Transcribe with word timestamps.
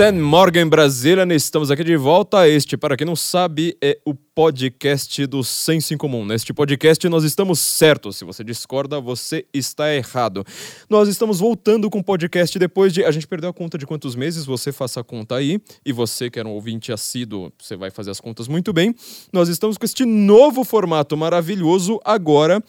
Guten 0.00 0.18
Morgen 0.18 0.66
Brasília, 0.66 1.26
estamos 1.34 1.70
aqui 1.70 1.84
de 1.84 1.94
volta. 1.94 2.48
Este, 2.48 2.74
para 2.74 2.96
quem 2.96 3.06
não 3.06 3.14
sabe, 3.14 3.76
é 3.82 3.98
o 4.02 4.14
podcast 4.14 5.26
do 5.26 5.44
Senso 5.44 5.92
em 5.92 5.98
Comum. 5.98 6.24
Neste 6.24 6.54
podcast 6.54 7.06
nós 7.06 7.22
estamos 7.22 7.58
certos. 7.58 8.16
Se 8.16 8.24
você 8.24 8.42
discorda, 8.42 8.98
você 8.98 9.44
está 9.52 9.94
errado. 9.94 10.42
Nós 10.88 11.06
estamos 11.06 11.38
voltando 11.38 11.90
com 11.90 11.98
o 11.98 12.02
podcast 12.02 12.58
depois 12.58 12.94
de. 12.94 13.04
A 13.04 13.10
gente 13.10 13.26
perdeu 13.26 13.50
a 13.50 13.52
conta 13.52 13.76
de 13.76 13.86
quantos 13.86 14.14
meses, 14.14 14.46
você 14.46 14.72
faça 14.72 15.00
a 15.00 15.04
conta 15.04 15.34
aí. 15.34 15.60
E 15.84 15.92
você, 15.92 16.30
que 16.30 16.38
era 16.38 16.48
um 16.48 16.52
ouvinte 16.52 16.90
assíduo, 16.90 17.52
você 17.58 17.76
vai 17.76 17.90
fazer 17.90 18.10
as 18.10 18.20
contas 18.20 18.48
muito 18.48 18.72
bem. 18.72 18.94
Nós 19.30 19.50
estamos 19.50 19.76
com 19.76 19.84
este 19.84 20.06
novo 20.06 20.64
formato 20.64 21.14
maravilhoso 21.14 22.00
agora 22.06 22.64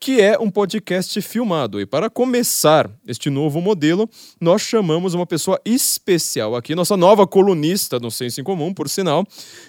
que 0.00 0.18
é 0.18 0.38
um 0.38 0.50
podcast 0.50 1.20
filmado. 1.20 1.78
E 1.78 1.84
para 1.84 2.08
começar 2.08 2.90
este 3.06 3.28
novo 3.28 3.60
modelo, 3.60 4.08
nós 4.40 4.62
chamamos 4.62 5.12
uma 5.12 5.26
pessoa 5.26 5.60
especial 5.62 6.56
aqui, 6.56 6.74
nossa 6.74 6.96
nova 6.96 7.26
colunista 7.26 7.98
no 8.00 8.10
Senso 8.10 8.40
em 8.40 8.44
Comum, 8.44 8.72
por 8.72 8.88
sinal, 8.88 9.26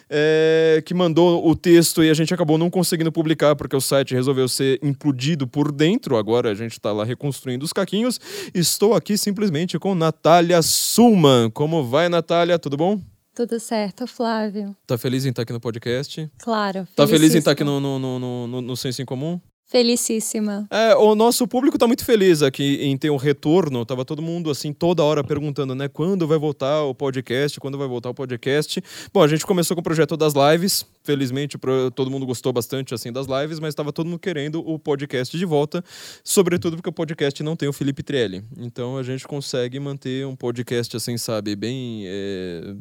é, 0.09 0.81
que 0.85 0.93
mandou 0.93 1.45
o 1.45 1.53
texto 1.53 2.01
e 2.01 2.09
a 2.09 2.13
gente 2.13 2.33
acabou 2.33 2.57
não 2.57 2.69
conseguindo 2.69 3.11
publicar 3.11 3.57
porque 3.57 3.75
o 3.75 3.81
site 3.81 4.13
resolveu 4.13 4.47
ser 4.47 4.79
implodido 4.81 5.45
por 5.45 5.69
dentro. 5.69 6.15
Agora 6.15 6.49
a 6.49 6.55
gente 6.55 6.71
está 6.71 6.93
lá 6.93 7.03
reconstruindo 7.03 7.65
os 7.65 7.73
caquinhos. 7.73 8.17
Estou 8.53 8.93
aqui 8.93 9.17
simplesmente 9.17 9.77
com 9.77 9.93
Natália 9.93 10.61
Sulman. 10.61 11.49
Como 11.49 11.83
vai, 11.83 12.07
Natália? 12.07 12.57
Tudo 12.57 12.77
bom? 12.77 13.01
Tudo 13.35 13.59
certo, 13.59 14.07
Flávio. 14.07 14.75
Tá 14.87 14.97
feliz 14.97 15.25
em 15.25 15.29
estar 15.29 15.41
aqui 15.41 15.51
no 15.51 15.59
podcast? 15.59 16.29
Claro. 16.37 16.87
Tá 16.95 17.05
feliz 17.05 17.35
em 17.35 17.39
estar 17.39 17.51
aqui 17.51 17.63
no, 17.65 17.81
no, 17.81 17.99
no, 17.99 18.47
no, 18.47 18.61
no 18.61 18.77
Senso 18.77 19.01
em 19.01 19.05
Comum? 19.05 19.39
Felicíssima. 19.71 20.67
É, 20.69 20.93
o 20.97 21.15
nosso 21.15 21.47
público 21.47 21.77
está 21.77 21.87
muito 21.87 22.03
feliz 22.03 22.43
aqui 22.43 22.79
em 22.81 22.97
ter 22.97 23.09
um 23.09 23.15
retorno. 23.15 23.85
Tava 23.85 24.03
todo 24.03 24.21
mundo 24.21 24.51
assim 24.51 24.73
toda 24.73 25.01
hora 25.01 25.23
perguntando, 25.23 25.73
né, 25.73 25.87
quando 25.87 26.27
vai 26.27 26.37
voltar 26.37 26.83
o 26.83 26.93
podcast, 26.93 27.57
quando 27.57 27.77
vai 27.77 27.87
voltar 27.87 28.09
o 28.09 28.13
podcast. 28.13 28.83
Bom, 29.13 29.23
a 29.23 29.29
gente 29.29 29.45
começou 29.45 29.73
com 29.73 29.79
o 29.79 29.83
projeto 29.83 30.17
das 30.17 30.33
lives. 30.33 30.85
Felizmente 31.05 31.57
todo 31.95 32.11
mundo 32.11 32.25
gostou 32.25 32.51
bastante 32.51 32.93
assim 32.93 33.13
das 33.13 33.27
lives, 33.27 33.59
mas 33.59 33.69
estava 33.69 33.93
todo 33.93 34.07
mundo 34.07 34.19
querendo 34.19 34.59
o 34.59 34.77
podcast 34.77 35.37
de 35.37 35.45
volta, 35.45 35.81
sobretudo 36.21 36.75
porque 36.75 36.89
o 36.89 36.93
podcast 36.93 37.41
não 37.41 37.55
tem 37.55 37.69
o 37.69 37.73
Felipe 37.73 38.03
Trielli. 38.03 38.43
Então 38.57 38.97
a 38.97 39.03
gente 39.03 39.25
consegue 39.25 39.79
manter 39.79 40.27
um 40.27 40.35
podcast 40.35 40.97
assim, 40.97 41.17
sabe, 41.17 41.55
bem 41.55 42.03
é 42.07 42.75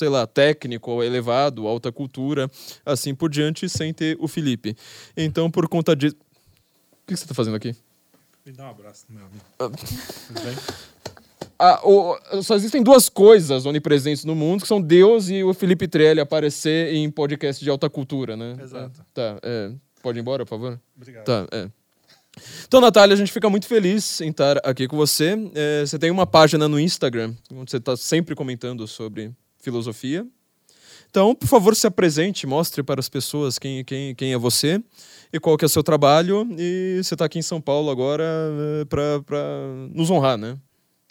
sei 0.00 0.08
lá, 0.08 0.26
técnico, 0.26 1.02
elevado, 1.02 1.66
alta 1.66 1.92
cultura, 1.92 2.50
assim 2.86 3.14
por 3.14 3.28
diante, 3.28 3.68
sem 3.68 3.92
ter 3.92 4.16
o 4.18 4.26
Felipe. 4.26 4.74
Então, 5.14 5.50
por 5.50 5.68
conta 5.68 5.94
disso. 5.94 6.16
O 6.16 7.06
que 7.06 7.14
você 7.14 7.24
está 7.24 7.34
fazendo 7.34 7.56
aqui? 7.56 7.76
Me 8.46 8.52
dá 8.52 8.64
um 8.64 8.70
abraço, 8.70 9.04
meu 9.10 9.26
amigo. 9.26 9.44
Ah. 9.58 9.68
Tudo 9.68 10.40
bem? 10.42 10.56
Ah, 11.62 11.78
o, 11.84 12.16
só 12.42 12.54
existem 12.54 12.82
duas 12.82 13.10
coisas 13.10 13.66
onipresentes 13.66 14.24
no 14.24 14.34
mundo, 14.34 14.62
que 14.62 14.66
são 14.66 14.80
Deus 14.80 15.28
e 15.28 15.44
o 15.44 15.52
Felipe 15.52 15.86
Trelli 15.86 16.18
aparecer 16.18 16.94
em 16.94 17.10
podcast 17.10 17.62
de 17.62 17.68
alta 17.68 17.90
cultura, 17.90 18.34
né? 18.34 18.56
Exato. 18.62 19.04
Tá, 19.12 19.38
é, 19.42 19.70
pode 20.02 20.18
ir 20.18 20.22
embora, 20.22 20.46
por 20.46 20.50
favor? 20.52 20.80
Obrigado. 20.96 21.26
Tá, 21.26 21.46
é. 21.52 21.68
Então, 22.66 22.80
Natália, 22.80 23.12
a 23.12 23.16
gente 23.16 23.30
fica 23.30 23.50
muito 23.50 23.66
feliz 23.66 24.22
em 24.22 24.30
estar 24.30 24.56
aqui 24.64 24.88
com 24.88 24.96
você. 24.96 25.36
É, 25.54 25.84
você 25.84 25.98
tem 25.98 26.10
uma 26.10 26.26
página 26.26 26.66
no 26.66 26.80
Instagram, 26.80 27.34
onde 27.52 27.70
você 27.70 27.76
está 27.76 27.94
sempre 27.94 28.34
comentando 28.34 28.88
sobre 28.88 29.30
filosofia. 29.60 30.26
Então, 31.10 31.34
por 31.34 31.48
favor, 31.48 31.74
se 31.74 31.86
apresente, 31.86 32.46
mostre 32.46 32.82
para 32.82 33.00
as 33.00 33.08
pessoas 33.08 33.58
quem, 33.58 33.84
quem, 33.84 34.14
quem 34.14 34.32
é 34.32 34.38
você 34.38 34.80
e 35.32 35.40
qual 35.40 35.56
que 35.56 35.64
é 35.64 35.66
o 35.66 35.68
seu 35.68 35.82
trabalho. 35.82 36.46
E 36.56 37.00
você 37.02 37.14
está 37.14 37.24
aqui 37.24 37.38
em 37.38 37.42
São 37.42 37.60
Paulo 37.60 37.90
agora 37.90 38.24
é, 38.24 38.84
para 38.84 39.66
nos 39.92 40.08
honrar, 40.08 40.38
né? 40.38 40.56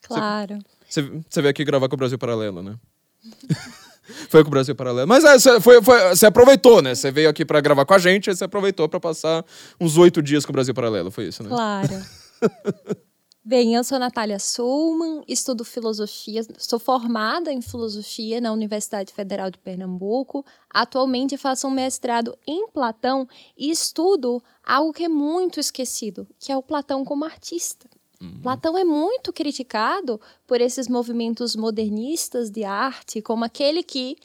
Claro. 0.01 0.57
Você, 0.87 1.01
você 1.01 1.41
veio 1.41 1.51
aqui 1.51 1.65
gravar 1.65 1.89
com 1.89 1.95
o 1.95 1.97
Brasil 1.97 2.17
Paralelo, 2.17 2.63
né? 2.63 2.75
foi 4.29 4.41
com 4.41 4.47
o 4.47 4.51
Brasil 4.51 4.73
Paralelo. 4.73 5.07
Mas 5.07 5.25
é, 5.25 5.37
você, 5.37 5.59
foi, 5.59 5.81
foi, 5.81 6.15
você 6.15 6.25
aproveitou, 6.25 6.81
né? 6.81 6.95
Você 6.95 7.11
veio 7.11 7.29
aqui 7.29 7.43
para 7.43 7.59
gravar 7.59 7.85
com 7.85 7.93
a 7.93 7.99
gente, 7.99 8.29
e 8.29 8.35
você 8.35 8.45
aproveitou 8.45 8.87
para 8.87 9.01
passar 9.01 9.45
uns 9.79 9.97
oito 9.97 10.21
dias 10.21 10.45
com 10.45 10.51
o 10.51 10.53
Brasil 10.53 10.73
Paralelo. 10.73 11.11
Foi 11.11 11.27
isso, 11.27 11.43
né? 11.43 11.49
Claro. 11.49 12.05
Bem, 13.43 13.73
eu 13.73 13.83
sou 13.85 13.97
Natália 13.97 14.37
Sulman, 14.37 15.23
estudo 15.25 15.63
filosofia, 15.63 16.41
sou 16.57 16.77
formada 16.77 17.51
em 17.51 17.61
filosofia 17.61 18.41
na 18.41 18.51
Universidade 18.51 19.13
Federal 19.13 19.49
de 19.49 19.57
Pernambuco. 19.57 20.45
Atualmente 20.69 21.37
faço 21.37 21.65
um 21.65 21.71
mestrado 21.71 22.37
em 22.45 22.67
Platão 22.67 23.27
e 23.57 23.71
estudo 23.71 24.43
algo 24.63 24.91
que 24.91 25.05
é 25.05 25.09
muito 25.09 25.59
esquecido, 25.59 26.27
que 26.37 26.51
é 26.51 26.57
o 26.57 26.61
Platão 26.61 27.05
como 27.05 27.23
artista. 27.23 27.89
Uhum. 28.21 28.41
Platão 28.41 28.77
é 28.77 28.83
muito 28.83 29.31
criticado 29.31 30.19
por 30.45 30.59
esses 30.59 30.89
movimentos 30.89 31.55
modernistas 31.55 32.49
de 32.51 32.65
arte, 32.65 33.21
como 33.21 33.45
aquele 33.45 33.81
que 33.81 34.17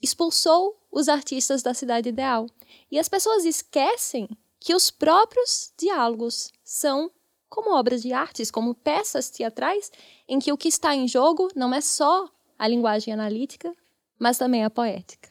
expulsou 0.00 0.80
os 0.90 1.08
artistas 1.08 1.62
da 1.64 1.74
cidade 1.74 2.10
ideal. 2.10 2.46
E 2.90 2.98
as 2.98 3.08
pessoas 3.08 3.44
esquecem 3.44 4.28
que 4.60 4.72
os 4.72 4.88
próprios 4.90 5.72
diálogos 5.76 6.52
são 6.64 7.10
como 7.48 7.76
obras 7.76 8.02
de 8.02 8.12
artes, 8.12 8.50
como 8.50 8.74
peças 8.74 9.30
teatrais, 9.30 9.90
em 10.28 10.38
que 10.38 10.52
o 10.52 10.56
que 10.56 10.68
está 10.68 10.94
em 10.94 11.06
jogo 11.06 11.48
não 11.54 11.74
é 11.74 11.80
só 11.80 12.28
a 12.58 12.66
linguagem 12.66 13.12
analítica, 13.12 13.74
mas 14.18 14.38
também 14.38 14.64
a 14.64 14.70
poética. 14.70 15.30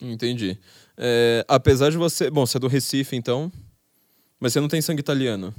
Entendi. 0.00 0.58
É, 0.96 1.44
apesar 1.48 1.90
de 1.90 1.96
você. 1.96 2.30
Bom, 2.30 2.46
você 2.46 2.58
é 2.58 2.60
do 2.60 2.68
Recife, 2.68 3.16
então. 3.16 3.50
Mas 4.38 4.52
você 4.52 4.60
não 4.60 4.68
tem 4.68 4.82
sangue 4.82 5.00
italiano? 5.00 5.54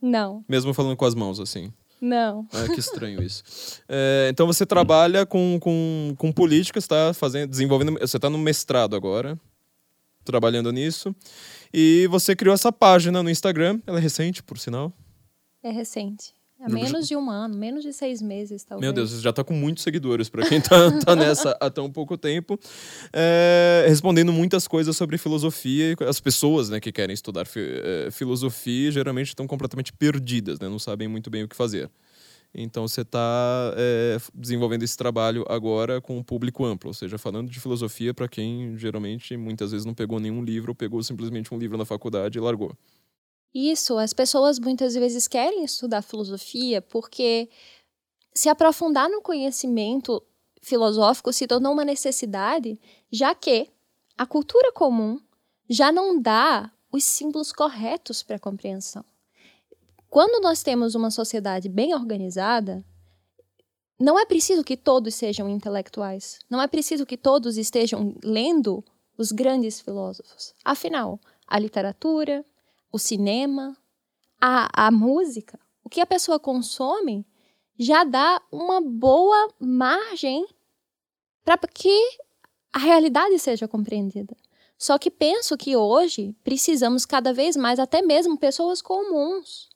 Não. 0.00 0.44
Mesmo 0.48 0.72
falando 0.72 0.96
com 0.96 1.04
as 1.04 1.14
mãos, 1.14 1.38
assim? 1.40 1.72
Não. 2.00 2.46
É, 2.52 2.68
que 2.72 2.80
estranho 2.80 3.22
isso. 3.22 3.42
É, 3.88 4.28
então 4.30 4.46
você 4.46 4.66
trabalha 4.66 5.24
com, 5.24 5.58
com, 5.60 6.14
com 6.18 6.32
política, 6.32 6.78
está 6.78 7.12
fazendo, 7.14 7.48
desenvolvendo. 7.48 7.98
Você 7.98 8.16
está 8.16 8.28
no 8.28 8.38
mestrado 8.38 8.96
agora, 8.96 9.38
trabalhando 10.24 10.70
nisso. 10.70 11.14
E 11.72 12.06
você 12.10 12.36
criou 12.36 12.54
essa 12.54 12.70
página 12.70 13.22
no 13.22 13.30
Instagram, 13.30 13.80
ela 13.86 13.98
é 13.98 14.02
recente, 14.02 14.42
por 14.42 14.58
sinal. 14.58 14.92
É 15.64 15.70
recente. 15.70 16.34
Há 16.60 16.68
menos 16.68 17.08
de 17.08 17.16
um 17.16 17.30
ano, 17.30 17.56
menos 17.56 17.82
de 17.82 17.92
seis 17.92 18.22
meses, 18.22 18.62
talvez. 18.64 18.80
Meu 18.86 18.92
Deus, 18.92 19.10
você 19.10 19.20
já 19.20 19.30
está 19.30 19.42
com 19.42 19.52
muitos 19.54 19.82
seguidores, 19.82 20.28
para 20.28 20.46
quem 20.48 20.58
está 20.58 20.90
tá 21.00 21.16
nessa 21.16 21.56
há 21.60 21.68
tão 21.68 21.90
pouco 21.90 22.16
tempo. 22.16 22.58
É, 23.12 23.84
respondendo 23.88 24.32
muitas 24.32 24.68
coisas 24.68 24.96
sobre 24.96 25.18
filosofia. 25.18 25.96
As 26.08 26.20
pessoas 26.20 26.68
né, 26.68 26.80
que 26.80 26.92
querem 26.92 27.12
estudar 27.12 27.46
fi, 27.46 27.60
é, 27.60 28.10
filosofia 28.10 28.90
geralmente 28.92 29.28
estão 29.28 29.46
completamente 29.46 29.92
perdidas, 29.92 30.60
né, 30.60 30.68
não 30.68 30.78
sabem 30.78 31.08
muito 31.08 31.28
bem 31.28 31.42
o 31.42 31.48
que 31.48 31.56
fazer. 31.56 31.90
Então 32.54 32.86
você 32.86 33.00
está 33.00 33.74
é, 33.76 34.16
desenvolvendo 34.32 34.84
esse 34.84 34.96
trabalho 34.96 35.44
agora 35.48 36.00
com 36.00 36.16
um 36.16 36.22
público 36.22 36.64
amplo, 36.64 36.90
ou 36.90 36.94
seja, 36.94 37.18
falando 37.18 37.50
de 37.50 37.58
filosofia 37.58 38.14
para 38.14 38.28
quem 38.28 38.78
geralmente 38.78 39.36
muitas 39.36 39.72
vezes 39.72 39.84
não 39.84 39.92
pegou 39.92 40.20
nenhum 40.20 40.42
livro 40.42 40.70
ou 40.70 40.74
pegou 40.74 41.02
simplesmente 41.02 41.52
um 41.52 41.58
livro 41.58 41.76
na 41.76 41.84
faculdade 41.84 42.38
e 42.38 42.40
largou. 42.40 42.72
Isso, 43.54 43.96
as 43.98 44.12
pessoas 44.12 44.58
muitas 44.58 44.94
vezes 44.94 45.28
querem 45.28 45.62
estudar 45.62 46.02
filosofia 46.02 46.82
porque 46.82 47.48
se 48.34 48.48
aprofundar 48.48 49.08
no 49.08 49.22
conhecimento 49.22 50.20
filosófico 50.60 51.32
se 51.32 51.46
tornou 51.46 51.72
uma 51.72 51.84
necessidade, 51.84 52.80
já 53.12 53.32
que 53.34 53.70
a 54.18 54.26
cultura 54.26 54.72
comum 54.72 55.20
já 55.68 55.92
não 55.92 56.20
dá 56.20 56.72
os 56.90 57.04
símbolos 57.04 57.52
corretos 57.52 58.22
para 58.22 58.36
a 58.36 58.40
compreensão. 58.40 59.04
Quando 60.10 60.42
nós 60.42 60.62
temos 60.62 60.94
uma 60.94 61.10
sociedade 61.10 61.68
bem 61.68 61.94
organizada, 61.94 62.84
não 63.98 64.18
é 64.18 64.26
preciso 64.26 64.64
que 64.64 64.76
todos 64.76 65.14
sejam 65.14 65.48
intelectuais, 65.48 66.40
não 66.50 66.60
é 66.60 66.66
preciso 66.66 67.06
que 67.06 67.16
todos 67.16 67.56
estejam 67.56 68.16
lendo 68.22 68.84
os 69.16 69.30
grandes 69.30 69.80
filósofos. 69.80 70.54
Afinal, 70.64 71.20
a 71.46 71.58
literatura, 71.58 72.44
o 72.94 72.98
cinema, 72.98 73.76
a, 74.40 74.86
a 74.86 74.90
música, 74.92 75.58
o 75.82 75.88
que 75.88 76.00
a 76.00 76.06
pessoa 76.06 76.38
consome 76.38 77.26
já 77.76 78.04
dá 78.04 78.40
uma 78.52 78.80
boa 78.80 79.52
margem 79.58 80.46
para 81.44 81.58
que 81.58 81.98
a 82.72 82.78
realidade 82.78 83.36
seja 83.40 83.66
compreendida. 83.66 84.36
Só 84.78 84.96
que 84.96 85.10
penso 85.10 85.56
que 85.56 85.74
hoje 85.76 86.36
precisamos 86.44 87.04
cada 87.04 87.32
vez 87.32 87.56
mais, 87.56 87.80
até 87.80 88.00
mesmo 88.00 88.38
pessoas 88.38 88.80
comuns, 88.80 89.70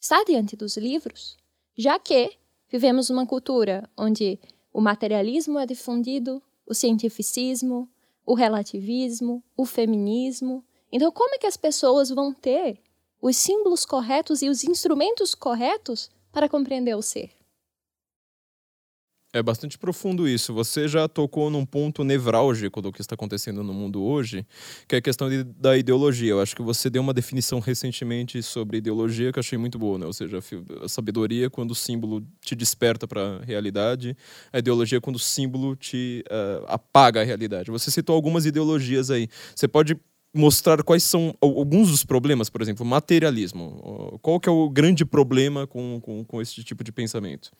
estar 0.00 0.24
diante 0.24 0.56
dos 0.56 0.78
livros, 0.78 1.36
já 1.76 1.98
que 1.98 2.32
vivemos 2.70 3.10
uma 3.10 3.26
cultura 3.26 3.90
onde 3.94 4.40
o 4.72 4.80
materialismo 4.80 5.58
é 5.58 5.66
difundido, 5.66 6.42
o 6.66 6.72
cientificismo, 6.72 7.86
o 8.24 8.32
relativismo, 8.32 9.44
o 9.54 9.66
feminismo, 9.66 10.64
então, 10.94 11.10
como 11.10 11.34
é 11.34 11.38
que 11.38 11.46
as 11.48 11.56
pessoas 11.56 12.08
vão 12.08 12.32
ter 12.32 12.78
os 13.20 13.36
símbolos 13.36 13.84
corretos 13.84 14.42
e 14.42 14.48
os 14.48 14.62
instrumentos 14.62 15.34
corretos 15.34 16.08
para 16.30 16.48
compreender 16.48 16.94
o 16.94 17.02
ser? 17.02 17.32
É 19.32 19.42
bastante 19.42 19.76
profundo 19.76 20.28
isso. 20.28 20.54
Você 20.54 20.86
já 20.86 21.08
tocou 21.08 21.50
num 21.50 21.66
ponto 21.66 22.04
nevrálgico 22.04 22.80
do 22.80 22.92
que 22.92 23.00
está 23.00 23.16
acontecendo 23.16 23.64
no 23.64 23.74
mundo 23.74 24.00
hoje, 24.04 24.46
que 24.86 24.94
é 24.94 24.98
a 24.98 25.02
questão 25.02 25.28
de, 25.28 25.42
da 25.42 25.76
ideologia. 25.76 26.30
Eu 26.30 26.40
acho 26.40 26.54
que 26.54 26.62
você 26.62 26.88
deu 26.88 27.02
uma 27.02 27.12
definição 27.12 27.58
recentemente 27.58 28.40
sobre 28.40 28.78
ideologia 28.78 29.32
que 29.32 29.38
eu 29.40 29.40
achei 29.40 29.58
muito 29.58 29.76
boa, 29.76 29.98
né? 29.98 30.06
Ou 30.06 30.12
seja, 30.12 30.38
a 30.80 30.88
sabedoria 30.88 31.50
quando 31.50 31.72
o 31.72 31.74
símbolo 31.74 32.24
te 32.40 32.54
desperta 32.54 33.08
para 33.08 33.38
a 33.38 33.44
realidade, 33.44 34.16
a 34.52 34.60
ideologia 34.60 35.00
quando 35.00 35.16
o 35.16 35.18
símbolo 35.18 35.74
te 35.74 36.24
uh, 36.30 36.66
apaga 36.68 37.20
a 37.20 37.24
realidade. 37.24 37.72
Você 37.72 37.90
citou 37.90 38.14
algumas 38.14 38.46
ideologias 38.46 39.10
aí. 39.10 39.28
Você 39.56 39.66
pode 39.66 39.96
mostrar 40.34 40.82
quais 40.82 41.04
são 41.04 41.34
alguns 41.40 41.90
dos 41.90 42.04
problemas, 42.04 42.50
por 42.50 42.60
exemplo, 42.60 42.84
materialismo. 42.84 44.18
Qual 44.20 44.40
que 44.40 44.48
é 44.48 44.52
o 44.52 44.68
grande 44.68 45.04
problema 45.04 45.66
com, 45.66 46.00
com, 46.00 46.24
com 46.24 46.42
esse 46.42 46.62
tipo 46.64 46.82
de 46.82 46.90
pensamento? 46.90 47.52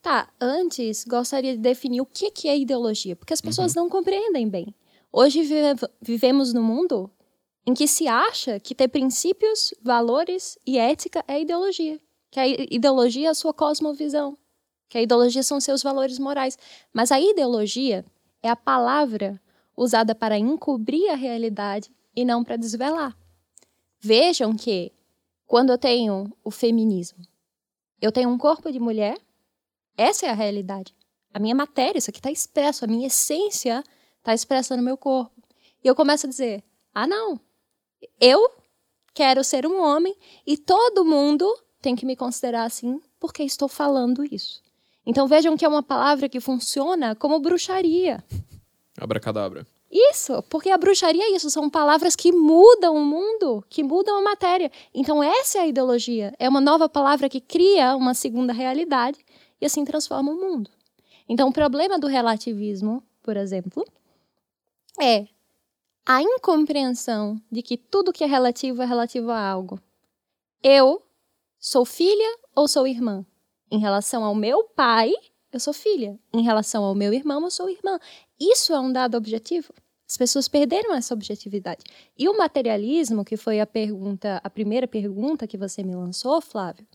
Tá, 0.00 0.28
antes 0.40 1.04
gostaria 1.04 1.52
de 1.54 1.60
definir 1.60 2.00
o 2.00 2.06
que, 2.06 2.30
que 2.30 2.48
é 2.48 2.56
ideologia, 2.56 3.14
porque 3.14 3.34
as 3.34 3.40
pessoas 3.40 3.74
uhum. 3.74 3.82
não 3.82 3.90
compreendem 3.90 4.48
bem. 4.48 4.74
Hoje 5.12 5.42
vive, 5.42 5.74
vivemos 6.00 6.52
num 6.52 6.62
mundo 6.62 7.10
em 7.66 7.74
que 7.74 7.88
se 7.88 8.06
acha 8.06 8.60
que 8.60 8.74
ter 8.74 8.88
princípios, 8.88 9.74
valores 9.82 10.56
e 10.64 10.78
ética 10.78 11.24
é 11.26 11.40
ideologia. 11.40 12.00
Que 12.30 12.38
a 12.38 12.46
ideologia 12.46 13.28
é 13.28 13.30
a 13.30 13.34
sua 13.34 13.52
cosmovisão. 13.52 14.38
Que 14.88 14.98
a 14.98 15.02
ideologia 15.02 15.42
são 15.42 15.60
seus 15.60 15.82
valores 15.82 16.18
morais. 16.18 16.56
Mas 16.92 17.10
a 17.10 17.20
ideologia 17.20 18.04
é 18.42 18.48
a 18.48 18.54
palavra 18.54 19.40
usada 19.76 20.14
para 20.14 20.38
encobrir 20.38 21.10
a 21.10 21.16
realidade 21.16 21.90
e 22.16 22.24
não 22.24 22.42
para 22.42 22.56
desvelar. 22.56 23.16
Vejam 24.00 24.56
que, 24.56 24.92
quando 25.46 25.70
eu 25.70 25.78
tenho 25.78 26.32
o 26.42 26.50
feminismo, 26.50 27.18
eu 28.00 28.10
tenho 28.10 28.30
um 28.30 28.38
corpo 28.38 28.72
de 28.72 28.80
mulher 28.80 29.18
essa 29.96 30.26
é 30.26 30.30
a 30.30 30.34
realidade. 30.34 30.94
A 31.32 31.38
minha 31.38 31.54
matéria, 31.54 31.98
isso 31.98 32.10
aqui 32.10 32.18
está 32.18 32.30
expresso, 32.30 32.84
a 32.84 32.88
minha 32.88 33.06
essência 33.06 33.82
está 34.18 34.34
expressa 34.34 34.76
no 34.76 34.82
meu 34.82 34.96
corpo. 34.96 35.42
E 35.82 35.88
eu 35.88 35.94
começo 35.94 36.26
a 36.26 36.28
dizer: 36.28 36.62
ah, 36.94 37.06
não, 37.06 37.40
eu 38.20 38.50
quero 39.14 39.42
ser 39.42 39.66
um 39.66 39.80
homem 39.80 40.14
e 40.46 40.56
todo 40.56 41.04
mundo 41.04 41.46
tem 41.80 41.96
que 41.96 42.04
me 42.04 42.16
considerar 42.16 42.64
assim 42.64 43.00
porque 43.18 43.42
estou 43.42 43.68
falando 43.68 44.24
isso. 44.24 44.62
Então 45.04 45.26
vejam 45.26 45.56
que 45.56 45.64
é 45.64 45.68
uma 45.68 45.82
palavra 45.82 46.28
que 46.28 46.40
funciona 46.40 47.14
como 47.14 47.40
bruxaria. 47.40 48.22
Abracadabra. 48.98 49.66
Isso, 49.90 50.42
porque 50.50 50.70
a 50.70 50.76
bruxaria 50.76 51.22
é 51.22 51.36
isso, 51.36 51.48
são 51.48 51.70
palavras 51.70 52.16
que 52.16 52.32
mudam 52.32 52.96
o 52.96 53.04
mundo, 53.04 53.64
que 53.68 53.82
mudam 53.82 54.16
a 54.18 54.22
matéria. 54.22 54.70
Então 54.92 55.22
essa 55.22 55.58
é 55.58 55.60
a 55.62 55.66
ideologia, 55.66 56.34
é 56.38 56.48
uma 56.48 56.60
nova 56.60 56.88
palavra 56.88 57.28
que 57.28 57.40
cria 57.40 57.94
uma 57.94 58.12
segunda 58.12 58.52
realidade 58.52 59.18
e 59.60 59.66
assim 59.66 59.84
transforma 59.84 60.32
o 60.32 60.36
mundo. 60.36 60.70
Então, 61.28 61.48
o 61.48 61.52
problema 61.52 61.98
do 61.98 62.06
relativismo, 62.06 63.02
por 63.22 63.36
exemplo, 63.36 63.84
é 65.00 65.26
a 66.04 66.22
incompreensão 66.22 67.40
de 67.50 67.62
que 67.62 67.76
tudo 67.76 68.12
que 68.12 68.22
é 68.22 68.26
relativo 68.26 68.80
é 68.82 68.86
relativo 68.86 69.30
a 69.30 69.40
algo. 69.40 69.80
Eu 70.62 71.02
sou 71.58 71.84
filha 71.84 72.38
ou 72.54 72.68
sou 72.68 72.86
irmã? 72.86 73.26
Em 73.70 73.78
relação 73.78 74.22
ao 74.22 74.34
meu 74.34 74.62
pai, 74.64 75.12
eu 75.52 75.58
sou 75.58 75.72
filha. 75.72 76.18
Em 76.32 76.42
relação 76.42 76.84
ao 76.84 76.94
meu 76.94 77.12
irmão, 77.12 77.42
eu 77.42 77.50
sou 77.50 77.68
irmã. 77.68 77.98
Isso 78.38 78.72
é 78.72 78.80
um 78.80 78.92
dado 78.92 79.16
objetivo. 79.16 79.72
As 80.08 80.16
pessoas 80.16 80.48
perderam 80.48 80.94
essa 80.94 81.14
objetividade. 81.14 81.82
E 82.16 82.28
o 82.28 82.36
materialismo, 82.36 83.24
que 83.24 83.36
foi 83.36 83.60
a 83.60 83.66
pergunta, 83.66 84.40
a 84.44 84.48
primeira 84.48 84.86
pergunta 84.86 85.46
que 85.46 85.58
você 85.58 85.82
me 85.82 85.94
lançou, 85.94 86.40
Flávio, 86.40 86.86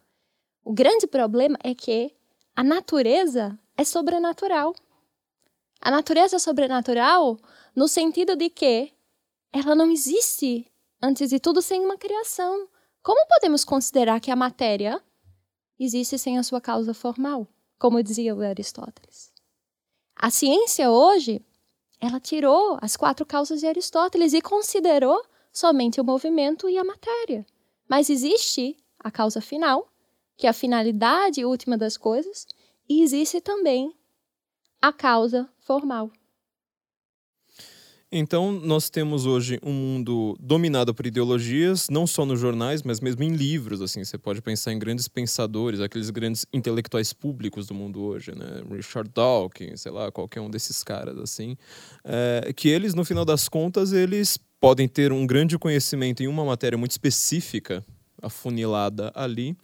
o 0.63 0.71
grande 0.71 1.07
problema 1.07 1.57
é 1.63 1.75
que 1.75 2.15
a 2.55 2.63
natureza 2.63 3.59
é 3.75 3.83
sobrenatural. 3.83 4.73
A 5.81 5.89
natureza 5.89 6.35
é 6.35 6.39
sobrenatural 6.39 7.37
no 7.75 7.87
sentido 7.87 8.35
de 8.35 8.49
que 8.49 8.93
ela 9.51 9.75
não 9.75 9.91
existe 9.91 10.71
antes 11.01 11.29
de 11.29 11.39
tudo 11.39 11.61
sem 11.61 11.83
uma 11.83 11.97
criação. 11.97 12.69
Como 13.01 13.27
podemos 13.27 13.65
considerar 13.65 14.21
que 14.21 14.29
a 14.29 14.35
matéria 14.35 15.01
existe 15.79 16.17
sem 16.17 16.37
a 16.37 16.43
sua 16.43 16.61
causa 16.61 16.93
formal, 16.93 17.47
como 17.79 18.01
dizia 18.03 18.35
Aristóteles? 18.35 19.30
A 20.23 20.29
ciência 20.29 20.91
hoje, 20.91 21.43
ela 21.99 22.19
tirou 22.19 22.77
as 22.79 22.95
quatro 22.95 23.25
causas 23.25 23.59
de 23.59 23.65
Aristóteles 23.65 24.33
e 24.33 24.39
considerou 24.39 25.19
somente 25.51 25.99
o 25.99 26.03
movimento 26.03 26.69
e 26.69 26.77
a 26.77 26.83
matéria. 26.83 27.43
Mas 27.89 28.07
existe 28.07 28.77
a 28.99 29.09
causa 29.09 29.41
final, 29.41 29.91
que 30.37 30.45
é 30.45 30.49
a 30.51 30.53
finalidade 30.53 31.43
última 31.43 31.75
das 31.75 31.97
coisas, 31.97 32.45
e 32.87 33.01
existe 33.01 33.41
também 33.41 33.95
a 34.79 34.93
causa 34.93 35.49
formal. 35.57 36.11
Então, 38.13 38.51
nós 38.51 38.89
temos 38.89 39.25
hoje 39.25 39.57
um 39.63 39.71
mundo 39.71 40.35
dominado 40.37 40.93
por 40.93 41.05
ideologias, 41.05 41.87
não 41.89 42.05
só 42.05 42.25
nos 42.25 42.41
jornais, 42.41 42.83
mas 42.83 42.99
mesmo 42.99 43.23
em 43.23 43.29
livros, 43.33 43.81
assim, 43.81 44.03
você 44.03 44.17
pode 44.17 44.41
pensar 44.41 44.73
em 44.73 44.79
grandes 44.79 45.07
pensadores, 45.07 45.79
aqueles 45.79 46.09
grandes 46.09 46.45
intelectuais 46.51 47.13
públicos 47.13 47.67
do 47.67 47.73
mundo 47.73 48.01
hoje, 48.01 48.35
né? 48.35 48.63
Richard 48.69 49.09
Dawkins, 49.15 49.79
sei 49.79 49.93
lá, 49.93 50.11
qualquer 50.11 50.41
um 50.41 50.49
desses 50.49 50.83
caras, 50.83 51.17
assim, 51.17 51.55
é, 52.03 52.51
que 52.53 52.67
eles, 52.67 52.93
no 52.93 53.05
final 53.05 53.23
das 53.23 53.47
contas, 53.47 53.93
eles 53.93 54.37
podem 54.59 54.89
ter 54.89 55.13
um 55.13 55.25
grande 55.25 55.57
conhecimento 55.57 56.21
em 56.21 56.27
uma 56.27 56.43
matéria 56.43 56.77
muito 56.77 56.91
específica, 56.91 57.81
afunilada 58.21 59.09
ali, 59.15 59.55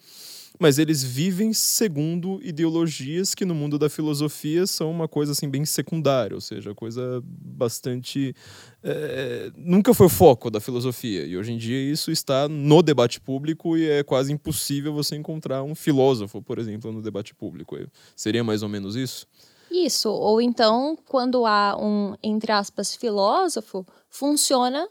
mas 0.60 0.80
eles 0.80 1.04
vivem 1.04 1.54
segundo 1.54 2.40
ideologias 2.42 3.36
que 3.36 3.46
no 3.46 3.54
mundo 3.54 3.78
da 3.78 3.90
filosofia 3.90 4.66
são 4.66 4.90
uma 4.90 5.08
coisa 5.08 5.32
assim 5.32 5.50
bem 5.50 5.66
secundária, 5.66 6.36
ou 6.36 6.42
seja, 6.42 6.74
coisa 6.74 7.22
bastante 7.24 8.36
é, 8.84 9.52
nunca 9.56 9.94
foi 9.94 10.08
o 10.08 10.10
foco 10.10 10.50
da 10.50 10.60
filosofia 10.60 11.26
e 11.26 11.38
hoje 11.38 11.52
em 11.52 11.58
dia 11.58 11.80
isso 11.92 12.12
está 12.12 12.48
no 12.48 12.82
debate 12.82 13.20
público 13.20 13.78
e 13.78 13.90
é 13.90 14.04
quase 14.04 14.32
impossível 14.32 14.94
você 14.94 15.16
encontrar 15.16 15.64
um 15.64 15.76
filósofo, 15.76 16.42
por 16.42 16.58
exemplo, 16.60 16.92
no 16.92 17.02
debate 17.02 17.36
público. 17.36 17.78
Seria 18.16 18.44
mais 18.44 18.64
ou 18.64 18.70
menos 18.70 18.96
isso? 18.96 19.28
Isso, 19.70 20.10
ou 20.10 20.42
então 20.42 20.98
quando 21.06 21.46
há 21.46 21.78
um 21.78 22.16
entre 22.24 22.52
aspas 22.52 22.96
filósofo, 22.96 23.86
funciona 24.10 24.88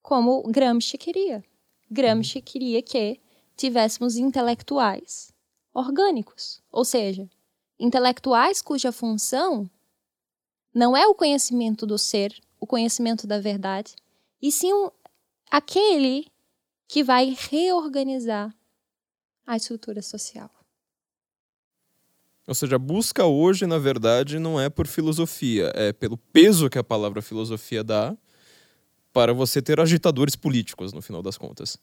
como 0.00 0.42
Gramsci 0.44 0.96
queria. 0.96 1.44
Gramsci 1.90 2.40
queria 2.40 2.82
que 2.82 3.20
tivéssemos 3.56 4.16
intelectuais 4.16 5.32
orgânicos, 5.72 6.62
ou 6.70 6.84
seja, 6.84 7.28
intelectuais 7.78 8.60
cuja 8.60 8.92
função 8.92 9.70
não 10.74 10.96
é 10.96 11.06
o 11.06 11.14
conhecimento 11.14 11.86
do 11.86 11.98
ser, 11.98 12.34
o 12.58 12.66
conhecimento 12.66 13.26
da 13.26 13.40
verdade, 13.40 13.94
e 14.40 14.50
sim 14.50 14.70
aquele 15.50 16.26
que 16.88 17.02
vai 17.02 17.36
reorganizar 17.50 18.54
a 19.46 19.56
estrutura 19.56 20.02
social. 20.02 20.50
Ou 22.46 22.54
seja, 22.54 22.76
a 22.76 22.78
busca 22.78 23.24
hoje, 23.24 23.66
na 23.66 23.78
verdade, 23.78 24.38
não 24.38 24.60
é 24.60 24.68
por 24.68 24.86
filosofia, 24.86 25.72
é 25.74 25.92
pelo 25.92 26.16
peso 26.16 26.68
que 26.68 26.78
a 26.78 26.84
palavra 26.84 27.22
filosofia 27.22 27.84
dá 27.84 28.16
para 29.12 29.32
você 29.32 29.62
ter 29.62 29.78
agitadores 29.78 30.34
políticos, 30.34 30.92
no 30.92 31.00
final 31.00 31.22
das 31.22 31.38
contas. 31.38 31.78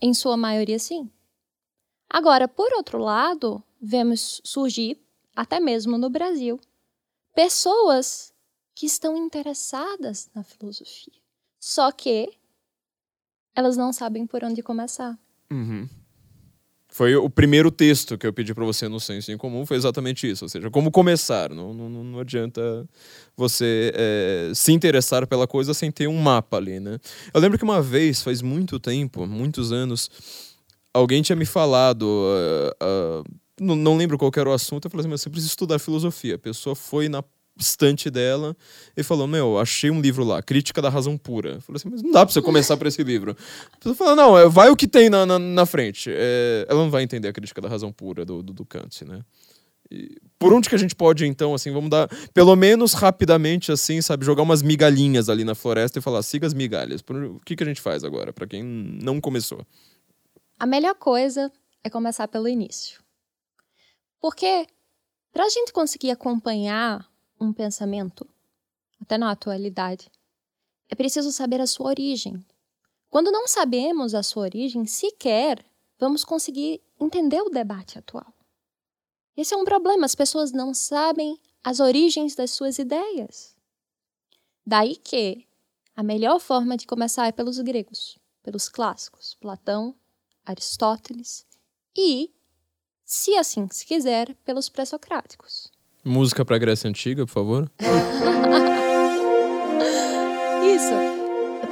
Em 0.00 0.14
sua 0.14 0.36
maioria, 0.36 0.78
sim. 0.78 1.10
Agora, 2.08 2.48
por 2.48 2.72
outro 2.74 2.98
lado, 2.98 3.62
vemos 3.80 4.40
surgir, 4.44 5.00
até 5.34 5.60
mesmo 5.60 5.98
no 5.98 6.08
Brasil, 6.08 6.60
pessoas 7.34 8.32
que 8.74 8.86
estão 8.86 9.16
interessadas 9.16 10.30
na 10.34 10.42
filosofia. 10.42 11.12
Só 11.60 11.90
que 11.90 12.32
elas 13.54 13.76
não 13.76 13.92
sabem 13.92 14.26
por 14.26 14.44
onde 14.44 14.62
começar. 14.62 15.18
Uhum. 15.50 15.88
Foi 16.98 17.14
o 17.14 17.30
primeiro 17.30 17.70
texto 17.70 18.18
que 18.18 18.26
eu 18.26 18.32
pedi 18.32 18.52
para 18.52 18.64
você 18.64 18.88
no 18.88 18.98
Senso 18.98 19.30
em 19.30 19.36
Comum, 19.36 19.64
foi 19.64 19.76
exatamente 19.76 20.28
isso. 20.28 20.44
Ou 20.44 20.48
seja, 20.48 20.68
como 20.68 20.90
começar. 20.90 21.48
Não, 21.50 21.72
não, 21.72 21.88
não 21.88 22.18
adianta 22.18 22.60
você 23.36 23.92
é, 23.94 24.50
se 24.52 24.72
interessar 24.72 25.24
pela 25.24 25.46
coisa 25.46 25.72
sem 25.72 25.92
ter 25.92 26.08
um 26.08 26.20
mapa 26.20 26.56
ali, 26.56 26.80
né? 26.80 26.98
Eu 27.32 27.40
lembro 27.40 27.56
que 27.56 27.62
uma 27.62 27.80
vez, 27.80 28.20
faz 28.20 28.42
muito 28.42 28.80
tempo, 28.80 29.28
muitos 29.28 29.70
anos, 29.70 30.10
alguém 30.92 31.22
tinha 31.22 31.36
me 31.36 31.46
falado. 31.46 32.02
Uh, 32.02 33.20
uh, 33.22 33.24
não, 33.60 33.76
não, 33.76 33.96
lembro 33.96 34.18
qual 34.18 34.32
era 34.36 34.50
o 34.50 34.52
assunto. 34.52 34.86
Eu 34.86 34.90
falei 34.90 35.02
assim, 35.02 35.10
mas 35.10 35.20
você 35.20 35.30
precisa 35.30 35.52
estudar 35.52 35.78
filosofia. 35.78 36.34
A 36.34 36.38
pessoa 36.38 36.74
foi 36.74 37.08
na 37.08 37.22
estante 37.58 38.10
dela 38.10 38.56
e 38.96 39.02
falou: 39.02 39.26
Meu, 39.26 39.58
achei 39.58 39.90
um 39.90 40.00
livro 40.00 40.24
lá, 40.24 40.42
Crítica 40.42 40.80
da 40.80 40.88
Razão 40.88 41.16
Pura. 41.18 41.60
Falei 41.60 41.76
assim, 41.76 41.88
mas 41.90 42.02
não 42.02 42.10
dá 42.10 42.24
pra 42.24 42.32
você 42.32 42.40
começar 42.40 42.76
por 42.76 42.86
esse 42.86 43.02
livro. 43.02 43.36
A 43.72 43.76
pessoa 43.76 43.94
falou: 43.94 44.16
Não, 44.16 44.38
é, 44.38 44.48
vai 44.48 44.70
o 44.70 44.76
que 44.76 44.86
tem 44.86 45.10
na, 45.10 45.26
na, 45.26 45.38
na 45.38 45.66
frente. 45.66 46.10
É, 46.12 46.66
ela 46.68 46.80
não 46.80 46.90
vai 46.90 47.02
entender 47.02 47.28
a 47.28 47.32
Crítica 47.32 47.60
da 47.60 47.68
Razão 47.68 47.92
Pura 47.92 48.24
do, 48.24 48.42
do, 48.42 48.52
do 48.52 48.64
Kant, 48.64 49.04
né? 49.04 49.22
E 49.90 50.18
por 50.38 50.52
onde 50.52 50.68
que 50.68 50.74
a 50.74 50.78
gente 50.78 50.94
pode, 50.94 51.26
então, 51.26 51.54
assim, 51.54 51.72
vamos 51.72 51.90
dar, 51.90 52.08
pelo 52.32 52.54
menos 52.54 52.92
rapidamente, 52.92 53.72
assim, 53.72 54.00
sabe, 54.00 54.24
jogar 54.24 54.42
umas 54.42 54.62
migalhinhas 54.62 55.28
ali 55.28 55.44
na 55.44 55.54
floresta 55.54 55.98
e 55.98 56.02
falar, 56.02 56.22
siga 56.22 56.46
as 56.46 56.54
migalhas. 56.54 57.00
O 57.00 57.40
que, 57.40 57.56
que 57.56 57.62
a 57.62 57.66
gente 57.66 57.80
faz 57.80 58.04
agora, 58.04 58.32
para 58.32 58.46
quem 58.46 58.62
não 58.62 59.20
começou? 59.20 59.66
A 60.58 60.66
melhor 60.66 60.94
coisa 60.94 61.50
é 61.82 61.90
começar 61.90 62.28
pelo 62.28 62.46
início. 62.46 63.00
Porque 64.20 64.66
Para 65.32 65.44
a 65.44 65.48
gente 65.48 65.72
conseguir 65.72 66.10
acompanhar 66.10 67.06
um 67.40 67.52
pensamento, 67.52 68.26
até 69.00 69.16
na 69.16 69.30
atualidade, 69.30 70.10
é 70.88 70.94
preciso 70.94 71.30
saber 71.30 71.60
a 71.60 71.66
sua 71.66 71.88
origem. 71.88 72.44
Quando 73.10 73.30
não 73.30 73.46
sabemos 73.46 74.14
a 74.14 74.22
sua 74.22 74.42
origem, 74.42 74.86
sequer 74.86 75.64
vamos 75.98 76.24
conseguir 76.24 76.80
entender 77.00 77.40
o 77.40 77.50
debate 77.50 77.98
atual. 77.98 78.32
Esse 79.36 79.54
é 79.54 79.56
um 79.56 79.64
problema, 79.64 80.04
as 80.04 80.14
pessoas 80.14 80.52
não 80.52 80.74
sabem 80.74 81.38
as 81.62 81.80
origens 81.80 82.34
das 82.34 82.50
suas 82.50 82.78
ideias. 82.78 83.54
Daí 84.66 84.96
que 84.96 85.46
a 85.94 86.02
melhor 86.02 86.38
forma 86.38 86.76
de 86.76 86.86
começar 86.86 87.26
é 87.26 87.32
pelos 87.32 87.58
gregos, 87.60 88.18
pelos 88.42 88.68
clássicos, 88.68 89.34
Platão, 89.34 89.94
Aristóteles 90.44 91.46
e, 91.96 92.32
se 93.04 93.36
assim 93.36 93.68
se 93.70 93.84
quiser, 93.84 94.34
pelos 94.44 94.68
pré-socráticos. 94.68 95.70
Música 96.08 96.42
para 96.42 96.56
a 96.56 96.58
Grécia 96.58 96.88
Antiga, 96.88 97.26
por 97.26 97.32
favor. 97.32 97.70
Isso. 100.64 100.94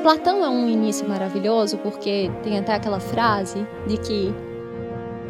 Platão 0.02 0.44
é 0.44 0.48
um 0.50 0.68
início 0.68 1.08
maravilhoso 1.08 1.78
porque 1.78 2.30
tem 2.42 2.58
até 2.58 2.74
aquela 2.74 3.00
frase 3.00 3.66
de 3.88 3.96
que 3.96 4.28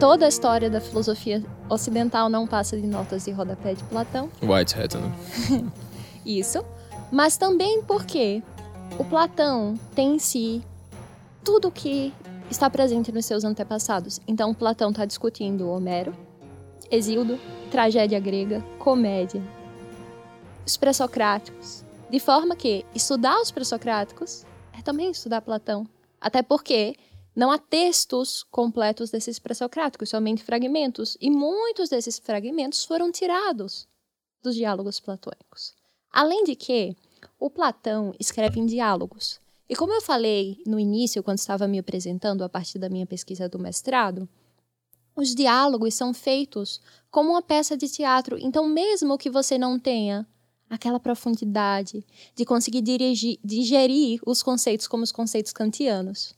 toda 0.01 0.27
a 0.27 0.29
história 0.29 0.69
da 0.69 0.81
filosofia 0.81 1.41
ocidental 1.69 2.29
não 2.29 2.49
passa 2.49 2.77
de 2.77 2.85
notas 2.85 3.25
de 3.25 3.31
rodapé 3.31 3.75
de 3.75 3.85
Platão. 3.85 4.29
Whitehead, 4.43 4.97
né? 4.97 5.13
Isso. 6.27 6.65
Mas 7.13 7.37
também 7.37 7.83
porque 7.83 8.43
o 8.99 9.05
Platão 9.05 9.75
tem 9.95 10.17
em 10.17 10.19
si 10.19 10.65
tudo 11.45 11.71
que 11.71 12.13
está 12.51 12.69
presente 12.69 13.13
nos 13.13 13.25
seus 13.25 13.45
antepassados. 13.45 14.21
Então, 14.27 14.53
Platão 14.53 14.91
está 14.91 15.05
discutindo 15.05 15.71
Homero, 15.71 16.13
Exildo, 16.91 17.39
tragédia 17.71 18.21
grega, 18.21 18.61
comédia, 18.79 19.43
os 20.67 20.77
pré-socráticos. 20.77 21.85
De 22.11 22.21
forma 22.21 22.55
que 22.55 22.85
estudar 22.95 23.41
os 23.41 23.51
pré-socráticos 23.51 24.45
é 24.77 24.83
também 24.83 25.11
estudar 25.11 25.41
Platão. 25.41 25.87
Até 26.21 26.43
porque 26.43 26.97
não 27.35 27.51
há 27.51 27.59
textos 27.59 28.45
completos 28.45 29.11
desses 29.11 29.39
pré-socráticos, 29.39 30.09
somente 30.09 30.43
fragmentos. 30.43 31.17
E 31.21 31.31
muitos 31.31 31.89
desses 31.89 32.19
fragmentos 32.19 32.85
foram 32.85 33.11
tirados 33.13 33.89
dos 34.43 34.55
diálogos 34.55 35.01
platônicos. 35.01 35.75
Além 36.11 36.45
de 36.45 36.55
que, 36.55 36.97
o 37.39 37.51
Platão 37.51 38.15
escreve 38.19 38.61
em 38.61 38.67
diálogos. 38.67 39.41
E 39.69 39.75
como 39.75 39.93
eu 39.93 40.01
falei 40.01 40.63
no 40.67 40.79
início, 40.79 41.23
quando 41.23 41.39
estava 41.39 41.67
me 41.67 41.79
apresentando 41.79 42.43
a 42.43 42.49
partir 42.49 42.79
da 42.79 42.89
minha 42.89 43.07
pesquisa 43.07 43.49
do 43.49 43.59
mestrado, 43.59 44.29
os 45.17 45.35
diálogos 45.35 45.95
são 45.95 46.13
feitos 46.13 46.81
como 47.11 47.31
uma 47.31 47.43
peça 47.43 47.77
de 47.77 47.89
teatro. 47.89 48.39
Então, 48.39 48.69
mesmo 48.69 49.17
que 49.17 49.31
você 49.31 49.57
não 49.57 49.79
tenha 49.79 50.27
aquela 50.69 51.01
profundidade 51.01 52.05
de 52.35 52.45
conseguir 52.45 52.83
dirigir, 52.83 53.39
digerir 53.43 54.21
os 54.27 54.43
conceitos 54.43 54.87
como 54.87 55.03
os 55.03 55.13
conceitos 55.13 55.53
kantianos, 55.53 56.35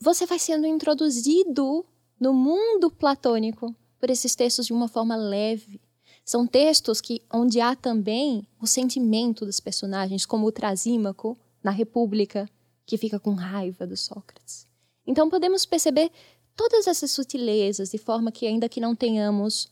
você 0.00 0.26
vai 0.26 0.38
sendo 0.38 0.66
introduzido 0.66 1.86
no 2.18 2.32
mundo 2.32 2.90
platônico 2.90 3.74
por 3.98 4.10
esses 4.10 4.34
textos 4.34 4.66
de 4.66 4.72
uma 4.72 4.88
forma 4.88 5.14
leve. 5.16 5.80
São 6.24 6.46
textos 6.46 7.00
que 7.00 7.22
onde 7.32 7.60
há 7.60 7.74
também 7.74 8.46
o 8.60 8.66
sentimento 8.66 9.46
dos 9.46 9.60
personagens, 9.60 10.26
como 10.26 10.46
o 10.46 10.52
Trasímaco 10.52 11.38
na 11.62 11.70
República, 11.70 12.48
que 12.86 12.96
fica 12.96 13.18
com 13.18 13.32
raiva 13.32 13.86
do 13.86 13.96
Sócrates. 13.96 14.66
Então 15.06 15.30
podemos 15.30 15.64
perceber 15.64 16.12
todas 16.58 16.88
essas 16.88 17.12
sutilezas, 17.12 17.90
de 17.90 17.98
forma 17.98 18.32
que, 18.32 18.44
ainda 18.44 18.68
que 18.68 18.80
não 18.80 18.96
tenhamos 18.96 19.68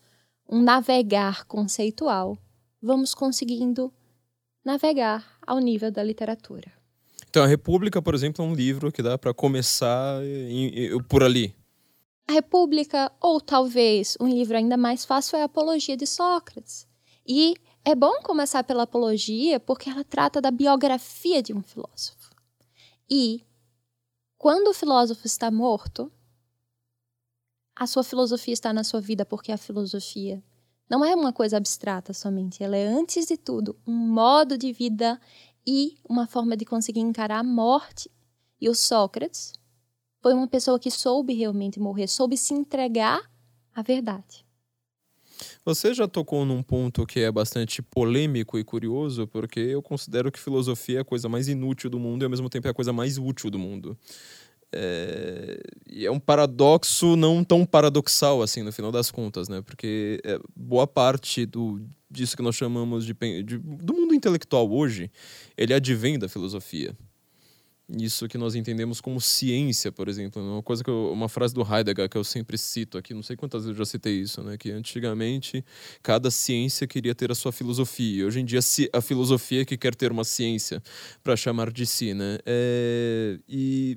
um 0.49 0.63
navegar 0.63 1.45
conceitual, 1.47 2.39
vamos 2.81 3.13
conseguindo 3.13 3.93
navegar 4.65 5.37
ao 5.45 5.59
nível 5.59 5.91
da 5.91 6.01
literatura. 6.05 6.73
Então, 7.29 7.43
a 7.43 7.47
República, 7.49 8.01
por 8.01 8.15
exemplo, 8.15 8.45
é 8.45 8.49
um 8.49 8.55
livro 8.55 8.93
que 8.93 9.03
dá 9.03 9.19
para 9.19 9.35
começar 9.35 10.23
em, 10.23 10.69
em, 10.69 11.03
por 11.03 11.25
ali. 11.25 11.53
A 12.29 12.33
República, 12.33 13.11
ou 13.21 13.41
talvez 13.41 14.17
um 14.21 14.29
livro 14.29 14.57
ainda 14.57 14.77
mais 14.77 15.05
fácil, 15.05 15.37
é 15.37 15.43
a 15.43 15.47
Apologia 15.47 15.97
de 15.97 16.07
Sócrates. 16.07 16.87
E 17.27 17.57
é 17.85 17.97
bom 17.97 18.21
começar 18.23 18.63
pela 18.63 18.85
Apologia 18.85 19.59
porque 19.59 19.91
ela 19.91 20.05
trata 20.05 20.41
da 20.41 20.53
biografia 20.53 21.43
de 21.43 21.53
um 21.53 21.63
filósofo. 21.63 22.31
E, 23.11 23.45
quando 24.39 24.69
o 24.69 24.75
filósofo 24.75 25.27
está 25.27 25.51
morto, 25.51 26.13
a 27.77 27.87
sua 27.87 28.03
filosofia 28.03 28.55
está 28.55 28.73
na 28.73 28.83
sua 28.83 29.01
vida 29.01 29.27
porque 29.27 29.53
a 29.53 29.59
filosofia 29.59 30.43
não 30.89 31.05
é 31.05 31.15
uma 31.15 31.33
coisa 31.33 31.59
abstrata 31.59 32.15
somente, 32.15 32.63
ela 32.63 32.77
é 32.77 32.87
antes 32.87 33.27
de 33.27 33.37
tudo 33.37 33.77
um 33.87 33.93
modo 33.93 34.57
de 34.57 34.73
vida 34.73 35.21
e 35.67 35.99
uma 36.09 36.27
forma 36.27 36.57
de 36.57 36.65
conseguir 36.65 37.01
encarar 37.01 37.41
a 37.41 37.45
morte. 37.45 38.11
E 38.59 38.69
o 38.69 38.75
Sócrates 38.75 39.53
foi 40.23 40.33
uma 40.33 40.49
pessoa 40.49 40.79
que 40.79 40.91
soube 40.91 41.35
realmente 41.35 41.79
morrer, 41.79 42.07
soube 42.07 42.37
se 42.37 42.55
entregar 42.55 43.21
à 43.75 43.83
verdade. 43.83 44.47
Você 45.65 45.93
já 45.93 46.09
tocou 46.09 46.47
num 46.47 46.63
ponto 46.63 47.05
que 47.05 47.21
é 47.21 47.31
bastante 47.31 47.83
polêmico 47.83 48.59
e 48.59 48.65
curioso, 48.65 49.27
porque 49.27 49.61
eu 49.61 49.83
considero 49.83 50.33
que 50.33 50.39
filosofia 50.39 50.99
é 50.99 51.01
a 51.03 51.05
coisa 51.05 51.29
mais 51.29 51.49
inútil 51.49 51.91
do 51.91 51.99
mundo 51.99 52.23
e 52.23 52.25
ao 52.25 52.31
mesmo 52.31 52.49
tempo 52.49 52.67
é 52.69 52.71
a 52.71 52.75
coisa 52.75 52.93
mais 52.93 53.19
útil 53.19 53.51
do 53.51 53.59
mundo. 53.59 53.99
É, 54.77 56.05
é 56.05 56.11
um 56.11 56.21
paradoxo 56.21 57.17
não 57.17 57.43
tão 57.43 57.65
paradoxal 57.65 58.43
assim 58.43 58.63
no 58.63 58.73
final 58.73 58.93
das 58.93 59.11
contas, 59.11 59.49
né? 59.49 59.63
Porque 59.63 60.21
é, 60.25 60.39
boa 60.55 60.87
parte 60.87 61.47
do 61.47 61.81
disso 62.11 62.37
que 62.37 62.43
nós 62.43 62.55
chamamos 62.55 63.05
de, 63.05 63.15
de, 63.43 63.59
do 63.59 63.95
mundo 63.95 64.15
intelectual 64.15 64.71
hoje, 64.71 65.11
ele 65.57 65.75
advém 65.75 66.19
da 66.19 66.29
filosofia. 66.29 66.97
Isso 67.89 68.27
que 68.27 68.37
nós 68.37 68.57
entendemos 68.57 69.01
como 69.01 69.21
ciência, 69.21 69.93
por 69.93 70.09
exemplo, 70.09 70.43
uma 70.43 70.63
coisa 70.63 70.83
que 70.83 70.91
eu, 70.91 71.13
uma 71.13 71.29
frase 71.29 71.55
do 71.55 71.63
Heidegger 71.63 72.09
que 72.09 72.19
eu 72.19 72.25
sempre 72.25 72.59
cito 72.59 72.99
aqui, 72.99 73.15
não 73.15 73.23
sei 73.23 73.37
quantas 73.37 73.63
vezes 73.63 73.79
eu 73.79 73.85
já 73.85 73.89
citei 73.89 74.21
isso, 74.21 74.43
né? 74.43 74.57
Que 74.57 74.73
antigamente 74.73 75.65
cada 76.03 76.29
ciência 76.29 76.85
queria 76.85 77.15
ter 77.15 77.31
a 77.31 77.35
sua 77.35 77.53
filosofia. 77.53 78.27
Hoje 78.27 78.41
em 78.41 78.45
dia 78.45 78.59
a 78.93 79.01
filosofia 79.01 79.63
é 79.63 79.65
que 79.65 79.77
quer 79.77 79.95
ter 79.95 80.11
uma 80.11 80.25
ciência 80.25 80.83
para 81.23 81.37
chamar 81.37 81.71
de 81.71 81.87
si, 81.87 82.13
né? 82.13 82.39
É, 82.45 83.39
e 83.49 83.97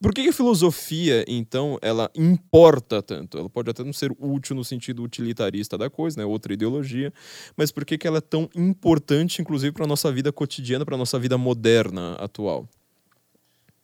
por 0.00 0.12
que 0.12 0.28
a 0.28 0.32
filosofia, 0.32 1.24
então, 1.26 1.78
ela 1.80 2.10
importa 2.14 3.02
tanto? 3.02 3.38
Ela 3.38 3.48
pode 3.48 3.70
até 3.70 3.82
não 3.82 3.92
ser 3.92 4.12
útil 4.18 4.54
no 4.54 4.64
sentido 4.64 5.02
utilitarista 5.02 5.78
da 5.78 5.88
coisa, 5.88 6.18
né? 6.18 6.24
Outra 6.24 6.52
ideologia, 6.52 7.12
mas 7.56 7.72
por 7.72 7.84
que, 7.84 7.96
que 7.96 8.06
ela 8.06 8.18
é 8.18 8.20
tão 8.20 8.50
importante, 8.54 9.40
inclusive, 9.40 9.72
para 9.72 9.84
a 9.84 9.88
nossa 9.88 10.12
vida 10.12 10.30
cotidiana, 10.30 10.84
para 10.84 10.96
a 10.96 10.98
nossa 10.98 11.18
vida 11.18 11.38
moderna 11.38 12.14
atual? 12.16 12.68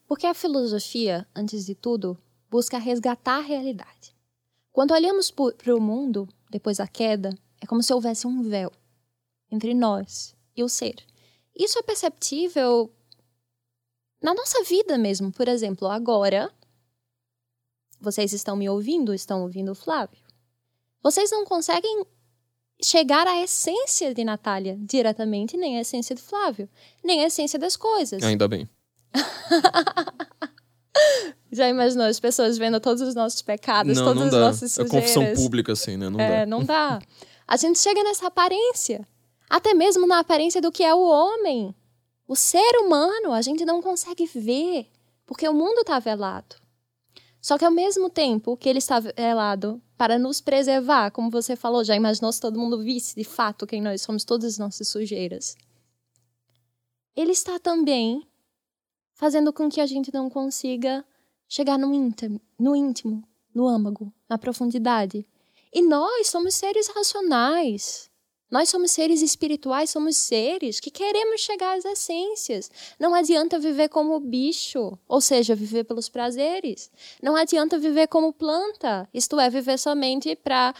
Porque 0.07 0.26
a 0.26 0.35
filosofia, 0.35 1.26
antes 1.35 1.64
de 1.64 1.75
tudo, 1.75 2.19
busca 2.50 2.76
resgatar 2.76 3.38
a 3.38 3.40
realidade. 3.40 4.14
Quando 4.71 4.92
olhamos 4.92 5.31
para 5.31 5.75
o 5.75 5.81
mundo, 5.81 6.28
depois 6.50 6.76
da 6.76 6.87
queda, 6.87 7.35
é 7.59 7.66
como 7.66 7.83
se 7.83 7.92
houvesse 7.95 8.26
um 8.26 8.42
véu 8.42 8.71
entre 9.50 9.73
nós 9.73 10.37
e 10.54 10.62
o 10.62 10.69
ser. 10.69 10.97
Isso 11.57 11.78
é 11.78 11.83
perceptível 11.83 12.92
na 14.22 14.34
nossa 14.34 14.62
vida 14.64 14.96
mesmo. 14.96 15.32
Por 15.32 15.48
exemplo, 15.48 15.88
agora, 15.88 16.50
vocês 18.00 18.32
estão 18.32 18.56
me 18.56 18.68
ouvindo, 18.68 19.12
estão 19.12 19.42
ouvindo 19.42 19.72
o 19.72 19.74
Flávio. 19.74 20.22
Vocês 21.02 21.30
não 21.30 21.44
conseguem 21.44 22.06
chegar 22.82 23.26
à 23.26 23.40
essência 23.40 24.14
de 24.14 24.24
Natália 24.24 24.76
diretamente, 24.80 25.56
nem 25.56 25.78
à 25.78 25.80
essência 25.80 26.14
de 26.14 26.22
Flávio, 26.22 26.68
nem 27.02 27.22
à 27.22 27.26
essência 27.26 27.58
das 27.58 27.76
coisas. 27.76 28.22
Ainda 28.22 28.46
bem. 28.46 28.68
Já 31.50 31.68
imaginou 31.68 32.06
as 32.06 32.18
pessoas 32.18 32.56
vendo 32.56 32.80
todos 32.80 33.02
os 33.02 33.14
nossos 33.14 33.42
pecados, 33.42 33.98
não, 33.98 34.04
todas 34.04 34.20
não 34.20 34.26
as 34.26 34.32
nossas 34.32 34.72
sujeiras? 34.72 34.94
É 34.94 35.00
confissão 35.00 35.34
pública, 35.34 35.72
assim, 35.72 35.96
né? 35.96 36.08
Não 36.08 36.20
é, 36.20 36.40
dá. 36.40 36.46
não 36.46 36.64
dá. 36.64 37.00
A 37.46 37.56
gente 37.56 37.78
chega 37.78 38.02
nessa 38.02 38.26
aparência. 38.28 39.06
Até 39.50 39.74
mesmo 39.74 40.06
na 40.06 40.20
aparência 40.20 40.62
do 40.62 40.72
que 40.72 40.82
é 40.82 40.94
o 40.94 41.02
homem. 41.02 41.74
O 42.32 42.34
ser 42.34 42.78
humano 42.78 43.34
a 43.34 43.42
gente 43.42 43.62
não 43.62 43.82
consegue 43.82 44.24
ver, 44.24 44.90
porque 45.26 45.46
o 45.46 45.52
mundo 45.52 45.82
está 45.82 45.98
velado. 45.98 46.56
Só 47.42 47.58
que 47.58 47.64
ao 47.66 47.70
mesmo 47.70 48.08
tempo 48.08 48.56
que 48.56 48.70
ele 48.70 48.78
está 48.78 48.98
velado 49.00 49.82
para 49.98 50.18
nos 50.18 50.40
preservar, 50.40 51.10
como 51.10 51.28
você 51.28 51.54
falou, 51.54 51.84
já 51.84 51.94
imaginou 51.94 52.32
se 52.32 52.40
todo 52.40 52.58
mundo 52.58 52.82
visse 52.82 53.14
de 53.14 53.22
fato 53.22 53.66
quem 53.66 53.82
nós 53.82 54.00
somos, 54.00 54.24
todas 54.24 54.54
as 54.54 54.58
nossas 54.58 54.88
sujeiras. 54.88 55.54
Ele 57.14 57.32
está 57.32 57.58
também 57.58 58.26
fazendo 59.12 59.52
com 59.52 59.68
que 59.68 59.82
a 59.82 59.84
gente 59.84 60.10
não 60.10 60.30
consiga 60.30 61.04
chegar 61.46 61.78
no 61.78 61.92
íntimo, 61.92 62.40
no 62.58 62.74
íntimo, 62.74 63.22
no 63.54 63.68
âmago, 63.68 64.10
na 64.26 64.38
profundidade. 64.38 65.28
E 65.70 65.82
nós 65.82 66.28
somos 66.28 66.54
seres 66.54 66.88
racionais. 66.88 68.10
Nós 68.52 68.68
somos 68.68 68.90
seres 68.90 69.23
espirituais, 69.23 69.88
somos 69.88 70.14
seres 70.14 70.78
que 70.78 70.90
queremos 70.90 71.40
chegar 71.40 71.78
às 71.78 71.87
essências. 71.87 72.71
Não 73.00 73.14
adianta 73.14 73.59
viver 73.59 73.88
como 73.88 74.21
bicho, 74.21 74.99
ou 75.09 75.23
seja, 75.23 75.54
viver 75.54 75.85
pelos 75.85 76.11
prazeres. 76.11 76.90
Não 77.23 77.35
adianta 77.35 77.78
viver 77.78 78.09
como 78.09 78.30
planta, 78.30 79.09
isto 79.14 79.40
é, 79.40 79.49
viver 79.49 79.78
somente 79.78 80.37
para 80.37 80.75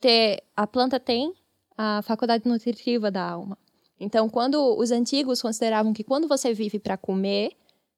ter, 0.00 0.42
a 0.56 0.66
planta 0.66 0.98
tem 0.98 1.32
a 1.78 2.02
faculdade 2.02 2.48
nutritiva 2.48 3.12
da 3.12 3.22
alma. 3.22 3.56
Então, 4.00 4.28
quando 4.28 4.76
os 4.76 4.90
antigos 4.90 5.40
consideravam 5.40 5.92
que 5.92 6.02
quando 6.02 6.26
você 6.26 6.52
vive 6.52 6.80
para 6.80 6.96
comer, 6.96 7.52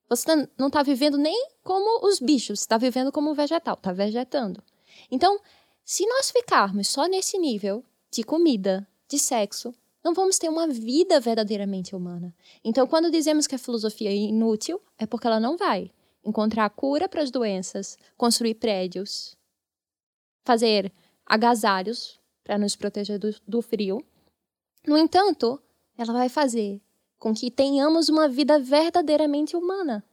você 0.07 0.27
tá, 0.27 0.47
não 0.55 0.67
está 0.67 0.83
vivendo 0.83 1.17
nem 1.17 1.49
como 1.63 2.05
os 2.07 2.19
bichos, 2.19 2.59
está 2.59 2.77
vivendo 2.77 3.11
como 3.11 3.31
um 3.31 3.33
vegetal, 3.33 3.73
está 3.73 3.91
vegetando. 3.91 4.61
Então, 5.09 5.39
se 5.83 6.05
nós 6.05 6.29
ficarmos 6.29 6.87
só 6.87 7.07
nesse 7.07 7.39
nível 7.39 7.83
de 8.11 8.23
comida, 8.23 8.87
de 9.07 9.17
sexo, 9.17 9.73
não 10.03 10.13
vamos 10.13 10.37
ter 10.37 10.49
uma 10.49 10.67
vida 10.67 11.19
verdadeiramente 11.19 11.95
humana. 11.95 12.33
Então, 12.63 12.87
quando 12.87 13.11
dizemos 13.11 13.47
que 13.47 13.55
a 13.55 13.59
filosofia 13.59 14.09
é 14.09 14.15
inútil, 14.15 14.81
é 14.97 15.05
porque 15.05 15.27
ela 15.27 15.39
não 15.39 15.57
vai 15.57 15.91
encontrar 16.23 16.69
cura 16.69 17.07
para 17.07 17.21
as 17.21 17.31
doenças, 17.31 17.97
construir 18.17 18.55
prédios, 18.55 19.35
fazer 20.45 20.91
agasalhos 21.25 22.19
para 22.43 22.57
nos 22.57 22.75
proteger 22.75 23.19
do, 23.19 23.35
do 23.47 23.61
frio. 23.61 24.03
No 24.85 24.97
entanto, 24.97 25.61
ela 25.97 26.13
vai 26.13 26.29
fazer 26.29 26.81
com 27.19 27.33
que 27.33 27.49
tenhamos 27.49 28.09
uma 28.09 28.29
vida 28.29 28.59
verdadeiramente 28.59 29.55
humana. 29.55 30.03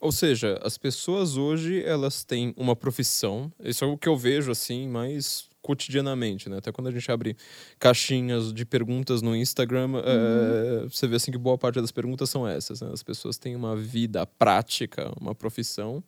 Ou 0.00 0.12
seja, 0.12 0.58
as 0.62 0.76
pessoas 0.76 1.36
hoje 1.36 1.82
elas 1.82 2.24
têm 2.24 2.52
uma 2.56 2.76
profissão, 2.76 3.50
isso 3.60 3.84
é 3.84 3.86
o 3.86 3.96
que 3.96 4.08
eu 4.08 4.16
vejo 4.16 4.50
assim, 4.50 4.86
mais 4.86 5.48
cotidianamente, 5.64 6.50
né? 6.50 6.58
Até 6.58 6.70
quando 6.70 6.88
a 6.88 6.90
gente 6.90 7.10
abre 7.10 7.34
caixinhas 7.78 8.52
de 8.52 8.66
perguntas 8.66 9.22
no 9.22 9.34
Instagram, 9.34 9.92
uhum. 9.92 10.02
é, 10.04 10.86
você 10.86 11.06
vê 11.06 11.16
assim 11.16 11.32
que 11.32 11.38
boa 11.38 11.56
parte 11.56 11.80
das 11.80 11.90
perguntas 11.90 12.28
são 12.28 12.46
essas. 12.46 12.82
Né? 12.82 12.90
As 12.92 13.02
pessoas 13.02 13.38
têm 13.38 13.56
uma 13.56 13.74
vida 13.74 14.26
prática, 14.26 15.10
uma 15.18 15.34
profissão, 15.34 16.04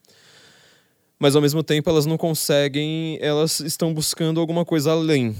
mas 1.18 1.34
ao 1.34 1.40
mesmo 1.40 1.62
tempo 1.62 1.88
elas 1.88 2.04
não 2.04 2.18
conseguem, 2.18 3.18
elas 3.22 3.60
estão 3.60 3.94
buscando 3.94 4.38
alguma 4.38 4.62
coisa 4.62 4.92
além. 4.92 5.34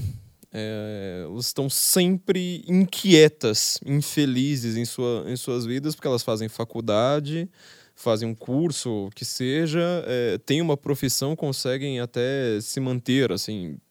É, 0.50 1.24
elas 1.24 1.48
estão 1.48 1.68
sempre 1.68 2.64
inquietas, 2.66 3.78
infelizes 3.84 4.78
em, 4.78 4.86
sua, 4.86 5.24
em 5.26 5.36
suas 5.36 5.66
vidas, 5.66 5.94
porque 5.94 6.08
elas 6.08 6.22
fazem 6.22 6.48
faculdade, 6.48 7.50
fazem 7.94 8.26
um 8.26 8.34
curso 8.34 9.10
que 9.14 9.26
seja, 9.26 10.02
é, 10.06 10.38
têm 10.38 10.62
uma 10.62 10.74
profissão, 10.76 11.36
conseguem 11.36 12.00
até 12.00 12.58
se 12.62 12.80
manter 12.80 13.30
assim 13.30 13.76
eh, 13.76 13.85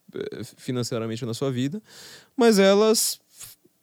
financeiramente 0.57 1.25
na 1.25 1.33
sua 1.33 1.51
vida, 1.51 1.81
mas 2.35 2.59
elas 2.59 3.19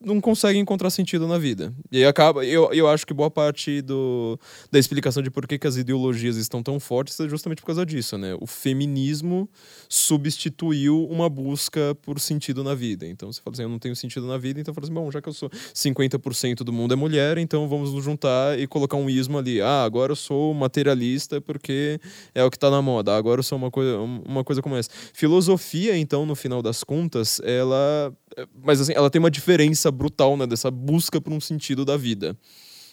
não 0.05 0.21
conseguem 0.21 0.61
encontrar 0.63 0.91
sentido 0.91 1.27
na 1.27 1.39
vida. 1.39 1.73
E 1.91 2.05
acaba, 2.05 2.45
eu, 2.45 2.73
eu 2.73 2.89
acho 2.89 3.07
que 3.07 3.15
boa 3.15 3.31
parte 3.31 3.81
do, 3.83 4.39
da 4.71 4.79
explicação 4.79 5.23
de 5.23 5.31
por 5.31 5.47
que, 5.47 5.59
que 5.59 5.67
as 5.67 5.77
ideologias 5.77 6.37
estão 6.37 6.63
tão 6.63 6.79
fortes 6.81 7.19
é 7.21 7.29
justamente 7.29 7.61
por 7.61 7.67
causa 7.67 7.85
disso, 7.87 8.19
né? 8.19 8.37
O 8.41 8.47
feminismo 8.47 9.49
substituiu 9.89 11.07
uma 11.09 11.29
busca 11.29 11.95
por 12.03 12.21
sentido 12.21 12.65
na 12.65 12.75
vida. 12.75 13.07
Então 13.07 13.33
você 13.33 13.41
fala 13.41 13.55
assim, 13.55 13.63
eu 13.63 13.69
não 13.69 13.79
tenho 13.79 13.97
sentido 13.97 14.27
na 14.27 14.39
vida, 14.39 14.61
então 14.61 14.73
fala 14.75 14.85
assim, 14.85 14.95
bom, 14.95 15.11
já 15.11 15.21
que 15.21 15.29
eu 15.29 15.33
sou 15.33 15.51
50% 15.51 16.57
do 16.57 16.73
mundo 16.73 16.95
é 16.95 16.97
mulher, 16.97 17.39
então 17.39 17.69
vamos 17.69 17.93
nos 17.93 18.05
juntar 18.05 18.59
e 18.59 18.67
colocar 18.67 18.97
um 18.97 19.09
ismo 19.09 19.39
ali. 19.39 19.61
Ah, 19.61 19.85
agora 19.85 20.13
eu 20.13 20.17
sou 20.17 20.55
materialista 20.55 21.41
porque 21.41 22.01
é 22.35 22.45
o 22.45 22.51
que 22.51 22.57
está 22.57 22.71
na 22.71 22.83
moda. 22.83 23.17
Agora 23.17 23.41
eu 23.41 23.43
sou 23.43 23.59
uma 23.59 23.71
coisa, 23.71 23.99
uma 23.99 24.45
coisa 24.45 24.63
como 24.63 24.77
essa. 24.77 24.91
Filosofia, 25.13 25.97
então, 25.97 26.27
no 26.27 26.35
final 26.35 26.63
das 26.63 26.83
contas, 26.83 27.41
ela 27.45 28.13
mas 28.63 28.81
assim, 28.81 28.93
ela 28.95 29.11
tem 29.11 29.19
uma 29.19 29.31
diferença 29.31 29.91
brutal, 29.91 30.37
né, 30.37 30.47
dessa 30.47 30.71
busca 30.71 31.21
por 31.21 31.33
um 31.33 31.41
sentido 31.41 31.85
da 31.85 31.97
vida. 31.97 32.37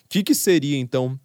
O 0.05 0.10
que, 0.10 0.24
que 0.24 0.34
seria, 0.34 0.77
então, 0.77 1.19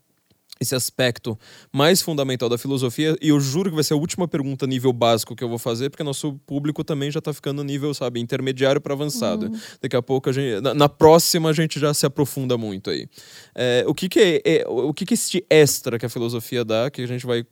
esse 0.60 0.74
aspecto 0.74 1.38
mais 1.72 2.00
fundamental 2.00 2.48
da 2.48 2.56
filosofia, 2.56 3.16
e 3.20 3.28
eu 3.28 3.40
juro 3.40 3.70
que 3.70 3.74
vai 3.74 3.84
ser 3.84 3.94
a 3.94 3.96
última 3.96 4.28
pergunta 4.28 4.66
nível 4.66 4.92
básico 4.92 5.34
que 5.34 5.42
eu 5.42 5.48
vou 5.48 5.58
fazer, 5.58 5.90
porque 5.90 6.02
nosso 6.02 6.34
público 6.46 6.84
também 6.84 7.10
já 7.10 7.18
está 7.18 7.32
ficando 7.32 7.64
nível, 7.64 7.92
sabe, 7.92 8.20
intermediário 8.20 8.80
para 8.80 8.94
avançado. 8.94 9.46
Uhum. 9.46 9.60
Daqui 9.80 9.96
a 9.96 10.02
pouco 10.02 10.30
a 10.30 10.32
gente, 10.32 10.60
na, 10.60 10.72
na, 10.74 10.88
próxima 10.88 11.50
a 11.50 11.52
gente 11.52 11.80
já 11.80 11.92
se 11.92 12.06
aprofunda 12.06 12.56
muito 12.56 12.90
aí. 12.90 13.08
É, 13.54 13.84
o 13.86 13.94
que 13.94 14.08
que 14.08 14.20
é, 14.20 14.42
é, 14.44 14.68
o 14.68 14.94
que 14.94 15.04
que 15.04 15.14
este 15.14 15.44
extra 15.50 15.98
que 15.98 16.06
a 16.06 16.08
filosofia 16.08 16.64
dá, 16.64 16.90
que 16.90 17.02
a 17.02 17.06
gente 17.06 17.26
vai 17.26 17.44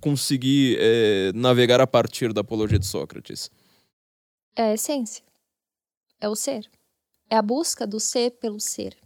conseguir 0.00 0.76
é, 0.80 1.32
navegar 1.34 1.80
a 1.80 1.86
partir 1.86 2.32
da 2.32 2.40
apologia 2.40 2.78
de 2.78 2.86
Sócrates? 2.86 3.50
É 4.56 4.62
a 4.62 4.74
essência 4.74 5.27
é 6.20 6.28
o 6.28 6.36
ser. 6.36 6.70
É 7.30 7.36
a 7.36 7.42
busca 7.42 7.86
do 7.86 8.00
ser 8.00 8.32
pelo 8.32 8.60
ser. 8.60 8.96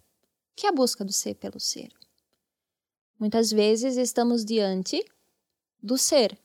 O 0.53 0.55
que 0.57 0.67
é 0.67 0.69
a 0.69 0.73
busca 0.73 1.05
do 1.05 1.13
ser 1.13 1.35
pelo 1.35 1.59
ser? 1.59 1.93
Muitas 3.19 3.51
vezes 3.51 3.97
estamos 3.97 4.45
diante 4.45 5.05
do 5.83 5.97
ser, 5.97 6.39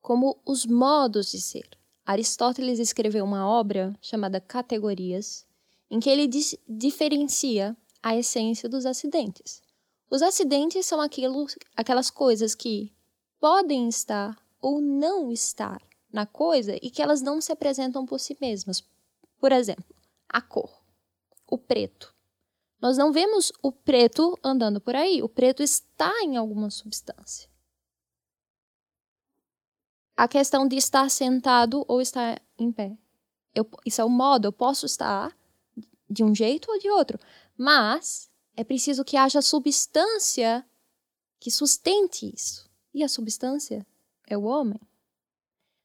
como 0.00 0.38
os 0.44 0.66
modos 0.66 1.30
de 1.30 1.40
ser. 1.40 1.68
Aristóteles 2.04 2.78
escreveu 2.78 3.24
uma 3.24 3.46
obra 3.46 3.94
chamada 4.00 4.40
Categorias, 4.40 5.46
em 5.90 6.00
que 6.00 6.08
ele 6.08 6.28
diferencia 6.68 7.76
a 8.02 8.16
essência 8.16 8.68
dos 8.68 8.86
acidentes. 8.86 9.62
Os 10.10 10.22
acidentes 10.22 10.86
são 10.86 11.00
aquilo, 11.00 11.46
aquelas 11.76 12.10
coisas 12.10 12.54
que 12.54 12.92
podem 13.38 13.88
estar 13.88 14.36
ou 14.60 14.80
não 14.80 15.30
estar 15.30 15.82
na 16.12 16.26
coisa 16.26 16.76
e 16.82 16.90
que 16.90 17.02
elas 17.02 17.20
não 17.20 17.40
se 17.40 17.52
apresentam 17.52 18.06
por 18.06 18.18
si 18.18 18.36
mesmas. 18.40 18.82
Por 19.38 19.52
exemplo, 19.52 19.84
a 20.28 20.40
cor, 20.40 20.82
o 21.46 21.56
preto. 21.56 22.14
Nós 22.80 22.96
não 22.96 23.12
vemos 23.12 23.52
o 23.62 23.72
preto 23.72 24.38
andando 24.42 24.80
por 24.80 24.94
aí, 24.94 25.22
o 25.22 25.28
preto 25.28 25.62
está 25.62 26.12
em 26.22 26.36
alguma 26.36 26.70
substância. 26.70 27.48
A 30.16 30.28
questão 30.28 30.66
de 30.66 30.76
estar 30.76 31.08
sentado 31.10 31.84
ou 31.88 32.00
estar 32.00 32.40
em 32.58 32.70
pé. 32.72 32.96
Eu, 33.54 33.68
isso 33.84 34.00
é 34.00 34.04
o 34.04 34.08
modo, 34.08 34.46
eu 34.46 34.52
posso 34.52 34.86
estar 34.86 35.36
de 36.08 36.22
um 36.22 36.34
jeito 36.34 36.70
ou 36.70 36.78
de 36.78 36.90
outro, 36.90 37.18
mas 37.56 38.30
é 38.56 38.64
preciso 38.64 39.04
que 39.04 39.16
haja 39.16 39.42
substância 39.42 40.64
que 41.40 41.50
sustente 41.50 42.32
isso. 42.32 42.68
E 42.92 43.04
a 43.04 43.08
substância 43.08 43.86
é 44.26 44.36
o 44.36 44.42
homem. 44.42 44.80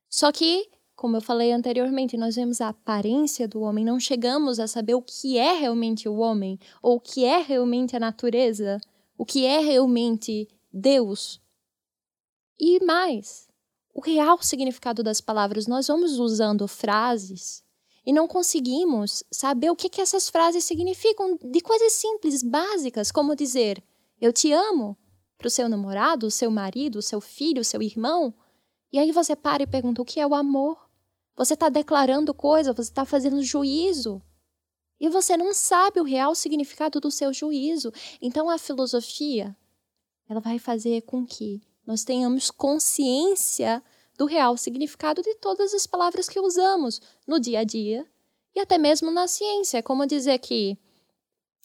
Só 0.09 0.31
que 0.31 0.69
como 1.03 1.17
eu 1.17 1.21
falei 1.21 1.51
anteriormente, 1.51 2.15
nós 2.15 2.37
vemos 2.37 2.61
a 2.61 2.69
aparência 2.69 3.45
do 3.45 3.59
homem, 3.59 3.83
não 3.83 3.99
chegamos 3.99 4.57
a 4.57 4.67
saber 4.67 4.95
o 4.95 5.01
que 5.01 5.37
é 5.37 5.51
realmente 5.51 6.07
o 6.07 6.15
homem, 6.15 6.57
ou 6.81 6.95
o 6.95 6.99
que 7.01 7.25
é 7.25 7.39
realmente 7.39 7.93
a 7.93 7.99
natureza, 7.99 8.79
o 9.17 9.25
que 9.25 9.45
é 9.45 9.59
realmente 9.59 10.47
Deus. 10.71 11.41
E 12.57 12.81
mais, 12.85 13.49
o 13.93 13.99
real 13.99 14.41
significado 14.41 15.03
das 15.03 15.19
palavras. 15.19 15.67
Nós 15.67 15.87
vamos 15.87 16.17
usando 16.17 16.69
frases 16.69 17.65
e 18.05 18.13
não 18.13 18.25
conseguimos 18.25 19.25
saber 19.29 19.71
o 19.71 19.75
que, 19.75 19.89
que 19.89 19.99
essas 19.99 20.29
frases 20.29 20.63
significam 20.63 21.37
de 21.37 21.59
coisas 21.59 21.91
simples, 21.91 22.41
básicas, 22.41 23.11
como 23.11 23.35
dizer 23.35 23.83
eu 24.21 24.31
te 24.31 24.53
amo 24.53 24.97
para 25.37 25.49
o 25.49 25.51
seu 25.51 25.67
namorado, 25.67 26.27
o 26.27 26.31
seu 26.31 26.49
marido, 26.49 26.99
o 26.99 27.01
seu 27.01 27.19
filho, 27.19 27.59
o 27.59 27.65
seu 27.65 27.81
irmão. 27.81 28.33
E 28.89 28.97
aí 28.97 29.11
você 29.11 29.35
para 29.35 29.63
e 29.63 29.67
pergunta 29.67 30.01
o 30.01 30.05
que 30.05 30.21
é 30.21 30.25
o 30.25 30.33
amor? 30.33 30.82
Você 31.35 31.55
está 31.55 31.69
declarando 31.69 32.33
coisa, 32.33 32.73
você 32.73 32.89
está 32.89 33.05
fazendo 33.05 33.41
juízo. 33.43 34.21
E 34.99 35.09
você 35.09 35.35
não 35.35 35.53
sabe 35.53 35.99
o 35.99 36.03
real 36.03 36.35
significado 36.35 36.99
do 36.99 37.11
seu 37.11 37.33
juízo. 37.33 37.91
Então 38.21 38.49
a 38.49 38.57
filosofia, 38.57 39.55
ela 40.29 40.39
vai 40.39 40.59
fazer 40.59 41.01
com 41.01 41.25
que 41.25 41.61
nós 41.85 42.03
tenhamos 42.03 42.49
consciência 42.49 43.83
do 44.17 44.25
real 44.25 44.55
significado 44.55 45.21
de 45.21 45.35
todas 45.35 45.73
as 45.73 45.87
palavras 45.87 46.29
que 46.29 46.39
usamos 46.39 47.01
no 47.27 47.39
dia 47.39 47.59
a 47.59 47.63
dia 47.63 48.07
e 48.55 48.59
até 48.59 48.77
mesmo 48.77 49.11
na 49.11 49.27
ciência. 49.27 49.79
É 49.79 49.81
como 49.81 50.05
dizer 50.05 50.37
que 50.39 50.77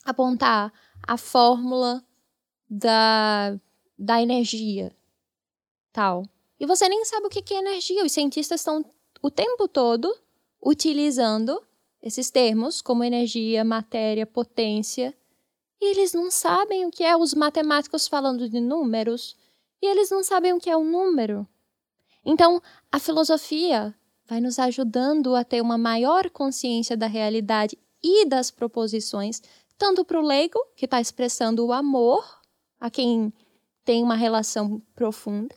apontar 0.04 0.72
a 1.06 1.16
fórmula 1.16 2.04
da, 2.68 3.58
da 3.98 4.20
energia, 4.22 4.94
tal. 5.92 6.24
E 6.58 6.66
você 6.66 6.88
nem 6.88 7.04
sabe 7.04 7.26
o 7.26 7.30
que 7.30 7.54
é 7.54 7.58
energia. 7.58 8.04
Os 8.04 8.12
cientistas 8.12 8.60
estão 8.60 8.84
o 9.22 9.30
tempo 9.30 9.68
todo 9.68 10.14
utilizando 10.62 11.62
esses 12.02 12.30
termos 12.30 12.80
como 12.80 13.04
energia, 13.04 13.64
matéria, 13.64 14.26
potência, 14.26 15.16
e 15.80 15.90
eles 15.90 16.12
não 16.12 16.30
sabem 16.30 16.86
o 16.86 16.90
que 16.90 17.04
é 17.04 17.16
os 17.16 17.34
matemáticos 17.34 18.08
falando 18.08 18.48
de 18.48 18.60
números, 18.60 19.36
e 19.80 19.86
eles 19.86 20.10
não 20.10 20.22
sabem 20.22 20.52
o 20.52 20.58
que 20.58 20.70
é 20.70 20.76
um 20.76 20.84
número. 20.84 21.46
Então, 22.24 22.60
a 22.90 22.98
filosofia 22.98 23.94
vai 24.26 24.40
nos 24.40 24.58
ajudando 24.58 25.34
a 25.34 25.44
ter 25.44 25.60
uma 25.60 25.78
maior 25.78 26.28
consciência 26.30 26.96
da 26.96 27.06
realidade 27.06 27.78
e 28.02 28.26
das 28.26 28.50
proposições, 28.50 29.40
tanto 29.76 30.04
para 30.04 30.20
o 30.20 30.24
leigo, 30.24 30.58
que 30.76 30.84
está 30.84 31.00
expressando 31.00 31.64
o 31.64 31.72
amor 31.72 32.24
a 32.80 32.90
quem 32.90 33.32
tem 33.84 34.02
uma 34.02 34.16
relação 34.16 34.82
profunda, 34.94 35.54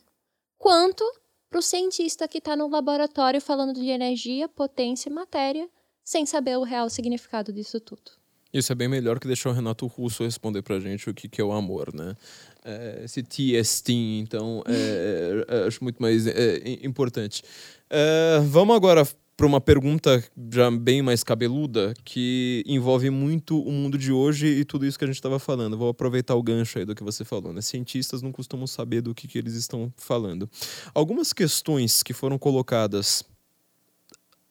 quanto 0.57 1.03
para 1.51 1.59
o 1.59 1.61
cientista 1.61 2.29
que 2.29 2.37
está 2.37 2.55
no 2.55 2.69
laboratório 2.69 3.41
falando 3.41 3.73
de 3.73 3.89
energia, 3.89 4.47
potência 4.47 5.09
e 5.09 5.13
matéria, 5.13 5.69
sem 6.01 6.25
saber 6.25 6.57
o 6.57 6.63
real 6.63 6.89
significado 6.89 7.51
disso 7.51 7.77
tudo. 7.81 8.11
Isso 8.53 8.71
é 8.71 8.75
bem 8.75 8.87
melhor 8.87 9.19
que 9.19 9.27
deixar 9.27 9.49
o 9.49 9.53
Renato 9.53 9.85
Russo 9.85 10.23
responder 10.23 10.61
para 10.61 10.79
gente 10.79 11.09
o 11.09 11.13
que, 11.13 11.27
que 11.27 11.41
é 11.41 11.43
o 11.43 11.51
amor, 11.51 11.93
né? 11.93 12.15
É, 12.63 13.01
esse 13.03 13.21
TST, 13.21 13.93
então, 13.93 14.63
é, 14.65 15.45
é, 15.47 15.67
acho 15.67 15.83
muito 15.83 16.01
mais 16.01 16.25
é, 16.25 16.61
importante. 16.83 17.43
É, 17.89 18.39
vamos 18.43 18.75
agora 18.75 19.07
para 19.41 19.47
uma 19.47 19.59
pergunta 19.59 20.23
já 20.51 20.69
bem 20.69 21.01
mais 21.01 21.23
cabeluda, 21.23 21.95
que 22.05 22.63
envolve 22.67 23.09
muito 23.09 23.59
o 23.59 23.71
mundo 23.71 23.97
de 23.97 24.11
hoje 24.11 24.45
e 24.45 24.63
tudo 24.63 24.85
isso 24.85 24.99
que 24.99 25.03
a 25.03 25.07
gente 25.07 25.15
estava 25.15 25.39
falando. 25.39 25.75
Vou 25.75 25.89
aproveitar 25.89 26.35
o 26.35 26.43
gancho 26.43 26.77
aí 26.77 26.85
do 26.85 26.93
que 26.93 27.03
você 27.03 27.25
falou. 27.25 27.51
Né? 27.51 27.59
Cientistas 27.59 28.21
não 28.21 28.31
costumam 28.31 28.67
saber 28.67 29.01
do 29.01 29.15
que, 29.15 29.27
que 29.27 29.39
eles 29.39 29.55
estão 29.55 29.91
falando. 29.97 30.47
Algumas 30.93 31.33
questões 31.33 32.03
que 32.03 32.13
foram 32.13 32.37
colocadas 32.37 33.23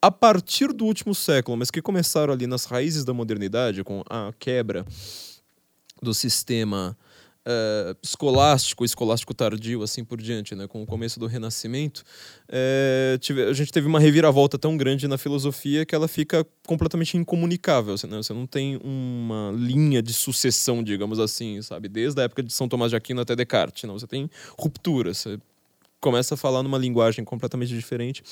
a 0.03 0.11
partir 0.11 0.73
do 0.73 0.85
último 0.87 1.15
século, 1.15 1.57
mas 1.57 1.71
que 1.71 1.81
começaram 1.81 2.33
ali 2.33 2.49
nas 2.49 2.65
raízes 2.65 3.05
da 3.05 3.15
modernidade, 3.15 3.85
com 3.85 4.03
a 4.11 4.33
quebra 4.41 4.85
do 6.03 6.13
sistema 6.13 6.99
escolástico, 8.03 8.85
escolástico 8.85 9.35
tardio, 9.35 9.83
assim 9.83 10.05
por 10.05 10.21
diante, 10.21 10.55
né? 10.55 10.67
com 10.67 10.83
o 10.83 10.87
começo 10.87 11.19
do 11.19 11.27
Renascimento, 11.27 12.05
uh, 12.49 13.19
tive, 13.19 13.45
a 13.45 13.53
gente 13.53 13.73
teve 13.73 13.87
uma 13.87 13.99
reviravolta 13.99 14.59
tão 14.59 14.77
grande 14.77 15.09
na 15.09 15.17
filosofia 15.17 15.87
que 15.87 15.95
ela 15.95 16.07
fica 16.07 16.47
completamente 16.67 17.17
incomunicável. 17.17 17.95
Né? 18.09 18.17
Você 18.19 18.33
não 18.33 18.47
tem 18.47 18.79
uma 18.83 19.53
linha 19.57 20.03
de 20.03 20.13
sucessão, 20.13 20.83
digamos 20.83 21.19
assim, 21.19 21.61
sabe? 21.63 21.89
Desde 21.89 22.21
a 22.21 22.25
época 22.25 22.43
de 22.43 22.53
São 22.53 22.69
Tomás 22.69 22.91
de 22.91 22.97
Aquino 22.97 23.21
até 23.21 23.35
Descartes. 23.35 23.85
Não? 23.85 23.99
Você 23.99 24.07
tem 24.07 24.31
rupturas. 24.59 25.19
Você 25.19 25.39
começa 26.01 26.35
a 26.35 26.37
falar 26.37 26.63
numa 26.63 26.79
linguagem 26.79 27.25
completamente 27.25 27.75
diferente, 27.75 28.23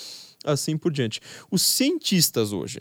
assim 0.44 0.76
por 0.76 0.92
diante. 0.92 1.20
Os 1.50 1.62
cientistas 1.62 2.52
hoje, 2.52 2.80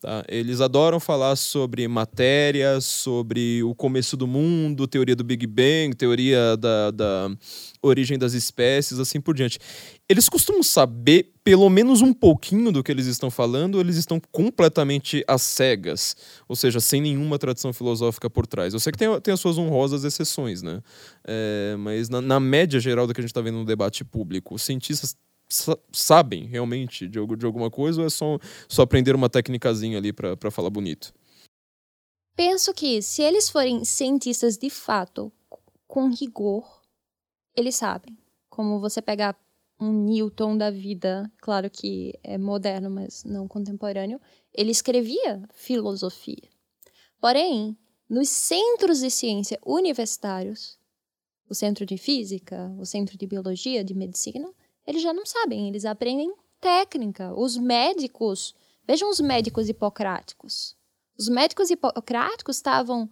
Tá? 0.00 0.24
Eles 0.28 0.62
adoram 0.62 0.98
falar 0.98 1.36
sobre 1.36 1.86
matéria, 1.86 2.80
sobre 2.80 3.62
o 3.62 3.74
começo 3.74 4.16
do 4.16 4.26
mundo, 4.26 4.88
teoria 4.88 5.14
do 5.14 5.22
Big 5.22 5.46
Bang, 5.46 5.94
teoria 5.94 6.56
da, 6.56 6.90
da 6.90 7.30
origem 7.82 8.18
das 8.18 8.32
espécies, 8.32 8.98
assim 8.98 9.20
por 9.20 9.34
diante. 9.34 9.58
Eles 10.08 10.26
costumam 10.26 10.62
saber 10.62 11.34
pelo 11.44 11.68
menos 11.68 12.00
um 12.00 12.14
pouquinho 12.14 12.72
do 12.72 12.82
que 12.82 12.90
eles 12.90 13.04
estão 13.04 13.30
falando, 13.30 13.74
ou 13.74 13.82
eles 13.82 13.96
estão 13.96 14.18
completamente 14.32 15.22
às 15.28 15.42
cegas, 15.42 16.16
ou 16.48 16.56
seja, 16.56 16.80
sem 16.80 17.02
nenhuma 17.02 17.38
tradição 17.38 17.70
filosófica 17.70 18.30
por 18.30 18.46
trás. 18.46 18.72
Eu 18.72 18.80
sei 18.80 18.92
que 18.92 18.98
tem, 18.98 19.20
tem 19.20 19.34
as 19.34 19.40
suas 19.40 19.58
honrosas 19.58 20.02
exceções, 20.02 20.62
né? 20.62 20.80
É, 21.26 21.76
mas 21.78 22.08
na, 22.08 22.22
na 22.22 22.40
média 22.40 22.80
geral 22.80 23.06
do 23.06 23.12
que 23.12 23.20
a 23.20 23.22
gente 23.22 23.32
está 23.32 23.42
vendo 23.42 23.58
no 23.58 23.66
debate 23.66 24.02
público, 24.02 24.54
os 24.54 24.62
cientistas 24.62 25.14
sabem 25.92 26.46
realmente 26.46 27.08
de, 27.08 27.18
de 27.36 27.46
alguma 27.46 27.70
coisa 27.70 28.00
ou 28.00 28.06
é 28.06 28.10
só, 28.10 28.38
só 28.68 28.82
aprender 28.82 29.14
uma 29.14 29.28
técnicazinha 29.28 29.98
ali 29.98 30.12
para 30.12 30.50
falar 30.50 30.70
bonito? 30.70 31.12
Penso 32.36 32.72
que 32.72 33.02
se 33.02 33.22
eles 33.22 33.50
forem 33.50 33.84
cientistas 33.84 34.56
de 34.56 34.70
fato, 34.70 35.32
com 35.86 36.08
rigor, 36.08 36.80
eles 37.56 37.76
sabem. 37.76 38.16
Como 38.48 38.80
você 38.80 39.02
pegar 39.02 39.36
um 39.78 39.92
Newton 39.92 40.56
da 40.56 40.70
vida, 40.70 41.30
claro 41.38 41.70
que 41.70 42.18
é 42.22 42.38
moderno, 42.38 42.90
mas 42.90 43.24
não 43.24 43.48
contemporâneo, 43.48 44.20
ele 44.54 44.70
escrevia 44.70 45.42
filosofia. 45.54 46.48
Porém, 47.20 47.76
nos 48.08 48.28
centros 48.28 49.00
de 49.00 49.10
ciência 49.10 49.58
universitários, 49.64 50.78
o 51.48 51.54
centro 51.54 51.84
de 51.84 51.96
física, 51.96 52.74
o 52.78 52.84
centro 52.84 53.18
de 53.18 53.26
biologia, 53.26 53.82
de 53.82 53.94
medicina, 53.94 54.52
eles 54.90 55.02
já 55.02 55.12
não 55.12 55.24
sabem, 55.24 55.68
eles 55.68 55.84
aprendem 55.84 56.34
técnica. 56.60 57.32
Os 57.32 57.56
médicos, 57.56 58.56
vejam 58.84 59.08
os 59.08 59.20
médicos 59.20 59.68
hipocráticos. 59.68 60.76
Os 61.16 61.28
médicos 61.28 61.70
hipocráticos 61.70 62.56
estavam 62.56 63.08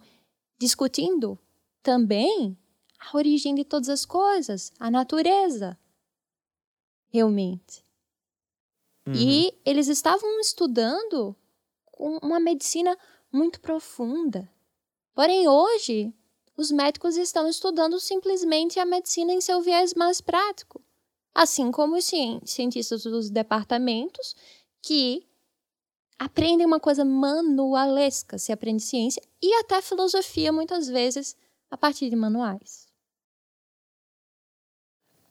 discutindo 0.57 1.39
também 1.81 2.57
a 2.99 3.15
origem 3.15 3.55
de 3.55 3.63
todas 3.63 3.87
as 3.87 4.03
coisas, 4.03 4.73
a 4.77 4.91
natureza, 4.91 5.79
realmente. 7.07 7.85
Uhum. 9.07 9.13
E 9.15 9.57
eles 9.65 9.87
estavam 9.87 10.37
estudando 10.41 11.33
com 11.85 12.17
uma 12.17 12.41
medicina 12.41 12.97
muito 13.31 13.61
profunda. 13.61 14.51
Porém, 15.15 15.47
hoje, 15.47 16.13
os 16.57 16.71
médicos 16.71 17.15
estão 17.15 17.47
estudando 17.47 17.97
simplesmente 18.01 18.81
a 18.81 18.85
medicina 18.85 19.31
em 19.31 19.39
seu 19.39 19.61
viés 19.61 19.93
mais 19.93 20.19
prático 20.19 20.83
assim 21.33 21.71
como 21.71 21.97
os 21.97 22.05
cientistas 22.45 23.03
dos 23.03 23.29
departamentos 23.29 24.35
que 24.81 25.27
aprendem 26.17 26.65
uma 26.65 26.79
coisa 26.79 27.05
manualesca, 27.05 28.37
se 28.37 28.51
aprende 28.51 28.83
ciência 28.83 29.21
e 29.41 29.53
até 29.55 29.81
filosofia 29.81 30.51
muitas 30.51 30.87
vezes 30.87 31.35
a 31.71 31.77
partir 31.77 32.09
de 32.09 32.15
manuais. 32.15 32.87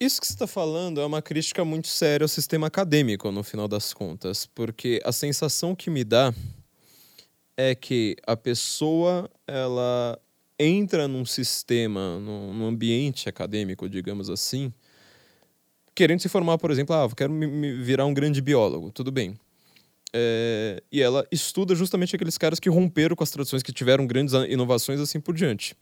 Isso 0.01 0.21
que 0.21 0.29
você 0.29 0.33
está 0.33 0.47
falando 0.47 1.01
é 1.01 1.05
uma 1.05 1.21
crítica 1.21 1.65
muito 1.65 1.89
séria 1.89 2.25
ao 2.25 2.29
sistema 2.29 2.69
acadêmico, 2.69 3.33
no 3.33 3.43
final 3.43 3.67
das 3.67 3.93
contas, 3.93 4.47
porque 4.47 5.03
a 5.05 5.11
sensação 5.11 5.75
que 5.75 5.91
me 5.91 6.05
dá 6.05 6.33
é 7.57 7.75
que 7.75 8.17
a 8.25 8.37
pessoa 8.37 9.29
ela 9.45 10.17
entra 10.57 11.09
num 11.09 11.25
sistema, 11.25 12.19
num 12.21 12.65
ambiente 12.65 13.29
acadêmico, 13.29 13.89
digamos 13.89 14.31
assim, 14.31 14.73
querendo 15.99 16.21
se 16.21 16.29
formar, 16.29 16.59
por 16.59 16.71
exemplo, 16.71 16.95
ah, 16.95 17.09
quero 17.17 17.33
me 17.33 17.75
virar 17.83 18.07
um 18.07 18.15
grande 18.15 18.41
biólogo, 18.41 18.93
tudo 18.93 19.11
bem. 19.11 19.37
É, 20.13 20.81
e 20.93 21.03
ela 21.03 21.27
estuda 21.33 21.75
justamente 21.75 22.15
aqueles 22.15 22.39
caras 22.39 22.61
que 22.61 22.71
romperam 22.71 23.17
com 23.17 23.25
as 23.25 23.31
tradições, 23.33 23.65
que 23.65 23.73
tiveram 23.73 24.07
grandes 24.07 24.33
inovações 24.49 25.01
assim 25.01 25.19
por 25.19 25.35
diante. 25.35 25.75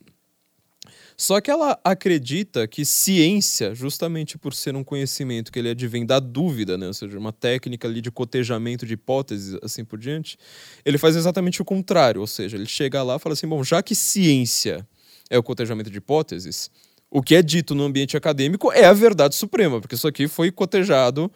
Só 1.18 1.38
que 1.38 1.50
ela 1.50 1.78
acredita 1.84 2.66
que 2.66 2.82
ciência, 2.82 3.74
justamente 3.74 4.38
por 4.38 4.54
ser 4.54 4.74
um 4.74 4.82
conhecimento 4.82 5.52
que 5.52 5.58
ele 5.58 5.68
advém 5.68 6.06
da 6.06 6.18
dúvida, 6.18 6.78
né? 6.78 6.86
ou 6.86 6.94
seja, 6.94 7.18
uma 7.18 7.32
técnica 7.32 7.86
ali 7.86 8.00
de 8.00 8.10
cotejamento 8.10 8.86
de 8.86 8.94
hipóteses, 8.94 9.58
assim 9.62 9.84
por 9.84 9.98
diante, 9.98 10.38
ele 10.82 10.96
faz 10.96 11.14
exatamente 11.14 11.60
o 11.60 11.64
contrário, 11.64 12.22
ou 12.22 12.26
seja, 12.26 12.56
ele 12.56 12.66
chega 12.66 13.02
lá 13.02 13.16
e 13.16 13.18
fala 13.18 13.34
assim, 13.34 13.46
bom, 13.46 13.62
já 13.62 13.82
que 13.82 13.94
ciência 13.94 14.86
é 15.28 15.36
o 15.36 15.42
cotejamento 15.42 15.90
de 15.90 15.98
hipóteses, 15.98 16.70
o 17.10 17.22
que 17.22 17.34
é 17.34 17.42
dito 17.42 17.74
no 17.74 17.84
ambiente 17.84 18.16
acadêmico 18.16 18.72
é 18.72 18.84
a 18.84 18.92
verdade 18.92 19.34
suprema, 19.34 19.80
porque 19.80 19.94
isso 19.94 20.08
aqui 20.08 20.28
foi 20.28 20.50
cotejado 20.50 21.30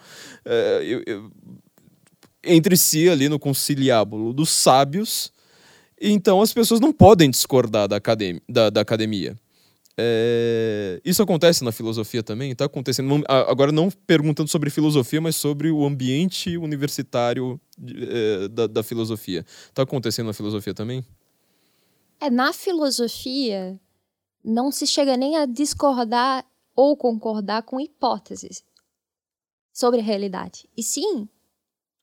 é, 0.44 0.80
eu, 0.82 1.02
eu, 1.06 1.30
entre 2.42 2.76
si 2.76 3.08
ali 3.08 3.28
no 3.28 3.38
conciliábulo 3.38 4.32
dos 4.32 4.50
sábios, 4.50 5.32
então 6.00 6.40
as 6.40 6.52
pessoas 6.52 6.80
não 6.80 6.92
podem 6.92 7.30
discordar 7.30 7.86
da, 7.86 7.96
academia. 7.96 8.42
Da, 8.48 8.70
da 8.70 8.80
academia. 8.80 9.36
É, 10.02 10.98
isso 11.04 11.22
acontece 11.22 11.62
na 11.62 11.72
filosofia 11.72 12.22
também, 12.22 12.52
está 12.52 12.64
acontecendo. 12.64 13.22
Agora, 13.28 13.70
não 13.70 13.90
perguntando 13.90 14.48
sobre 14.48 14.70
filosofia, 14.70 15.20
mas 15.20 15.36
sobre 15.36 15.70
o 15.70 15.84
ambiente 15.84 16.56
universitário 16.56 17.60
é, 17.86 18.48
da, 18.48 18.66
da 18.66 18.82
filosofia. 18.82 19.44
Está 19.68 19.82
acontecendo 19.82 20.28
na 20.28 20.32
filosofia 20.32 20.72
também? 20.72 21.04
É, 22.18 22.30
na 22.30 22.52
filosofia, 22.54 23.78
não 24.44 24.70
se 24.70 24.86
chega 24.86 25.16
nem 25.16 25.36
a 25.36 25.46
discordar 25.46 26.46
ou 26.74 26.96
concordar 26.96 27.62
com 27.62 27.80
hipóteses 27.80 28.64
sobre 29.72 30.00
a 30.00 30.02
realidade, 30.02 30.68
e 30.76 30.82
sim 30.82 31.28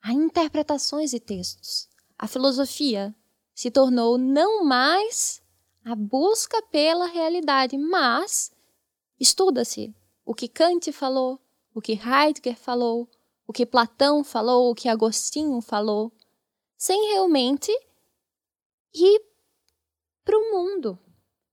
a 0.01 0.13
interpretações 0.13 1.11
de 1.11 1.19
textos. 1.19 1.89
A 2.17 2.27
filosofia 2.27 3.15
se 3.53 3.69
tornou 3.71 4.17
não 4.17 4.63
mais 4.63 5.41
a 5.83 5.95
busca 5.95 6.61
pela 6.63 7.07
realidade, 7.07 7.77
mas 7.77 8.51
estuda-se 9.19 9.95
o 10.25 10.33
que 10.35 10.47
Kant 10.47 10.91
falou, 10.91 11.39
o 11.73 11.81
que 11.81 11.93
Heidegger 11.93 12.57
falou, 12.57 13.09
o 13.47 13.53
que 13.53 13.65
Platão 13.65 14.23
falou, 14.23 14.69
o 14.69 14.75
que 14.75 14.89
Agostinho 14.89 15.61
falou, 15.61 16.11
sem 16.77 17.13
realmente 17.13 17.71
ir 18.93 19.21
para 20.23 20.37
o 20.37 20.51
mundo. 20.51 20.99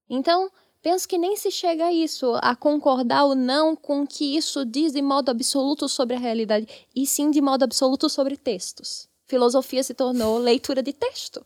Então, 0.08 0.50
penso 0.84 1.08
que 1.08 1.16
nem 1.16 1.34
se 1.34 1.50
chega 1.50 1.86
a 1.86 1.92
isso, 1.92 2.38
a 2.42 2.54
concordar 2.54 3.24
ou 3.24 3.34
não 3.34 3.74
com 3.74 4.02
o 4.02 4.06
que 4.06 4.36
isso 4.36 4.66
diz 4.66 4.92
de 4.92 5.00
modo 5.00 5.30
absoluto 5.30 5.88
sobre 5.88 6.14
a 6.14 6.18
realidade, 6.18 6.68
e 6.94 7.06
sim 7.06 7.30
de 7.30 7.40
modo 7.40 7.62
absoluto 7.62 8.10
sobre 8.10 8.36
textos. 8.36 9.08
Filosofia 9.26 9.82
se 9.82 9.94
tornou 9.94 10.36
leitura 10.36 10.82
de 10.82 10.92
texto. 10.92 11.42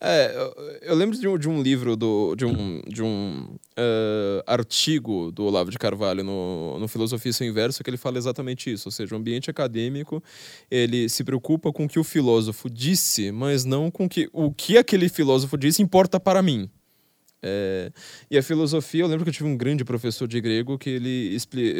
É, 0.00 0.34
eu, 0.82 0.94
lembro 0.94 1.16
de 1.16 1.28
um, 1.28 1.38
de 1.38 1.48
um, 1.48 1.62
livro, 1.62 1.94
do, 1.94 2.34
de 2.34 2.44
um, 2.46 2.80
de 2.88 3.02
um 3.02 3.54
uh, 3.78 4.42
artigo 4.46 5.30
do 5.30 5.44
Olavo 5.44 5.70
de 5.70 5.78
Carvalho 5.78 6.24
no, 6.24 6.78
no 6.78 6.88
Filosofia 6.88 7.32
Sem 7.32 7.48
Inverso 7.48 7.84
que 7.84 7.88
ele 7.90 7.96
fala 7.96 8.18
exatamente 8.18 8.72
isso, 8.72 8.88
ou 8.88 8.92
seja, 8.92 9.14
o 9.14 9.18
ambiente 9.18 9.50
acadêmico 9.50 10.22
ele 10.70 11.08
se 11.08 11.22
preocupa 11.22 11.70
com 11.72 11.84
o 11.84 11.88
que 11.88 11.98
o 11.98 12.04
filósofo 12.04 12.68
disse, 12.68 13.30
mas 13.30 13.64
não 13.64 13.90
com 13.90 14.08
que, 14.08 14.28
o 14.32 14.52
que 14.52 14.76
aquele 14.78 15.08
filósofo 15.08 15.56
disse 15.56 15.82
importa 15.82 16.18
para 16.18 16.42
mim. 16.42 16.68
É, 17.46 17.92
e 18.30 18.38
a 18.38 18.42
filosofia, 18.42 19.02
eu 19.02 19.06
lembro 19.06 19.22
que 19.22 19.28
eu 19.28 19.34
tive 19.34 19.46
um 19.46 19.54
grande 19.54 19.84
professor 19.84 20.26
de 20.26 20.40
grego 20.40 20.78
que 20.78 20.88
ele 20.88 21.34
explica. 21.34 21.78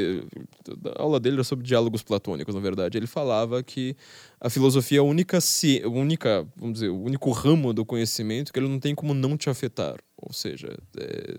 A 0.94 1.02
aula 1.02 1.18
dele 1.18 1.36
era 1.36 1.44
sobre 1.44 1.64
diálogos 1.64 2.02
platônicos, 2.02 2.54
na 2.54 2.60
verdade. 2.60 2.98
Ele 2.98 3.06
falava 3.06 3.62
que 3.62 3.96
a 4.38 4.50
filosofia 4.50 4.98
é 4.98 5.00
a 5.00 5.02
única, 5.02 5.38
única, 5.86 6.46
vamos 6.54 6.74
dizer, 6.74 6.90
o 6.90 7.02
único 7.02 7.30
ramo 7.30 7.72
do 7.72 7.82
conhecimento 7.82 8.52
que 8.52 8.58
ele 8.58 8.68
não 8.68 8.78
tem 8.78 8.94
como 8.94 9.14
não 9.14 9.38
te 9.38 9.48
afetar. 9.48 9.96
Ou 10.18 10.34
seja, 10.34 10.68
é, 10.98 11.36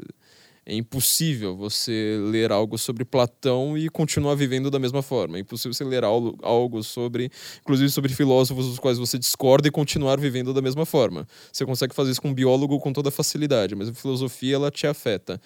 É 0.67 0.73
impossível 0.73 1.55
você 1.55 2.17
ler 2.31 2.51
algo 2.51 2.75
sobre 2.75 3.05
Platão 3.05 3.77
e 3.77 3.87
continuar 3.87 4.33
vivendo 4.33 4.71
da 4.71 4.79
mesma 4.79 5.03
forma. 5.03 5.37
É 5.37 5.41
impossível 5.41 5.73
você 5.73 5.83
ler 5.83 6.03
algo, 6.03 6.81
sobre, 6.81 7.29
inclusive 7.61 7.91
sobre 7.91 8.11
filósofos 8.11 8.65
dos 8.65 8.79
quais 8.79 8.97
você 8.97 9.19
discorda 9.19 9.67
e 9.67 9.71
continuar 9.71 10.19
vivendo 10.19 10.51
da 10.55 10.63
mesma 10.63 10.83
forma. 10.83 11.27
Você 11.53 11.65
consegue 11.67 11.93
fazer 11.93 12.11
isso 12.11 12.21
com 12.21 12.29
um 12.29 12.33
biólogo 12.33 12.79
com 12.79 12.91
toda 12.91 13.11
facilidade, 13.11 13.75
mas 13.75 13.89
a 13.89 13.93
filosofia 13.93 14.55
ela 14.55 14.71
te 14.71 14.87
afeta. 14.87 15.39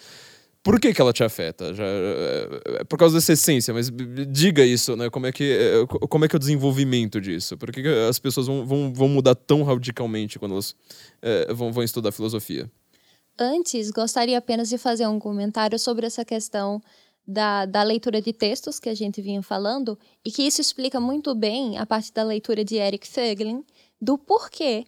Por 0.64 0.80
que, 0.80 0.94
que 0.94 1.02
ela 1.02 1.12
te 1.12 1.24
afeta? 1.24 1.74
Já, 1.74 1.84
é, 1.84 2.62
é 2.80 2.84
por 2.86 2.98
causa 2.98 3.16
dessa 3.16 3.34
essência, 3.34 3.74
mas 3.74 3.92
diga 4.30 4.64
isso, 4.64 4.96
né? 4.96 5.10
Como 5.10 5.26
é 5.26 5.32
que 5.34 5.52
é, 5.52 5.86
como 6.08 6.24
é, 6.24 6.28
que 6.28 6.36
é 6.36 6.38
o 6.38 6.40
desenvolvimento 6.40 7.20
disso? 7.20 7.58
Por 7.58 7.72
que, 7.72 7.82
que 7.82 7.88
as 8.10 8.20
pessoas 8.20 8.48
vão, 8.48 8.66
vão, 8.66 8.94
vão 8.94 9.10
mudar 9.10 9.36
tão 9.36 9.64
radicalmente 9.64 10.40
quando 10.40 10.54
elas 10.54 10.76
é, 11.22 11.54
vão, 11.54 11.74
vão 11.74 11.84
estudar 11.84 12.12
filosofia? 12.12 12.70
Antes, 13.42 13.90
gostaria 13.90 14.38
apenas 14.38 14.68
de 14.68 14.78
fazer 14.78 15.08
um 15.08 15.18
comentário 15.18 15.80
sobre 15.80 16.06
essa 16.06 16.26
questão 16.26 16.82
da, 17.26 17.66
da 17.66 17.84
leitura 17.84 18.22
de 18.22 18.34
textos 18.34 18.82
que 18.82 18.90
a 18.90 18.94
gente 18.94 19.22
vinha 19.22 19.42
falando, 19.42 19.98
e 20.26 20.30
que 20.30 20.44
isso 20.44 20.60
explica 20.60 21.00
muito 21.00 21.34
bem, 21.34 21.78
a 21.78 21.86
parte 21.86 22.12
da 22.12 22.22
leitura 22.22 22.66
de 22.66 22.76
Eric 22.76 23.08
Fögling, 23.08 23.64
do 24.02 24.18
porquê 24.18 24.86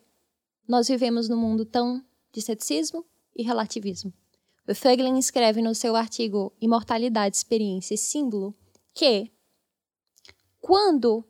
nós 0.68 0.90
vivemos 0.90 1.30
num 1.30 1.38
mundo 1.38 1.64
tão 1.64 2.04
de 2.34 2.42
ceticismo 2.42 3.06
e 3.34 3.42
relativismo. 3.42 4.12
O 4.68 4.76
Fögling 4.76 5.18
escreve 5.18 5.62
no 5.62 5.74
seu 5.74 5.96
artigo 5.96 6.52
Imortalidade, 6.60 7.38
Experiência 7.38 7.94
e 7.94 7.98
Símbolo 7.98 8.54
que, 8.94 9.32
quando 10.60 11.24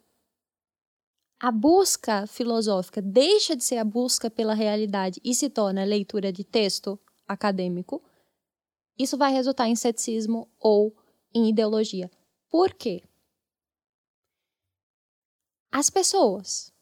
a 1.40 1.52
busca 1.52 2.26
filosófica 2.26 3.00
deixa 3.00 3.56
de 3.56 3.64
ser 3.64 3.78
a 3.78 3.84
busca 3.84 4.30
pela 4.30 4.56
realidade 4.56 5.22
e 5.24 5.36
se 5.36 5.50
torna 5.50 5.84
leitura 5.84 6.32
de 6.32 6.44
texto 6.44 7.00
acadêmico, 7.32 8.04
isso 8.98 9.18
vai 9.18 9.32
resultar 9.32 9.68
em 9.68 9.76
ceticismo 9.76 10.50
ou 10.60 10.96
em 11.34 11.50
ideologia. 11.50 12.12
Por 12.50 12.74
quê? 12.74 13.04
As 15.72 15.90
pessoas, 15.90 16.74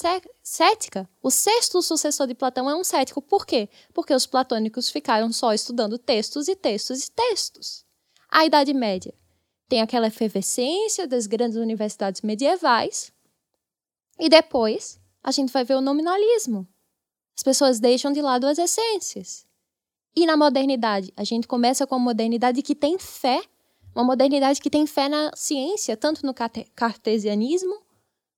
cética. 0.41 1.07
O 1.21 1.29
sexto 1.29 1.79
sucessor 1.83 2.25
de 2.25 2.33
Platão 2.33 2.67
é 2.67 2.75
um 2.75 2.83
cético. 2.83 3.21
Por 3.21 3.45
quê? 3.45 3.69
Porque 3.93 4.11
os 4.11 4.25
platônicos 4.25 4.89
ficaram 4.89 5.31
só 5.31 5.53
estudando 5.53 5.99
textos 5.99 6.47
e 6.47 6.55
textos 6.55 7.05
e 7.05 7.11
textos. 7.11 7.85
A 8.27 8.43
Idade 8.43 8.73
Média 8.73 9.13
tem 9.67 9.83
aquela 9.83 10.07
efervescência 10.07 11.05
das 11.05 11.27
grandes 11.27 11.59
universidades 11.59 12.23
medievais. 12.23 13.11
E 14.19 14.27
depois 14.27 14.99
a 15.21 15.29
gente 15.29 15.53
vai 15.53 15.63
ver 15.63 15.75
o 15.75 15.81
nominalismo. 15.81 16.67
As 17.37 17.43
pessoas 17.43 17.79
deixam 17.79 18.11
de 18.11 18.19
lado 18.19 18.47
as 18.47 18.57
essências. 18.57 19.45
E 20.15 20.25
na 20.25 20.35
modernidade, 20.35 21.13
a 21.15 21.23
gente 21.23 21.47
começa 21.47 21.85
com 21.85 21.93
a 21.93 21.99
modernidade 21.99 22.63
que 22.63 22.73
tem 22.73 22.97
fé 22.97 23.43
uma 23.95 24.03
modernidade 24.03 24.61
que 24.61 24.69
tem 24.69 24.85
fé 24.85 25.09
na 25.09 25.31
ciência, 25.35 25.97
tanto 25.97 26.25
no 26.25 26.33
cartesianismo 26.75 27.81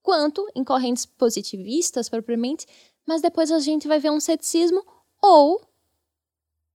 quanto 0.01 0.45
em 0.55 0.63
correntes 0.63 1.05
positivistas 1.05 2.09
propriamente, 2.09 2.65
mas 3.05 3.21
depois 3.21 3.51
a 3.51 3.59
gente 3.59 3.87
vai 3.87 3.99
ver 3.99 4.11
um 4.11 4.19
ceticismo 4.19 4.83
ou 5.21 5.61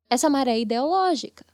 essa 0.09 0.31
maré 0.31 0.61
ideológica. 0.61 1.45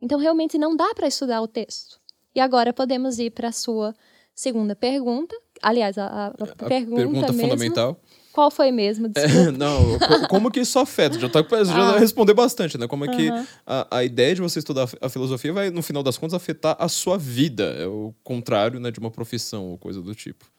Então 0.00 0.18
realmente 0.18 0.58
não 0.58 0.76
dá 0.76 0.94
para 0.94 1.06
estudar 1.06 1.40
o 1.40 1.48
texto. 1.48 2.00
E 2.34 2.40
agora 2.40 2.72
podemos 2.72 3.18
ir 3.18 3.30
para 3.30 3.48
a 3.48 3.52
sua 3.52 3.94
segunda 4.34 4.74
pergunta. 4.74 5.34
Aliás, 5.62 5.96
a, 5.96 6.06
a, 6.06 6.26
a 6.26 6.32
pergunta, 6.32 6.96
pergunta 6.96 7.32
mesmo, 7.32 7.40
fundamental. 7.40 8.00
Qual 8.34 8.50
foi 8.50 8.72
mesmo? 8.72 9.12
É, 9.14 9.52
não, 9.56 9.96
como 10.28 10.50
que 10.50 10.58
isso 10.58 10.76
afeta? 10.80 11.20
Já, 11.20 11.28
tá, 11.28 11.40
já 11.64 11.94
ah. 11.94 11.98
respondeu 12.00 12.34
bastante, 12.34 12.76
né? 12.76 12.88
Como 12.88 13.04
é 13.04 13.08
que 13.14 13.28
a, 13.64 13.98
a 13.98 14.04
ideia 14.04 14.34
de 14.34 14.40
você 14.40 14.58
estudar 14.58 14.88
a 15.00 15.08
filosofia 15.08 15.52
vai, 15.52 15.70
no 15.70 15.84
final 15.84 16.02
das 16.02 16.18
contas, 16.18 16.34
afetar 16.34 16.76
a 16.76 16.88
sua 16.88 17.16
vida. 17.16 17.62
É 17.78 17.86
o 17.86 18.12
contrário 18.24 18.80
né, 18.80 18.90
de 18.90 18.98
uma 18.98 19.08
profissão 19.08 19.66
ou 19.66 19.78
coisa 19.78 20.02
do 20.02 20.12
tipo. 20.16 20.50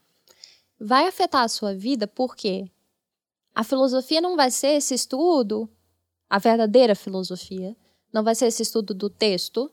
Vai 0.80 1.06
afetar 1.06 1.44
a 1.44 1.50
sua 1.50 1.76
vida 1.76 2.08
porque 2.08 2.66
a 3.54 3.62
filosofia 3.62 4.22
não 4.22 4.38
vai 4.38 4.52
ser 4.52 4.78
esse 4.78 4.94
estudo, 4.94 5.70
a 6.30 6.40
verdadeira 6.40 6.96
filosofia, 6.96 7.76
não 8.14 8.24
vai 8.24 8.36
ser 8.36 8.46
esse 8.46 8.64
estudo 8.64 8.94
do 8.94 9.10
texto, 9.10 9.70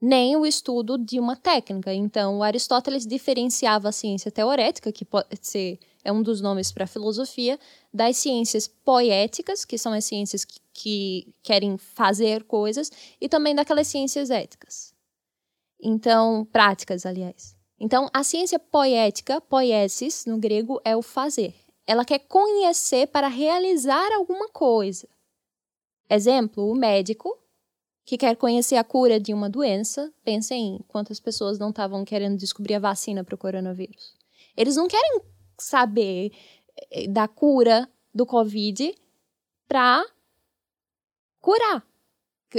nem 0.00 0.36
o 0.36 0.46
estudo 0.46 0.96
de 0.96 1.18
uma 1.18 1.34
técnica. 1.34 1.92
Então, 1.92 2.40
Aristóteles 2.40 3.04
diferenciava 3.04 3.88
a 3.88 3.92
ciência 3.92 4.30
teorética, 4.30 4.92
que 4.92 5.04
pode 5.04 5.26
ser 5.40 5.80
é 6.04 6.12
um 6.12 6.22
dos 6.22 6.40
nomes 6.40 6.72
para 6.72 6.84
a 6.84 6.86
filosofia, 6.86 7.58
das 7.92 8.16
ciências 8.16 8.66
poéticas, 8.66 9.64
que 9.64 9.78
são 9.78 9.92
as 9.92 10.04
ciências 10.04 10.44
que, 10.44 10.60
que 10.72 11.34
querem 11.42 11.76
fazer 11.78 12.44
coisas, 12.44 12.90
e 13.20 13.28
também 13.28 13.54
daquelas 13.54 13.86
ciências 13.86 14.30
éticas. 14.30 14.92
Então, 15.80 16.44
práticas, 16.52 17.04
aliás. 17.04 17.56
Então, 17.78 18.08
a 18.12 18.22
ciência 18.22 18.58
poética, 18.58 19.40
poiesis, 19.40 20.24
no 20.26 20.38
grego, 20.38 20.80
é 20.84 20.96
o 20.96 21.02
fazer. 21.02 21.54
Ela 21.86 22.04
quer 22.04 22.20
conhecer 22.20 23.08
para 23.08 23.26
realizar 23.26 24.12
alguma 24.12 24.48
coisa. 24.48 25.08
Exemplo, 26.08 26.70
o 26.70 26.74
médico 26.74 27.36
que 28.04 28.18
quer 28.18 28.36
conhecer 28.36 28.76
a 28.76 28.84
cura 28.84 29.18
de 29.18 29.32
uma 29.32 29.48
doença. 29.48 30.12
Pensem 30.24 30.76
em 30.76 30.78
quantas 30.88 31.20
pessoas 31.20 31.58
não 31.58 31.70
estavam 31.70 32.04
querendo 32.04 32.36
descobrir 32.36 32.74
a 32.74 32.80
vacina 32.80 33.24
para 33.24 33.34
o 33.34 33.38
coronavírus. 33.38 34.14
Eles 34.56 34.76
não 34.76 34.88
querem 34.88 35.20
saber 35.58 36.32
eh, 36.90 37.08
da 37.08 37.28
cura 37.28 37.88
do 38.14 38.26
Covid 38.26 38.94
para 39.68 40.04
curar. 41.40 41.86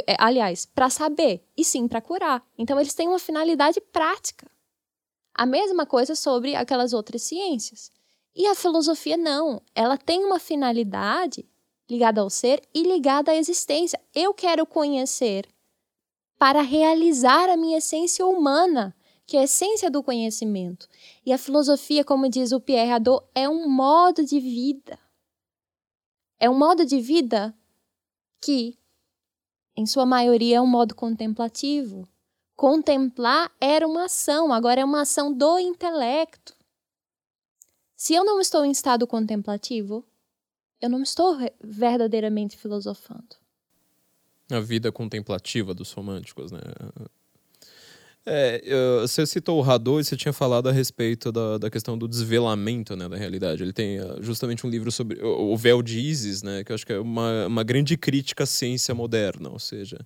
Eh, 0.07 0.15
aliás, 0.19 0.65
para 0.65 0.89
saber 0.89 1.45
e 1.55 1.63
sim 1.63 1.87
para 1.87 2.01
curar. 2.01 2.45
Então, 2.57 2.79
eles 2.79 2.93
têm 2.93 3.07
uma 3.07 3.19
finalidade 3.19 3.79
prática. 3.79 4.49
A 5.33 5.45
mesma 5.45 5.85
coisa 5.85 6.15
sobre 6.15 6.55
aquelas 6.55 6.93
outras 6.93 7.23
ciências. 7.23 7.91
E 8.35 8.47
a 8.47 8.55
filosofia 8.55 9.17
não. 9.17 9.61
Ela 9.75 9.97
tem 9.97 10.23
uma 10.23 10.39
finalidade 10.39 11.47
ligada 11.89 12.21
ao 12.21 12.29
ser 12.29 12.61
e 12.73 12.83
ligada 12.83 13.31
à 13.31 13.35
existência. 13.35 13.99
Eu 14.13 14.33
quero 14.33 14.65
conhecer 14.65 15.47
para 16.37 16.61
realizar 16.61 17.49
a 17.49 17.55
minha 17.55 17.77
essência 17.77 18.25
humana, 18.25 18.95
que 19.25 19.37
é 19.37 19.41
a 19.41 19.43
essência 19.43 19.89
do 19.89 20.03
conhecimento. 20.03 20.87
E 21.25 21.31
a 21.31 21.37
filosofia, 21.37 22.03
como 22.03 22.29
diz 22.29 22.51
o 22.51 22.59
Pierre 22.59 22.91
Hadot, 22.91 23.25
é 23.33 23.47
um 23.47 23.69
modo 23.69 24.23
de 24.25 24.39
vida. 24.39 24.99
É 26.39 26.49
um 26.49 26.57
modo 26.57 26.85
de 26.85 26.99
vida 26.99 27.55
que, 28.41 28.77
em 29.75 29.85
sua 29.85 30.05
maioria, 30.05 30.57
é 30.57 30.61
um 30.61 30.67
modo 30.67 30.93
contemplativo. 30.93 32.07
Contemplar 32.55 33.51
era 33.59 33.87
uma 33.87 34.05
ação, 34.05 34.51
agora 34.51 34.81
é 34.81 34.85
uma 34.85 35.01
ação 35.01 35.33
do 35.33 35.57
intelecto. 35.57 36.53
Se 37.95 38.13
eu 38.13 38.25
não 38.25 38.41
estou 38.41 38.65
em 38.65 38.71
estado 38.71 39.07
contemplativo, 39.07 40.05
eu 40.81 40.89
não 40.89 41.01
estou 41.01 41.37
verdadeiramente 41.63 42.57
filosofando. 42.57 43.37
A 44.51 44.59
vida 44.59 44.91
contemplativa 44.91 45.73
dos 45.73 45.93
românticos, 45.93 46.51
né? 46.51 46.59
É, 48.25 48.61
você 49.01 49.25
citou 49.25 49.59
o 49.59 49.61
Radô 49.61 49.99
e 49.99 50.03
você 50.03 50.15
tinha 50.15 50.31
falado 50.31 50.69
a 50.69 50.71
respeito 50.71 51.29
da, 51.29 51.57
da 51.57 51.69
questão 51.69 51.97
do 51.97 52.07
desvelamento 52.07 52.95
né, 52.95 53.09
da 53.09 53.17
realidade. 53.17 53.61
Ele 53.61 53.73
tem 53.73 53.99
ah, 53.99 54.17
justamente 54.21 54.65
um 54.65 54.69
livro 54.69 54.91
sobre 54.91 55.21
o, 55.21 55.55
véu 55.57 55.81
de 55.81 55.99
Isis, 55.99 56.41
né, 56.41 56.63
que 56.63 56.71
eu 56.71 56.75
acho 56.75 56.85
que 56.85 56.93
é 56.93 56.99
uma, 56.99 57.47
uma 57.47 57.63
grande 57.63 57.97
crítica 57.97 58.43
à 58.43 58.47
ciência 58.47 58.95
moderna, 58.95 59.49
ou 59.49 59.59
seja, 59.59 59.99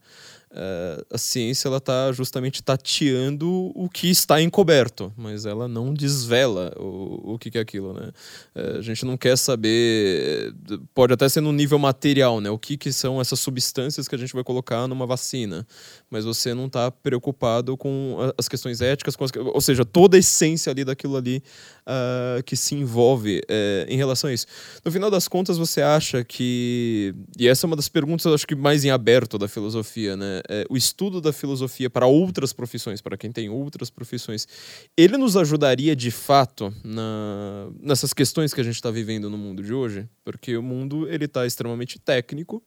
uh, 0.51 1.05
a 1.11 1.17
ciência 1.17 1.67
ela 1.67 1.77
está 1.77 2.11
justamente 2.11 2.61
tateando 2.63 3.71
o 3.75 3.89
que 3.89 4.09
está 4.09 4.41
encoberto, 4.41 5.11
mas 5.17 5.45
ela 5.45 5.67
não 5.67 5.93
desvela 5.93 6.73
o, 6.77 7.33
o 7.33 7.39
que, 7.39 7.51
que 7.51 7.57
é 7.57 7.61
aquilo, 7.61 7.93
né? 7.93 8.11
Uh, 8.55 8.77
a 8.77 8.81
gente 8.81 9.05
não 9.05 9.17
quer 9.17 9.37
saber, 9.37 10.53
pode 10.93 11.13
até 11.13 11.27
ser 11.29 11.41
no 11.41 11.51
nível 11.51 11.79
material, 11.79 12.41
né? 12.41 12.49
O 12.49 12.57
que, 12.57 12.77
que 12.77 12.91
são 12.91 13.19
essas 13.19 13.39
substâncias 13.39 14.07
que 14.07 14.15
a 14.15 14.17
gente 14.17 14.33
vai 14.33 14.43
colocar 14.43 14.87
numa 14.87 15.05
vacina, 15.05 15.65
mas 16.09 16.25
você 16.25 16.53
não 16.53 16.67
está 16.67 16.89
preocupado 16.91 17.77
com 17.77 18.17
as 18.37 18.47
questões 18.47 18.81
éticas, 18.81 19.15
as, 19.19 19.31
ou 19.53 19.61
seja, 19.61 19.83
toda 19.85 20.17
a 20.17 20.19
essência 20.19 20.71
ali 20.71 20.83
daquilo 20.83 21.17
ali 21.17 21.43
uh, 21.81 22.43
que 22.43 22.55
se 22.55 22.75
envolve 22.75 23.41
em 23.87 23.97
relação 23.97 24.29
a 24.29 24.33
isso. 24.33 24.45
No 24.83 24.91
final 24.91 25.09
das 25.09 25.27
contas, 25.27 25.57
você 25.57 25.81
acha 25.81 26.23
que, 26.23 27.13
e 27.37 27.47
essa 27.47 27.65
é 27.65 27.67
uma 27.67 27.75
das 27.75 27.89
perguntas, 27.89 28.25
eu 28.25 28.33
acho 28.33 28.47
que 28.47 28.55
mais 28.55 28.83
em 28.85 28.89
aberto 28.89 29.37
da 29.37 29.47
filosofia, 29.47 30.15
né? 30.15 30.36
É, 30.49 30.65
o 30.69 30.77
estudo 30.77 31.19
da 31.19 31.33
filosofia 31.33 31.89
para 31.89 32.05
outras 32.05 32.53
profissões, 32.53 33.01
para 33.01 33.17
quem 33.17 33.31
tem 33.31 33.49
outras 33.49 33.89
profissões, 33.89 34.47
ele 34.95 35.17
nos 35.17 35.37
ajudaria 35.37 35.95
de 35.95 36.11
fato 36.11 36.73
na, 36.83 37.69
nessas 37.79 38.13
questões 38.13 38.53
que 38.53 38.61
a 38.61 38.63
gente 38.63 38.75
está 38.75 38.91
vivendo 38.91 39.29
no 39.29 39.37
mundo 39.37 39.63
de 39.63 39.73
hoje? 39.73 40.07
Porque 40.23 40.55
o 40.57 40.63
mundo 40.63 41.07
ele 41.09 41.25
está 41.25 41.45
extremamente 41.45 41.99
técnico. 41.99 42.61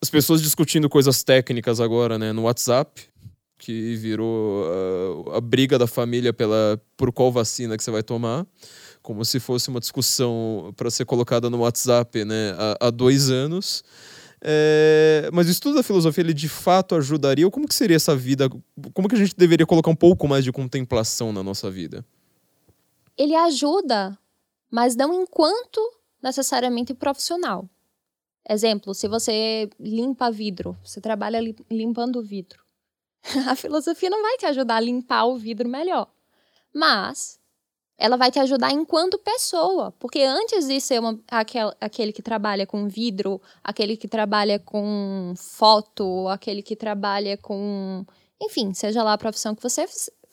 As 0.00 0.10
pessoas 0.10 0.42
discutindo 0.42 0.88
coisas 0.88 1.22
técnicas 1.22 1.80
agora 1.80 2.18
né, 2.18 2.32
no 2.32 2.42
WhatsApp, 2.42 3.02
que 3.62 3.94
virou 3.94 4.64
uh, 4.64 5.36
a 5.36 5.40
briga 5.40 5.78
da 5.78 5.86
família 5.86 6.32
pela 6.32 6.82
por 6.96 7.12
qual 7.12 7.30
vacina 7.30 7.76
que 7.76 7.84
você 7.84 7.92
vai 7.92 8.02
tomar, 8.02 8.44
como 9.00 9.24
se 9.24 9.38
fosse 9.38 9.68
uma 9.68 9.78
discussão 9.78 10.74
para 10.76 10.90
ser 10.90 11.04
colocada 11.04 11.48
no 11.48 11.58
WhatsApp 11.58 12.24
né, 12.24 12.54
há, 12.58 12.88
há 12.88 12.90
dois 12.90 13.30
anos. 13.30 13.84
É, 14.44 15.30
mas 15.32 15.46
o 15.46 15.50
estudo 15.50 15.76
da 15.76 15.82
filosofia, 15.84 16.22
ele 16.22 16.34
de 16.34 16.48
fato 16.48 16.96
ajudaria? 16.96 17.46
Ou 17.46 17.50
como 17.50 17.68
que 17.68 17.74
seria 17.74 17.96
essa 17.96 18.16
vida? 18.16 18.50
Como 18.92 19.08
que 19.08 19.14
a 19.14 19.18
gente 19.18 19.36
deveria 19.36 19.64
colocar 19.64 19.90
um 19.90 19.96
pouco 19.96 20.26
mais 20.26 20.42
de 20.42 20.50
contemplação 20.50 21.32
na 21.32 21.42
nossa 21.42 21.70
vida? 21.70 22.04
Ele 23.16 23.36
ajuda, 23.36 24.18
mas 24.70 24.96
não 24.96 25.14
enquanto 25.14 25.80
necessariamente 26.20 26.92
profissional. 26.92 27.68
Exemplo, 28.48 28.92
se 28.94 29.06
você 29.06 29.70
limpa 29.78 30.30
vidro, 30.30 30.76
você 30.84 31.00
trabalha 31.00 31.38
limpando 31.70 32.22
vidro. 32.22 32.60
A 33.48 33.54
filosofia 33.54 34.10
não 34.10 34.20
vai 34.20 34.36
te 34.36 34.46
ajudar 34.46 34.76
a 34.76 34.80
limpar 34.80 35.26
o 35.26 35.38
vidro 35.38 35.68
melhor. 35.68 36.10
Mas 36.74 37.38
ela 38.02 38.16
vai 38.16 38.32
te 38.32 38.40
ajudar 38.40 38.72
enquanto 38.72 39.16
pessoa. 39.16 39.92
Porque 39.92 40.22
antes 40.22 40.66
de 40.66 40.80
ser 40.80 40.98
uma, 40.98 41.20
aquel, 41.30 41.72
aquele 41.80 42.12
que 42.12 42.20
trabalha 42.20 42.66
com 42.66 42.88
vidro, 42.88 43.40
aquele 43.62 43.96
que 43.96 44.08
trabalha 44.08 44.58
com 44.58 45.32
foto, 45.36 46.26
aquele 46.26 46.62
que 46.62 46.74
trabalha 46.74 47.36
com. 47.36 48.04
Enfim, 48.42 48.74
seja 48.74 49.04
lá 49.04 49.12
a 49.12 49.18
profissão 49.18 49.54
que 49.54 49.62
você 49.62 49.86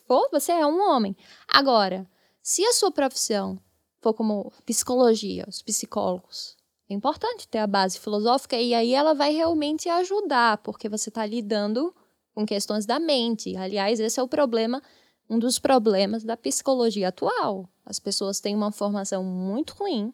for, 0.08 0.27
você 0.32 0.51
é 0.51 0.65
um 0.65 0.82
homem. 0.82 1.15
Agora, 1.47 2.10
se 2.41 2.65
a 2.65 2.73
sua 2.73 2.91
profissão 2.91 3.60
for 4.01 4.15
como 4.15 4.51
psicologia, 4.65 5.45
os 5.47 5.62
psicólogos, 5.62 6.58
é 6.89 6.95
importante 6.95 7.47
ter 7.47 7.60
a 7.60 7.67
base 7.67 7.99
filosófica 7.99 8.58
e 8.58 8.73
aí 8.73 8.95
ela 8.95 9.13
vai 9.13 9.32
realmente 9.32 9.88
ajudar, 9.88 10.58
porque 10.63 10.89
você 10.89 11.10
está 11.10 11.23
lidando 11.23 11.93
com 12.34 12.47
questões 12.47 12.88
da 12.88 12.99
mente. 12.99 13.55
Aliás, 13.55 13.99
esse 13.99 14.19
é 14.19 14.23
o 14.23 14.27
problema 14.27 14.82
um 15.29 15.37
dos 15.37 15.59
problemas 15.59 16.23
da 16.23 16.35
psicologia 16.35 17.09
atual. 17.09 17.69
As 17.85 17.99
pessoas 17.99 18.39
têm 18.39 18.55
uma 18.55 18.71
formação 18.71 19.23
muito 19.23 19.73
ruim. 19.73 20.11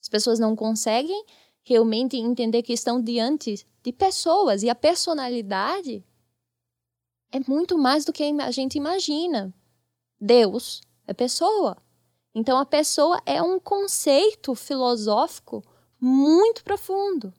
As 0.00 0.08
pessoas 0.08 0.38
não 0.38 0.54
conseguem 0.54 1.24
realmente 1.62 2.16
entender 2.16 2.62
que 2.62 2.72
estão 2.72 3.02
diante 3.02 3.66
de 3.82 3.92
pessoas 3.92 4.62
e 4.62 4.70
a 4.70 4.74
personalidade 4.74 6.04
é 7.30 7.40
muito 7.46 7.76
mais 7.76 8.04
do 8.04 8.12
que 8.12 8.22
a 8.22 8.50
gente 8.50 8.78
imagina. 8.78 9.52
Deus 10.20 10.80
é 11.06 11.12
pessoa. 11.12 11.76
Então 12.34 12.58
a 12.58 12.64
pessoa 12.64 13.20
é 13.26 13.42
um 13.42 13.58
conceito 13.58 14.54
filosófico 14.54 15.62
muito 16.00 16.62
profundo. 16.62 17.34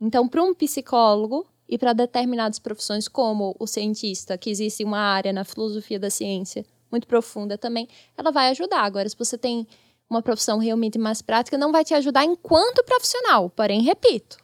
Então, 0.00 0.28
para 0.28 0.42
um 0.42 0.54
psicólogo, 0.54 1.46
e 1.68 1.76
para 1.76 1.92
determinadas 1.92 2.58
profissões, 2.58 3.08
como 3.08 3.54
o 3.58 3.66
cientista, 3.66 4.38
que 4.38 4.50
existe 4.50 4.84
uma 4.84 4.98
área 4.98 5.32
na 5.32 5.44
filosofia 5.44 5.98
da 5.98 6.10
ciência 6.10 6.64
muito 6.90 7.06
profunda 7.06 7.58
também, 7.58 7.88
ela 8.16 8.30
vai 8.30 8.48
ajudar. 8.50 8.82
Agora, 8.82 9.08
se 9.08 9.16
você 9.16 9.36
tem 9.36 9.66
uma 10.08 10.22
profissão 10.22 10.58
realmente 10.58 10.98
mais 10.98 11.20
prática, 11.20 11.58
não 11.58 11.72
vai 11.72 11.84
te 11.84 11.94
ajudar 11.94 12.24
enquanto 12.24 12.84
profissional. 12.84 13.50
Porém, 13.50 13.82
repito, 13.82 14.38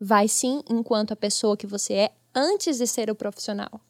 vai 0.00 0.26
sim 0.26 0.62
enquanto 0.70 1.12
a 1.12 1.16
pessoa 1.16 1.56
que 1.56 1.66
você 1.66 1.94
é 1.94 2.10
antes 2.34 2.78
de 2.78 2.86
ser 2.86 3.10
o 3.10 3.14
profissional. 3.14 3.80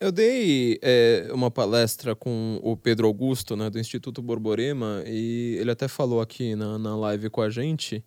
Eu 0.00 0.12
dei 0.12 0.78
é, 0.80 1.28
uma 1.32 1.50
palestra 1.50 2.14
com 2.14 2.60
o 2.62 2.76
Pedro 2.76 3.08
Augusto, 3.08 3.56
né, 3.56 3.68
do 3.68 3.80
Instituto 3.80 4.22
Borborema, 4.22 5.02
e 5.04 5.56
ele 5.58 5.72
até 5.72 5.88
falou 5.88 6.20
aqui 6.20 6.54
na, 6.54 6.78
na 6.78 6.96
live 6.96 7.28
com 7.30 7.42
a 7.42 7.50
gente 7.50 8.04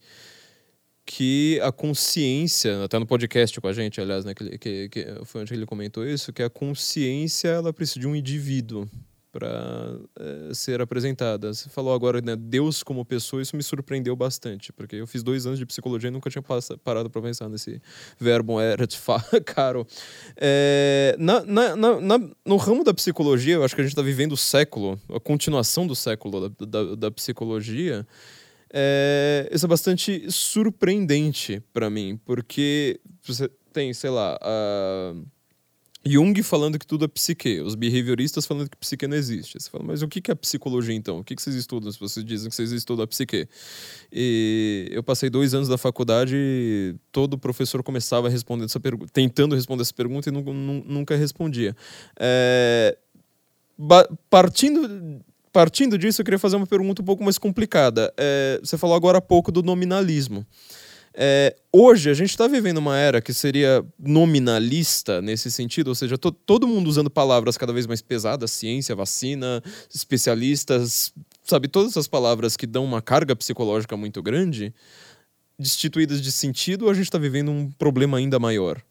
que 1.06 1.60
a 1.62 1.72
consciência, 1.72 2.84
até 2.84 2.98
no 3.00 3.06
podcast 3.06 3.60
com 3.60 3.68
a 3.68 3.74
gente, 3.74 4.00
aliás, 4.00 4.24
né, 4.24 4.34
que, 4.34 4.58
que, 4.58 4.90
que 4.90 5.06
foi 5.26 5.42
onde 5.42 5.54
ele 5.54 5.66
comentou 5.66 6.06
isso, 6.06 6.32
que 6.32 6.44
a 6.44 6.50
consciência 6.50 7.50
ela 7.50 7.74
precisa 7.74 8.00
de 8.00 8.08
um 8.08 8.16
indivíduo 8.16 8.88
para 9.32 9.98
é, 10.20 10.54
ser 10.54 10.82
apresentada. 10.82 11.54
Você 11.54 11.70
falou 11.70 11.94
agora, 11.94 12.22
né, 12.22 12.36
Deus 12.36 12.84
como 12.84 13.06
pessoa, 13.06 13.42
isso 13.42 13.56
me 13.56 13.64
surpreendeu 13.64 14.16
bastante, 14.16 14.74
porque 14.74 14.98
eu 14.98 15.08
fiz 15.08 15.24
dois 15.24 15.46
anos 15.46 15.58
de 15.58 15.66
psicologia 15.66 16.10
e 16.10 16.12
nunca 16.12 16.30
tinha 16.30 16.44
parado 16.84 17.10
para 17.10 17.22
pensar 17.22 17.48
nesse 17.48 17.82
verbo 18.20 18.60
erat 18.62 18.98
caro. 19.46 19.88
É, 20.36 21.16
na, 21.18 21.42
na, 21.44 21.76
na, 21.76 22.20
no 22.46 22.58
ramo 22.58 22.84
da 22.84 22.94
psicologia, 22.94 23.56
eu 23.56 23.64
acho 23.64 23.74
que 23.74 23.82
a 23.82 23.84
gente 23.84 23.94
está 23.94 24.02
vivendo 24.02 24.34
o 24.34 24.38
século, 24.38 25.00
a 25.10 25.20
continuação 25.20 25.88
do 25.88 25.96
século 25.96 26.50
da, 26.50 26.66
da, 26.66 26.96
da 26.96 27.12
psicologia, 27.12 28.06
é, 28.74 29.50
isso 29.52 29.66
é 29.66 29.70
bastante 29.70 30.32
surpreendente 30.32 31.62
para 31.74 31.90
mim, 31.90 32.20
porque 32.26 33.00
você 33.22 33.50
tem, 33.74 33.94
sei 33.94 34.10
lá, 34.10 34.40
Jung 36.04 36.42
falando 36.42 36.80
que 36.80 36.88
tudo 36.88 37.06
é 37.06 37.08
psique, 37.08 37.62
os 37.62 37.76
behavioristas 37.76 38.46
falando 38.46 38.70
que 38.70 38.78
psique 38.78 39.06
não 39.08 39.16
existe. 39.16 39.60
Você 39.60 39.70
fala, 39.70 39.84
mas 39.84 40.02
o 40.02 40.08
que 40.08 40.32
é 40.32 40.36
psicologia 40.36 40.96
então? 40.96 41.20
O 41.20 41.24
que 41.24 41.36
vocês 41.40 41.56
estudam 41.56 41.92
se 41.92 42.00
vocês 42.00 42.26
dizem 42.26 42.50
que 42.50 42.56
vocês 42.56 42.72
estudam 42.72 43.04
a 43.04 43.08
psique? 43.08 43.48
E 44.12 44.90
eu 44.92 45.04
passei 45.04 45.30
dois 45.30 45.54
anos 45.54 45.68
da 45.68 45.78
faculdade 45.78 46.36
e 46.36 46.96
todo 47.12 47.38
professor 47.38 47.84
começava 47.84 48.30
respondendo 48.30 48.66
essa 48.66 48.80
pergunta, 48.80 49.12
tentando 49.14 49.54
responder 49.54 49.84
essa 49.84 49.94
pergunta 49.94 50.30
e 50.30 50.32
nunca 50.32 51.16
respondia. 51.16 51.76
É, 52.20 52.98
partindo 54.28 55.24
partindo 55.52 55.98
disso, 55.98 56.22
eu 56.22 56.26
queria 56.26 56.40
fazer 56.40 56.56
uma 56.56 56.68
pergunta 56.68 57.02
um 57.02 57.06
pouco 57.06 57.24
mais 57.24 57.38
complicada. 57.38 58.14
É, 58.18 58.60
você 58.64 58.78
falou 58.78 58.96
agora 58.96 59.18
há 59.18 59.22
pouco 59.22 59.52
do 59.52 59.62
nominalismo. 59.62 60.46
É, 61.14 61.56
hoje 61.74 62.10
a 62.10 62.14
gente 62.14 62.30
está 62.30 62.48
vivendo 62.48 62.78
uma 62.78 62.98
era 62.98 63.22
que 63.22 63.34
seria 63.34 63.86
nominalista 64.00 65.22
nesse 65.22 65.52
sentido, 65.52 65.90
ou 65.90 65.96
seja, 65.96 66.18
to 66.18 66.32
todo 66.32 66.66
mundo 66.66 66.88
usando 66.88 67.10
palavras 67.10 67.58
cada 67.58 67.74
vez 67.74 67.86
mais 67.86 68.02
pesadas, 68.02 68.52
ciência, 68.52 68.96
vacina, 68.96 69.62
especialistas, 69.94 71.14
sabe, 71.44 71.68
todas 71.68 71.92
essas 71.92 72.08
palavras 72.08 72.56
que 72.56 72.66
dão 72.66 72.86
uma 72.86 73.02
carga 73.02 73.36
psicológica 73.36 73.98
muito 73.98 74.24
grande, 74.24 74.74
destituídas 75.60 76.22
de 76.22 76.32
sentido, 76.32 76.86
ou 76.86 76.92
a 76.92 76.94
gente 76.94 77.06
está 77.06 77.18
vivendo 77.18 77.52
um 77.52 77.70
problema 77.72 78.18
ainda 78.18 78.40
maior? 78.40 78.82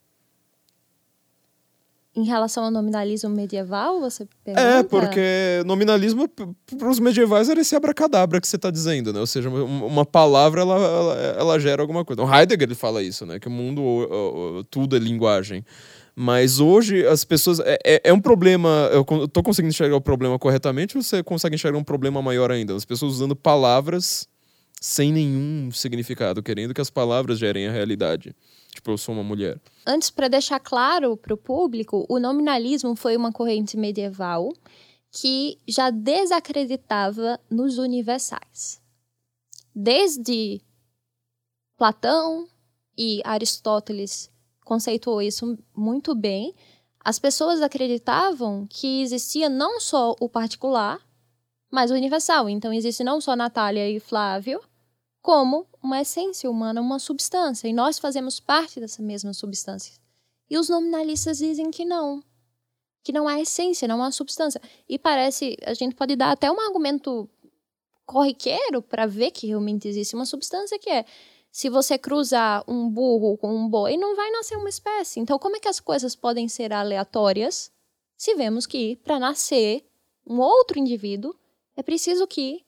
Em 2.15 2.25
relação 2.25 2.65
ao 2.65 2.71
nominalismo 2.71 3.31
medieval, 3.31 4.01
você 4.01 4.27
pergunta? 4.45 4.67
É, 4.67 4.83
porque 4.83 5.63
nominalismo 5.65 6.29
para 6.29 6.89
os 6.89 6.99
medievais 6.99 7.49
era 7.49 7.61
esse 7.61 7.77
abracadabra 7.77 8.41
que 8.41 8.49
você 8.49 8.57
está 8.57 8.71
dizendo, 8.71 9.13
né? 9.13 9.21
Ou 9.21 9.27
seja, 9.27 9.49
uma 9.49 10.05
palavra 10.05 10.63
ela, 10.63 10.75
ela, 10.75 11.15
ela, 11.39 11.61
gera 11.61 11.81
alguma 11.81 12.05
coisa. 12.05 12.23
O 12.23 12.35
Heidegger 12.35 12.67
ele 12.67 12.75
fala 12.75 13.03
isso, 13.03 13.25
né? 13.25 13.39
Que 13.39 13.47
o 13.47 13.51
mundo, 13.51 14.65
tudo 14.71 14.97
é 14.97 14.99
linguagem. 14.99 15.65
Mas 16.15 16.59
hoje 16.59 17.07
as 17.07 17.25
pessoas. 17.25 17.61
É, 17.61 17.79
é, 17.85 18.01
é 18.05 18.13
um 18.13 18.21
problema. 18.21 18.91
Eu 18.93 19.25
estou 19.25 19.43
conseguindo 19.43 19.73
enxergar 19.73 19.97
o 19.97 20.01
problema 20.01 20.39
corretamente 20.39 20.97
ou 20.97 21.03
você 21.03 21.23
consegue 21.23 21.55
enxergar 21.55 21.79
um 21.79 21.85
problema 21.85 22.21
maior 22.21 22.51
ainda? 22.51 22.75
As 22.75 22.85
pessoas 22.85 23.13
usando 23.13 23.37
palavras 23.37 24.29
sem 24.81 25.13
nenhum 25.13 25.71
significado, 25.71 26.43
querendo 26.43 26.75
que 26.75 26.81
as 26.81 26.91
palavras 26.91 27.39
gerem 27.39 27.69
a 27.69 27.73
realidade. 27.73 28.35
Tipo, 28.73 28.93
eu 28.93 28.99
sou 28.99 29.15
uma 29.15 29.25
mulher. 29.25 29.61
Antes, 29.87 30.11
para 30.11 30.29
deixar 30.29 30.61
claro 30.61 31.17
para 31.17 31.35
o 31.35 31.37
público, 31.37 32.07
o 32.09 32.19
nominalismo 32.19 32.95
foi 32.95 33.17
uma 33.17 33.33
corrente 33.33 33.77
medieval 33.77 34.53
que 35.11 35.59
já 35.67 35.91
desacreditava 35.91 37.41
nos 37.51 37.79
universais. 37.79 38.81
Desde 39.75 40.61
Platão 41.77 42.47
e 42.97 43.21
Aristóteles 43.25 44.31
conceituou 44.65 45.21
isso 45.21 45.59
muito 45.75 46.15
bem, 46.15 46.55
as 47.03 47.19
pessoas 47.19 47.63
acreditavam 47.63 48.67
que 48.69 49.03
existia 49.03 49.49
não 49.49 49.81
só 49.81 50.15
o 50.21 50.29
particular, 50.29 51.01
mas 51.71 51.91
o 51.91 51.95
universal. 51.95 52.49
Então 52.49 52.73
existe 52.73 53.03
não 53.03 53.21
só 53.21 53.35
Natália 53.35 53.89
e 53.91 53.99
Flávio, 53.99 54.61
como 55.23 55.67
uma 55.83 56.01
essência 56.01 56.51
humana, 56.51 56.81
uma 56.81 56.99
substância, 56.99 57.69
e 57.69 57.73
nós 57.73 57.99
fazemos 57.99 58.41
parte 58.41 58.81
dessa 58.81 59.03
mesma 59.03 59.33
substância. 59.33 59.95
E 60.49 60.59
os 60.59 60.69
nominalistas 60.69 61.39
dizem 61.39 61.71
que 61.71 61.85
não, 61.85 62.23
que 63.03 63.13
não 63.13 63.29
há 63.29 63.41
essência, 63.41 63.87
não 63.87 64.03
há 64.03 64.11
substância. 64.11 64.61
E 64.89 64.99
parece, 64.99 65.57
a 65.65 65.75
gente 65.75 65.95
pode 65.95 66.17
dar 66.17 66.33
até 66.33 66.51
um 66.51 66.61
argumento 66.61 67.29
corriqueiro 68.05 68.83
para 68.83 69.07
ver 69.07 69.31
que 69.31 69.47
realmente 69.47 69.87
existe 69.87 70.17
uma 70.17 70.27
substância 70.27 70.79
que 70.79 70.91
é 70.91 71.05
se 71.53 71.69
você 71.69 71.99
cruzar 71.99 72.65
um 72.69 72.89
burro 72.89 73.37
com 73.37 73.55
um 73.55 73.69
boi, 73.69 73.97
não 73.97 74.15
vai 74.15 74.31
nascer 74.31 74.57
uma 74.57 74.69
espécie. 74.69 75.21
Então, 75.21 75.39
como 75.39 75.57
é 75.57 75.61
que 75.61 75.69
as 75.69 75.81
coisas 75.81 76.15
podem 76.15 76.49
ser 76.49 76.73
aleatórias 76.73 77.73
se 78.17 78.35
vemos 78.35 78.67
que 78.67 78.97
para 78.97 79.19
nascer 79.19 79.85
um 80.27 80.39
outro 80.41 80.79
indivíduo 80.79 81.35
é 81.77 81.83
preciso 81.83 82.27
que 82.27 82.65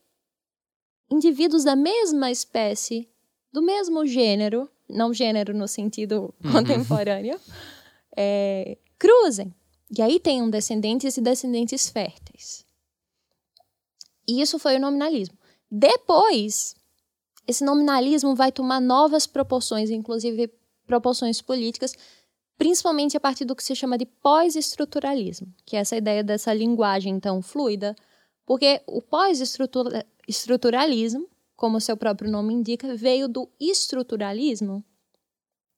indivíduos 1.13 1.65
da 1.65 1.77
mesma 1.77 2.31
espécie, 2.31 3.09
do 3.53 3.63
mesmo 3.63 4.07
gênero, 4.07 4.69
não 4.89 5.13
gênero 5.13 5.55
no 5.55 5.69
sentido 5.69 6.35
uhum. 6.45 6.53
contemporâneo, 6.53 7.39
é, 8.17 8.77
cruzem. 8.99 9.55
E 9.97 10.01
aí 10.01 10.19
tenham 10.19 10.49
descendentes 10.49 11.17
e 11.17 11.21
descendentes 11.21 11.89
férteis. 11.89 12.65
E 14.27 14.41
isso 14.41 14.59
foi 14.59 14.77
o 14.77 14.81
nominalismo. 14.81 15.37
Depois, 15.71 16.75
esse 17.47 17.65
nominalismo 17.65 18.35
vai 18.35 18.51
tomar 18.51 18.81
novas 18.81 19.27
proporções, 19.27 19.91
inclusive 19.91 20.51
proporções 20.87 21.43
políticas, 21.43 21.95
principalmente 22.57 23.17
a 23.17 23.21
partir 23.21 23.45
do 23.45 23.57
que 23.57 23.65
se 23.65 23.75
chama 23.75 23.99
de 23.99 24.07
pós-estruturalismo, 24.07 25.53
que 25.67 25.77
é 25.77 25.81
essa 25.81 25.97
ideia 25.97 26.23
dessa 26.23 26.55
linguagem 26.55 27.19
tão 27.19 27.43
fluida, 27.43 27.97
porque 28.45 28.83
o 28.87 29.01
pós-estruturalismo, 29.01 31.29
como 31.57 31.81
seu 31.81 31.97
próprio 31.97 32.31
nome 32.31 32.53
indica, 32.55 32.97
veio 32.97 33.29
do 33.29 33.49
estruturalismo, 33.61 34.85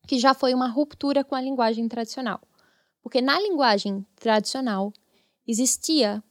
que 0.07 0.19
já 0.19 0.35
foi 0.35 0.55
uma 0.55 0.69
ruptura 0.69 1.25
com 1.25 1.35
a 1.35 1.41
linguagem 1.41 1.89
tradicional. 1.89 2.41
Porque 3.03 3.21
na 3.21 3.41
linguagem 3.41 4.07
tradicional 4.17 4.93
existia 5.47 6.23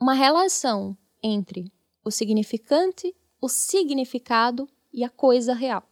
uma 0.00 0.14
relação 0.14 0.96
entre 1.22 1.70
o 2.02 2.10
significante, 2.10 3.14
o 3.40 3.48
significado 3.48 4.68
e 4.92 5.04
a 5.04 5.10
coisa 5.10 5.54
real. 5.54 5.88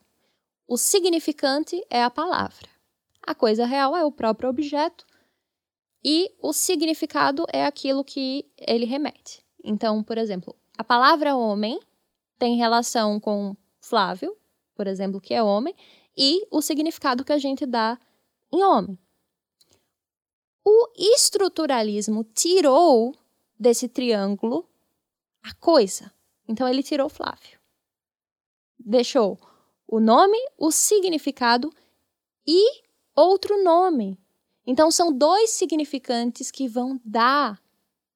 O 0.67 0.77
significante 0.77 1.81
é 1.91 2.03
a 2.03 2.11
palavra. 2.11 2.69
A 3.23 3.35
coisa 3.35 3.67
real 3.67 3.97
é 3.97 4.05
o 4.05 4.13
próprio 4.13 4.49
objeto 4.49 5.07
e 6.05 6.33
o 6.41 6.53
significado 6.53 7.45
é 7.53 7.65
aquilo 7.65 8.05
que 8.05 8.47
ele 8.57 8.85
remete. 8.85 9.45
Então, 9.63 10.03
por 10.03 10.17
exemplo, 10.17 10.55
a 10.77 10.85
palavra 10.85 11.37
homem 11.37 11.81
tem 12.39 12.57
relação 12.57 13.19
com 13.19 13.57
Flávio, 13.81 14.37
por 14.75 14.87
exemplo, 14.87 15.21
que 15.21 15.35
é 15.35 15.43
homem, 15.43 15.75
e 16.17 16.47
o 16.51 16.63
significado 16.63 17.25
que 17.25 17.33
a 17.33 17.39
gente 17.39 17.67
dá 17.67 17.99
em 18.53 18.63
homem. 18.63 18.99
O 20.65 20.89
estruturalismo 20.97 22.25
tirou 22.25 23.15
desse 23.59 23.89
triângulo 23.89 24.69
a 25.43 25.55
coisa. 25.55 26.13
Então 26.47 26.69
ele 26.69 26.83
tirou 26.83 27.09
Flávio. 27.09 27.59
Deixou 28.79 29.39
o 29.87 29.99
nome, 29.99 30.39
o 30.57 30.71
significado 30.71 31.73
e 32.47 32.83
outro 33.17 33.63
nome. 33.63 34.19
Então, 34.69 34.91
são 34.91 35.11
dois 35.11 35.49
significantes 35.49 36.51
que 36.51 36.69
vão 36.69 37.01
dar 37.03 37.59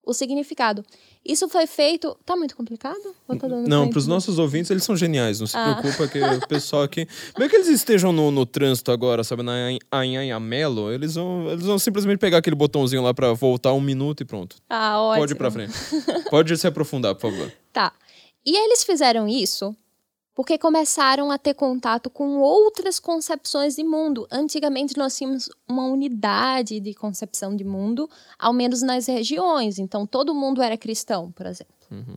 o 0.05 0.13
significado. 0.13 0.85
Isso 1.25 1.49
foi 1.49 1.67
feito. 1.67 2.15
Tá 2.27 2.37
muito 2.37 2.55
complicado? 2.55 3.01
Tá 3.27 3.49
não, 3.49 3.89
para 3.89 3.99
os 3.99 4.07
nossos 4.07 4.39
ouvintes, 4.39 4.71
eles 4.71 4.85
são 4.85 4.95
geniais. 4.95 5.41
Não 5.41 5.47
se 5.47 5.57
ah. 5.57 5.77
preocupa 5.77 6.09
que 6.09 6.21
o 6.21 6.47
pessoal 6.47 6.83
aqui. 6.83 7.09
Mesmo 7.39 7.49
que 7.51 7.57
eles 7.57 7.69
estejam 7.69 8.13
no, 8.13 8.31
no 8.31 8.45
trânsito 8.45 8.93
agora, 8.93 9.25
sabe, 9.25 9.43
na 9.43 9.55
Anhanhamelo, 9.91 10.93
eles 10.93 11.15
vão, 11.15 11.49
eles 11.49 11.65
vão 11.65 11.79
simplesmente 11.79 12.19
pegar 12.19 12.37
aquele 12.37 12.57
botãozinho 12.57 13.03
lá 13.03 13.15
para 13.15 13.33
voltar 13.33 13.73
um 13.73 13.81
minuto 13.81 14.21
e 14.21 14.27
pronto. 14.27 14.57
Ah, 14.69 15.01
ótimo. 15.01 15.23
Pode 15.23 15.33
ir 15.33 15.37
para 15.37 15.51
frente. 15.51 15.73
Pode 16.29 16.59
se 16.59 16.67
aprofundar, 16.67 17.15
por 17.15 17.31
favor. 17.31 17.51
Tá. 17.73 17.95
E 18.45 18.55
eles 18.55 18.85
fizeram 18.85 19.27
isso 19.27 19.75
porque 20.35 20.57
começaram 20.57 21.31
a 21.31 21.39
ter 21.39 21.55
contato 21.55 22.09
com 22.09 22.39
outras 22.39 22.99
concepções 22.99 23.77
de 23.77 23.85
mundo. 23.85 24.27
Antigamente 24.31 24.97
nós 24.97 25.17
tínhamos 25.17 25.51
uma 25.69 25.85
unidade 25.87 26.81
de 26.81 26.95
concepção 26.95 27.55
de 27.55 27.65
mundo, 27.65 28.09
ao 28.39 28.53
menos 28.53 28.81
nas 28.81 29.07
regiões. 29.07 29.79
Então 29.79 30.07
todo 30.07 30.35
mundo 30.35 30.63
era 30.63 30.77
cristão, 30.77 31.31
por 31.33 31.47
exemplo. 31.47 31.75
Uhum. 31.91 32.17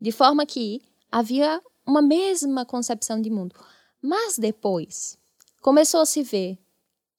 De 0.00 0.10
forma 0.10 0.44
que 0.44 0.82
havia 1.10 1.62
uma 1.86 2.02
mesma 2.02 2.64
concepção 2.64 3.20
de 3.20 3.30
mundo. 3.30 3.54
Mas 4.02 4.36
depois 4.38 5.16
começou 5.62 6.00
a 6.00 6.06
se 6.06 6.22
ver 6.22 6.58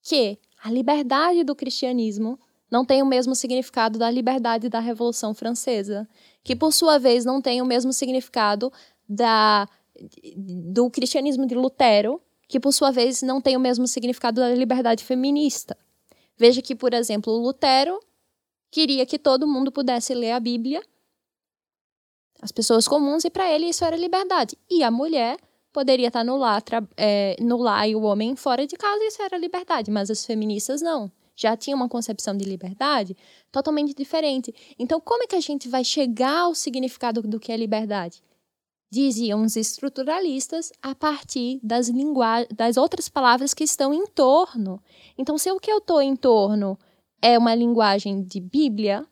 que 0.01 0.37
a 0.61 0.69
liberdade 0.69 1.43
do 1.43 1.55
cristianismo 1.55 2.39
não 2.69 2.83
tem 2.83 3.01
o 3.01 3.05
mesmo 3.05 3.33
significado 3.33 3.97
da 3.97 4.11
liberdade 4.11 4.67
da 4.67 4.79
Revolução 4.79 5.33
Francesa, 5.33 6.07
que 6.43 6.55
por 6.55 6.73
sua 6.73 6.97
vez 6.97 7.23
não 7.23 7.41
tem 7.41 7.61
o 7.61 7.65
mesmo 7.65 7.93
significado 7.93 8.71
da 9.07 9.67
do 10.35 10.89
cristianismo 10.89 11.45
de 11.45 11.55
Lutero, 11.55 12.21
que 12.47 12.59
por 12.59 12.71
sua 12.71 12.91
vez 12.91 13.21
não 13.21 13.41
tem 13.41 13.57
o 13.57 13.59
mesmo 13.59 13.87
significado 13.87 14.39
da 14.39 14.53
liberdade 14.53 15.03
feminista. 15.03 15.77
Veja 16.37 16.61
que, 16.61 16.75
por 16.75 16.93
exemplo, 16.93 17.33
Lutero 17.33 17.99
queria 18.71 19.05
que 19.05 19.17
todo 19.17 19.47
mundo 19.47 19.71
pudesse 19.71 20.13
ler 20.13 20.31
a 20.31 20.39
Bíblia, 20.39 20.81
as 22.41 22.51
pessoas 22.51 22.87
comuns, 22.87 23.25
e 23.25 23.29
para 23.29 23.51
ele 23.51 23.67
isso 23.67 23.83
era 23.83 23.97
liberdade. 23.97 24.57
E 24.69 24.83
a 24.83 24.91
mulher 24.91 25.37
poderia 25.73 26.07
estar 26.07 26.23
no 26.23 26.37
lar, 26.37 26.63
é, 26.95 27.35
no 27.39 27.57
lar 27.57 27.89
e 27.89 27.95
o 27.95 28.03
homem 28.03 28.35
fora 28.35 28.65
de 28.65 28.75
casa, 28.75 29.03
isso 29.03 29.21
era 29.21 29.37
liberdade, 29.37 29.91
mas 29.91 30.09
as 30.09 30.25
feministas 30.25 30.81
não. 30.81 31.11
Já 31.35 31.55
tinham 31.55 31.77
uma 31.77 31.89
concepção 31.89 32.35
de 32.35 32.45
liberdade 32.45 33.15
totalmente 33.51 33.93
diferente. 33.93 34.53
Então, 34.79 34.99
como 34.99 35.23
é 35.23 35.27
que 35.27 35.35
a 35.35 35.39
gente 35.39 35.67
vai 35.67 35.83
chegar 35.83 36.39
ao 36.39 36.55
significado 36.55 37.21
do 37.21 37.39
que 37.39 37.51
é 37.51 37.57
liberdade? 37.57 38.23
Diziam 38.89 39.43
os 39.43 39.55
estruturalistas, 39.55 40.71
a 40.81 40.95
partir 40.95 41.59
das, 41.61 41.91
das 42.55 42.77
outras 42.77 43.09
palavras 43.09 43.53
que 43.53 43.63
estão 43.63 43.93
em 43.93 44.05
torno. 44.07 44.81
Então, 45.17 45.37
se 45.37 45.51
o 45.51 45.59
que 45.59 45.71
eu 45.71 45.79
estou 45.79 46.01
em 46.01 46.15
torno 46.15 46.77
é 47.21 47.37
uma 47.37 47.53
linguagem 47.53 48.23
de 48.23 48.39
Bíblia, 48.39 49.05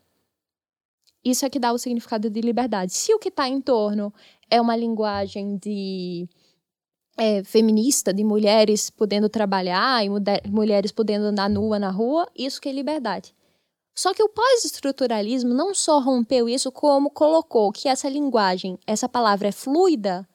isso 1.22 1.44
é 1.44 1.50
que 1.50 1.58
dá 1.58 1.72
o 1.72 1.78
significado 1.78 2.30
de 2.30 2.40
liberdade. 2.40 2.92
Se 2.94 3.12
o 3.12 3.18
que 3.18 3.28
está 3.28 3.48
em 3.48 3.60
torno 3.60 4.14
é 4.50 4.60
uma 4.60 4.76
linguagem 4.76 5.58
de 5.58 6.28
é, 7.18 7.44
feminista, 7.44 8.14
de 8.14 8.24
mulheres 8.24 8.88
podendo 8.88 9.28
trabalhar 9.28 10.04
e 10.04 10.08
mulheres 10.48 10.92
podendo 10.92 11.26
andar 11.26 11.50
nua 11.50 11.78
na 11.78 11.90
rua, 11.90 12.26
isso 12.34 12.60
que 12.60 12.68
é 12.68 12.72
liberdade. 12.72 13.34
Só 13.96 14.12
que 14.12 14.22
o 14.22 14.28
pós-estruturalismo 14.28 15.54
não 15.54 15.74
só 15.74 15.98
rompeu 15.98 16.46
isso, 16.48 16.70
como 16.70 17.10
colocou 17.10 17.72
que 17.72 17.88
essa 17.88 18.10
linguagem, 18.10 18.78
essa 18.86 19.08
palavra 19.08 19.48
é 19.48 19.52
fluida 19.52 20.28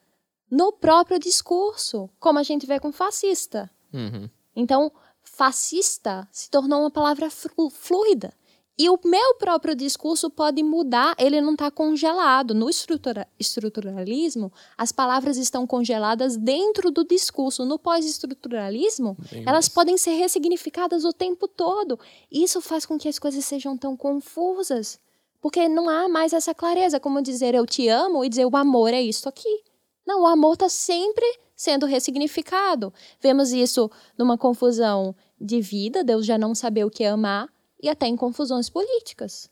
no 0.50 0.72
próprio 0.72 1.18
discurso, 1.18 2.10
como 2.18 2.40
a 2.40 2.42
gente 2.42 2.66
vê 2.66 2.80
com 2.80 2.90
fascista. 2.90 3.70
Uhum. 3.94 4.28
Então, 4.56 4.90
fascista 5.22 6.28
se 6.32 6.50
tornou 6.50 6.80
uma 6.80 6.90
palavra 6.90 7.28
fluida. 7.30 8.34
E 8.78 8.88
o 8.88 8.98
meu 9.04 9.34
próprio 9.34 9.74
discurso 9.74 10.30
pode 10.30 10.62
mudar, 10.62 11.14
ele 11.18 11.40
não 11.40 11.52
está 11.52 11.70
congelado. 11.70 12.54
No 12.54 12.70
estrutura, 12.70 13.28
estruturalismo, 13.38 14.50
as 14.78 14.90
palavras 14.90 15.36
estão 15.36 15.66
congeladas 15.66 16.36
dentro 16.36 16.90
do 16.90 17.04
discurso. 17.04 17.66
No 17.66 17.78
pós-estruturalismo, 17.78 19.16
elas 19.46 19.68
podem 19.68 19.98
ser 19.98 20.12
ressignificadas 20.12 21.04
o 21.04 21.12
tempo 21.12 21.46
todo. 21.46 21.98
Isso 22.30 22.60
faz 22.62 22.86
com 22.86 22.96
que 22.96 23.08
as 23.08 23.18
coisas 23.18 23.44
sejam 23.44 23.76
tão 23.76 23.96
confusas. 23.96 24.98
Porque 25.40 25.68
não 25.68 25.88
há 25.88 26.08
mais 26.08 26.32
essa 26.32 26.54
clareza, 26.54 26.98
como 26.98 27.20
dizer 27.20 27.54
eu 27.54 27.66
te 27.66 27.88
amo 27.88 28.24
e 28.24 28.28
dizer 28.28 28.46
o 28.46 28.56
amor 28.56 28.94
é 28.94 29.02
isso 29.02 29.28
aqui. 29.28 29.62
Não, 30.06 30.22
o 30.22 30.26
amor 30.26 30.54
está 30.54 30.68
sempre 30.68 31.24
sendo 31.54 31.84
ressignificado. 31.84 32.92
Vemos 33.20 33.52
isso 33.52 33.90
numa 34.16 34.38
confusão 34.38 35.14
de 35.40 35.60
vida, 35.60 36.02
Deus 36.02 36.24
já 36.24 36.38
não 36.38 36.54
saber 36.54 36.84
o 36.84 36.90
que 36.90 37.04
é 37.04 37.08
amar, 37.08 37.51
e 37.82 37.88
até 37.88 38.06
em 38.06 38.16
confusões 38.16 38.70
políticas. 38.70 39.50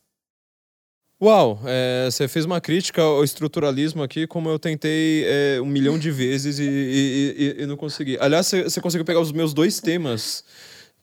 Uau, 1.22 1.61
é, 1.66 2.09
você 2.11 2.26
fez 2.26 2.47
uma 2.47 2.62
crítica 2.62 3.03
ao 3.03 3.22
estruturalismo 3.22 4.03
aqui, 4.03 4.26
como 4.26 4.49
eu 4.49 4.59
tentei 4.59 5.24
é, 5.26 5.61
um 5.61 5.66
milhão 5.66 5.99
de 5.99 6.11
vezes 6.11 6.59
e, 6.59 6.62
e, 6.62 7.57
e, 7.59 7.62
e 7.62 7.66
não 7.66 7.76
consegui. 7.76 8.16
Aliás, 8.18 8.47
você 8.47 8.81
conseguiu 8.81 9.05
pegar 9.05 9.20
os 9.20 9.31
meus 9.31 9.53
dois 9.53 9.81
temas 9.81 10.43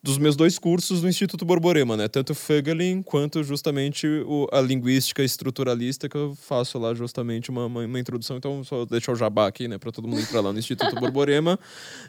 dos 0.02 0.18
meus 0.18 0.36
dois 0.36 0.60
cursos 0.60 1.02
do 1.02 1.10
Instituto 1.10 1.44
Borborema, 1.44 1.98
né? 1.98 2.08
Tanto 2.08 2.36
Fögelin 2.36 3.02
quanto 3.02 3.44
justamente 3.44 4.08
o, 4.08 4.48
a 4.52 4.62
linguística 4.62 5.24
estruturalista, 5.24 6.08
que 6.08 6.16
eu 6.16 6.36
faço 6.36 6.78
lá 6.78 6.94
justamente 6.94 7.50
uma, 7.50 7.66
uma, 7.66 7.84
uma, 7.84 8.00
introdução. 8.00 8.38
Então, 8.38 8.64
só 8.64 8.86
deixar 8.86 9.12
o 9.12 9.16
jabá 9.16 9.48
aqui, 9.48 9.68
né? 9.68 9.78
Para 9.78 9.92
todo 9.92 10.08
mundo 10.08 10.22
entrar 10.22 10.42
lá 10.42 10.54
no 10.54 10.60
Instituto 10.60 10.96
Borborema. 11.00 11.60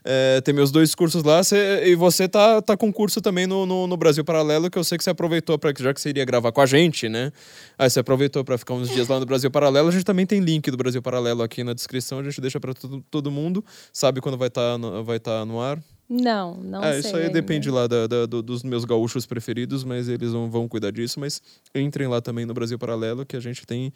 É, 0.04 0.40
tem 0.42 0.54
meus 0.54 0.70
dois 0.70 0.94
cursos 0.94 1.22
lá. 1.22 1.42
Cê, 1.42 1.88
e 1.88 1.94
você 1.94 2.28
tá, 2.28 2.60
tá 2.60 2.76
com 2.76 2.92
curso 2.92 3.20
também 3.20 3.46
no, 3.46 3.64
no, 3.64 3.86
no, 3.86 3.96
Brasil 3.96 4.24
Paralelo, 4.24 4.70
que 4.70 4.78
eu 4.78 4.84
sei 4.84 4.98
que 4.98 5.04
você 5.04 5.10
aproveitou, 5.10 5.58
para 5.58 5.72
já 5.76 5.92
que 5.94 6.00
você 6.00 6.10
iria 6.10 6.24
gravar 6.24 6.52
com 6.52 6.60
a 6.60 6.66
gente, 6.66 7.08
né? 7.08 7.32
Aí 7.78 7.88
você 7.88 8.00
aproveitou 8.00 8.44
para 8.44 8.58
ficar 8.58 8.74
uns 8.74 8.88
dias 8.90 9.08
lá 9.08 9.18
no 9.18 9.26
Brasil 9.26 9.50
Paralelo. 9.50 9.88
A 9.88 9.92
gente 9.92 10.04
também 10.04 10.26
tem 10.26 10.40
link 10.40 10.70
do 10.70 10.76
Brasil 10.76 11.00
Paralelo 11.00 11.42
aqui 11.42 11.64
na 11.64 11.72
descrição. 11.72 12.18
A 12.18 12.22
gente 12.22 12.40
deixa 12.40 12.60
para 12.60 12.74
todo, 12.74 13.02
todo 13.10 13.30
mundo. 13.30 13.64
Sabe 13.92 14.20
quando 14.20 14.36
vai 14.36 14.48
estar 14.48 14.78
tá 14.78 15.02
vai 15.02 15.18
tá 15.18 15.44
no 15.44 15.60
ar? 15.60 15.78
Não, 16.08 16.54
não 16.54 16.82
é, 16.82 16.92
sei. 16.92 17.00
Isso 17.00 17.16
aí 17.16 17.22
ainda. 17.24 17.34
depende 17.34 17.70
lá 17.70 17.86
da, 17.86 18.06
da, 18.06 18.24
do, 18.24 18.42
dos 18.42 18.62
meus 18.62 18.86
gaúchos 18.86 19.26
preferidos, 19.26 19.84
mas 19.84 20.08
eles 20.08 20.32
vão, 20.32 20.50
vão 20.50 20.66
cuidar 20.66 20.90
disso. 20.90 21.20
Mas 21.20 21.42
entrem 21.74 22.08
lá 22.08 22.22
também 22.22 22.46
no 22.46 22.54
Brasil 22.54 22.78
Paralelo, 22.78 23.26
que 23.26 23.36
a 23.36 23.40
gente 23.40 23.66
tem 23.66 23.92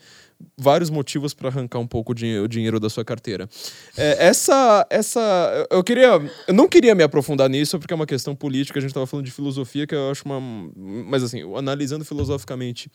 vários 0.57 0.91
motivos 0.91 1.33
para 1.33 1.49
arrancar 1.49 1.79
um 1.79 1.87
pouco 1.87 2.13
o 2.13 2.49
dinheiro 2.49 2.79
da 2.79 2.91
sua 2.91 3.03
carteira. 3.03 3.49
É, 3.97 4.27
essa, 4.27 4.87
essa. 4.91 5.67
Eu 5.71 5.83
queria. 5.83 6.21
Eu 6.47 6.55
não 6.55 6.69
queria 6.69 6.95
me 6.95 7.03
aprofundar 7.03 7.49
nisso, 7.49 7.79
porque 7.79 7.95
é 7.95 7.97
uma 7.97 8.07
questão 8.07 8.35
política, 8.35 8.79
a 8.79 8.83
gente 8.83 8.91
estava 8.91 9.07
falando 9.07 9.25
de 9.25 9.33
filosofia, 9.33 9.87
que 9.87 9.95
eu 9.95 10.11
acho 10.11 10.23
uma. 10.27 10.39
Mas 10.77 11.23
assim, 11.23 11.41
analisando 11.57 12.05
filosoficamente 12.05 12.91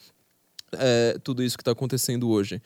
é, 0.72 1.18
tudo 1.22 1.42
isso 1.42 1.56
que 1.56 1.62
está 1.62 1.72
acontecendo 1.72 2.28
hoje. 2.28 2.60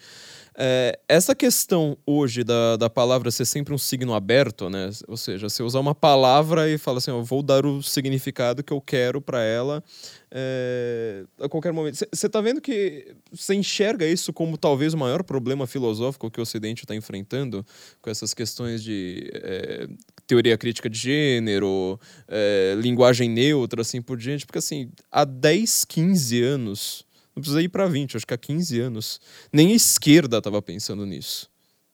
É, 0.55 0.99
essa 1.09 1.35
questão 1.35 1.97
hoje 2.07 2.45
da, 2.45 2.77
da 2.77 2.91
palavra 2.91 3.31
ser 3.31 3.47
sempre 3.47 3.73
um 3.73 3.79
signo 3.79 4.13
aberto, 4.13 4.69
né? 4.69 4.91
Ou 5.09 5.17
seja, 5.17 5.49
você 5.49 5.63
usar 5.63 5.81
uma 5.81 5.95
palavra 5.95 6.69
e 6.69 6.77
fala 6.77 6.99
assim, 6.99 7.11
eu 7.11 7.25
vou 7.25 7.43
dar 7.43 7.65
o 7.65 7.83
significado 7.83 8.63
que 8.63 8.73
eu 8.73 8.81
quero 8.81 9.21
para 9.21 9.43
ela 9.43 9.83
é, 10.31 11.25
a 11.41 11.49
qualquer 11.49 11.73
momento. 11.73 11.97
Você 12.13 12.27
está 12.27 12.41
vendo 12.43 12.61
que 12.61 13.15
você 13.33 13.55
enxerga 13.55 14.07
isso 14.07 14.31
como 14.31 14.59
talvez 14.59 14.93
o 14.93 14.99
maior 14.99 15.23
problema 15.23 15.67
filosófico 15.67 16.31
que 16.31 16.39
o 16.39 16.43
Ocidente 16.43 16.85
está 16.85 16.95
enfrentando 16.95 17.65
com 18.03 18.11
essas 18.11 18.35
questões 18.35 18.83
de 18.83 19.31
é, 19.33 19.89
teoria 20.27 20.59
crítica 20.59 20.91
de 20.91 20.99
gênero, 20.99 21.99
é, 22.29 22.75
linguagem 22.77 23.31
neutra, 23.31 23.81
assim 23.81 24.03
por 24.03 24.19
diante, 24.19 24.45
porque 24.45 24.59
assim, 24.59 24.91
há 25.11 25.25
10, 25.25 25.87
15 25.87 26.43
anos 26.43 27.12
não 27.35 27.41
precisa 27.41 27.63
ir 27.63 27.69
para 27.69 27.87
20, 27.87 28.17
acho 28.17 28.27
que 28.27 28.35
há 28.35 28.39
15 28.39 28.81
anos. 28.81 29.21
Nem 29.53 29.73
a 29.73 29.77
esquerda 29.77 30.39
estava 30.39 30.63
pensando 30.63 31.05
nisso. 31.07 31.52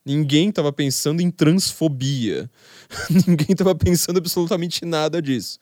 Ninguém 0.08 0.48
estava 0.48 0.72
pensando 0.72 1.20
em 1.20 1.30
transfobia. 1.30 2.50
Ninguém 3.26 3.48
estava 3.50 3.74
pensando 3.74 4.16
absolutamente 4.16 4.82
nada 4.86 5.20
disso. 5.20 5.58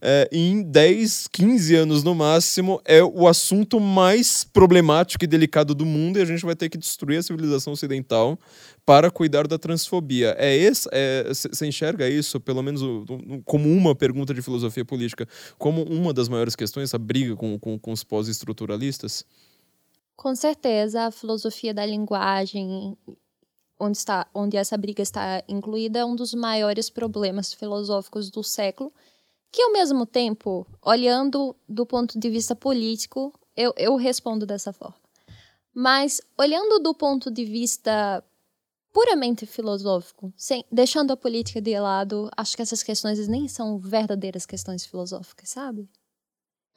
É, 0.00 0.26
em 0.32 0.62
10, 0.62 1.28
15 1.28 1.74
anos 1.74 2.02
no 2.02 2.14
máximo, 2.14 2.80
é 2.86 3.04
o 3.04 3.28
assunto 3.28 3.78
mais 3.78 4.42
problemático 4.42 5.22
e 5.22 5.26
delicado 5.26 5.74
do 5.74 5.84
mundo 5.84 6.18
e 6.18 6.22
a 6.22 6.24
gente 6.24 6.46
vai 6.46 6.56
ter 6.56 6.70
que 6.70 6.78
destruir 6.78 7.18
a 7.18 7.22
civilização 7.22 7.74
ocidental 7.74 8.38
para 8.86 9.10
cuidar 9.10 9.46
da 9.46 9.58
transfobia. 9.58 10.34
É 10.38 10.56
esse, 10.56 10.88
você 11.28 11.66
é, 11.66 11.68
enxerga 11.68 12.08
isso, 12.08 12.40
pelo 12.40 12.62
menos 12.62 12.80
como 13.44 13.70
uma 13.70 13.94
pergunta 13.94 14.32
de 14.32 14.40
filosofia 14.40 14.84
política, 14.84 15.28
como 15.58 15.82
uma 15.82 16.14
das 16.14 16.26
maiores 16.26 16.56
questões, 16.56 16.94
a 16.94 16.98
briga 16.98 17.36
com, 17.36 17.58
com, 17.58 17.78
com 17.78 17.92
os 17.92 18.02
pós-estruturalistas? 18.02 19.26
Com 20.16 20.34
certeza, 20.34 21.02
a 21.02 21.10
filosofia 21.10 21.74
da 21.74 21.84
linguagem 21.84 22.96
onde, 23.80 23.96
está, 23.96 24.26
onde 24.34 24.56
essa 24.56 24.76
briga 24.76 25.02
está 25.02 25.42
incluída, 25.48 26.00
é 26.00 26.04
um 26.04 26.14
dos 26.14 26.34
maiores 26.34 26.90
problemas 26.90 27.52
filosóficos 27.52 28.30
do 28.30 28.42
século, 28.44 28.92
que 29.50 29.62
ao 29.62 29.72
mesmo 29.72 30.06
tempo, 30.06 30.66
olhando 30.82 31.56
do 31.68 31.84
ponto 31.86 32.18
de 32.18 32.30
vista 32.30 32.54
político, 32.54 33.32
eu, 33.56 33.72
eu 33.76 33.96
respondo 33.96 34.46
dessa 34.46 34.72
forma. 34.72 34.96
Mas 35.74 36.20
olhando 36.38 36.78
do 36.78 36.94
ponto 36.94 37.30
de 37.30 37.44
vista 37.44 38.22
puramente 38.92 39.46
filosófico, 39.46 40.32
sem, 40.36 40.64
deixando 40.70 41.12
a 41.12 41.16
política 41.16 41.60
de 41.60 41.78
lado, 41.78 42.28
acho 42.36 42.56
que 42.56 42.62
essas 42.62 42.82
questões 42.82 43.26
nem 43.28 43.48
são 43.48 43.78
verdadeiras 43.78 44.44
questões 44.44 44.84
filosóficas, 44.84 45.50
sabe? 45.50 45.88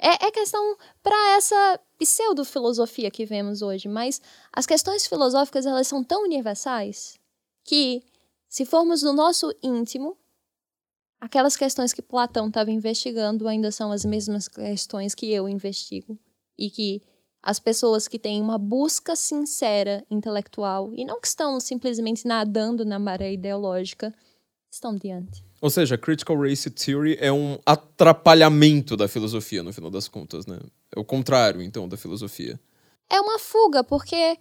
É, 0.03 0.27
é 0.27 0.31
questão 0.31 0.75
para 1.01 1.37
essa 1.37 1.79
pseudo-filosofia 1.97 3.09
que 3.09 3.25
vemos 3.25 3.61
hoje, 3.61 3.87
mas 3.87 4.21
as 4.51 4.65
questões 4.65 5.07
filosóficas 5.07 5.65
elas 5.65 5.87
são 5.87 6.03
tão 6.03 6.23
universais 6.23 7.17
que, 7.63 8.03
se 8.49 8.65
formos 8.65 9.01
no 9.01 9.13
nosso 9.13 9.55
íntimo, 9.63 10.17
aquelas 11.21 11.55
questões 11.55 11.93
que 11.93 12.01
Platão 12.01 12.49
estava 12.49 12.69
investigando 12.69 13.47
ainda 13.47 13.71
são 13.71 13.93
as 13.93 14.03
mesmas 14.03 14.49
questões 14.49 15.15
que 15.15 15.31
eu 15.31 15.47
investigo 15.47 16.19
e 16.57 16.69
que 16.69 17.01
as 17.41 17.57
pessoas 17.57 18.05
que 18.05 18.19
têm 18.19 18.41
uma 18.41 18.57
busca 18.57 19.15
sincera 19.15 20.05
intelectual 20.11 20.91
e 20.93 21.05
não 21.05 21.21
que 21.21 21.27
estão 21.27 21.57
simplesmente 21.61 22.27
nadando 22.27 22.83
na 22.83 22.99
maré 22.99 23.31
ideológica 23.31 24.13
estão 24.73 24.95
diante. 24.95 25.45
Ou 25.61 25.69
seja, 25.69 25.97
Critical 25.97 26.39
Race 26.39 26.69
Theory 26.69 27.17
é 27.19 27.31
um 27.31 27.57
atrapalhamento 27.65 28.97
da 28.97 29.07
filosofia, 29.07 29.63
no 29.63 29.71
final 29.71 29.89
das 29.89 30.07
contas, 30.07 30.45
né? 30.45 30.59
É 30.95 30.99
o 30.99 31.05
contrário, 31.05 31.61
então, 31.61 31.87
da 31.87 31.95
filosofia. 31.95 32.59
É 33.09 33.19
uma 33.21 33.39
fuga, 33.39 33.83
porque 33.83 34.37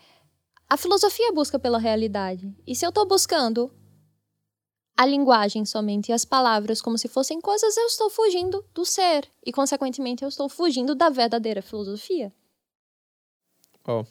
a 0.68 0.76
filosofia 0.76 1.32
busca 1.32 1.58
pela 1.58 1.78
realidade. 1.78 2.52
E 2.66 2.74
se 2.74 2.84
eu 2.84 2.88
estou 2.88 3.06
buscando 3.06 3.70
a 4.96 5.06
linguagem 5.06 5.64
somente 5.64 6.08
e 6.08 6.12
as 6.12 6.24
palavras 6.24 6.80
como 6.80 6.98
se 6.98 7.08
fossem 7.08 7.40
coisas, 7.40 7.76
eu 7.76 7.86
estou 7.86 8.10
fugindo 8.10 8.64
do 8.74 8.84
ser. 8.84 9.28
E, 9.44 9.52
consequentemente, 9.52 10.22
eu 10.22 10.28
estou 10.28 10.48
fugindo 10.48 10.94
da 10.94 11.08
verdadeira 11.08 11.62
filosofia. 11.62 12.32
Oh. 13.86 14.04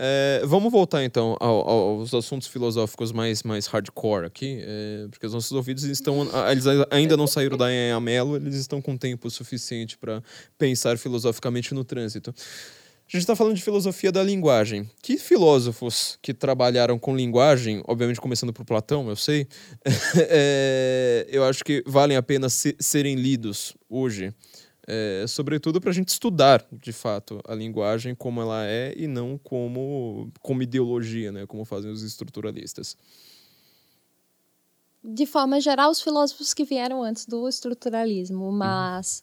É, 0.00 0.42
vamos 0.44 0.70
voltar 0.70 1.02
então 1.02 1.36
ao, 1.40 1.68
aos 1.68 2.14
assuntos 2.14 2.46
filosóficos 2.46 3.10
mais, 3.10 3.42
mais 3.42 3.66
hardcore 3.66 4.26
aqui, 4.26 4.60
é, 4.62 5.08
porque 5.10 5.26
os 5.26 5.32
nossos 5.32 5.50
ouvidos 5.50 5.82
estão. 5.82 6.28
Eles 6.50 6.64
ainda 6.90 7.16
não 7.16 7.26
saíram 7.26 7.56
da 7.56 7.66
Amelo, 7.96 8.36
eles 8.36 8.54
estão 8.54 8.80
com 8.80 8.96
tempo 8.96 9.28
suficiente 9.28 9.98
para 9.98 10.22
pensar 10.56 10.96
filosoficamente 10.98 11.74
no 11.74 11.82
trânsito. 11.82 12.32
A 13.08 13.10
gente 13.10 13.22
está 13.22 13.34
falando 13.34 13.56
de 13.56 13.62
filosofia 13.62 14.12
da 14.12 14.22
linguagem. 14.22 14.88
Que 15.02 15.16
filósofos 15.16 16.18
que 16.20 16.34
trabalharam 16.34 16.98
com 16.98 17.16
linguagem, 17.16 17.82
obviamente 17.88 18.20
começando 18.20 18.52
por 18.52 18.66
Platão, 18.66 19.08
eu 19.08 19.16
sei, 19.16 19.48
é, 20.28 21.26
eu 21.30 21.42
acho 21.42 21.64
que 21.64 21.82
valem 21.86 22.18
a 22.18 22.22
pena 22.22 22.50
se, 22.50 22.76
serem 22.78 23.14
lidos 23.14 23.74
hoje 23.88 24.32
é, 24.90 25.26
sobretudo 25.28 25.82
para 25.82 25.90
a 25.90 25.92
gente 25.92 26.08
estudar, 26.08 26.66
de 26.72 26.92
fato, 26.94 27.42
a 27.46 27.54
linguagem 27.54 28.14
como 28.14 28.40
ela 28.40 28.64
é 28.64 28.94
e 28.96 29.06
não 29.06 29.36
como, 29.36 30.32
como 30.40 30.62
ideologia, 30.62 31.30
né, 31.30 31.46
como 31.46 31.66
fazem 31.66 31.90
os 31.90 32.02
estruturalistas. 32.02 32.96
De 35.04 35.26
forma 35.26 35.60
geral, 35.60 35.90
os 35.90 36.00
filósofos 36.00 36.54
que 36.54 36.64
vieram 36.64 37.02
antes 37.02 37.26
do 37.26 37.46
estruturalismo, 37.46 38.50
mas 38.50 39.22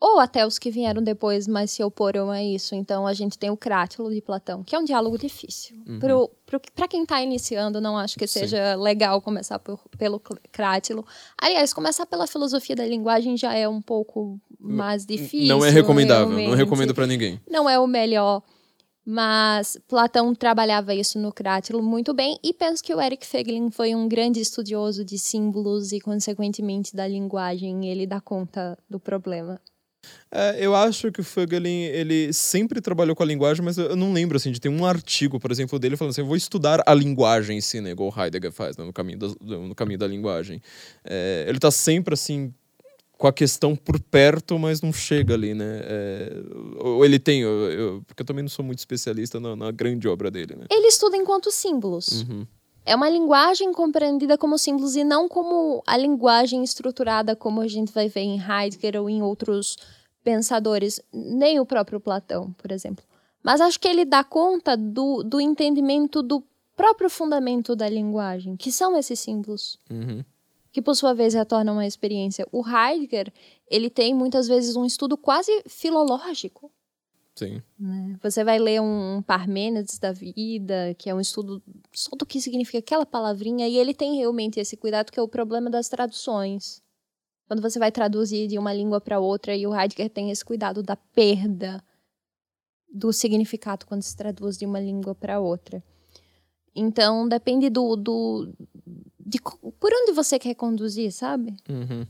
ou 0.00 0.20
até 0.20 0.46
os 0.46 0.58
que 0.58 0.70
vieram 0.70 1.02
depois, 1.02 1.48
mas 1.48 1.72
se 1.72 1.82
oporam 1.82 2.30
a 2.30 2.42
isso. 2.42 2.74
Então 2.74 3.06
a 3.06 3.12
gente 3.12 3.36
tem 3.36 3.50
o 3.50 3.56
Crátilo 3.56 4.12
de 4.12 4.20
Platão, 4.20 4.62
que 4.62 4.74
é 4.76 4.78
um 4.78 4.84
diálogo 4.84 5.18
difícil. 5.18 5.76
Uhum. 5.86 6.28
Para 6.74 6.86
quem 6.86 7.02
está 7.02 7.20
iniciando, 7.20 7.80
não 7.80 7.98
acho 7.98 8.16
que 8.16 8.26
seja 8.26 8.74
Sim. 8.74 8.82
legal 8.82 9.20
começar 9.20 9.58
por, 9.58 9.80
pelo 9.98 10.20
Crátilo. 10.52 11.04
Aliás, 11.36 11.74
começar 11.74 12.06
pela 12.06 12.26
filosofia 12.26 12.76
da 12.76 12.86
linguagem 12.86 13.36
já 13.36 13.54
é 13.54 13.68
um 13.68 13.82
pouco 13.82 14.40
mais 14.58 15.06
difícil. 15.06 15.48
Não 15.48 15.64
é 15.64 15.70
recomendável, 15.70 16.28
realmente. 16.28 16.48
não 16.48 16.56
recomendo 16.56 16.94
para 16.94 17.06
ninguém. 17.06 17.40
Não 17.48 17.68
é 17.68 17.78
o 17.78 17.86
melhor. 17.86 18.42
Mas 19.10 19.78
Platão 19.88 20.34
trabalhava 20.34 20.94
isso 20.94 21.18
no 21.18 21.32
Crátilo 21.32 21.82
muito 21.82 22.12
bem 22.12 22.38
e 22.44 22.52
penso 22.52 22.84
que 22.84 22.94
o 22.94 23.00
Eric 23.00 23.26
Feglin 23.26 23.70
foi 23.70 23.94
um 23.94 24.06
grande 24.06 24.38
estudioso 24.38 25.02
de 25.02 25.18
símbolos 25.18 25.92
e, 25.92 26.00
consequentemente, 26.00 26.94
da 26.94 27.08
linguagem. 27.08 27.88
Ele 27.88 28.06
dá 28.06 28.20
conta 28.20 28.76
do 28.86 29.00
problema. 29.00 29.58
É, 30.30 30.56
eu 30.60 30.74
acho 30.74 31.10
que 31.10 31.20
o 31.20 31.24
Fögelin, 31.24 31.84
ele 31.84 32.32
sempre 32.32 32.80
trabalhou 32.80 33.16
com 33.16 33.22
a 33.22 33.26
linguagem, 33.26 33.64
mas 33.64 33.78
eu 33.78 33.96
não 33.96 34.12
lembro, 34.12 34.36
assim, 34.36 34.52
de 34.52 34.60
ter 34.60 34.68
um 34.68 34.84
artigo, 34.84 35.40
por 35.40 35.50
exemplo, 35.50 35.78
dele 35.78 35.96
falando 35.96 36.10
assim, 36.10 36.20
eu 36.20 36.26
vou 36.26 36.36
estudar 36.36 36.82
a 36.86 36.94
linguagem 36.94 37.58
em 37.58 37.60
si, 37.60 37.80
né, 37.80 37.90
igual 37.90 38.12
Heidegger 38.16 38.52
faz, 38.52 38.76
né, 38.76 38.84
no, 38.84 38.92
caminho 38.92 39.18
da, 39.18 39.28
no 39.40 39.74
caminho 39.74 39.98
da 39.98 40.06
linguagem. 40.06 40.60
É, 41.04 41.46
ele 41.48 41.58
tá 41.58 41.70
sempre, 41.70 42.14
assim, 42.14 42.52
com 43.18 43.26
a 43.26 43.32
questão 43.32 43.74
por 43.74 43.98
perto, 44.00 44.56
mas 44.58 44.80
não 44.80 44.92
chega 44.92 45.34
ali, 45.34 45.52
né? 45.52 45.80
É, 45.82 46.42
ou 46.78 47.04
ele 47.04 47.18
tem, 47.18 47.40
eu, 47.40 47.70
eu, 47.70 48.02
porque 48.06 48.22
eu 48.22 48.26
também 48.26 48.44
não 48.44 48.48
sou 48.48 48.64
muito 48.64 48.78
especialista 48.78 49.40
na, 49.40 49.56
na 49.56 49.72
grande 49.72 50.06
obra 50.06 50.30
dele, 50.30 50.54
né? 50.54 50.66
Ele 50.70 50.86
estuda 50.86 51.16
enquanto 51.16 51.50
símbolos. 51.50 52.22
Uhum. 52.22 52.46
É 52.86 52.94
uma 52.94 53.10
linguagem 53.10 53.72
compreendida 53.72 54.38
como 54.38 54.56
símbolos 54.56 54.94
e 54.94 55.02
não 55.02 55.28
como 55.28 55.82
a 55.84 55.96
linguagem 55.96 56.62
estruturada 56.62 57.34
como 57.34 57.60
a 57.60 57.66
gente 57.66 57.92
vai 57.92 58.08
ver 58.08 58.20
em 58.20 58.40
Heidegger 58.40 59.02
ou 59.02 59.10
em 59.10 59.20
outros 59.20 59.76
pensadores, 60.22 61.00
nem 61.12 61.58
o 61.58 61.66
próprio 61.66 61.98
Platão, 61.98 62.52
por 62.52 62.70
exemplo. 62.70 63.04
Mas 63.42 63.60
acho 63.60 63.80
que 63.80 63.88
ele 63.88 64.04
dá 64.04 64.22
conta 64.22 64.76
do, 64.76 65.24
do 65.24 65.40
entendimento 65.40 66.22
do 66.22 66.42
próprio 66.76 67.10
fundamento 67.10 67.74
da 67.74 67.88
linguagem, 67.88 68.56
que 68.56 68.70
são 68.70 68.96
esses 68.96 69.18
símbolos. 69.18 69.76
Uhum. 69.90 70.24
Que, 70.78 70.82
por 70.82 70.94
sua 70.94 71.12
vez, 71.12 71.34
retornam 71.34 71.74
uma 71.74 71.88
experiência. 71.88 72.46
O 72.52 72.62
Heidegger, 72.64 73.32
ele 73.68 73.90
tem 73.90 74.14
muitas 74.14 74.46
vezes 74.46 74.76
um 74.76 74.84
estudo 74.84 75.16
quase 75.16 75.50
filológico. 75.66 76.70
Sim. 77.34 77.60
Né? 77.76 78.16
Você 78.22 78.44
vai 78.44 78.60
ler 78.60 78.80
um 78.80 79.20
Parmênides 79.20 79.98
da 79.98 80.12
vida, 80.12 80.94
que 80.96 81.10
é 81.10 81.14
um 81.16 81.20
estudo 81.20 81.60
só 81.92 82.14
do 82.14 82.24
que 82.24 82.40
significa 82.40 82.78
aquela 82.78 83.04
palavrinha, 83.04 83.66
e 83.66 83.76
ele 83.76 83.92
tem 83.92 84.18
realmente 84.18 84.60
esse 84.60 84.76
cuidado 84.76 85.10
que 85.10 85.18
é 85.18 85.22
o 85.22 85.26
problema 85.26 85.68
das 85.68 85.88
traduções 85.88 86.80
quando 87.48 87.60
você 87.60 87.80
vai 87.80 87.90
traduzir 87.90 88.46
de 88.46 88.56
uma 88.56 88.72
língua 88.72 89.00
para 89.00 89.18
outra, 89.18 89.56
e 89.56 89.66
o 89.66 89.74
Heidegger 89.74 90.08
tem 90.10 90.30
esse 90.30 90.44
cuidado 90.44 90.80
da 90.80 90.94
perda 90.94 91.82
do 92.88 93.12
significado 93.12 93.84
quando 93.84 94.02
se 94.02 94.16
traduz 94.16 94.56
de 94.56 94.64
uma 94.64 94.78
língua 94.78 95.12
para 95.12 95.40
outra. 95.40 95.82
Então, 96.72 97.28
depende 97.28 97.68
do, 97.68 97.96
do 97.96 98.54
de 99.28 99.38
por 99.40 99.92
onde 99.92 100.12
você 100.12 100.38
quer 100.38 100.54
conduzir, 100.54 101.12
sabe? 101.12 101.54
Uhum. 101.68 102.06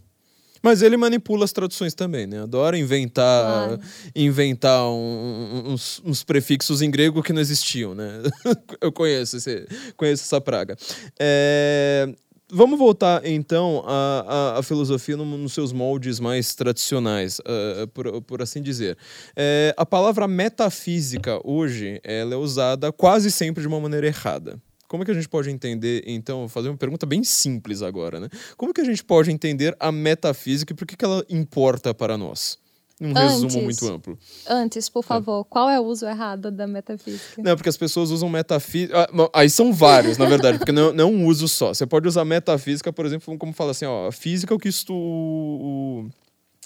Mas 0.63 0.83
ele 0.83 0.97
manipula 0.97 1.45
as 1.45 1.53
traduções 1.53 1.95
também, 1.95 2.27
né? 2.27 2.43
Adora 2.43 2.77
inventar, 2.77 3.69
claro. 3.69 3.81
inventar 4.15 4.89
um, 4.89 5.73
uns, 5.73 6.03
uns, 6.05 6.25
prefixos 6.25 6.83
em 6.83 6.91
grego 6.91 7.23
que 7.23 7.33
não 7.33 7.41
existiam, 7.41 7.95
né? 7.95 8.23
Eu 8.81 8.91
conheço, 8.91 9.37
esse, 9.37 9.67
conheço 9.97 10.25
essa 10.25 10.41
praga. 10.41 10.77
É, 11.19 12.13
Vamos 12.51 12.79
voltar 12.79 13.27
então 13.27 13.85
à, 13.87 14.25
à, 14.27 14.59
à 14.59 14.63
filosofia 14.63 15.19
no, 15.19 15.25
nos 15.37 15.53
seus 15.53 15.71
moldes 15.71 16.19
mais 16.19 16.55
tradicionais, 16.55 17.39
uh, 17.41 17.87
por, 17.89 18.23
por, 18.23 18.41
assim 18.41 18.63
dizer. 18.63 18.97
É, 19.37 19.75
a 19.77 19.85
palavra 19.85 20.27
metafísica 20.27 21.39
hoje 21.45 22.01
ela 22.03 22.33
é 22.33 22.37
usada 22.39 22.91
quase 22.91 23.31
sempre 23.31 23.61
de 23.61 23.69
uma 23.69 23.79
maneira 23.79 24.07
errada. 24.07 24.59
Como 24.89 25.03
é 25.03 25.07
que 25.07 25.13
a 25.13 25.15
gente 25.15 25.29
pode 25.29 25.51
entender, 25.51 26.03
então, 26.07 26.41
vou 26.41 26.49
fazer 26.49 26.71
uma 26.71 26.77
pergunta 26.77 27.05
bem 27.05 27.23
simples 27.23 27.83
agora, 27.83 28.19
né? 28.19 28.29
Como 28.57 28.71
é 28.71 28.75
que 28.75 28.81
a 28.81 28.85
gente 28.85 29.05
pode 29.05 29.31
entender 29.31 29.77
a 29.79 29.93
metafísica 29.93 30.73
e 30.73 30.77
por 30.77 30.87
que, 30.87 30.97
que 30.97 31.05
ela 31.05 31.23
importa 31.29 31.93
para 31.93 32.17
nós? 32.17 32.59
Um 33.01 33.11
antes, 33.11 33.43
resumo 33.43 33.65
muito 33.65 33.87
amplo. 33.87 34.19
Antes, 34.49 34.89
por 34.89 35.01
é. 35.01 35.03
favor, 35.03 35.43
é. 35.43 35.45
qual 35.49 35.69
é 35.69 35.79
o 35.79 35.85
uso 35.85 36.07
errado 36.07 36.51
da 36.51 36.67
metafísica? 36.67 37.41
Não, 37.43 37.55
porque 37.55 37.69
as 37.69 37.77
pessoas 37.77 38.11
usam 38.11 38.31
metafísica. 38.31 39.09
Ah, 39.13 39.31
aí 39.35 39.51
são 39.51 39.73
vários, 39.73 40.17
na 40.17 40.25
verdade, 40.25 40.59
porque 40.59 40.73
não, 40.73 40.93
não 40.93 41.05
é 41.05 41.07
um 41.07 41.27
uso 41.27 41.47
só. 41.47 41.75
Você 41.75 41.87
pode 41.87 42.09
usar 42.09 42.25
metafísica, 42.25 42.93
por 42.93 43.05
exemplo, 43.05 43.37
como 43.39 43.53
fala 43.53 43.73
assim, 43.73 43.85
ó, 43.85 44.11
física 44.11 44.53
é 44.53 44.57
o 44.57 44.59
que 44.59 44.69
estu... 44.69 44.95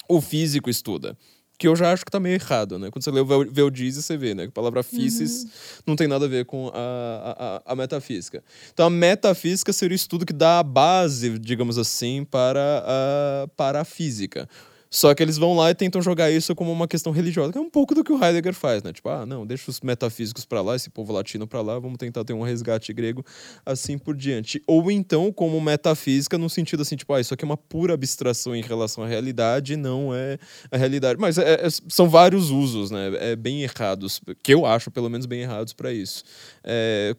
o 0.08 0.20
físico 0.20 0.70
estuda 0.70 1.18
que 1.62 1.68
eu 1.68 1.76
já 1.76 1.92
acho 1.92 2.04
que 2.04 2.10
tá 2.10 2.18
meio 2.18 2.34
errado, 2.34 2.76
né? 2.76 2.90
Quando 2.90 3.04
você 3.04 3.10
lê 3.12 3.20
o 3.20 3.24
Veldise, 3.24 4.02
você 4.02 4.16
vê, 4.16 4.34
né? 4.34 4.46
Que 4.46 4.48
a 4.48 4.52
palavra 4.52 4.82
físis 4.82 5.44
uhum. 5.44 5.50
não 5.86 5.94
tem 5.94 6.08
nada 6.08 6.24
a 6.24 6.28
ver 6.28 6.44
com 6.44 6.72
a, 6.74 7.62
a, 7.64 7.72
a, 7.72 7.76
metafísica. 7.76 8.42
Então, 8.74 8.84
a 8.84 8.90
metafísica 8.90 9.72
seria 9.72 9.94
o 9.94 9.96
estudo 9.96 10.26
que 10.26 10.32
dá 10.32 10.58
a 10.58 10.62
base, 10.64 11.38
digamos 11.38 11.78
assim, 11.78 12.24
para 12.24 12.82
a, 12.84 13.48
para 13.56 13.80
a 13.82 13.84
física. 13.84 14.48
Só 14.94 15.14
que 15.14 15.22
eles 15.22 15.38
vão 15.38 15.56
lá 15.56 15.70
e 15.70 15.74
tentam 15.74 16.02
jogar 16.02 16.30
isso 16.30 16.54
como 16.54 16.70
uma 16.70 16.86
questão 16.86 17.12
religiosa, 17.12 17.50
que 17.50 17.56
é 17.56 17.60
um 17.60 17.70
pouco 17.70 17.94
do 17.94 18.04
que 18.04 18.12
o 18.12 18.22
Heidegger 18.22 18.52
faz, 18.52 18.82
né? 18.82 18.92
Tipo, 18.92 19.08
ah, 19.08 19.24
não, 19.24 19.46
deixa 19.46 19.70
os 19.70 19.80
metafísicos 19.80 20.44
para 20.44 20.60
lá, 20.60 20.76
esse 20.76 20.90
povo 20.90 21.14
latino 21.14 21.46
para 21.46 21.62
lá, 21.62 21.78
vamos 21.78 21.96
tentar 21.96 22.22
ter 22.24 22.34
um 22.34 22.42
resgate 22.42 22.92
grego, 22.92 23.24
assim 23.64 23.96
por 23.96 24.14
diante. 24.14 24.62
Ou 24.66 24.90
então, 24.90 25.32
como 25.32 25.58
metafísica, 25.62 26.36
no 26.36 26.50
sentido 26.50 26.82
assim, 26.82 26.94
tipo, 26.94 27.14
ah, 27.14 27.20
isso 27.22 27.32
aqui 27.32 27.42
é 27.42 27.46
uma 27.46 27.56
pura 27.56 27.94
abstração 27.94 28.54
em 28.54 28.60
relação 28.60 29.02
à 29.02 29.06
realidade, 29.06 29.76
não 29.76 30.14
é 30.14 30.36
a 30.70 30.76
realidade. 30.76 31.18
Mas 31.18 31.38
é, 31.38 31.66
é, 31.66 31.68
são 31.88 32.06
vários 32.06 32.50
usos, 32.50 32.90
né? 32.90 33.12
É 33.32 33.34
bem 33.34 33.62
errados, 33.62 34.20
que 34.42 34.52
eu 34.52 34.66
acho, 34.66 34.90
pelo 34.90 35.08
menos, 35.08 35.24
bem 35.24 35.40
errados 35.40 35.72
para 35.72 35.90
isso. 35.90 36.22
É, 36.62 37.16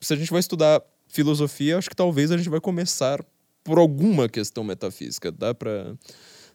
se 0.00 0.14
a 0.14 0.16
gente 0.16 0.30
vai 0.30 0.38
estudar 0.38 0.80
filosofia, 1.08 1.76
acho 1.76 1.90
que 1.90 1.96
talvez 1.96 2.30
a 2.30 2.36
gente 2.36 2.48
vai 2.48 2.60
começar 2.60 3.20
por 3.64 3.78
alguma 3.78 4.28
questão 4.28 4.62
metafísica. 4.62 5.32
Dá 5.32 5.52
para 5.52 5.92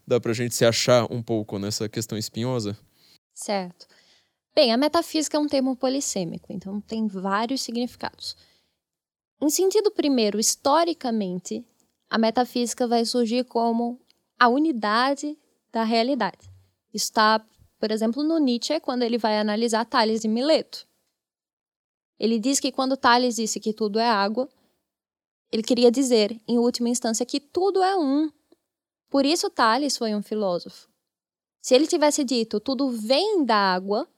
dá 0.06 0.20
pra 0.20 0.34
gente 0.34 0.56
se 0.56 0.66
achar 0.66 1.12
um 1.12 1.22
pouco 1.22 1.58
nessa 1.60 1.88
questão 1.88 2.18
espinhosa? 2.18 2.78
Certo. 3.34 3.88
Bem, 4.54 4.74
a 4.74 4.78
metafísica 4.78 5.38
é 5.38 5.39
um 5.39 5.47
termo 5.47 5.76
polissêmico, 5.76 6.47
então 6.52 6.82
tem 6.82 7.08
vários 7.08 7.62
significados. 7.62 8.36
Em 9.41 9.49
sentido 9.49 9.89
primeiro, 9.91 10.39
historicamente, 10.39 11.66
a 12.10 12.18
metafísica 12.18 12.86
vai 12.86 13.06
surgir 13.06 13.45
como 13.45 13.99
a 14.38 14.47
unidade 14.49 15.38
da 15.72 15.84
realidade. 15.84 16.49
Está, 16.93 17.43
por 17.80 17.91
exemplo, 17.91 18.24
no 18.24 18.38
Nietzsche, 18.38 18.80
quando 18.82 19.04
ele 19.04 19.18
vai 19.18 19.39
analisar 19.39 19.86
Tales 19.86 20.24
e 20.26 20.28
Mileto. 20.28 20.86
Ele 22.20 22.38
diz 22.38 22.60
que 22.60 22.72
quando 22.72 22.97
Tales 22.97 23.36
disse 23.38 23.60
que 23.60 23.74
tudo 23.74 23.97
é 23.97 24.08
água, 24.08 24.49
ele 25.52 25.64
queria 25.64 25.89
dizer, 25.89 26.39
em 26.47 26.60
última 26.60 26.89
instância, 26.89 27.26
que 27.26 27.39
tudo 27.39 27.82
é 27.82 27.95
um, 27.97 28.32
por 29.12 29.26
isso 29.26 29.49
Tales 29.49 29.97
foi 29.97 30.16
um 30.16 30.24
filósofo. 30.24 30.89
Se 31.62 31.76
ele 31.76 31.86
tivesse 31.86 32.24
dito 32.24 32.62
tudo 32.62 32.89
vem 32.89 33.43
da 33.45 33.55
água, 33.55 34.09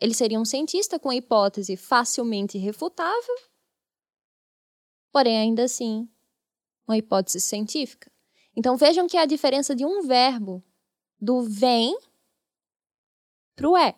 ele 0.00 0.14
seria 0.14 0.38
um 0.38 0.44
cientista 0.44 1.00
com 1.00 1.10
a 1.10 1.16
hipótese 1.16 1.76
facilmente 1.76 2.56
refutável, 2.56 3.36
porém 5.12 5.36
ainda 5.36 5.64
assim 5.64 6.08
uma 6.86 6.96
hipótese 6.96 7.40
científica. 7.40 8.10
Então 8.56 8.76
vejam 8.76 9.08
que 9.08 9.16
é 9.16 9.20
a 9.20 9.26
diferença 9.26 9.74
de 9.74 9.84
um 9.84 10.06
verbo 10.06 10.64
do 11.20 11.42
vem 11.42 11.98
para 13.56 13.68
o 13.68 13.76
é. 13.76 13.96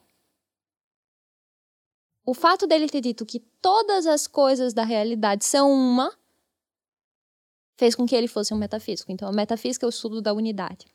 O 2.25 2.33
fato 2.33 2.67
dele 2.67 2.89
ter 2.89 3.03
dito 3.03 3.27
que 3.27 3.39
todas 3.39 4.07
as 4.07 4.27
coisas 4.27 4.73
da 4.73 4.83
realidade 4.83 5.45
são 5.45 5.71
uma 5.71 6.11
fez 7.77 7.95
com 7.95 8.07
que 8.07 8.15
ele 8.15 8.29
fosse 8.29 8.53
um 8.53 8.57
metafísico. 8.57 9.11
Então, 9.11 9.29
a 9.29 9.33
metafísica 9.33 9.87
é 9.87 9.89
o 9.89 9.91
estudo 9.91 10.21
da 10.21 10.33
unidade. 10.33 10.87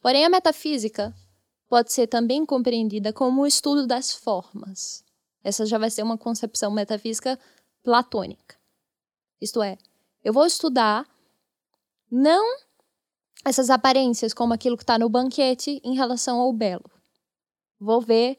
Porém, 0.00 0.24
a 0.24 0.28
metafísica 0.28 1.14
pode 1.68 1.92
ser 1.92 2.06
também 2.06 2.44
compreendida 2.44 3.12
como 3.12 3.42
o 3.42 3.46
estudo 3.46 3.86
das 3.86 4.12
formas. 4.12 5.04
Essa 5.42 5.66
já 5.66 5.78
vai 5.78 5.90
ser 5.90 6.02
uma 6.02 6.18
concepção 6.18 6.70
metafísica 6.70 7.38
platônica. 7.82 8.56
Isto 9.40 9.62
é, 9.62 9.76
eu 10.24 10.32
vou 10.32 10.46
estudar 10.46 11.06
não 12.10 12.44
essas 13.44 13.70
aparências 13.70 14.34
como 14.34 14.52
aquilo 14.52 14.76
que 14.76 14.82
está 14.82 14.98
no 14.98 15.08
banquete 15.08 15.80
em 15.84 15.94
relação 15.94 16.40
ao 16.40 16.52
belo. 16.52 16.90
Vou 17.78 18.00
ver 18.00 18.38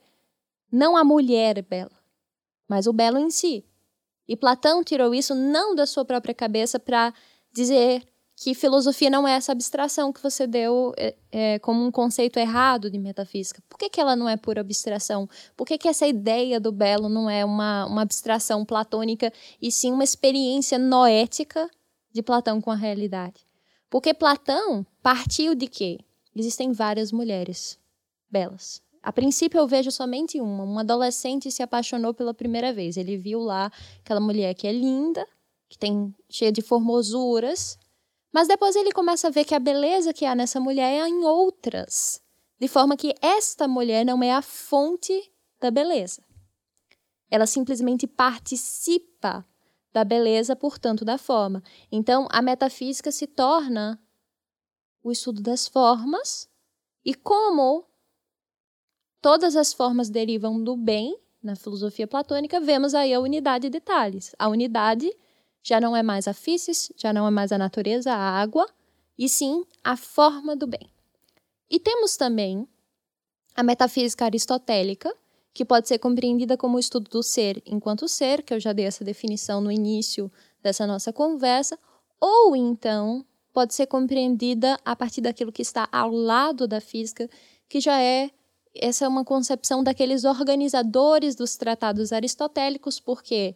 não 0.72 0.98
a 0.98 1.04
mulher 1.04 1.62
bela, 1.64 1.98
mas 2.68 2.88
o 2.88 2.94
belo 2.94 3.18
em 3.18 3.30
si. 3.30 3.66
E 4.28 4.36
Platão 4.36 4.84
tirou 4.84 5.16
isso 5.16 5.34
não 5.34 5.74
da 5.74 5.86
sua 5.86 6.04
própria 6.04 6.36
cabeça 6.36 6.78
para 6.78 7.14
dizer 7.58 8.04
que 8.36 8.54
filosofia 8.54 9.10
não 9.10 9.28
é 9.28 9.32
essa 9.32 9.52
abstração 9.52 10.14
que 10.14 10.22
você 10.22 10.46
deu 10.46 10.94
é, 10.96 11.16
é, 11.32 11.60
como 11.60 11.84
um 11.84 11.92
conceito 11.92 12.38
errado 12.38 12.90
de 12.90 13.00
metafísica. 13.00 13.64
Por 13.68 13.80
que, 13.80 13.90
que 13.90 14.00
ela 14.00 14.16
não 14.16 14.30
é 14.30 14.38
pura 14.38 14.62
abstração? 14.62 15.28
Por 15.56 15.66
que, 15.66 15.76
que 15.76 15.88
essa 15.88 16.06
ideia 16.06 16.60
do 16.60 16.72
belo 16.72 17.10
não 17.10 17.28
é 17.28 17.44
uma, 17.44 17.88
uma 17.88 18.04
abstração 18.04 18.64
platônica 18.64 19.34
e 19.60 19.72
sim 19.72 19.92
uma 19.92 20.04
experiência 20.04 20.78
noética 20.78 21.68
de 22.14 22.22
Platão 22.22 22.62
com 22.62 22.70
a 22.70 22.76
realidade? 22.76 23.42
Porque 23.90 24.14
Platão 24.14 24.86
partiu 25.02 25.56
de 25.56 25.68
quê? 25.68 26.00
Existem 26.36 26.72
várias 26.72 27.12
mulheres 27.12 27.80
belas. 28.30 28.84
A 29.02 29.12
princípio 29.12 29.58
eu 29.58 29.68
vejo 29.68 29.90
somente 29.90 30.40
uma. 30.40 30.64
Um 30.64 30.78
adolescente 30.78 31.50
se 31.50 31.64
apaixonou 31.64 32.14
pela 32.14 32.36
primeira 32.36 32.72
vez. 32.72 32.98
Ele 32.98 33.18
viu 33.18 33.40
lá 33.40 33.72
aquela 34.04 34.20
mulher 34.20 34.54
que 34.54 34.68
é 34.68 34.72
linda, 34.72 35.26
que 35.70 35.78
tem 35.78 36.14
cheia 36.30 36.52
de 36.52 36.62
formosuras, 36.62 37.78
mas 38.32 38.48
depois 38.48 38.76
ele 38.76 38.92
começa 38.92 39.28
a 39.28 39.32
ver 39.32 39.46
que 39.46 39.56
a 39.56 39.60
beleza 39.60 40.14
que 40.14 40.26
há 40.26 40.36
nessa 40.36 40.60
mulher 40.60 40.92
é 40.92 41.08
em 41.08 41.24
outras, 41.26 42.22
de 42.60 42.68
forma 42.68 42.98
que 42.98 43.14
esta 43.22 43.68
mulher 43.68 44.06
não 44.06 44.22
é 44.24 44.32
a 44.32 44.42
fonte 44.42 45.32
da 45.60 45.72
beleza. 45.72 46.24
Ela 47.30 47.46
simplesmente 47.46 48.08
participa 48.08 49.46
da 49.92 50.04
beleza, 50.04 50.56
portanto, 50.56 51.04
da 51.04 51.18
forma. 51.18 51.64
Então, 51.92 52.28
a 52.30 52.42
metafísica 52.42 53.12
se 53.12 53.28
torna 53.28 54.00
o 55.04 55.12
estudo 55.12 55.42
das 55.42 55.68
formas 55.68 56.50
e 57.04 57.14
como 57.14 57.86
todas 59.22 59.56
as 59.56 59.74
formas 59.74 60.10
derivam 60.10 60.64
do 60.64 60.78
bem, 60.78 61.20
na 61.42 61.56
filosofia 61.56 62.08
platônica, 62.08 62.60
vemos 62.60 62.94
aí 62.94 63.14
a 63.14 63.20
unidade 63.20 63.70
de 63.70 63.80
Tales. 63.80 64.36
A 64.38 64.50
unidade 64.50 65.10
já 65.68 65.82
não 65.82 65.94
é 65.94 66.02
mais 66.02 66.30
a 66.30 66.34
físis, 66.34 66.90
já 66.96 67.12
não 67.12 67.28
é 67.28 67.30
mais 67.30 67.52
a 67.52 67.58
natureza, 67.58 68.14
a 68.14 68.40
água, 68.40 68.66
e 69.20 69.28
sim 69.28 69.66
a 69.84 69.98
forma 69.98 70.56
do 70.56 70.66
bem. 70.66 70.90
E 71.70 71.78
temos 71.78 72.16
também 72.16 72.66
a 73.54 73.62
metafísica 73.62 74.24
aristotélica, 74.24 75.14
que 75.54 75.66
pode 75.66 75.90
ser 75.90 76.00
compreendida 76.00 76.56
como 76.56 76.78
o 76.78 76.80
estudo 76.80 77.10
do 77.10 77.22
ser 77.22 77.62
enquanto 77.66 78.08
ser, 78.08 78.44
que 78.44 78.54
eu 78.54 78.62
já 78.62 78.72
dei 78.72 78.86
essa 78.86 79.04
definição 79.04 79.60
no 79.60 79.70
início 79.70 80.32
dessa 80.64 80.88
nossa 80.88 81.12
conversa, 81.12 81.78
ou 82.18 82.56
então 82.56 83.26
pode 83.52 83.74
ser 83.74 83.88
compreendida 83.88 84.80
a 84.86 84.96
partir 84.96 85.20
daquilo 85.20 85.52
que 85.52 85.62
está 85.62 85.90
ao 85.92 86.12
lado 86.12 86.66
da 86.66 86.80
física, 86.80 87.30
que 87.68 87.82
já 87.82 88.02
é 88.02 88.32
essa 88.74 89.04
é 89.04 89.08
uma 89.08 89.26
concepção 89.26 89.84
daqueles 89.84 90.24
organizadores 90.24 91.36
dos 91.36 91.58
tratados 91.58 92.14
aristotélicos, 92.14 93.02
porque 93.02 93.54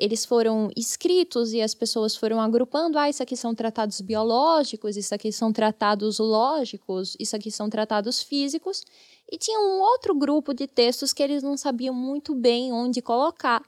eles 0.00 0.24
foram 0.24 0.70
escritos 0.74 1.52
e 1.52 1.60
as 1.60 1.74
pessoas 1.74 2.16
foram 2.16 2.40
agrupando, 2.40 2.98
ah, 2.98 3.10
isso 3.10 3.22
aqui 3.22 3.36
são 3.36 3.54
tratados 3.54 4.00
biológicos, 4.00 4.96
isso 4.96 5.14
aqui 5.14 5.30
são 5.30 5.52
tratados 5.52 6.18
lógicos, 6.18 7.14
isso 7.20 7.36
aqui 7.36 7.50
são 7.50 7.68
tratados 7.68 8.22
físicos, 8.22 8.82
e 9.30 9.36
tinha 9.36 9.60
um 9.60 9.80
outro 9.80 10.14
grupo 10.14 10.54
de 10.54 10.66
textos 10.66 11.12
que 11.12 11.22
eles 11.22 11.42
não 11.42 11.54
sabiam 11.54 11.94
muito 11.94 12.34
bem 12.34 12.72
onde 12.72 13.02
colocar. 13.02 13.62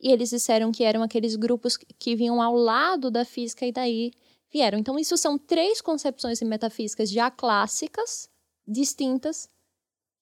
E 0.00 0.10
eles 0.10 0.30
disseram 0.30 0.72
que 0.72 0.82
eram 0.82 1.02
aqueles 1.02 1.36
grupos 1.36 1.76
que 1.76 2.16
vinham 2.16 2.40
ao 2.40 2.56
lado 2.56 3.10
da 3.10 3.26
física 3.26 3.66
e 3.66 3.72
daí 3.72 4.10
vieram. 4.50 4.78
Então, 4.78 4.98
isso 4.98 5.16
são 5.18 5.36
três 5.36 5.80
concepções 5.82 6.40
metafísicas 6.40 7.10
já 7.10 7.30
clássicas, 7.30 8.28
distintas, 8.66 9.48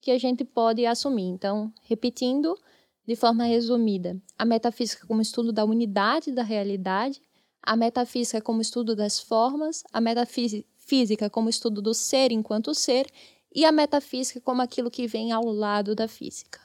que 0.01 0.11
a 0.11 0.17
gente 0.17 0.43
pode 0.43 0.85
assumir. 0.85 1.27
Então, 1.27 1.71
repetindo 1.83 2.57
de 3.05 3.15
forma 3.15 3.45
resumida, 3.45 4.17
a 4.37 4.45
metafísica 4.45 5.05
como 5.05 5.21
estudo 5.21 5.51
da 5.51 5.65
unidade 5.65 6.31
da 6.31 6.43
realidade, 6.43 7.21
a 7.61 7.75
metafísica 7.75 8.41
como 8.41 8.61
estudo 8.61 8.95
das 8.95 9.19
formas, 9.19 9.83
a 9.91 10.01
metafísica 10.01 11.29
como 11.29 11.49
estudo 11.49 11.81
do 11.81 11.93
ser 11.93 12.31
enquanto 12.31 12.73
ser 12.73 13.07
e 13.53 13.65
a 13.65 13.71
metafísica 13.71 14.41
como 14.41 14.61
aquilo 14.61 14.91
que 14.91 15.07
vem 15.07 15.31
ao 15.31 15.45
lado 15.45 15.95
da 15.95 16.07
física. 16.07 16.59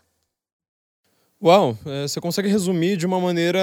Uau, 1.41 1.79
é, 1.87 2.03
você 2.03 2.21
consegue 2.21 2.49
resumir 2.49 2.97
de 2.97 3.07
uma 3.07 3.21
maneira 3.21 3.61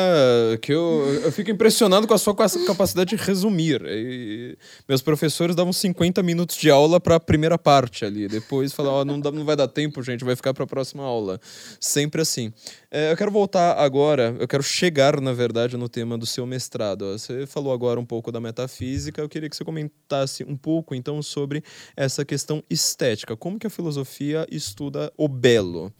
que 0.62 0.72
eu, 0.72 1.22
eu 1.26 1.30
fico 1.30 1.52
impressionado 1.52 2.08
com 2.08 2.14
a 2.14 2.18
sua 2.18 2.34
capacidade 2.34 3.10
de 3.10 3.22
resumir. 3.22 3.82
E 3.86 4.58
meus 4.88 5.02
professores 5.02 5.58
davam 5.58 5.74
50 5.74 6.24
minutos 6.24 6.56
de 6.56 6.72
aula 6.72 7.02
para 7.02 7.16
a 7.16 7.20
primeira 7.20 7.58
parte 7.58 8.06
ali, 8.06 8.30
depois 8.30 8.72
falavam, 8.72 9.02
oh, 9.02 9.04
não, 9.04 9.18
não 9.18 9.44
vai 9.44 9.58
dar 9.58 9.68
tempo, 9.68 10.02
gente, 10.02 10.24
vai 10.24 10.38
ficar 10.38 10.54
para 10.54 10.64
a 10.64 10.68
próxima 10.68 11.04
aula. 11.04 11.38
Sempre 11.78 12.22
assim. 12.22 12.54
É, 12.90 13.12
eu 13.12 13.18
quero 13.18 13.30
voltar 13.30 13.78
agora, 13.78 14.34
eu 14.40 14.48
quero 14.48 14.64
chegar, 14.64 15.20
na 15.20 15.34
verdade, 15.34 15.76
no 15.76 15.90
tema 15.90 16.18
do 16.18 16.26
seu 16.26 16.46
mestrado. 16.46 17.12
Você 17.12 17.46
falou 17.46 17.74
agora 17.74 18.00
um 18.00 18.06
pouco 18.06 18.32
da 18.32 18.40
metafísica, 18.40 19.20
eu 19.20 19.28
queria 19.28 19.50
que 19.50 19.56
você 19.58 19.66
comentasse 19.66 20.46
um 20.46 20.56
pouco, 20.56 20.96
então, 20.96 21.22
sobre 21.22 21.62
essa 21.94 22.24
questão 22.24 22.64
estética. 22.70 23.36
Como 23.36 23.60
que 23.60 23.68
a 23.68 23.70
filosofia 23.70 24.48
estuda 24.50 25.12
o 25.18 25.28
belo? 25.28 25.92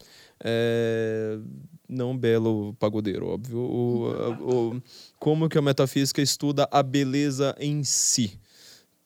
É, 0.48 1.38
não 1.88 2.16
belo 2.16 2.72
pagodeiro, 2.78 3.26
óbvio. 3.26 3.58
O, 3.58 4.74
o, 4.76 4.82
como 5.18 5.48
que 5.48 5.58
a 5.58 5.62
metafísica 5.62 6.22
estuda 6.22 6.68
a 6.70 6.82
beleza 6.84 7.52
em 7.58 7.82
si. 7.82 8.38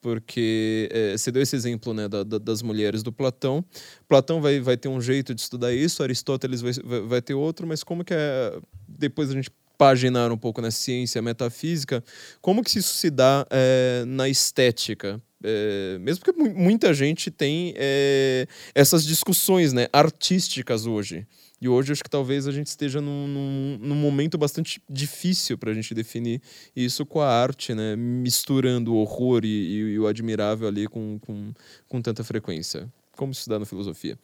Porque 0.02 0.88
é, 0.92 1.16
você 1.16 1.30
deu 1.30 1.42
esse 1.42 1.56
exemplo 1.56 1.94
né, 1.94 2.08
da, 2.08 2.22
da, 2.22 2.38
das 2.38 2.60
mulheres 2.62 3.02
do 3.02 3.12
Platão. 3.12 3.64
Platão 4.08 4.40
vai, 4.40 4.60
vai 4.60 4.76
ter 4.76 4.88
um 4.88 5.00
jeito 5.00 5.34
de 5.34 5.40
estudar 5.40 5.72
isso, 5.72 6.02
Aristóteles 6.02 6.60
vai, 6.60 6.72
vai, 7.02 7.22
ter 7.22 7.34
outro, 7.34 7.66
mas 7.66 7.82
como 7.82 8.04
que 8.04 8.14
é. 8.14 8.58
Depois 8.88 9.30
a 9.30 9.34
gente 9.34 9.50
paginar 9.78 10.30
um 10.30 10.36
pouco 10.36 10.60
na 10.60 10.70
ciência 10.70 11.22
metafísica, 11.22 12.04
como 12.42 12.62
que 12.62 12.78
isso 12.78 12.94
se 12.94 13.10
dá 13.10 13.46
é, 13.50 14.04
na 14.06 14.28
estética? 14.28 15.20
É, 15.42 15.98
mesmo 16.00 16.24
porque 16.24 16.38
muita 16.42 16.92
gente 16.92 17.30
tem 17.30 17.72
é, 17.76 18.46
essas 18.74 19.04
discussões 19.04 19.72
né, 19.72 19.88
artísticas 19.92 20.86
hoje. 20.86 21.26
E 21.60 21.68
hoje 21.68 21.92
acho 21.92 22.02
que 22.02 22.08
talvez 22.08 22.46
a 22.46 22.52
gente 22.52 22.68
esteja 22.68 23.00
num, 23.00 23.26
num, 23.26 23.78
num 23.80 23.94
momento 23.94 24.38
bastante 24.38 24.82
difícil 24.88 25.58
para 25.58 25.70
a 25.70 25.74
gente 25.74 25.92
definir 25.92 26.40
isso 26.74 27.04
com 27.04 27.20
a 27.20 27.28
arte, 27.28 27.74
né? 27.74 27.96
misturando 27.96 28.94
o 28.94 28.96
horror 28.96 29.44
e, 29.44 29.48
e, 29.48 29.76
e 29.92 29.98
o 29.98 30.06
admirável 30.06 30.66
ali 30.66 30.86
com, 30.86 31.18
com, 31.18 31.52
com 31.86 32.00
tanta 32.00 32.24
frequência. 32.24 32.90
Como 33.14 33.32
dá 33.46 33.58
na 33.58 33.66
filosofia? 33.66 34.18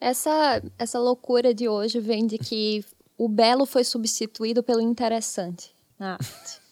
Essa, 0.00 0.62
essa 0.76 0.98
loucura 0.98 1.54
de 1.54 1.68
hoje 1.68 2.00
vem 2.00 2.26
de 2.26 2.36
que 2.36 2.84
o 3.16 3.28
belo 3.28 3.64
foi 3.64 3.84
substituído 3.84 4.62
pelo 4.62 4.80
interessante 4.80 5.70
na 5.98 6.14
arte. 6.14 6.65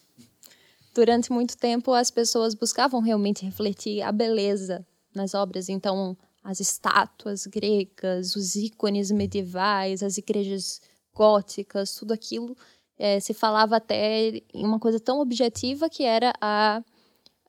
Durante 0.95 1.33
muito 1.33 1.57
tempo, 1.57 1.93
as 1.93 2.11
pessoas 2.11 2.55
buscavam 2.55 3.01
realmente 3.01 3.45
refletir 3.45 4.01
a 4.03 4.13
beleza 4.13 4.87
nas 5.15 5.35
obras. 5.35 5.69
Então, 5.69 6.17
as 6.43 6.61
estátuas 6.61 7.47
gregas, 7.47 8.37
os 8.37 8.55
ícones 8.55 9.11
medievais, 9.11 10.03
as 10.03 10.19
igrejas 10.19 10.81
góticas, 11.13 11.95
tudo 11.95 12.13
aquilo 12.13 12.57
é, 12.99 13.19
se 13.21 13.35
falava 13.35 13.77
até 13.77 14.43
em 14.53 14.65
uma 14.65 14.79
coisa 14.79 15.01
tão 15.01 15.21
objetiva 15.21 15.89
que 15.89 16.05
era 16.05 16.33
a, 16.41 16.83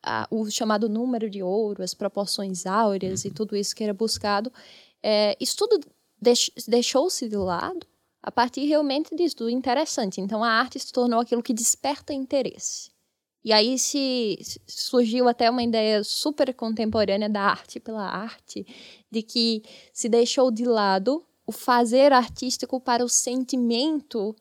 a, 0.02 0.28
o 0.32 0.50
chamado 0.50 0.90
número 0.90 1.30
de 1.30 1.44
ouro, 1.44 1.84
as 1.84 1.94
proporções 1.94 2.66
áureas 2.66 3.26
e 3.26 3.32
tudo 3.32 3.56
isso 3.56 3.76
que 3.76 3.84
era 3.84 3.94
buscado. 3.94 4.52
É, 5.04 5.38
isso 5.40 5.56
tudo 5.58 5.80
deix, 6.20 6.50
deixou-se 6.68 7.28
de 7.28 7.38
lado 7.38 7.86
a 8.24 8.32
partir 8.32 8.66
realmente 8.66 9.16
disso, 9.16 9.38
do 9.38 9.50
interessante. 9.50 10.20
Então 10.20 10.44
a 10.44 10.50
arte 10.50 10.80
se 10.80 10.92
tornou 10.92 11.20
aquilo 11.20 11.44
que 11.44 11.54
desperta 11.54 12.12
interesse. 12.12 12.95
E 13.46 13.54
aí 13.54 13.78
se 13.78 14.40
surgiu 14.66 15.28
até 15.28 15.52
uma 15.52 15.62
ideia 15.62 16.04
super 16.04 16.52
contemporânea 16.56 17.30
da 17.30 17.44
arte 17.44 17.80
pela 17.80 18.02
arte, 18.04 18.66
de 19.12 19.22
que 19.22 19.62
se 19.94 20.10
deixou 20.10 20.50
de 20.50 20.66
lado 20.66 21.24
o 21.46 21.52
fazer 21.52 22.12
artístico 22.12 22.80
para 22.82 23.06
o 23.06 23.08
sentimento 23.08 24.36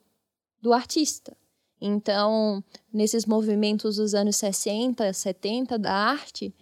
do 0.59 0.73
artista. 0.73 1.37
Então, 1.79 2.65
nesses 2.91 3.27
movimentos 3.27 3.97
dos 3.97 4.15
anos 4.15 4.37
60, 4.37 5.13
70 5.13 5.79
da 5.79 5.93
arte, 5.93 6.55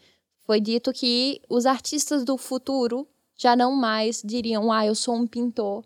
foi 0.45 0.61
dito 0.61 0.93
que 0.93 1.41
os 1.49 1.65
artistas 1.65 2.25
do 2.25 2.37
futuro 2.37 3.07
já 3.37 3.55
não 3.55 3.71
mais 3.71 4.21
diriam: 4.21 4.73
"Ah, 4.73 4.85
eu 4.85 4.97
sou 4.97 5.15
um 5.15 5.29
pintor", 5.29 5.85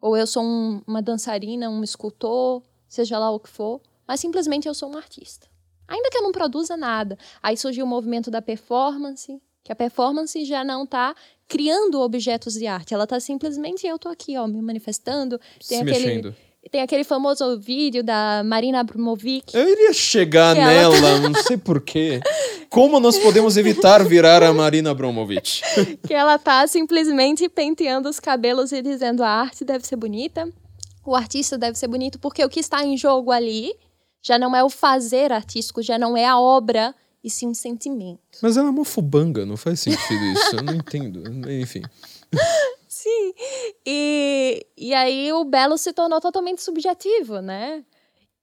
ou 0.00 0.16
"Eu 0.16 0.26
sou 0.26 0.42
um, 0.42 0.82
uma 0.84 1.00
dançarina, 1.00 1.70
um 1.70 1.84
escultor", 1.84 2.60
seja 2.88 3.20
lá 3.20 3.30
o 3.30 3.38
que 3.38 3.48
for, 3.48 3.80
mas 4.04 4.18
simplesmente 4.18 4.66
eu 4.66 4.74
sou 4.74 4.90
um 4.90 4.96
artista. 4.96 5.48
Ainda 5.88 6.10
que 6.10 6.18
eu 6.18 6.22
não 6.22 6.32
produza 6.32 6.76
nada. 6.76 7.16
Aí 7.42 7.56
surgiu 7.56 7.84
o 7.84 7.88
movimento 7.88 8.30
da 8.30 8.42
performance, 8.42 9.40
que 9.64 9.72
a 9.72 9.76
performance 9.76 10.44
já 10.44 10.64
não 10.64 10.84
está 10.84 11.14
criando 11.48 12.00
objetos 12.00 12.54
de 12.54 12.66
arte, 12.66 12.92
ela 12.92 13.04
está 13.04 13.20
simplesmente 13.20 13.86
eu 13.86 13.96
estou 13.96 14.10
aqui, 14.10 14.36
ó, 14.36 14.46
me 14.46 14.60
manifestando. 14.60 15.38
Tem 15.38 15.48
Se 15.60 15.74
aquele 15.76 16.06
mexendo. 16.06 16.36
tem 16.72 16.80
aquele 16.82 17.04
famoso 17.04 17.56
vídeo 17.60 18.02
da 18.02 18.42
Marina 18.44 18.80
Abramovic. 18.80 19.54
Eu 19.56 19.68
iria 19.68 19.92
chegar 19.92 20.54
Que 20.56 20.60
nela, 20.60 20.96
ela- 20.96 21.20
não 21.20 21.34
sei 21.42 21.56
porquê. 21.56 22.20
Como 22.68 22.98
nós 22.98 23.16
podemos 23.18 23.56
evitar 23.56 24.04
virar 24.04 24.42
a 24.42 24.52
Marina 24.52 24.90
Abramovic? 24.90 25.60
que 26.06 26.12
ela 26.12 26.36
tá 26.36 26.66
simplesmente 26.66 27.48
penteando 27.48 28.08
os 28.08 28.18
cabelos 28.18 28.72
e 28.72 28.82
dizendo 28.82 29.22
a 29.22 29.28
arte 29.28 29.64
deve 29.64 29.86
ser 29.86 29.94
bonita, 29.96 30.48
o 31.04 31.14
artista 31.14 31.56
deve 31.56 31.78
ser 31.78 31.86
bonito, 31.86 32.18
porque 32.18 32.44
o 32.44 32.48
que 32.48 32.58
está 32.58 32.84
em 32.84 32.96
jogo 32.96 33.30
ali 33.30 33.72
já 34.26 34.38
não 34.40 34.56
é 34.56 34.64
o 34.64 34.68
fazer 34.68 35.30
artístico, 35.32 35.80
já 35.80 35.96
não 35.96 36.16
é 36.16 36.24
a 36.26 36.36
obra, 36.40 36.92
e 37.22 37.30
sim 37.30 37.48
o 37.48 37.54
sentimento. 37.54 38.38
Mas 38.42 38.56
ela 38.56 38.66
é 38.66 38.70
uma 38.70 38.84
fubanga, 38.84 39.46
não 39.46 39.56
faz 39.56 39.78
sentido 39.80 40.24
isso. 40.24 40.56
Eu 40.56 40.62
não 40.64 40.74
entendo. 40.80 41.22
Enfim. 41.48 41.82
Sim. 42.88 43.32
E, 43.86 44.66
e 44.76 44.92
aí 44.94 45.32
o 45.32 45.44
belo 45.44 45.78
se 45.78 45.92
tornou 45.92 46.20
totalmente 46.20 46.60
subjetivo, 46.60 47.40
né? 47.40 47.84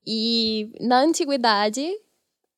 E 0.07 0.71
na 0.79 1.01
antiguidade 1.01 1.86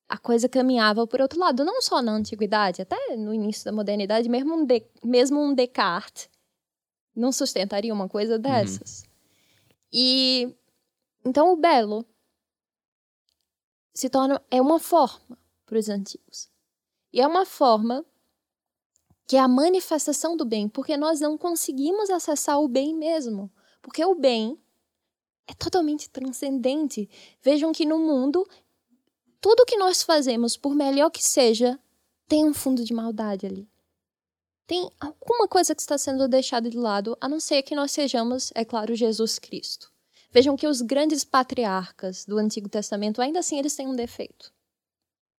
a 0.08 0.16
coisa 0.16 0.48
caminhava 0.48 1.04
por 1.04 1.20
outro 1.20 1.40
lado, 1.40 1.64
não 1.64 1.82
só 1.82 2.00
na 2.00 2.12
antiguidade, 2.12 2.80
até 2.80 3.16
no 3.16 3.34
início 3.34 3.64
da 3.64 3.72
modernidade, 3.72 4.28
mesmo 4.28 4.54
um, 4.54 4.64
De- 4.64 4.86
mesmo 5.02 5.40
um 5.40 5.52
Descartes 5.52 6.28
não 7.14 7.32
sustentaria 7.32 7.92
uma 7.92 8.08
coisa 8.08 8.38
dessas. 8.38 9.02
E 9.92 10.54
então 11.24 11.52
o 11.52 11.56
belo 11.56 12.04
se 13.96 14.10
torna 14.10 14.42
é 14.50 14.60
uma 14.60 14.78
forma 14.78 15.38
para 15.64 15.78
os 15.78 15.88
antigos. 15.88 16.50
E 17.12 17.20
é 17.20 17.26
uma 17.26 17.46
forma 17.46 18.04
que 19.26 19.36
é 19.36 19.40
a 19.40 19.48
manifestação 19.48 20.36
do 20.36 20.44
bem, 20.44 20.68
porque 20.68 20.96
nós 20.96 21.18
não 21.20 21.38
conseguimos 21.38 22.10
acessar 22.10 22.60
o 22.60 22.68
bem 22.68 22.94
mesmo, 22.94 23.50
porque 23.80 24.04
o 24.04 24.14
bem 24.14 24.60
é 25.46 25.54
totalmente 25.54 26.10
transcendente. 26.10 27.08
Vejam 27.42 27.72
que 27.72 27.86
no 27.86 27.98
mundo 27.98 28.46
tudo 29.40 29.64
que 29.64 29.76
nós 29.76 30.02
fazemos, 30.02 30.56
por 30.56 30.74
melhor 30.74 31.10
que 31.10 31.22
seja, 31.22 31.80
tem 32.28 32.44
um 32.44 32.52
fundo 32.52 32.84
de 32.84 32.92
maldade 32.92 33.46
ali. 33.46 33.68
tem 34.66 34.90
alguma 35.00 35.46
coisa 35.48 35.74
que 35.74 35.80
está 35.80 35.96
sendo 35.96 36.28
deixada 36.28 36.68
de 36.68 36.76
lado, 36.76 37.16
a 37.20 37.28
não 37.28 37.38
ser 37.38 37.62
que 37.62 37.74
nós 37.74 37.92
sejamos, 37.92 38.50
é 38.54 38.64
claro, 38.64 38.94
Jesus 38.94 39.38
Cristo. 39.38 39.95
Vejam 40.36 40.54
que 40.54 40.66
os 40.66 40.82
grandes 40.82 41.24
patriarcas 41.24 42.26
do 42.26 42.36
Antigo 42.36 42.68
Testamento, 42.68 43.22
ainda 43.22 43.38
assim, 43.38 43.58
eles 43.58 43.74
têm 43.74 43.88
um 43.88 43.96
defeito. 43.96 44.52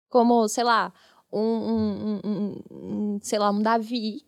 Como, 0.09 0.49
sei 0.49 0.65
lá, 0.65 0.91
um, 1.31 1.39
um, 1.39 2.21
um, 2.25 2.63
um 2.71 3.19
sei 3.21 3.39
lá, 3.39 3.51
um 3.51 3.61
Davi, 3.61 4.25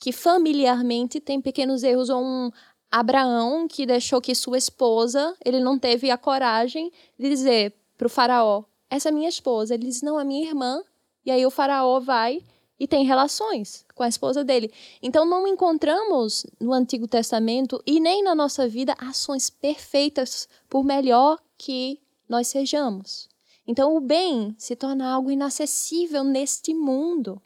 que 0.00 0.10
familiarmente 0.10 1.20
tem 1.20 1.40
pequenos 1.40 1.84
erros, 1.84 2.08
ou 2.08 2.20
um 2.24 2.50
Abraão, 2.90 3.68
que 3.68 3.86
deixou 3.86 4.20
que 4.20 4.34
sua 4.34 4.58
esposa, 4.58 5.36
ele 5.44 5.60
não 5.60 5.78
teve 5.78 6.10
a 6.10 6.18
coragem 6.18 6.90
de 7.16 7.28
dizer 7.28 7.72
para 7.96 8.08
o 8.08 8.10
faraó, 8.10 8.64
essa 8.90 9.10
é 9.10 9.12
minha 9.12 9.28
esposa. 9.28 9.74
Ele 9.74 9.86
diz, 9.86 10.02
não, 10.02 10.18
é 10.18 10.24
minha 10.24 10.44
irmã. 10.44 10.82
E 11.24 11.30
aí 11.30 11.46
o 11.46 11.52
faraó 11.52 12.00
vai 12.00 12.42
e 12.80 12.88
tem 12.88 13.04
relações 13.04 13.84
com 13.94 14.02
a 14.02 14.08
esposa 14.08 14.42
dele. 14.42 14.72
Então 15.02 15.26
não 15.26 15.46
encontramos 15.46 16.46
no 16.58 16.72
Antigo 16.72 17.06
Testamento 17.06 17.80
e 17.86 18.00
nem 18.00 18.24
na 18.24 18.34
nossa 18.34 18.66
vida 18.66 18.94
ações 18.98 19.50
perfeitas 19.50 20.48
por 20.66 20.82
melhor 20.82 21.38
que 21.58 22.00
nós 22.26 22.48
sejamos. 22.48 23.28
Então 23.66 23.94
o 23.94 24.00
bem 24.00 24.54
se 24.56 24.74
torna 24.74 25.12
algo 25.12 25.30
inacessível 25.30 26.24
neste 26.24 26.72
mundo. 26.72 27.40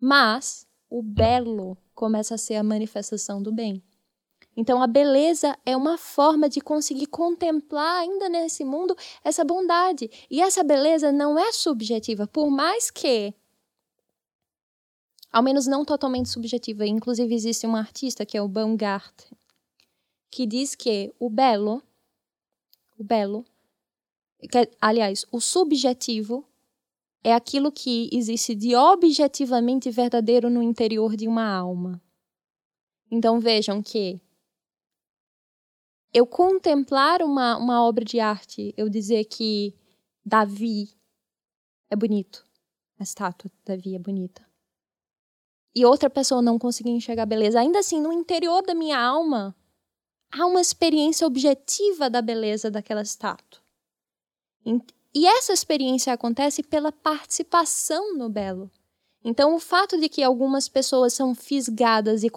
Mas 0.00 0.66
o 0.88 1.02
belo 1.02 1.76
começa 1.94 2.34
a 2.34 2.38
ser 2.38 2.56
a 2.56 2.62
manifestação 2.62 3.42
do 3.42 3.52
bem. 3.52 3.82
Então, 4.54 4.82
a 4.82 4.86
beleza 4.86 5.56
é 5.64 5.74
uma 5.74 5.96
forma 5.96 6.46
de 6.46 6.60
conseguir 6.60 7.06
contemplar, 7.06 8.00
ainda 8.00 8.28
nesse 8.28 8.64
mundo, 8.64 8.94
essa 9.24 9.42
bondade. 9.42 10.10
E 10.30 10.42
essa 10.42 10.62
beleza 10.62 11.10
não 11.10 11.38
é 11.38 11.52
subjetiva, 11.52 12.26
por 12.26 12.50
mais 12.50 12.90
que 12.90 13.34
ao 15.32 15.42
menos 15.42 15.66
não 15.66 15.84
totalmente 15.84 16.28
subjetiva. 16.28 16.86
Inclusive, 16.86 17.34
existe 17.34 17.66
um 17.66 17.74
artista, 17.74 18.26
que 18.26 18.36
é 18.36 18.42
o 18.42 18.48
Baumgarten, 18.48 19.36
que 20.30 20.46
diz 20.46 20.74
que 20.74 21.12
o 21.18 21.30
belo, 21.30 21.82
o 22.98 23.02
belo, 23.02 23.44
que, 24.38 24.70
aliás, 24.80 25.24
o 25.32 25.40
subjetivo 25.40 26.44
é 27.24 27.32
aquilo 27.32 27.72
que 27.72 28.10
existe 28.12 28.54
de 28.54 28.74
objetivamente 28.76 29.90
verdadeiro 29.90 30.50
no 30.50 30.62
interior 30.62 31.16
de 31.16 31.26
uma 31.26 31.48
alma. 31.48 32.02
Então 33.10 33.38
vejam 33.40 33.82
que 33.82 34.20
eu 36.12 36.26
contemplar 36.26 37.22
uma, 37.22 37.56
uma 37.56 37.86
obra 37.86 38.04
de 38.04 38.18
arte, 38.20 38.74
eu 38.76 38.88
dizer 38.88 39.24
que 39.26 39.74
Davi 40.24 40.90
é 41.88 41.96
bonito, 41.96 42.44
a 42.98 43.02
estátua 43.02 43.50
de 43.50 43.56
Davi 43.64 43.94
é 43.94 43.98
bonita 43.98 44.51
e 45.74 45.84
outra 45.84 46.10
pessoa 46.10 46.42
não 46.42 46.58
conseguir 46.58 46.90
enxergar 46.90 47.26
beleza, 47.26 47.60
ainda 47.60 47.78
assim, 47.78 48.00
no 48.00 48.12
interior 48.12 48.62
da 48.62 48.74
minha 48.74 49.00
alma, 49.00 49.54
há 50.30 50.46
uma 50.46 50.60
experiência 50.60 51.26
objetiva 51.26 52.10
da 52.10 52.20
beleza 52.20 52.70
daquela 52.70 53.02
estátua. 53.02 53.60
E 55.14 55.26
essa 55.26 55.52
experiência 55.52 56.12
acontece 56.12 56.62
pela 56.62 56.92
participação 56.92 58.14
no 58.16 58.28
belo. 58.28 58.70
Então, 59.24 59.54
o 59.54 59.60
fato 59.60 60.00
de 60.00 60.08
que 60.08 60.22
algumas 60.22 60.68
pessoas 60.68 61.12
são 61.12 61.34
fisgadas 61.34 62.24
e 62.24 62.30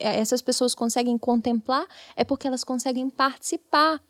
essas 0.00 0.40
pessoas 0.40 0.74
conseguem 0.74 1.18
contemplar 1.18 1.86
é 2.14 2.24
porque 2.24 2.46
elas 2.46 2.64
conseguem 2.64 3.10
participar. 3.10 4.02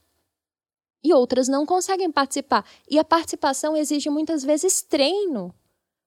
E 1.03 1.13
outras 1.13 1.49
não 1.49 1.67
conseguem 1.67 2.11
participar. 2.11 2.65
E 2.89 2.99
a 2.99 3.05
participação 3.05 3.77
exige 3.77 4.09
muitas 4.09 4.45
vezes 4.45 4.83
treino. 4.83 5.55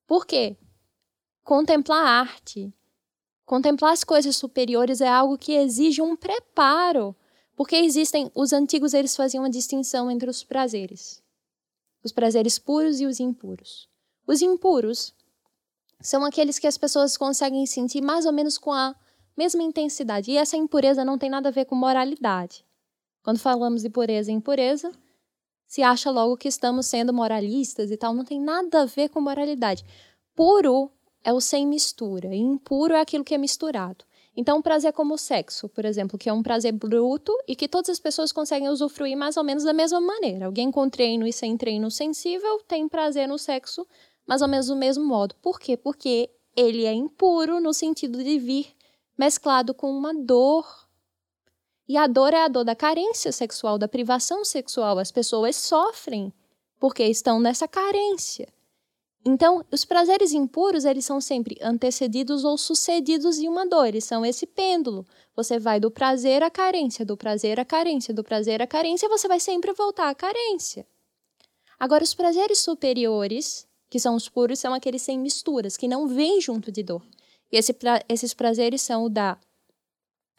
Por 0.07 0.25
quê? 0.25 0.57
Contemplar 1.43 2.05
a 2.05 2.19
arte, 2.21 2.73
contemplar 3.45 3.93
as 3.93 4.03
coisas 4.03 4.35
superiores 4.35 5.01
é 5.01 5.07
algo 5.07 5.37
que 5.37 5.53
exige 5.53 6.01
um 6.01 6.15
preparo, 6.15 7.15
porque 7.55 7.75
existem 7.75 8.31
os 8.35 8.53
antigos 8.53 8.93
eles 8.93 9.15
faziam 9.15 9.43
uma 9.43 9.49
distinção 9.49 10.09
entre 10.09 10.29
os 10.29 10.43
prazeres, 10.43 11.23
os 12.03 12.11
prazeres 12.11 12.59
puros 12.59 12.99
e 13.01 13.05
os 13.05 13.19
impuros. 13.19 13.89
Os 14.25 14.41
impuros 14.41 15.13
são 16.01 16.23
aqueles 16.23 16.59
que 16.59 16.67
as 16.67 16.77
pessoas 16.77 17.17
conseguem 17.17 17.65
sentir 17.65 18.01
mais 18.01 18.25
ou 18.25 18.31
menos 18.31 18.57
com 18.57 18.71
a 18.71 18.95
mesma 19.35 19.63
intensidade. 19.63 20.31
E 20.31 20.37
essa 20.37 20.57
impureza 20.57 21.03
não 21.03 21.17
tem 21.17 21.29
nada 21.29 21.49
a 21.49 21.51
ver 21.51 21.65
com 21.65 21.75
moralidade. 21.75 22.65
Quando 23.23 23.39
falamos 23.39 23.81
de 23.81 23.89
pureza 23.89 24.31
e 24.31 24.35
impureza, 24.35 24.91
se 25.65 25.81
acha 25.81 26.09
logo 26.09 26.37
que 26.37 26.47
estamos 26.47 26.85
sendo 26.87 27.13
moralistas 27.13 27.91
e 27.91 27.97
tal. 27.97 28.13
Não 28.13 28.25
tem 28.25 28.39
nada 28.39 28.81
a 28.81 28.85
ver 28.85 29.09
com 29.09 29.21
moralidade. 29.21 29.85
Puro 30.35 30.91
é 31.23 31.33
o 31.33 31.41
sem 31.41 31.67
mistura, 31.67 32.33
e 32.33 32.37
impuro 32.37 32.93
é 32.93 33.01
aquilo 33.01 33.23
que 33.23 33.35
é 33.35 33.37
misturado. 33.37 34.05
Então, 34.35 34.61
prazer 34.61 34.93
como 34.93 35.15
o 35.15 35.17
sexo, 35.17 35.67
por 35.67 35.83
exemplo, 35.83 36.17
que 36.17 36.29
é 36.29 36.33
um 36.33 36.41
prazer 36.41 36.71
bruto 36.71 37.33
e 37.47 37.55
que 37.55 37.67
todas 37.67 37.89
as 37.89 37.99
pessoas 37.99 38.31
conseguem 38.31 38.69
usufruir 38.69 39.17
mais 39.17 39.35
ou 39.35 39.43
menos 39.43 39.63
da 39.63 39.73
mesma 39.73 39.99
maneira. 39.99 40.45
Alguém 40.45 40.71
com 40.71 40.89
treino 40.89 41.27
e 41.27 41.33
sem 41.33 41.57
treino 41.57 41.91
sensível 41.91 42.61
tem 42.67 42.87
prazer 42.87 43.27
no 43.27 43.37
sexo 43.37 43.85
mais 44.25 44.41
ou 44.41 44.47
menos 44.47 44.67
do 44.67 44.75
mesmo 44.75 45.03
modo. 45.03 45.35
Por 45.41 45.59
quê? 45.59 45.75
Porque 45.75 46.29
ele 46.55 46.85
é 46.85 46.93
impuro 46.93 47.59
no 47.59 47.73
sentido 47.73 48.23
de 48.23 48.37
vir 48.37 48.75
mesclado 49.17 49.73
com 49.73 49.91
uma 49.91 50.13
dor. 50.13 50.65
E 51.87 51.97
a 51.97 52.05
dor 52.05 52.33
é 52.33 52.43
a 52.43 52.47
dor 52.47 52.63
da 52.63 52.75
carência 52.75 53.31
sexual, 53.31 53.77
da 53.77 53.87
privação 53.87 54.45
sexual. 54.45 54.99
As 54.99 55.11
pessoas 55.11 55.55
sofrem 55.55 56.31
porque 56.79 57.03
estão 57.03 57.39
nessa 57.39 57.67
carência. 57.67 58.47
Então, 59.25 59.65
os 59.69 59.83
prazeres 59.83 60.31
impuros, 60.31 60.85
eles 60.85 61.05
são 61.05 61.19
sempre 61.19 61.57
antecedidos 61.61 62.45
ou 62.45 62.57
sucedidos 62.57 63.37
de 63.37 63.49
uma 63.49 63.67
dor, 63.67 63.87
eles 63.87 64.05
são 64.05 64.25
esse 64.25 64.47
pêndulo. 64.47 65.05
Você 65.35 65.59
vai 65.59 65.79
do 65.79 65.91
prazer 65.91 66.41
à 66.41 66.49
carência, 66.49 67.05
do 67.05 67.17
prazer 67.17 67.59
à 67.59 67.65
carência, 67.65 68.13
do 68.13 68.23
prazer 68.23 68.61
à 68.61 68.67
carência, 68.67 69.09
você 69.09 69.27
vai 69.27 69.39
sempre 69.39 69.73
voltar 69.73 70.09
à 70.09 70.15
carência. 70.15 70.87
Agora, 71.77 72.03
os 72.03 72.13
prazeres 72.13 72.59
superiores, 72.59 73.67
que 73.89 73.99
são 73.99 74.15
os 74.15 74.29
puros, 74.29 74.59
são 74.59 74.73
aqueles 74.73 75.01
sem 75.01 75.19
misturas, 75.19 75.75
que 75.75 75.87
não 75.87 76.07
vêm 76.07 76.39
junto 76.39 76.71
de 76.71 76.83
dor. 76.83 77.05
E 77.51 77.57
esse 77.57 77.73
pra, 77.73 78.03
esses 78.07 78.33
prazeres 78.33 78.81
são 78.81 79.05
o 79.05 79.09
da 79.09 79.37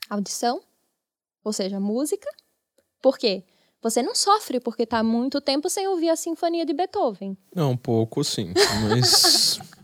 audição, 0.08 0.60
ou 1.44 1.52
seja, 1.52 1.78
música. 1.78 2.28
Por 3.02 3.18
quê? 3.18 3.44
Você 3.82 4.02
não 4.02 4.14
sofre 4.14 4.60
porque 4.60 4.82
está 4.82 5.02
muito 5.02 5.40
tempo 5.40 5.68
sem 5.70 5.88
ouvir 5.88 6.10
a 6.10 6.16
sinfonia 6.16 6.66
de 6.66 6.74
Beethoven. 6.74 7.36
Não, 7.54 7.72
um 7.72 7.76
pouco 7.76 8.22
sim, 8.22 8.52
mas 8.88 9.58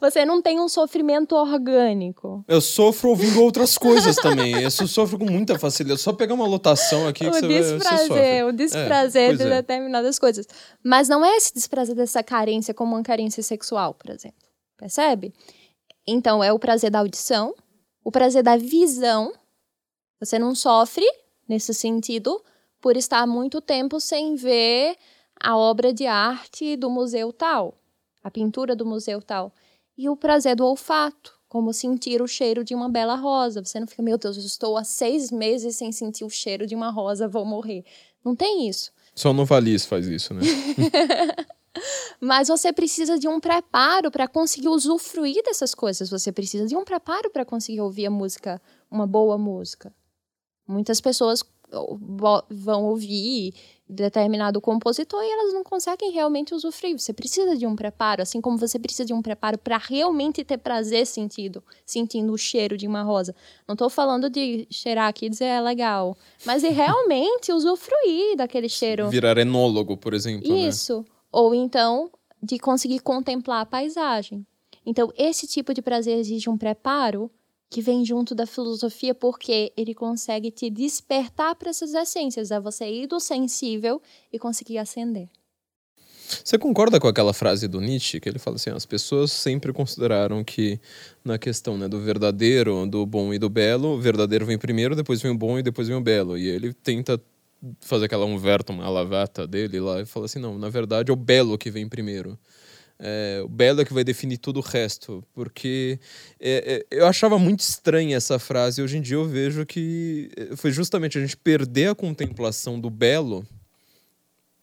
Você 0.00 0.24
não 0.24 0.40
tem 0.40 0.60
um 0.60 0.68
sofrimento 0.68 1.34
orgânico. 1.34 2.44
Eu 2.48 2.60
sofro 2.60 3.10
ouvindo 3.10 3.42
outras 3.42 3.76
coisas 3.76 4.16
também. 4.16 4.62
Eu 4.62 4.70
sofro 4.70 5.18
com 5.18 5.26
muita 5.26 5.58
facilidade. 5.58 6.00
Só 6.00 6.12
pegar 6.12 6.34
uma 6.34 6.46
lotação 6.46 7.06
aqui 7.06 7.26
o 7.26 7.30
que 7.30 7.40
você, 7.40 7.48
desprazer, 7.48 7.98
você 7.98 8.06
sofre. 8.06 8.42
O 8.44 8.52
desprazer 8.52 9.30
é, 9.30 9.36
de 9.36 9.42
é. 9.42 9.50
determinadas 9.50 10.18
coisas. 10.18 10.46
Mas 10.82 11.08
não 11.08 11.24
é 11.24 11.36
esse 11.36 11.52
desprazer 11.52 11.94
dessa 11.94 12.22
carência 12.22 12.72
como 12.72 12.94
uma 12.94 13.02
carência 13.02 13.42
sexual, 13.42 13.94
por 13.94 14.10
exemplo. 14.10 14.38
Percebe? 14.76 15.34
Então, 16.06 16.42
é 16.42 16.52
o 16.52 16.58
prazer 16.58 16.90
da 16.90 17.00
audição, 17.00 17.54
o 18.02 18.10
prazer 18.10 18.42
da 18.42 18.56
visão. 18.56 19.32
Você 20.20 20.38
não 20.38 20.54
sofre 20.54 21.04
nesse 21.48 21.74
sentido 21.74 22.42
por 22.80 22.96
estar 22.96 23.26
muito 23.26 23.60
tempo 23.60 24.00
sem 24.00 24.34
ver 24.34 24.96
a 25.40 25.56
obra 25.56 25.92
de 25.92 26.06
arte 26.06 26.76
do 26.76 26.90
museu 26.90 27.32
tal, 27.32 27.74
a 28.22 28.30
pintura 28.30 28.74
do 28.74 28.84
museu 28.84 29.22
tal. 29.22 29.52
E 29.96 30.08
o 30.08 30.16
prazer 30.16 30.56
do 30.56 30.64
olfato, 30.64 31.38
como 31.48 31.72
sentir 31.72 32.20
o 32.20 32.26
cheiro 32.28 32.62
de 32.62 32.74
uma 32.74 32.88
bela 32.88 33.14
rosa. 33.16 33.64
Você 33.64 33.80
não 33.80 33.86
fica, 33.86 34.02
meu 34.02 34.18
Deus, 34.18 34.36
eu 34.36 34.44
estou 34.44 34.76
há 34.76 34.84
seis 34.84 35.30
meses 35.30 35.76
sem 35.76 35.90
sentir 35.90 36.24
o 36.24 36.30
cheiro 36.30 36.66
de 36.66 36.74
uma 36.74 36.90
rosa, 36.90 37.26
vou 37.26 37.44
morrer. 37.44 37.84
Não 38.24 38.36
tem 38.36 38.68
isso. 38.68 38.92
Só 39.14 39.32
no 39.32 39.44
Valis 39.44 39.84
faz 39.84 40.06
isso, 40.06 40.34
né? 40.34 40.42
Mas 42.20 42.48
você 42.48 42.72
precisa 42.72 43.18
de 43.18 43.28
um 43.28 43.40
preparo 43.40 44.10
para 44.10 44.28
conseguir 44.28 44.68
usufruir 44.68 45.42
dessas 45.44 45.74
coisas. 45.74 46.10
Você 46.10 46.30
precisa 46.32 46.66
de 46.66 46.76
um 46.76 46.84
preparo 46.84 47.30
para 47.30 47.44
conseguir 47.44 47.80
ouvir 47.80 48.06
a 48.06 48.10
música, 48.10 48.60
uma 48.90 49.06
boa 49.06 49.38
música. 49.38 49.92
Muitas 50.66 51.00
pessoas 51.00 51.42
vão 52.50 52.86
ouvir 52.86 53.52
determinado 53.88 54.60
compositor 54.60 55.22
e 55.22 55.30
elas 55.30 55.54
não 55.54 55.64
conseguem 55.64 56.10
realmente 56.12 56.54
usufruir. 56.54 56.98
Você 56.98 57.12
precisa 57.12 57.56
de 57.56 57.66
um 57.66 57.74
preparo, 57.74 58.22
assim 58.22 58.40
como 58.40 58.58
você 58.58 58.78
precisa 58.78 59.04
de 59.04 59.14
um 59.14 59.22
preparo 59.22 59.56
para 59.56 59.78
realmente 59.78 60.44
ter 60.44 60.58
prazer 60.58 61.06
sentido, 61.06 61.62
sentindo 61.86 62.32
o 62.32 62.38
cheiro 62.38 62.76
de 62.76 62.86
uma 62.86 63.02
rosa. 63.02 63.34
Não 63.66 63.72
estou 63.72 63.88
falando 63.88 64.28
de 64.28 64.66
cheirar 64.70 65.08
aqui 65.08 65.26
e 65.26 65.30
dizer 65.30 65.46
é 65.46 65.60
legal, 65.60 66.16
mas 66.44 66.62
de 66.62 66.68
realmente 66.70 67.52
usufruir 67.52 68.36
daquele 68.36 68.68
cheiro. 68.68 69.08
Virar 69.08 69.38
enólogo, 69.38 69.96
por 69.96 70.12
exemplo. 70.12 70.48
Né? 70.48 70.68
Isso. 70.68 70.98
Né? 70.98 71.04
Ou 71.32 71.54
então 71.54 72.10
de 72.42 72.58
conseguir 72.58 73.00
contemplar 73.00 73.62
a 73.62 73.66
paisagem. 73.66 74.46
Então, 74.86 75.12
esse 75.18 75.46
tipo 75.46 75.74
de 75.74 75.82
prazer 75.82 76.18
exige 76.18 76.48
um 76.48 76.56
preparo 76.56 77.30
que 77.70 77.82
vem 77.82 78.04
junto 78.04 78.34
da 78.34 78.46
filosofia 78.46 79.14
porque 79.14 79.72
ele 79.76 79.94
consegue 79.94 80.50
te 80.50 80.70
despertar 80.70 81.54
para 81.54 81.70
essas 81.70 81.94
essências, 81.94 82.50
a 82.50 82.60
você 82.60 82.86
ir 82.90 83.06
do 83.06 83.20
sensível 83.20 84.00
e 84.32 84.38
conseguir 84.38 84.78
ascender. 84.78 85.28
Você 86.44 86.58
concorda 86.58 87.00
com 87.00 87.08
aquela 87.08 87.32
frase 87.32 87.66
do 87.66 87.80
Nietzsche 87.80 88.20
que 88.20 88.28
ele 88.28 88.38
fala 88.38 88.56
assim: 88.56 88.70
as 88.70 88.84
pessoas 88.84 89.32
sempre 89.32 89.72
consideraram 89.72 90.44
que 90.44 90.78
na 91.24 91.38
questão 91.38 91.78
né, 91.78 91.88
do 91.88 92.00
verdadeiro, 92.00 92.86
do 92.86 93.06
bom 93.06 93.32
e 93.32 93.38
do 93.38 93.48
belo, 93.48 93.94
o 93.94 94.00
verdadeiro 94.00 94.44
vem 94.44 94.58
primeiro, 94.58 94.94
depois 94.94 95.22
vem 95.22 95.30
o 95.30 95.38
bom 95.38 95.58
e 95.58 95.62
depois 95.62 95.88
vem 95.88 95.96
o 95.96 96.00
belo. 96.02 96.36
E 96.36 96.46
ele 96.46 96.74
tenta 96.74 97.20
fazer 97.80 98.06
aquela 98.06 98.24
umvertum 98.24 98.80
alavata 98.80 99.46
dele 99.46 99.80
lá 99.80 100.00
e 100.00 100.06
fala 100.06 100.26
assim: 100.26 100.38
não, 100.38 100.58
na 100.58 100.68
verdade 100.68 101.10
é 101.10 101.12
o 101.12 101.16
belo 101.16 101.56
que 101.56 101.70
vem 101.70 101.88
primeiro. 101.88 102.38
É, 103.00 103.40
o 103.44 103.48
belo 103.48 103.80
é 103.80 103.84
que 103.84 103.94
vai 103.94 104.02
definir 104.02 104.38
todo 104.38 104.56
o 104.56 104.60
resto, 104.60 105.22
porque 105.32 106.00
é, 106.40 106.84
é, 106.90 106.96
eu 106.96 107.06
achava 107.06 107.38
muito 107.38 107.60
estranha 107.60 108.16
essa 108.16 108.38
frase. 108.38 108.82
Hoje 108.82 108.98
em 108.98 109.00
dia 109.00 109.16
eu 109.16 109.24
vejo 109.24 109.64
que 109.64 110.30
é, 110.36 110.56
foi 110.56 110.72
justamente 110.72 111.16
a 111.16 111.20
gente 111.20 111.36
perder 111.36 111.90
a 111.90 111.94
contemplação 111.94 112.80
do 112.80 112.90
belo 112.90 113.46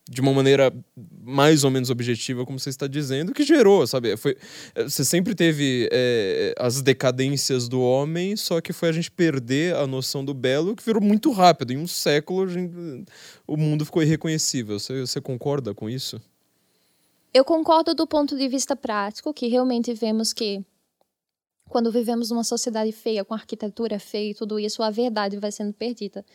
de 0.08 0.22
uma 0.22 0.32
maneira 0.34 0.72
mais 1.24 1.64
ou 1.64 1.72
menos 1.72 1.90
objetiva, 1.90 2.46
como 2.46 2.60
você 2.60 2.70
está 2.70 2.86
dizendo, 2.86 3.34
que 3.34 3.44
gerou, 3.44 3.88
sabe? 3.88 4.16
Foi, 4.16 4.38
você 4.76 5.04
sempre 5.04 5.34
teve 5.34 5.90
é, 5.92 6.54
as 6.60 6.82
decadências 6.82 7.68
do 7.68 7.82
homem, 7.82 8.36
só 8.36 8.62
que 8.62 8.72
foi 8.72 8.90
a 8.90 8.92
gente 8.92 9.10
perder 9.10 9.76
a 9.76 9.88
noção 9.88 10.24
do 10.24 10.34
belo, 10.34 10.76
que 10.76 10.86
virou 10.86 11.02
muito 11.02 11.32
rápido. 11.32 11.74
Em 11.74 11.78
um 11.78 11.88
século, 11.88 12.48
gente, 12.48 12.72
o 13.48 13.58
mundo 13.58 13.84
ficou 13.84 14.04
irreconhecível. 14.04 14.78
Você, 14.78 15.02
você 15.02 15.20
concorda 15.20 15.74
com 15.74 15.90
isso? 15.90 16.22
Eu 17.36 17.44
concordo 17.44 17.94
do 17.94 18.08
ponto 18.08 18.38
de 18.38 18.48
vista 18.48 18.78
prático, 18.78 19.34
que 19.34 19.48
realmente 19.48 19.94
vemos 19.94 20.32
que 20.32 20.66
quando 21.68 21.92
vivemos 21.92 22.30
numa 22.30 22.46
sociedade 22.46 22.94
feia, 22.94 23.26
com 23.26 23.34
arquitetura 23.34 24.00
feia 24.00 24.32
e 24.32 24.34
tudo 24.34 24.58
isso, 24.58 24.82
a 24.82 24.90
verdade 24.90 25.36
vai 25.38 25.52
sendo 25.52 25.74
perdida. 25.74 26.26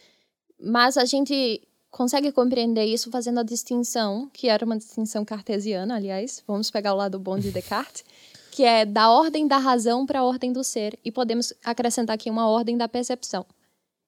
Mas 0.63 0.99
a 0.99 1.07
gente 1.07 1.67
consegue 1.91 2.31
compreender 2.31 2.85
isso 2.85 3.11
fazendo 3.11 3.41
a 3.41 3.43
distinção, 3.43 4.29
que 4.31 4.51
era 4.51 4.63
uma 4.63 4.77
distinção 4.77 5.25
cartesiana, 5.25 5.97
aliás, 5.97 6.45
vamos 6.47 6.71
pegar 6.71 6.93
o 6.93 6.99
lado 6.99 7.19
bom 7.19 7.39
de 7.39 7.51
Descartes, 7.51 8.05
que 8.53 8.63
é 8.63 8.85
da 8.85 9.11
ordem 9.11 9.49
da 9.49 9.57
razão 9.57 10.05
para 10.05 10.19
a 10.19 10.25
ordem 10.25 10.53
do 10.53 10.63
ser, 10.63 10.99
e 11.03 11.11
podemos 11.11 11.55
acrescentar 11.65 12.13
aqui 12.13 12.29
uma 12.29 12.47
ordem 12.47 12.77
da 12.77 12.87
percepção. 12.87 13.47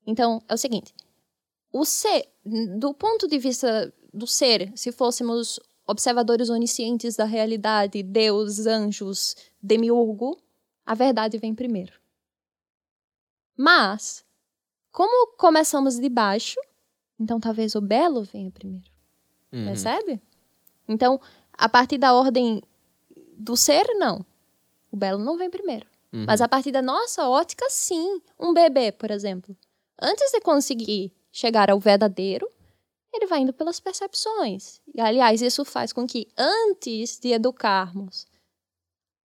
Então, 0.07 0.43
é 0.47 0.53
o 0.53 0.59
seguinte: 0.59 0.93
o 1.73 1.87
ser, 1.87 2.29
do 2.45 2.93
ponto 2.93 3.27
de 3.27 3.39
vista 3.39 3.91
do 4.13 4.27
ser, 4.27 4.71
se 4.77 4.93
fôssemos 4.93 5.59
observadores 5.87 6.49
oniscientes 6.49 7.17
da 7.17 7.25
realidade, 7.25 8.03
Deus, 8.03 8.67
anjos, 8.67 9.37
demiurgo, 9.63 10.39
a 10.85 10.95
verdade 10.95 11.39
vem 11.39 11.55
primeiro. 11.55 11.93
Mas, 13.57 14.25
como 14.91 15.37
começamos 15.37 15.99
de 15.99 16.09
baixo, 16.09 16.61
então 17.19 17.39
talvez 17.39 17.75
o 17.75 17.81
belo 17.81 18.23
venha 18.25 18.51
primeiro. 18.51 18.91
Uhum. 19.53 19.67
Percebe? 19.67 20.21
Então, 20.89 21.21
a 21.53 21.69
partir 21.69 21.99
da 21.99 22.15
ordem 22.15 22.63
do 23.37 23.57
ser, 23.57 23.85
não. 23.95 24.25
O 24.91 24.97
belo 24.97 25.23
não 25.23 25.37
vem 25.37 25.51
primeiro. 25.51 25.87
Uhum. 26.13 26.25
Mas 26.27 26.41
a 26.41 26.49
partir 26.49 26.71
da 26.73 26.83
nossa 26.83 27.29
ótica, 27.29 27.67
sim. 27.71 28.21
Um 28.39 28.53
bebê, 28.53 28.93
por 28.93 29.11
exemplo. 29.11 29.57
Antes 30.01 30.31
de 30.33 30.41
conseguir 30.41 31.13
chegar 31.31 31.71
ao 31.71 31.79
verdadeiro, 31.79 32.51
ele 33.13 33.27
vai 33.27 33.41
indo 33.41 33.53
pelas 33.53 33.79
percepções. 33.79 34.81
E, 34.95 35.01
aliás, 35.01 35.43
isso 35.43 35.65
faz 35.65 35.93
com 35.93 36.07
que, 36.07 36.29
antes 36.37 37.19
de 37.19 37.33
educarmos 37.33 38.27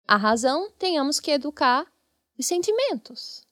a 0.07 0.17
razão, 0.17 0.69
tenhamos 0.77 1.19
que 1.19 1.31
educar 1.31 1.85
os 2.37 2.45
sentimentos. 2.45 3.45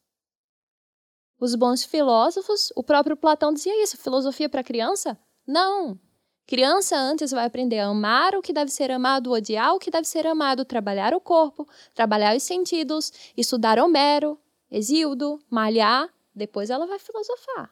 Os 1.39 1.55
bons 1.55 1.83
filósofos, 1.83 2.71
o 2.75 2.83
próprio 2.83 3.15
Platão 3.15 3.53
dizia 3.53 3.81
isso: 3.81 3.97
filosofia 3.97 4.49
para 4.49 4.63
criança? 4.63 5.17
Não. 5.47 5.97
Criança 6.45 6.97
antes 6.97 7.31
vai 7.31 7.45
aprender 7.45 7.79
a 7.79 7.87
amar 7.87 8.35
o 8.35 8.41
que 8.41 8.51
deve 8.51 8.71
ser 8.71 8.91
amado, 8.91 9.31
odiar 9.31 9.73
o 9.75 9.79
que 9.79 9.91
deve 9.91 10.07
ser 10.07 10.25
amado, 10.25 10.65
trabalhar 10.65 11.13
o 11.13 11.21
corpo, 11.21 11.67
trabalhar 11.93 12.35
os 12.35 12.43
sentidos, 12.43 13.13
estudar 13.37 13.79
Homero, 13.79 14.37
Exildo, 14.71 15.39
malhar, 15.49 16.09
depois 16.33 16.69
ela 16.69 16.87
vai 16.87 16.99
filosofar. 16.99 17.71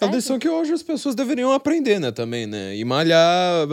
É 0.00 0.04
a 0.04 0.10
lição 0.10 0.36
que 0.36 0.48
hoje 0.48 0.72
as 0.72 0.82
pessoas 0.82 1.14
deveriam 1.14 1.52
aprender, 1.52 2.00
né, 2.00 2.10
também, 2.10 2.44
né? 2.44 2.76
E 2.76 2.84
malhar, 2.84 3.68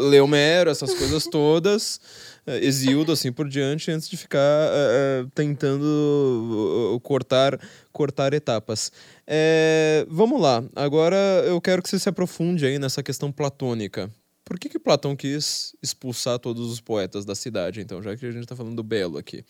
ler 0.00 0.20
Homero, 0.20 0.68
essas 0.68 0.92
coisas 0.92 1.24
todas. 1.30 2.00
Eh, 2.44 2.66
Exildo, 2.66 3.12
assim 3.12 3.30
por 3.30 3.48
diante, 3.48 3.90
antes 3.90 4.08
de 4.08 4.16
ficar 4.16 4.40
uh, 4.40 5.30
tentando 5.34 6.98
cortar, 7.04 7.60
cortar 7.92 8.34
etapas. 8.34 8.90
É, 9.24 10.04
vamos 10.10 10.40
lá, 10.40 10.64
agora 10.74 11.16
eu 11.46 11.60
quero 11.60 11.80
que 11.80 11.88
você 11.88 11.98
se 11.98 12.08
aprofunde 12.08 12.66
aí 12.66 12.78
nessa 12.80 13.02
questão 13.02 13.30
platônica. 13.30 14.10
Por 14.44 14.58
que, 14.58 14.68
que 14.68 14.78
Platão 14.80 15.14
quis 15.14 15.76
expulsar 15.80 16.40
todos 16.40 16.70
os 16.72 16.80
poetas 16.80 17.24
da 17.24 17.36
cidade, 17.36 17.80
então, 17.80 18.02
já 18.02 18.16
que 18.16 18.26
a 18.26 18.32
gente 18.32 18.42
está 18.42 18.56
falando 18.56 18.74
do 18.74 18.82
Belo 18.82 19.16
aqui? 19.16 19.44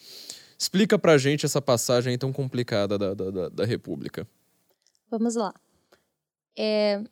Explica 0.59 0.99
pra 0.99 1.17
gente 1.17 1.47
essa 1.47 1.63
passagem 1.63 2.17
tão 2.19 2.31
complicada 2.31 2.99
da, 2.99 3.15
da, 3.15 3.31
da, 3.31 3.49
da 3.49 3.65
República. 3.65 4.29
Vamos 5.11 5.35
lá. 5.35 5.55
É, 6.57 7.03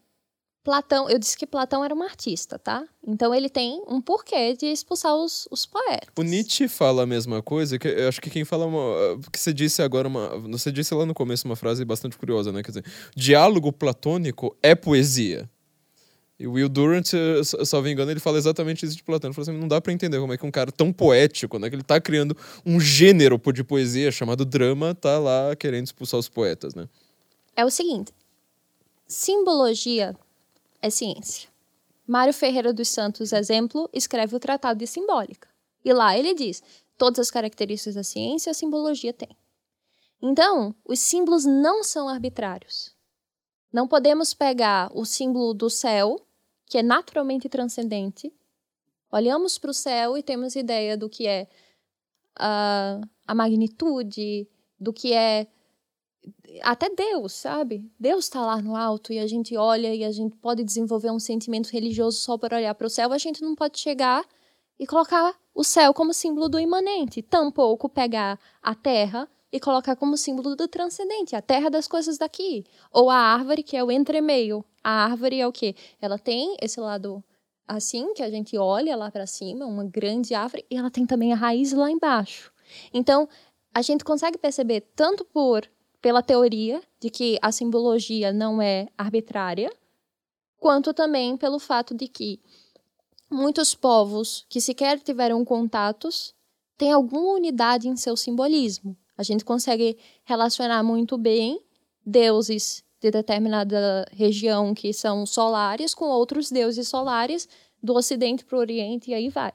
Platão, 0.63 1.09
eu 1.09 1.19
disse 1.19 1.39
que 1.39 1.47
Platão 1.47 1.83
era 1.83 1.95
um 1.95 2.03
artista, 2.03 2.59
tá? 2.59 2.85
Então 3.07 3.35
ele 3.35 3.49
tem 3.49 3.83
um 3.89 4.01
porquê 4.01 4.55
de 4.55 4.67
expulsar 4.67 5.17
os, 5.17 5.49
os 5.51 5.65
poetas. 5.65 6.11
O 6.19 6.23
Nietzsche 6.23 6.69
fala 6.69 7.05
a 7.05 7.07
mesma 7.07 7.43
coisa, 7.43 7.79
que 7.79 7.89
eu 7.89 8.09
acho 8.09 8.21
que 8.21 8.29
quem 8.29 8.45
fala 8.45 8.67
uma, 8.67 9.19
que 9.33 9.41
você 9.41 9.55
disse 9.55 9.81
agora 9.81 10.07
uma, 10.07 10.39
você 10.41 10.71
disse 10.71 10.95
lá 10.95 11.07
no 11.07 11.15
começo 11.15 11.47
uma 11.49 11.57
frase 11.57 11.83
bastante 11.85 12.19
curiosa, 12.19 12.53
né? 12.53 12.63
Quer 12.63 12.73
dizer, 12.73 12.85
diálogo 13.17 13.73
platônico 13.73 14.55
é 14.63 14.75
poesia. 14.75 15.49
E 16.39 16.47
o 16.47 16.53
Will 16.53 16.71
Durant, 16.71 17.11
salvo 17.65 17.89
engano, 17.89 18.11
ele 18.11 18.21
fala 18.21 18.39
exatamente 18.39 18.87
isso 18.87 18.97
de 18.97 19.03
Platão. 19.03 19.29
Ele 19.29 19.35
fala 19.35 19.51
assim, 19.51 19.59
não 19.59 19.69
dá 19.69 19.79
para 19.79 19.93
entender 19.93 20.19
como 20.19 20.33
é 20.33 20.39
que 20.39 20.47
um 20.47 20.51
cara 20.51 20.73
tão 20.73 20.91
poético, 20.91 21.59
né, 21.59 21.69
que 21.69 21.77
ele 21.77 21.83
tá 21.83 22.01
criando 22.01 22.35
um 22.65 22.81
gênero 22.81 23.41
de 23.53 23.65
poesia 23.65 24.11
chamado 24.11 24.45
drama, 24.45 24.95
tá 24.95 25.19
lá 25.19 25.55
querendo 25.57 25.87
expulsar 25.87 26.19
os 26.21 26.29
poetas, 26.29 26.75
né? 26.75 26.89
É 27.55 27.65
o 27.65 27.71
seguinte, 27.71 28.11
simbologia 29.11 30.17
é 30.81 30.89
ciência. 30.89 31.51
Mário 32.07 32.33
Ferreira 32.33 32.73
dos 32.73 32.89
Santos, 32.89 33.33
exemplo, 33.33 33.91
escreve 33.93 34.37
o 34.37 34.41
Tratado 34.41 34.79
de 34.79 34.87
Simbólica. 34.87 35.49
E 35.85 35.93
lá 35.93 36.17
ele 36.17 36.33
diz: 36.33 36.63
todas 36.97 37.19
as 37.19 37.31
características 37.31 37.97
da 37.97 38.05
ciência 38.05 38.53
a 38.53 38.55
simbologia 38.55 39.13
tem. 39.13 39.37
Então, 40.23 40.75
os 40.85 41.01
símbolos 41.01 41.45
não 41.45 41.83
são 41.83 42.09
arbitrários. 42.09 42.95
Não 43.73 43.89
podemos 43.89 44.33
pegar 44.33 44.91
o 44.95 45.05
símbolo 45.05 45.55
do 45.55 45.69
céu, 45.69 46.25
que 46.67 46.79
é 46.79 46.83
naturalmente 46.83 47.49
transcendente, 47.49 48.33
olhamos 49.11 49.59
para 49.59 49.71
o 49.71 49.75
céu 49.75 50.17
e 50.17 50.23
temos 50.23 50.55
ideia 50.55 50.97
do 50.97 51.09
que 51.09 51.27
é 51.27 51.49
a, 52.37 53.01
a 53.27 53.35
magnitude, 53.35 54.49
do 54.79 54.93
que 54.93 55.13
é 55.13 55.49
até 56.63 56.89
Deus, 56.91 57.33
sabe? 57.33 57.91
Deus 57.99 58.25
está 58.25 58.45
lá 58.45 58.61
no 58.61 58.77
alto 58.77 59.13
e 59.13 59.19
a 59.19 59.27
gente 59.27 59.57
olha 59.57 59.95
e 59.95 60.05
a 60.05 60.11
gente 60.11 60.37
pode 60.37 60.65
desenvolver 60.65 61.11
um 61.11 61.19
sentimento 61.19 61.69
religioso 61.69 62.19
só 62.19 62.37
por 62.37 62.53
olhar 62.53 62.75
para 62.75 62.87
o 62.87 62.91
céu. 62.91 63.13
A 63.13 63.19
gente 63.19 63.43
não 63.43 63.55
pode 63.55 63.79
chegar 63.79 64.25
e 64.79 64.87
colocar 64.87 65.35
o 65.55 65.63
céu 65.63 65.93
como 65.93 66.13
símbolo 66.13 66.49
do 66.49 66.59
imanente, 66.59 67.23
tampouco 67.23 67.89
pegar 67.89 68.39
a 68.63 68.75
terra 68.75 69.29
e 69.53 69.59
colocar 69.59 69.97
como 69.97 70.17
símbolo 70.17 70.55
do 70.55 70.69
transcendente, 70.69 71.35
a 71.35 71.43
terra 71.43 71.69
das 71.69 71.89
coisas 71.89 72.17
daqui, 72.17 72.65
ou 72.93 73.11
a 73.11 73.17
árvore 73.17 73.63
que 73.63 73.77
é 73.77 73.83
o 73.83 73.91
entremeio. 73.91 74.65
A 74.83 75.05
árvore 75.05 75.41
é 75.41 75.47
o 75.47 75.53
quê? 75.53 75.75
Ela 76.01 76.19
tem 76.19 76.57
esse 76.61 76.81
lado 76.81 77.23
assim 77.67 78.15
que 78.15 78.23
a 78.23 78.31
gente 78.31 78.57
olha 78.57 78.97
lá 78.97 79.11
para 79.11 79.27
cima, 79.27 79.67
uma 79.67 79.85
grande 79.85 80.35
árvore, 80.35 80.65
e 80.71 80.77
ela 80.77 80.91
tem 80.91 81.05
também 81.05 81.33
a 81.33 81.37
raiz 81.37 81.73
lá 81.73 81.91
embaixo. 81.91 82.53
Então, 82.93 83.29
a 83.75 83.83
gente 83.83 84.05
consegue 84.05 84.39
perceber 84.39 84.81
tanto 84.95 85.25
por 85.25 85.69
pela 86.01 86.23
teoria 86.23 86.83
de 87.01 87.11
que 87.11 87.39
a 87.43 87.53
simbologia 87.53 88.33
não 88.33 88.61
é 88.61 88.89
arbitrária, 88.97 89.71
quanto 90.59 90.95
também 90.95 91.37
pelo 91.37 91.59
fato 91.59 91.95
de 91.95 92.09
que 92.09 92.41
muitos 93.31 93.75
povos 93.75 94.45
que 94.49 94.61
sequer 94.61 94.99
tiveram 94.99 95.45
contatos 95.45 96.35
têm 96.77 96.93
alguma 96.93 97.35
unidade 97.35 97.89
em 97.89 97.97
seu 97.97 98.17
simbolismo. 98.17 98.97
A 99.17 99.23
gente 99.23 99.45
consegue 99.45 99.99
relacionar 100.25 100.83
muito 100.83 101.19
bem 101.19 101.61
deuses 102.05 102.83
de 103.01 103.11
determinada 103.11 104.07
região 104.13 104.75
que 104.75 104.93
são 104.93 105.25
solares 105.25 105.95
com 105.95 106.07
outros 106.07 106.51
deuses 106.51 106.89
solares 106.89 107.49
do 107.83 107.95
Ocidente 107.95 108.45
para 108.45 108.57
o 108.57 108.61
Oriente 108.61 109.11
e 109.11 109.15
aí 109.15 109.29
vai. 109.29 109.53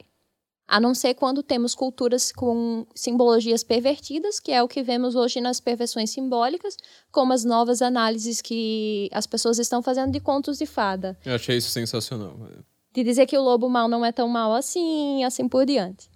A 0.68 0.80
não 0.80 0.94
ser 0.94 1.14
quando 1.14 1.42
temos 1.42 1.74
culturas 1.74 2.32
com 2.32 2.86
simbologias 2.94 3.62
pervertidas, 3.62 4.40
que 4.40 4.50
é 4.50 4.62
o 4.62 4.68
que 4.68 4.82
vemos 4.82 5.14
hoje 5.14 5.40
nas 5.40 5.60
perversões 5.60 6.10
simbólicas, 6.10 6.76
como 7.12 7.32
as 7.32 7.44
novas 7.44 7.80
análises 7.80 8.42
que 8.42 9.08
as 9.12 9.26
pessoas 9.26 9.58
estão 9.58 9.80
fazendo 9.80 10.10
de 10.10 10.18
contos 10.18 10.58
de 10.58 10.66
fada. 10.66 11.16
Eu 11.24 11.36
achei 11.36 11.56
isso 11.56 11.70
sensacional. 11.70 12.36
De 12.92 13.04
dizer 13.04 13.26
que 13.26 13.38
o 13.38 13.42
lobo 13.42 13.68
mal 13.68 13.88
não 13.88 14.04
é 14.04 14.10
tão 14.10 14.28
mal 14.28 14.54
assim, 14.54 15.22
assim 15.22 15.48
por 15.48 15.64
diante. 15.64 16.08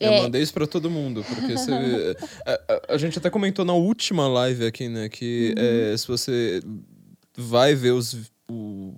Eu 0.00 0.12
é... 0.12 0.22
mandei 0.22 0.42
isso 0.42 0.54
pra 0.54 0.66
todo 0.66 0.90
mundo, 0.90 1.24
porque 1.24 1.56
você, 1.56 1.72
a, 2.46 2.52
a, 2.52 2.94
a, 2.94 2.98
gente 2.98 3.18
até 3.18 3.28
comentou 3.30 3.64
na 3.64 3.74
última 3.74 4.28
live 4.28 4.64
aqui, 4.66 4.88
né, 4.88 5.08
que 5.08 5.54
uhum. 5.56 5.92
é, 5.92 5.96
se 5.96 6.06
você 6.06 6.62
vai 7.36 7.74
ver 7.74 7.92
os, 7.92 8.14
o, 8.50 8.94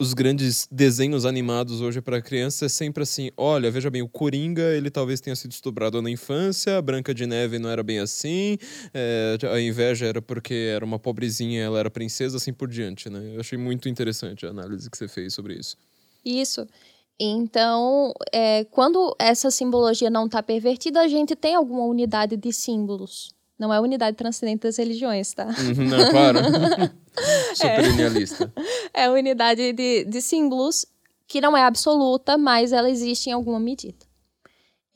os 0.00 0.14
grandes 0.14 0.68
desenhos 0.70 1.26
animados 1.26 1.80
hoje 1.80 2.00
para 2.00 2.22
criança 2.22 2.66
é 2.66 2.68
sempre 2.68 3.02
assim, 3.02 3.30
olha, 3.36 3.68
veja 3.68 3.90
bem, 3.90 4.00
o 4.00 4.08
Coringa, 4.08 4.62
ele 4.62 4.90
talvez 4.90 5.20
tenha 5.20 5.34
sido 5.34 5.50
estuprado 5.50 6.00
na 6.00 6.08
infância, 6.08 6.78
a 6.78 6.82
Branca 6.82 7.12
de 7.12 7.26
Neve 7.26 7.58
não 7.58 7.68
era 7.68 7.82
bem 7.82 7.98
assim, 7.98 8.56
é, 8.94 9.36
a 9.52 9.60
inveja 9.60 10.06
era 10.06 10.22
porque 10.22 10.54
era 10.72 10.84
uma 10.84 11.00
pobrezinha, 11.00 11.64
ela 11.64 11.80
era 11.80 11.90
princesa, 11.90 12.36
assim 12.36 12.52
por 12.52 12.68
diante, 12.68 13.10
né? 13.10 13.34
Eu 13.34 13.40
achei 13.40 13.58
muito 13.58 13.88
interessante 13.88 14.46
a 14.46 14.50
análise 14.50 14.88
que 14.88 14.96
você 14.96 15.08
fez 15.08 15.34
sobre 15.34 15.54
isso. 15.54 15.76
Isso. 16.24 16.64
Então, 17.18 18.12
é, 18.32 18.64
quando 18.66 19.16
essa 19.18 19.50
simbologia 19.50 20.08
não 20.08 20.26
está 20.26 20.40
pervertida, 20.40 21.00
a 21.00 21.08
gente 21.08 21.34
tem 21.34 21.56
alguma 21.56 21.82
unidade 21.84 22.36
de 22.36 22.52
símbolos. 22.52 23.34
Não 23.58 23.74
é 23.74 23.80
unidade 23.80 24.16
transcendente 24.16 24.62
das 24.62 24.76
religiões, 24.76 25.34
tá? 25.34 25.46
Uhum, 25.46 25.88
não, 25.88 26.10
claro. 26.10 26.38
Super 27.54 28.50
É, 28.94 29.04
é 29.04 29.10
unidade 29.10 29.72
de, 29.72 30.04
de 30.04 30.22
símbolos 30.22 30.86
que 31.26 31.40
não 31.40 31.56
é 31.56 31.64
absoluta, 31.64 32.38
mas 32.38 32.72
ela 32.72 32.88
existe 32.88 33.28
em 33.28 33.32
alguma 33.32 33.58
medida. 33.58 34.06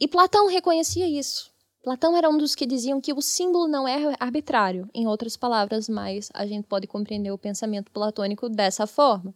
E 0.01 0.07
Platão 0.07 0.47
reconhecia 0.47 1.09
isso. 1.09 1.51
Platão 1.83 2.17
era 2.17 2.31
um 2.31 2.39
dos 2.39 2.55
que 2.55 2.65
diziam 2.65 3.01
que 3.01 3.13
o 3.13 3.21
símbolo 3.21 3.67
não 3.67 3.89
é 3.89 4.15
arbitrário, 4.21 4.89
em 4.95 5.09
outras 5.09 5.37
palavras, 5.37 5.89
mas 5.89 6.31
a 6.33 6.47
gente 6.47 6.67
pode 6.67 6.87
compreender 6.87 7.33
o 7.33 7.39
pensamento 7.39 7.91
platônico 7.91 8.49
dessa 8.49 8.87
forma. 8.87 9.35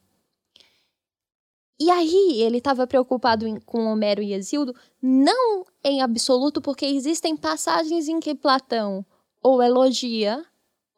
E 1.78 1.90
aí 1.90 2.40
ele 2.40 2.58
estava 2.58 2.86
preocupado 2.86 3.46
em, 3.46 3.60
com 3.60 3.84
Homero 3.86 4.22
e 4.22 4.32
Exildo, 4.32 4.74
não 5.02 5.66
em 5.84 6.00
absoluto, 6.00 6.62
porque 6.62 6.86
existem 6.86 7.36
passagens 7.36 8.08
em 8.08 8.18
que 8.18 8.34
Platão 8.34 9.04
ou 9.43 9.62
elogia 9.62 10.45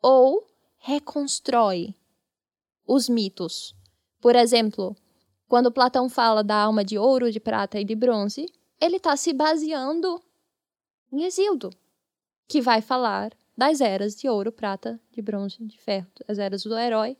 ou 0.02 0.46
reconstrói 0.78 1.94
os 2.86 3.08
mitos. 3.08 3.74
Por 4.20 4.34
exemplo, 4.34 4.96
quando 5.48 5.72
Platão 5.72 6.08
fala 6.08 6.42
da 6.42 6.56
alma 6.56 6.84
de 6.84 6.98
ouro, 6.98 7.30
de 7.30 7.40
prata 7.40 7.78
e 7.78 7.84
de 7.84 7.94
bronze, 7.94 8.46
ele 8.80 8.96
está 8.96 9.16
se 9.16 9.32
baseando 9.32 10.22
em 11.12 11.24
Exildo, 11.24 11.70
que 12.46 12.60
vai 12.60 12.80
falar 12.80 13.32
das 13.56 13.80
eras 13.80 14.14
de 14.14 14.28
ouro, 14.28 14.52
prata, 14.52 15.00
de 15.10 15.20
bronze, 15.20 15.64
de 15.64 15.78
ferro, 15.78 16.06
as 16.28 16.38
eras 16.38 16.62
do 16.62 16.76
herói 16.78 17.16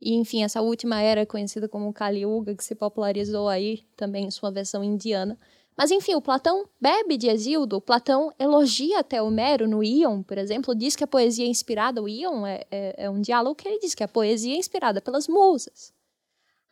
e, 0.00 0.14
enfim, 0.14 0.44
essa 0.44 0.62
última 0.62 1.00
era 1.00 1.26
conhecida 1.26 1.68
como 1.68 1.92
Kali 1.92 2.20
Yuga, 2.20 2.54
que 2.54 2.62
se 2.62 2.74
popularizou 2.74 3.48
aí 3.48 3.84
também 3.96 4.26
em 4.26 4.30
sua 4.30 4.50
versão 4.50 4.82
indiana. 4.84 5.38
Mas, 5.78 5.92
enfim, 5.92 6.16
o 6.16 6.20
Platão 6.20 6.68
bebe 6.80 7.16
de 7.16 7.28
Exildo, 7.28 7.80
Platão 7.80 8.34
elogia 8.36 8.98
até 8.98 9.22
Homero 9.22 9.68
no 9.68 9.84
Ion, 9.84 10.24
por 10.24 10.36
exemplo, 10.36 10.74
diz 10.74 10.96
que 10.96 11.04
a 11.04 11.06
poesia 11.06 11.44
é 11.44 11.48
inspirada, 11.48 12.02
o 12.02 12.08
Ion 12.08 12.44
é, 12.44 12.66
é, 12.68 13.04
é 13.04 13.10
um 13.10 13.20
diálogo 13.20 13.54
que 13.54 13.68
ele 13.68 13.78
diz 13.78 13.94
que 13.94 14.02
a 14.02 14.08
poesia 14.08 14.56
é 14.56 14.58
inspirada 14.58 15.00
pelas 15.00 15.28
musas. 15.28 15.94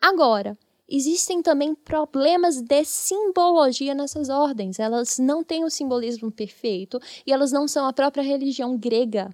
Agora, 0.00 0.58
existem 0.88 1.40
também 1.40 1.72
problemas 1.72 2.60
de 2.60 2.84
simbologia 2.84 3.94
nessas 3.94 4.28
ordens. 4.28 4.80
Elas 4.80 5.20
não 5.20 5.44
têm 5.44 5.64
o 5.64 5.70
simbolismo 5.70 6.32
perfeito 6.32 7.00
e 7.24 7.32
elas 7.32 7.52
não 7.52 7.68
são 7.68 7.86
a 7.86 7.92
própria 7.92 8.24
religião 8.24 8.76
grega 8.76 9.30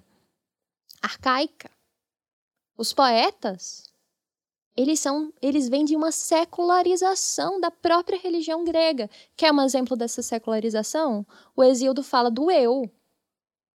arcaica. 1.01 1.71
Os 2.77 2.93
poetas, 2.93 3.91
eles 4.75 4.99
são, 4.99 5.31
eles 5.41 5.69
vêm 5.69 5.85
de 5.85 5.95
uma 5.95 6.11
secularização 6.11 7.59
da 7.59 7.69
própria 7.69 8.19
religião 8.19 8.63
grega. 8.63 9.09
Quer 9.35 9.53
um 9.53 9.61
exemplo 9.61 9.95
dessa 9.95 10.21
secularização? 10.21 11.25
O 11.55 11.63
Exildo 11.63 12.01
fala 12.01 12.31
do 12.31 12.49
eu. 12.49 12.89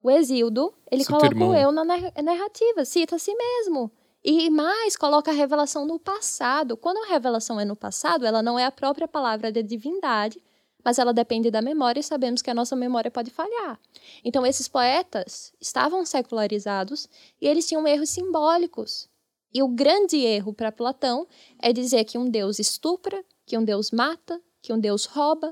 O 0.01 0.09
Exildo, 0.09 0.73
ele 0.91 1.03
Seu 1.03 1.15
coloca 1.15 1.35
irmão. 1.35 1.49
o 1.49 1.55
eu 1.55 1.71
na 1.71 1.83
narrativa, 1.85 2.85
cita 2.85 3.15
a 3.15 3.19
si 3.19 3.33
mesmo. 3.35 3.91
E 4.23 4.49
mais, 4.49 4.97
coloca 4.97 5.31
a 5.31 5.33
revelação 5.33 5.85
no 5.85 5.99
passado. 5.99 6.75
Quando 6.75 6.97
a 6.97 7.07
revelação 7.07 7.59
é 7.59 7.65
no 7.65 7.75
passado, 7.75 8.25
ela 8.25 8.41
não 8.41 8.57
é 8.57 8.65
a 8.65 8.71
própria 8.71 9.07
palavra 9.07 9.51
da 9.51 9.61
divindade, 9.61 10.43
mas 10.83 10.97
ela 10.97 11.13
depende 11.13 11.51
da 11.51 11.61
memória 11.61 11.99
e 11.99 12.03
sabemos 12.03 12.41
que 12.41 12.49
a 12.49 12.53
nossa 12.53 12.75
memória 12.75 13.11
pode 13.11 13.29
falhar. 13.29 13.79
Então, 14.23 14.45
esses 14.45 14.67
poetas 14.67 15.53
estavam 15.61 16.05
secularizados 16.05 17.07
e 17.39 17.47
eles 17.47 17.67
tinham 17.67 17.87
erros 17.87 18.09
simbólicos. 18.09 19.09
E 19.57 19.63
o 19.63 19.67
grande 19.67 20.17
erro 20.17 20.53
para 20.53 20.71
Platão 20.71 21.25
é 21.57 21.73
dizer 21.73 22.03
que 22.03 22.15
um 22.15 22.29
deus 22.29 22.59
estupra, 22.59 23.25
que 23.43 23.57
um 23.57 23.63
deus 23.63 23.89
mata, 23.89 24.39
que 24.61 24.71
um 24.71 24.79
deus 24.79 25.05
rouba. 25.05 25.51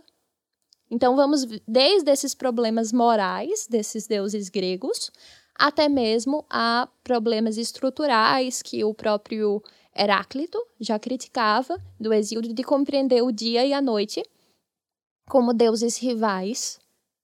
Então, 0.91 1.16
vamos 1.16 1.43
desde 1.68 2.12
esses 2.12 2.36
problemas 2.36 2.93
morais 2.93 3.66
desses 3.68 4.06
deuses 4.06 4.47
gregos 4.47 5.10
até 5.56 5.89
mesmo 5.89 6.45
a 6.47 6.88
problemas 7.03 7.58
estruturais 7.58 8.62
que 8.62 8.84
o 8.84 8.93
próprio 8.93 9.64
Heráclito 9.97 10.64
já 10.80 10.99
criticava 10.99 11.76
do 11.99 12.14
exílio 12.14 12.53
de 12.53 12.64
compreender 12.64 13.24
o 13.24 13.32
dia 13.32 13.66
e 13.66 13.74
a 13.74 13.82
noite 13.82 14.24
como 15.28 15.51
deuses 15.51 15.97
rivais, 15.97 16.80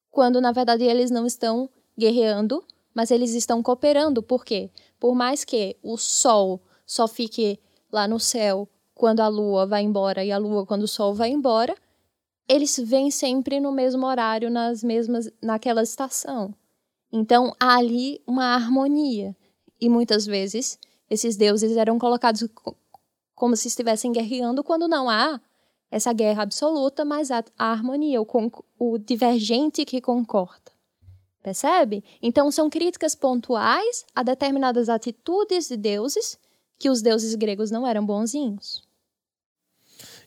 quando 0.09 0.41
na 0.41 0.51
verdade 0.51 0.83
eles 0.83 1.11
não 1.11 1.27
estão 1.27 1.69
guerreando, 1.95 2.65
mas 2.91 3.11
eles 3.11 3.35
estão 3.35 3.61
cooperando. 3.61 4.23
Por 4.23 4.43
quê? 4.43 4.71
Por 4.99 5.13
mais 5.13 5.45
que 5.45 5.77
o 5.83 5.95
Sol 5.95 6.59
só 6.91 7.07
fique 7.07 7.57
lá 7.89 8.05
no 8.05 8.19
céu 8.19 8.67
quando 8.93 9.21
a 9.21 9.29
Lua 9.29 9.65
vai 9.65 9.81
embora 9.81 10.25
e 10.25 10.29
a 10.29 10.37
Lua 10.37 10.65
quando 10.65 10.83
o 10.83 10.87
Sol 10.89 11.13
vai 11.13 11.29
embora, 11.29 11.73
eles 12.49 12.77
vêm 12.77 13.09
sempre 13.09 13.61
no 13.61 13.71
mesmo 13.71 14.05
horário, 14.05 14.49
nas 14.49 14.83
mesmas, 14.83 15.31
naquela 15.41 15.83
estação. 15.83 16.53
Então 17.09 17.55
há 17.57 17.77
ali 17.77 18.21
uma 18.27 18.53
harmonia. 18.55 19.33
E 19.79 19.87
muitas 19.87 20.25
vezes 20.25 20.77
esses 21.09 21.37
deuses 21.37 21.77
eram 21.77 21.97
colocados 21.97 22.45
como 23.33 23.55
se 23.55 23.69
estivessem 23.69 24.11
guerreando 24.11 24.61
quando 24.61 24.85
não 24.85 25.09
há 25.09 25.39
essa 25.89 26.11
guerra 26.11 26.43
absoluta, 26.43 27.05
mas 27.05 27.31
a, 27.31 27.41
a 27.57 27.71
harmonia, 27.71 28.21
o, 28.21 28.27
o 28.77 28.97
divergente 28.97 29.85
que 29.85 30.01
concorda. 30.01 30.73
Percebe? 31.41 32.03
Então, 32.21 32.51
são 32.51 32.69
críticas 32.69 33.15
pontuais 33.15 34.05
a 34.13 34.23
determinadas 34.23 34.89
atitudes 34.89 35.69
de 35.69 35.77
deuses 35.77 36.37
que 36.81 36.89
os 36.89 37.03
deuses 37.03 37.35
gregos 37.35 37.69
não 37.69 37.85
eram 37.85 38.03
bonzinhos. 38.03 38.81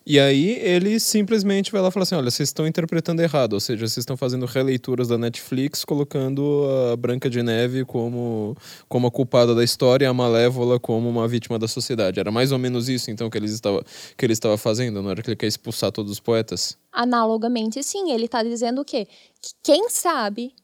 E 0.07 0.21
aí 0.21 0.51
ele 0.61 1.01
simplesmente 1.01 1.73
vai 1.73 1.81
lá 1.81 1.89
e 1.89 1.91
fala 1.91 2.05
assim: 2.05 2.15
olha, 2.15 2.31
vocês 2.31 2.51
estão 2.51 2.67
interpretando 2.67 3.21
errado, 3.21 3.55
ou 3.55 3.61
seja, 3.61 3.81
vocês 3.81 3.99
estão 3.99 4.17
fazendo 4.17 4.47
releituras 4.47 5.09
da 5.09 5.19
Netflix, 5.19 5.85
colocando 5.85 6.67
a 6.93 6.97
Branca 6.97 7.29
de 7.29 7.43
Neve 7.43 7.85
como, 7.85 8.55
como 8.87 9.07
a 9.07 9.11
culpada 9.11 9.53
da 9.53 9.65
história 9.65 10.05
e 10.05 10.07
a 10.07 10.13
Malévola 10.13 10.79
como 10.79 11.09
uma 11.09 11.27
vítima 11.27 11.59
da 11.59 11.67
sociedade. 11.67 12.21
Era 12.21 12.31
mais 12.31 12.53
ou 12.53 12.59
menos 12.59 12.89
isso, 12.89 13.11
então, 13.11 13.29
que, 13.29 13.39
eles 13.39 13.53
estava, 13.53 13.83
que 14.17 14.25
ele 14.25 14.35
estava 14.35 14.57
fazendo, 14.57 15.03
não 15.03 15.11
era 15.11 15.23
que 15.23 15.31
ele 15.31 15.37
quer 15.37 15.47
expulsar 15.47 15.91
todos 15.91 16.13
os 16.13 16.21
poetas? 16.21 16.79
Analogamente, 16.93 17.83
sim. 17.83 18.13
Ele 18.13 18.27
está 18.27 18.45
dizendo 18.45 18.83
o 18.83 18.85
quê? 18.85 19.09
Que 19.41 19.53
quem 19.63 19.89
sabe 19.89 20.55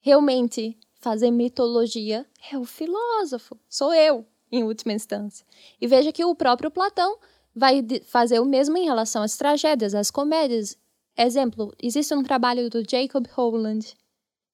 realmente 0.00 0.76
fazer 0.98 1.30
mitologia 1.30 2.26
é 2.50 2.58
o 2.58 2.64
filósofo, 2.64 3.56
sou 3.68 3.94
eu, 3.94 4.26
em 4.50 4.64
última 4.64 4.92
instância. 4.92 5.46
E 5.80 5.86
veja 5.86 6.12
que 6.12 6.24
o 6.24 6.34
próprio 6.34 6.70
Platão 6.70 7.18
vai 7.54 7.84
fazer 8.06 8.38
o 8.38 8.44
mesmo 8.44 8.76
em 8.76 8.84
relação 8.84 9.22
às 9.22 9.36
tragédias, 9.36 9.94
às 9.94 10.10
comédias. 10.10 10.76
Exemplo, 11.16 11.74
existe 11.82 12.14
um 12.14 12.22
trabalho 12.22 12.68
do 12.68 12.82
Jacob 12.88 13.26
Holland 13.32 13.96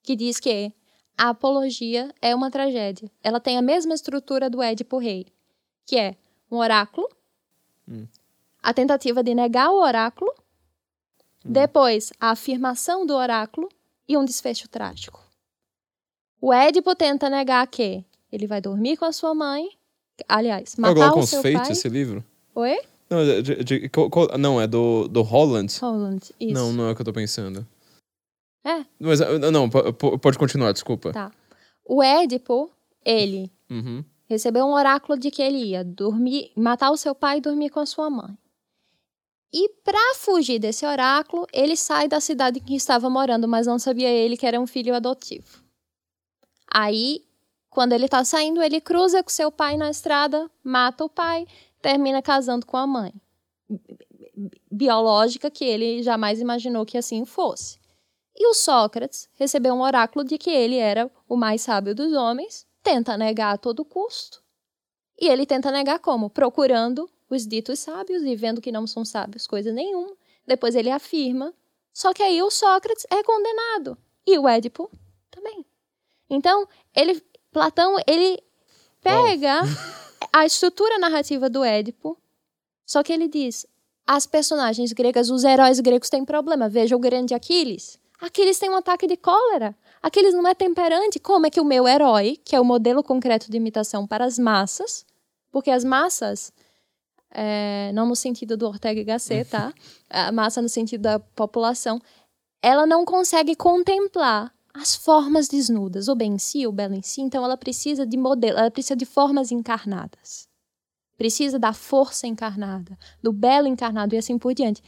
que 0.03 0.17
diz 0.17 0.39
que 0.39 0.73
a 1.17 1.31
apologia 1.31 2.13
é 2.21 2.35
uma 2.35 2.51
tragédia. 2.51 3.11
Ela 3.23 3.41
tem 3.41 3.59
a 3.59 3.63
mesma 3.63 3.95
estrutura 3.95 4.49
do 4.49 4.63
Édipo 4.63 4.99
Rei, 4.99 5.27
que 5.87 5.99
é 5.99 6.17
um 6.51 6.57
oráculo, 6.57 7.09
hum. 7.89 8.07
a 8.63 8.73
tentativa 8.73 9.23
de 9.23 9.35
negar 9.35 9.71
o 9.71 9.81
oráculo, 9.81 10.33
hum. 11.45 11.53
depois 11.53 12.13
a 12.21 12.31
afirmação 12.31 13.05
do 13.05 13.15
oráculo 13.15 13.69
e 14.09 14.17
um 14.17 14.25
desfecho 14.25 14.69
trágico. 14.69 15.21
O 16.41 16.53
Édipo 16.53 16.95
tenta 16.95 17.31
negar 17.31 17.67
que 17.67 18.05
ele 18.31 18.47
vai 18.47 18.61
dormir 18.61 18.97
com 18.97 19.05
a 19.05 19.13
sua 19.13 19.35
mãe, 19.35 19.69
aliás, 20.29 20.77
matar 20.77 21.09
é 21.09 21.11
o 21.13 21.27
seu 21.27 21.43
pai. 21.43 21.71
esse 21.71 21.89
livro? 21.89 22.25
Oi? 22.55 22.79
Não, 23.11 23.25
de, 23.25 23.43
de, 23.43 23.65
de, 23.65 23.91
não, 24.39 24.61
é 24.61 24.67
do, 24.67 25.07
do 25.09 25.23
Holland. 25.23 25.79
Holland, 25.81 26.35
isso. 26.41 26.55
Não, 26.55 26.73
não 26.73 26.89
é 26.89 26.93
o 26.93 26.95
que 26.95 27.03
eu 27.03 27.07
tô 27.07 27.13
pensando. 27.13 27.67
É. 28.65 28.85
Mas, 28.99 29.21
ah, 29.21 29.51
não, 29.51 29.69
pode 29.69 30.39
continuar, 30.39 30.73
desculpa. 30.73 31.13
Tá. 31.13 31.31
O 31.85 32.03
Édipo, 32.03 32.71
ele 33.05 33.51
uhum. 33.69 34.05
recebeu 34.27 34.65
um 34.65 34.73
oráculo 34.73 35.19
de 35.19 35.31
que 35.31 35.43
ele 35.43 35.59
ia 35.59 35.85
dormir, 35.85 36.53
matar 36.57 36.91
o 36.91 36.97
seu 36.97 37.15
pai 37.15 37.39
e 37.39 37.41
dormir 37.41 37.71
com 37.71 37.81
a 37.81 37.87
sua 37.87 38.09
mãe. 38.09 38.37
E 39.53 39.69
para 39.85 40.15
fugir 40.15 40.59
desse 40.59 40.87
oráculo, 40.87 41.47
ele 41.53 41.77
sai 41.77 42.09
da 42.09 42.21
cidade 42.21 42.59
em 42.59 42.63
que 42.63 42.75
estava 42.75 43.11
morando, 43.11 43.47
mas 43.47 43.67
não 43.67 43.79
sabia 43.79 44.09
ele 44.09 44.37
que 44.37 44.47
era 44.47 44.59
um 44.59 44.67
filho 44.67 44.95
adotivo. 44.95 45.63
Aí, 46.73 47.23
quando 47.73 47.93
ele 47.93 48.09
tá 48.09 48.25
saindo, 48.25 48.63
ele 48.63 48.81
cruza 48.81 49.23
com 49.23 49.31
seu 49.31 49.51
pai 49.51 49.77
na 49.77 49.91
estrada, 49.91 50.51
mata 50.63 51.05
o 51.05 51.09
pai 51.09 51.47
termina 51.81 52.23
casando 52.23 52.65
com 52.65 52.77
a 52.77 52.87
mãe 52.87 53.13
biológica 54.71 55.51
que 55.51 55.65
ele 55.65 56.03
jamais 56.03 56.41
imaginou 56.41 56.87
que 56.87 56.97
assim 56.97 57.25
fosse. 57.25 57.79
E 58.35 58.47
o 58.47 58.55
Sócrates 58.55 59.29
recebeu 59.35 59.75
um 59.75 59.83
oráculo 59.83 60.25
de 60.25 60.39
que 60.39 60.51
ele 60.51 60.77
era 60.77 61.11
o 61.29 61.37
mais 61.37 61.61
sábio 61.63 61.95
dos 61.95 62.13
homens, 62.13 62.67
tenta 62.83 63.17
negar 63.17 63.55
a 63.55 63.59
todo 63.59 63.85
custo. 63.85 64.43
E 65.21 65.29
ele 65.29 65.45
tenta 65.47 65.71
negar 65.71 65.99
como? 65.99 66.31
Procurando 66.31 67.09
os 67.29 67.47
ditos 67.47 67.79
sábios 67.79 68.23
e 68.23 68.35
vendo 68.35 68.61
que 68.61 68.73
não 68.73 68.87
são 68.87 69.05
sábios 69.05 69.47
coisa 69.47 69.71
nenhuma. 69.71 70.17
Depois 70.47 70.75
ele 70.75 70.91
afirma. 70.91 71.55
Só 71.93 72.13
que 72.13 72.23
aí 72.23 72.43
o 72.43 72.51
Sócrates 72.51 73.07
é 73.11 73.23
condenado 73.23 73.99
e 74.27 74.39
o 74.39 74.49
Édipo 74.49 74.91
também. 75.31 75.65
Então, 76.29 76.67
ele 76.97 77.23
Platão, 77.53 77.97
ele 78.07 78.43
pega 79.03 79.61
a 80.33 80.47
estrutura 80.47 80.99
narrativa 80.99 81.51
do 81.51 81.63
Édipo, 81.63 82.19
só 82.87 83.03
que 83.03 83.13
ele 83.13 83.29
diz: 83.29 83.67
as 84.07 84.27
personagens 84.27 84.93
gregas, 84.93 85.31
os 85.31 85.45
heróis 85.45 85.79
gregos 85.81 86.09
têm 86.09 86.25
problema. 86.25 86.69
Veja 86.69 86.97
o 86.97 86.99
grande 86.99 87.35
Aquiles. 87.35 87.99
Aquiles 88.21 88.59
tem 88.59 88.71
um 88.71 88.77
ataque 88.77 89.07
de 89.07 89.17
cólera. 89.17 89.77
Aquiles 90.03 90.35
não 90.35 90.47
é 90.47 90.55
temperante. 90.55 91.19
Como 91.19 91.47
é 91.47 91.51
que 91.51 91.61
o 91.61 91.65
meu 91.65 91.87
herói, 91.87 92.39
que 92.45 92.57
é 92.57 92.61
o 92.61 92.65
modelo 92.65 93.03
concreto 93.03 93.51
de 93.51 93.57
imitação 93.57 94.07
para 94.07 94.25
as 94.25 94.39
massas, 94.39 95.05
porque 95.51 95.71
as 95.71 95.85
massas, 95.85 96.53
é, 97.31 97.91
não 97.95 98.07
no 98.07 98.17
sentido 98.17 98.57
do 98.57 98.67
Ortega 98.67 99.01
y 99.01 99.05
Gasset, 99.05 99.51
tá? 99.51 99.73
A 100.11 100.33
massa 100.33 100.61
no 100.61 100.69
sentido 100.69 101.03
da 101.03 101.19
população, 101.19 102.01
ela 102.61 102.87
não 102.87 103.05
consegue 103.05 103.57
contemplar 103.57 104.53
as 104.75 104.95
formas 104.95 105.49
desnudas, 105.49 106.09
o 106.09 106.15
bem 106.15 106.35
em 106.35 106.39
si, 106.39 106.67
o 106.67 106.73
belo 106.73 106.95
em 106.95 107.03
si, 107.03 107.21
então 107.21 107.45
ela 107.45 107.57
precisa 107.57 108.07
de 108.07 108.17
modelo, 108.17 108.59
ela 108.59 108.71
precisa 108.71 108.97
de 108.97 109.05
formas 109.05 109.53
encarnadas. 109.53 110.49
Precisa 111.17 111.59
da 111.59 111.73
força 111.73 112.27
encarnada, 112.27 112.99
do 113.23 113.33
belo 113.33 113.69
encarnado 113.69 114.15
e 114.15 114.19
assim 114.19 114.39
por 114.39 114.55
diante. 114.55 114.83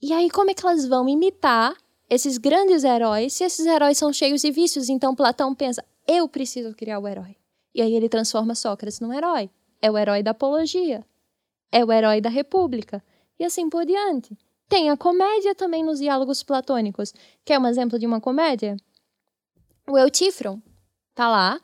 E 0.00 0.12
aí 0.12 0.30
como 0.30 0.50
é 0.50 0.54
que 0.54 0.64
elas 0.64 0.86
vão 0.86 1.08
imitar 1.08 1.76
esses 2.08 2.38
grandes 2.38 2.82
heróis 2.82 3.34
se 3.34 3.44
esses 3.44 3.66
heróis 3.66 3.98
são 3.98 4.12
cheios 4.12 4.40
de 4.40 4.50
vícios? 4.50 4.88
Então 4.88 5.14
Platão 5.14 5.54
pensa, 5.54 5.84
eu 6.06 6.26
preciso 6.26 6.74
criar 6.74 6.98
o 6.98 7.06
herói. 7.06 7.36
E 7.74 7.82
aí 7.82 7.94
ele 7.94 8.08
transforma 8.08 8.54
Sócrates 8.54 8.98
num 8.98 9.12
herói. 9.12 9.50
É 9.80 9.90
o 9.90 9.96
herói 9.96 10.22
da 10.22 10.32
apologia. 10.32 11.04
É 11.70 11.84
o 11.84 11.92
herói 11.92 12.20
da 12.20 12.28
república. 12.28 13.04
E 13.38 13.44
assim 13.44 13.68
por 13.68 13.84
diante. 13.84 14.36
Tem 14.70 14.88
a 14.88 14.96
comédia 14.96 15.52
também 15.52 15.82
nos 15.82 15.98
diálogos 15.98 16.44
platônicos. 16.44 17.12
Quer 17.44 17.58
um 17.58 17.66
exemplo 17.66 17.98
de 17.98 18.06
uma 18.06 18.20
comédia? 18.20 18.76
O 19.84 19.98
Eutífron 19.98 20.62
tá 21.12 21.28
lá, 21.28 21.60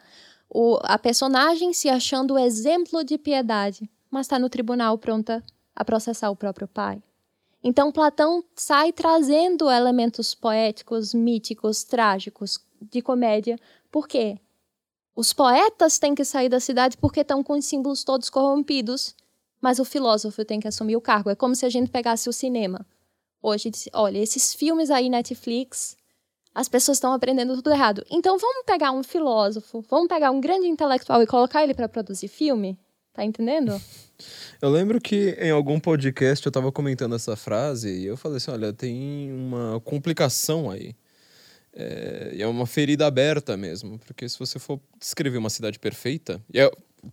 o, 0.51 0.77
a 0.83 0.99
personagem 0.99 1.73
se 1.73 1.89
achando 1.89 2.37
exemplo 2.37 3.05
de 3.05 3.17
piedade, 3.17 3.89
mas 4.11 4.27
está 4.27 4.41
no 4.41 4.51
tribunal 4.51 4.99
pronta 4.99 5.41
a 5.73 5.85
processar 5.85 6.31
o 6.31 6.37
próprio 6.37 6.67
pai. 6.67 7.01
Então 7.63 7.93
Platão 7.93 8.43
sai 8.57 8.93
trazendo 8.93 9.71
elementos 9.71 10.35
poéticos, 10.35 11.15
míticos, 11.15 11.85
trágicos 11.85 12.59
de 12.91 13.01
comédia. 13.01 13.57
Por 13.89 14.09
quê? 14.09 14.41
Os 15.15 15.33
poetas 15.33 15.97
têm 16.01 16.13
que 16.13 16.25
sair 16.25 16.49
da 16.49 16.59
cidade 16.59 16.97
porque 16.97 17.21
estão 17.21 17.41
com 17.45 17.53
os 17.53 17.67
símbolos 17.67 18.03
todos 18.03 18.29
corrompidos, 18.29 19.15
mas 19.61 19.79
o 19.79 19.85
filósofo 19.85 20.45
tem 20.45 20.59
que 20.59 20.67
assumir 20.67 20.97
o 20.97 21.01
cargo. 21.01 21.31
É 21.31 21.37
como 21.37 21.55
se 21.55 21.65
a 21.65 21.71
gente 21.71 21.89
pegasse 21.89 22.29
o 22.29 22.33
cinema 22.33 22.85
hoje 23.47 23.71
disse: 23.71 23.91
olha, 23.93 24.19
esses 24.19 24.55
filmes 24.55 24.91
aí 24.91 25.09
Netflix, 25.09 25.97
as 26.55 26.69
pessoas 26.69 26.97
estão 26.97 27.13
aprendendo 27.13 27.55
tudo 27.55 27.71
errado. 27.71 28.05
Então 28.11 28.39
vamos 28.39 28.65
pegar 28.67 28.91
um 28.93 29.03
filósofo, 29.03 29.85
vamos 29.89 30.09
pegar 30.09 30.31
um 30.31 30.41
grande 30.41 30.67
intelectual 30.67 31.23
e 31.23 31.27
colocar 31.27 31.63
ele 31.63 31.75
para 31.75 31.89
produzir 31.89 32.29
filme? 32.29 32.79
Tá 33.13 33.25
entendendo? 33.25 33.81
Eu 34.61 34.71
lembro 34.71 34.99
que 34.99 35.37
em 35.39 35.51
algum 35.51 35.79
podcast 35.79 36.45
eu 36.47 36.49
estava 36.49 36.73
comentando 36.73 37.15
essa 37.15 37.37
frase 37.37 37.91
e 37.91 38.07
eu 38.07 38.17
falei 38.17 38.39
assim: 38.39 38.51
olha, 38.51 38.73
tem 38.73 39.31
uma 39.31 39.79
complicação 39.81 40.71
aí. 40.71 40.97
É, 41.75 42.35
é 42.39 42.47
uma 42.47 42.67
ferida 42.67 43.07
aberta 43.07 43.55
mesmo, 43.59 43.99
porque 43.99 44.27
se 44.27 44.39
você 44.39 44.59
for 44.59 44.81
descrever 44.99 45.37
uma 45.37 45.51
cidade 45.51 45.79
perfeita, 45.79 46.41
e 46.51 46.59
é, 46.59 46.71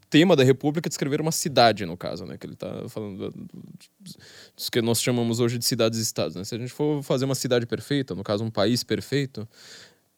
tema 0.09 0.35
da 0.35 0.43
República 0.43 0.87
é 0.87 0.89
descrever 0.89 1.21
uma 1.21 1.31
cidade, 1.31 1.85
no 1.85 1.97
caso, 1.97 2.25
né? 2.25 2.37
Que 2.37 2.45
ele 2.45 2.53
está 2.53 2.87
falando 2.89 3.33
dos 4.55 4.69
que 4.69 4.81
nós 4.81 5.01
chamamos 5.01 5.39
hoje 5.39 5.57
de 5.57 5.65
cidades-estados. 5.65 6.35
Né? 6.35 6.43
Se 6.43 6.55
a 6.55 6.57
gente 6.57 6.71
for 6.71 7.01
fazer 7.03 7.25
uma 7.25 7.35
cidade 7.35 7.65
perfeita, 7.65 8.15
no 8.15 8.23
caso, 8.23 8.43
um 8.43 8.51
país 8.51 8.83
perfeito, 8.83 9.47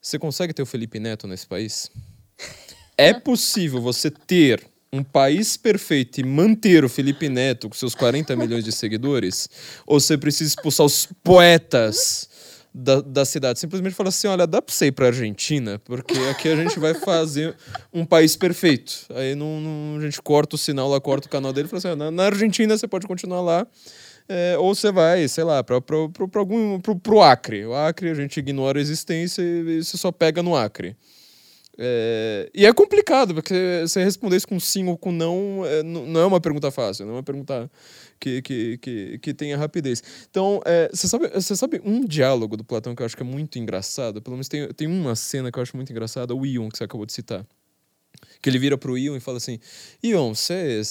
você 0.01 0.19
consegue 0.19 0.53
ter 0.53 0.61
o 0.61 0.65
Felipe 0.65 0.99
Neto 0.99 1.27
nesse 1.27 1.47
país? 1.47 1.91
É 2.97 3.13
possível 3.13 3.81
você 3.81 4.09
ter 4.09 4.65
um 4.91 5.03
país 5.03 5.57
perfeito 5.57 6.19
e 6.19 6.23
manter 6.23 6.85
o 6.85 6.89
Felipe 6.89 7.27
Neto 7.27 7.67
com 7.67 7.75
seus 7.75 7.93
40 7.93 8.35
milhões 8.35 8.63
de 8.63 8.71
seguidores? 8.71 9.49
Ou 9.85 9.99
você 9.99 10.17
precisa 10.17 10.49
expulsar 10.49 10.85
os 10.85 11.07
poetas? 11.23 12.29
Da, 12.77 12.99
da 12.99 13.23
cidade. 13.23 13.57
Simplesmente 13.57 13.95
fala 13.95 14.09
assim: 14.09 14.27
olha, 14.27 14.45
dá 14.45 14.61
pra 14.61 14.73
você 14.73 14.87
ir 14.87 14.91
pra 14.91 15.07
Argentina, 15.07 15.79
porque 15.85 16.13
aqui 16.29 16.49
a 16.49 16.55
gente 16.57 16.77
vai 16.77 16.93
fazer 16.93 17.55
um 17.93 18.05
país 18.05 18.35
perfeito. 18.35 19.05
Aí 19.11 19.33
não, 19.33 19.61
não, 19.61 19.97
a 19.97 20.01
gente 20.01 20.21
corta 20.21 20.55
o 20.55 20.59
sinal 20.59 20.89
lá, 20.89 20.99
corta 20.99 21.27
o 21.27 21.31
canal 21.31 21.53
dele 21.53 21.67
e 21.67 21.69
fala 21.69 21.77
assim: 21.77 21.97
na, 21.97 22.11
na 22.11 22.25
Argentina 22.25 22.77
você 22.77 22.87
pode 22.87 23.07
continuar 23.07 23.41
lá. 23.41 23.65
É, 24.27 24.57
ou 24.57 24.73
você 24.73 24.91
vai, 24.91 25.27
sei 25.27 25.43
lá, 25.43 25.63
para 25.63 25.79
algum 26.35 26.79
pro, 26.81 26.95
pro 26.95 27.21
Acre. 27.21 27.65
O 27.65 27.75
Acre 27.75 28.09
a 28.09 28.15
gente 28.15 28.37
ignora 28.39 28.79
a 28.79 28.81
existência 28.81 29.41
e 29.41 29.83
você 29.83 29.97
só 29.97 30.11
pega 30.11 30.41
no 30.43 30.55
Acre. 30.55 30.97
É, 31.77 32.49
e 32.53 32.65
é 32.65 32.73
complicado, 32.73 33.33
porque 33.33 33.81
você 33.81 34.03
responder 34.03 34.37
isso 34.37 34.47
com 34.47 34.59
sim 34.59 34.87
ou 34.87 34.97
com 34.97 35.11
não 35.11 35.63
é, 35.65 35.83
não 35.83 36.19
é 36.19 36.25
uma 36.25 36.39
pergunta 36.39 36.71
fácil, 36.71 37.05
não 37.05 37.13
é 37.13 37.15
uma 37.17 37.23
pergunta 37.23 37.69
que, 38.19 38.41
que, 38.41 38.77
que, 38.77 39.19
que 39.19 39.33
tenha 39.33 39.57
rapidez. 39.57 40.01
Então, 40.29 40.61
é, 40.65 40.89
você, 40.91 41.07
sabe, 41.07 41.27
você 41.29 41.55
sabe 41.55 41.81
um 41.83 42.05
diálogo 42.05 42.55
do 42.55 42.63
Platão 42.63 42.95
que 42.95 43.01
eu 43.01 43.05
acho 43.05 43.15
que 43.15 43.23
é 43.23 43.25
muito 43.25 43.59
engraçado? 43.59 44.21
Pelo 44.21 44.35
menos 44.35 44.47
tem, 44.47 44.67
tem 44.73 44.87
uma 44.87 45.15
cena 45.15 45.51
que 45.51 45.59
eu 45.59 45.63
acho 45.63 45.75
muito 45.75 45.91
engraçada, 45.91 46.33
o 46.33 46.45
Ion, 46.45 46.69
que 46.69 46.77
você 46.77 46.85
acabou 46.85 47.05
de 47.05 47.13
citar 47.13 47.45
que 48.45 48.49
ele 48.51 48.59
vira 48.59 48.77
pro 48.77 48.95
Ion 48.95 49.15
e 49.15 49.19
fala 49.19 49.37
assim: 49.37 49.59
Ion, 50.03 50.35
você 50.35 50.83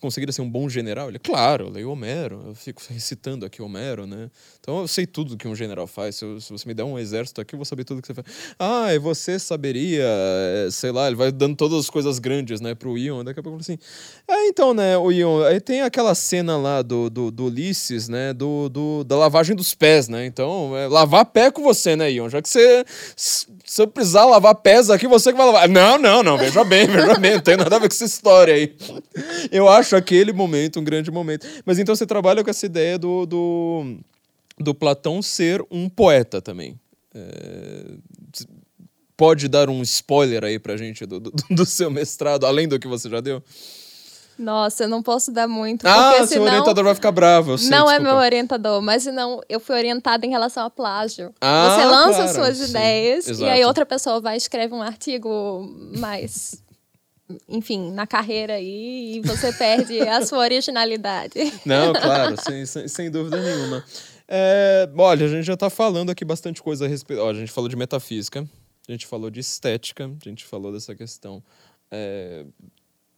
conseguiria 0.00 0.32
ser 0.32 0.42
um 0.42 0.50
bom 0.50 0.68
general? 0.68 1.08
Ele, 1.08 1.20
claro, 1.20 1.66
eu 1.66 1.70
leio 1.70 1.88
Homero, 1.88 2.42
eu 2.48 2.54
fico 2.56 2.82
recitando 2.90 3.46
aqui 3.46 3.62
Homero, 3.62 4.08
né? 4.08 4.28
Então 4.58 4.80
eu 4.80 4.88
sei 4.88 5.06
tudo 5.06 5.36
que 5.36 5.46
um 5.46 5.54
general 5.54 5.86
faz. 5.86 6.16
Se, 6.16 6.24
eu, 6.24 6.40
se 6.40 6.50
você 6.50 6.66
me 6.66 6.74
der 6.74 6.82
um 6.82 6.98
exército 6.98 7.40
aqui, 7.40 7.54
eu 7.54 7.58
vou 7.58 7.64
saber 7.64 7.84
tudo 7.84 8.02
que 8.02 8.08
você 8.08 8.14
faz. 8.14 8.26
Ah, 8.58 8.92
e 8.92 8.98
você 8.98 9.38
saberia, 9.38 10.02
eh, 10.04 10.68
sei 10.72 10.90
lá, 10.90 11.06
ele 11.06 11.14
vai 11.14 11.30
dando 11.30 11.54
todas 11.54 11.78
as 11.78 11.88
coisas 11.88 12.18
grandes, 12.18 12.60
né, 12.60 12.74
pro 12.74 12.98
Ion. 12.98 13.22
Daqui 13.22 13.38
a 13.38 13.42
pouco 13.42 13.56
ele 13.56 13.62
assim: 13.62 13.78
É, 14.26 14.48
então, 14.48 14.74
né, 14.74 14.98
o 14.98 15.12
Ion, 15.12 15.44
aí 15.44 15.60
tem 15.60 15.82
aquela 15.82 16.16
cena 16.16 16.56
lá 16.56 16.82
do, 16.82 17.08
do, 17.08 17.30
do 17.30 17.44
Ulisses, 17.44 18.08
né, 18.08 18.32
do, 18.32 18.68
do, 18.68 19.04
da 19.04 19.16
lavagem 19.16 19.54
dos 19.54 19.74
pés, 19.74 20.08
né? 20.08 20.26
Então, 20.26 20.76
é, 20.76 20.88
lavar 20.88 21.24
pé 21.26 21.52
com 21.52 21.62
você, 21.62 21.94
né, 21.94 22.10
Ion? 22.10 22.28
Já 22.28 22.42
que 22.42 22.48
você, 22.48 22.84
se 23.14 23.80
eu 23.80 23.86
precisar 23.86 24.24
lavar 24.24 24.56
pés 24.56 24.90
aqui, 24.90 25.06
você 25.06 25.30
que 25.30 25.38
vai 25.38 25.46
lavar. 25.46 25.68
Não, 25.68 25.96
não, 25.96 26.20
não, 26.24 26.36
veja 26.36 26.64
bem, 26.64 26.79
bem, 27.20 27.32
não 27.34 27.40
tem 27.40 27.56
nada 27.56 27.76
a 27.76 27.78
ver 27.78 27.88
com 27.88 27.94
essa 27.94 28.04
história 28.04 28.54
aí. 28.54 28.76
Eu 29.50 29.68
acho 29.68 29.96
aquele 29.96 30.32
momento 30.32 30.80
um 30.80 30.84
grande 30.84 31.10
momento. 31.10 31.46
Mas 31.64 31.78
então 31.78 31.94
você 31.94 32.06
trabalha 32.06 32.42
com 32.44 32.50
essa 32.50 32.66
ideia 32.66 32.98
do, 32.98 33.26
do, 33.26 33.96
do 34.58 34.74
Platão 34.74 35.20
ser 35.22 35.64
um 35.70 35.88
poeta 35.88 36.40
também. 36.40 36.78
É, 37.14 37.84
pode 39.16 39.48
dar 39.48 39.68
um 39.68 39.82
spoiler 39.82 40.44
aí 40.44 40.58
pra 40.58 40.76
gente 40.76 41.04
do, 41.04 41.20
do, 41.20 41.32
do 41.50 41.66
seu 41.66 41.90
mestrado, 41.90 42.46
além 42.46 42.66
do 42.66 42.78
que 42.78 42.88
você 42.88 43.08
já 43.08 43.20
deu? 43.20 43.42
Nossa, 44.38 44.84
eu 44.84 44.88
não 44.88 45.02
posso 45.02 45.30
dar 45.30 45.46
muito. 45.46 45.86
Ah, 45.86 46.26
seu 46.26 46.42
orientador 46.42 46.82
vai 46.82 46.94
ficar 46.94 47.12
bravo. 47.12 47.58
Sei, 47.58 47.68
não 47.68 47.84
desculpa. 47.84 47.94
é 47.94 47.98
meu 48.02 48.14
orientador, 48.16 48.80
mas 48.80 49.02
senão 49.02 49.42
eu 49.50 49.60
fui 49.60 49.76
orientada 49.76 50.24
em 50.24 50.30
relação 50.30 50.64
a 50.64 50.70
plágio. 50.70 51.34
Ah, 51.38 51.76
Você 51.76 51.84
lança 51.84 52.14
claro, 52.14 52.34
suas 52.34 52.56
sim, 52.56 52.70
ideias 52.70 53.28
exato. 53.28 53.50
e 53.50 53.52
aí 53.52 53.62
outra 53.66 53.84
pessoa 53.84 54.18
vai 54.18 54.36
e 54.36 54.38
escreve 54.38 54.72
um 54.72 54.80
artigo 54.80 55.68
mais. 55.98 56.62
Enfim, 57.48 57.92
na 57.92 58.06
carreira 58.06 58.54
aí, 58.54 59.16
e 59.16 59.20
você 59.20 59.52
perde 59.52 60.00
a 60.00 60.24
sua 60.24 60.38
originalidade. 60.38 61.34
Não, 61.64 61.92
claro, 61.92 62.36
sem, 62.40 62.66
sem, 62.66 62.88
sem 62.88 63.10
dúvida 63.10 63.40
nenhuma. 63.40 63.84
É, 64.28 64.88
olha, 64.96 65.26
a 65.26 65.28
gente 65.28 65.44
já 65.44 65.54
está 65.54 65.68
falando 65.68 66.10
aqui 66.10 66.24
bastante 66.24 66.62
coisa 66.62 66.84
a 66.84 66.88
respeito. 66.88 67.20
Ó, 67.20 67.30
a 67.30 67.34
gente 67.34 67.50
falou 67.50 67.68
de 67.68 67.76
metafísica, 67.76 68.48
a 68.88 68.92
gente 68.92 69.06
falou 69.06 69.30
de 69.30 69.40
estética, 69.40 70.06
a 70.06 70.28
gente 70.28 70.44
falou 70.44 70.72
dessa 70.72 70.94
questão. 70.94 71.42
É, 71.90 72.44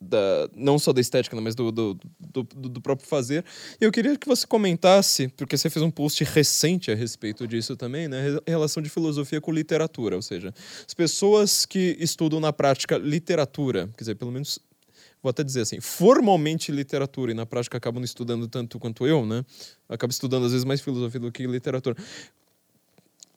da, 0.03 0.49
não 0.55 0.79
só 0.79 0.93
da 0.93 1.01
estética, 1.01 1.37
né, 1.37 1.43
mas 1.43 1.55
do, 1.55 1.71
do, 1.71 1.99
do, 2.19 2.43
do 2.43 2.81
próprio 2.81 3.09
fazer. 3.09 3.45
E 3.81 3.85
eu 3.85 3.93
queria 3.93 4.17
que 4.17 4.27
você 4.27 4.47
comentasse, 4.47 5.29
porque 5.29 5.57
você 5.57 5.71
fez 5.71 5.83
um 5.83 5.91
post 5.91 6.23
recente 6.25 6.91
a 6.91 6.95
respeito 6.95 7.47
disso 7.47 7.77
também, 7.77 8.09
né? 8.09 8.39
Relação 8.47 8.83
de 8.83 8.91
filosofia 8.91 9.41
com 9.41 9.53
literatura, 9.53 10.17
ou 10.17 10.23
seja, 10.23 10.53
as 10.87 10.95
pessoas 10.95 11.65
que 11.65 11.97
estudam 12.01 12.41
na 12.41 12.53
prática 12.53 12.99
literatura, 12.99 13.89
quer 13.97 14.03
dizer, 14.03 14.15
pelo 14.17 14.33
menos 14.33 14.59
vou 15.23 15.31
até 15.31 15.45
dizer 15.45 15.61
assim, 15.61 15.81
formalmente 15.81 16.73
literatura 16.73 17.31
e 17.31 17.35
na 17.35 17.47
prática 17.47 17.79
acabam 17.79 18.03
estudando 18.03 18.49
tanto 18.49 18.79
quanto 18.79 19.07
eu, 19.07 19.25
né? 19.25 19.45
Acabo 19.89 20.11
estudando 20.11 20.45
às 20.47 20.53
vezes 20.53 20.65
mais 20.65 20.81
filosofia 20.81 21.21
do 21.21 21.31
que 21.31 21.47
literatura. 21.47 21.97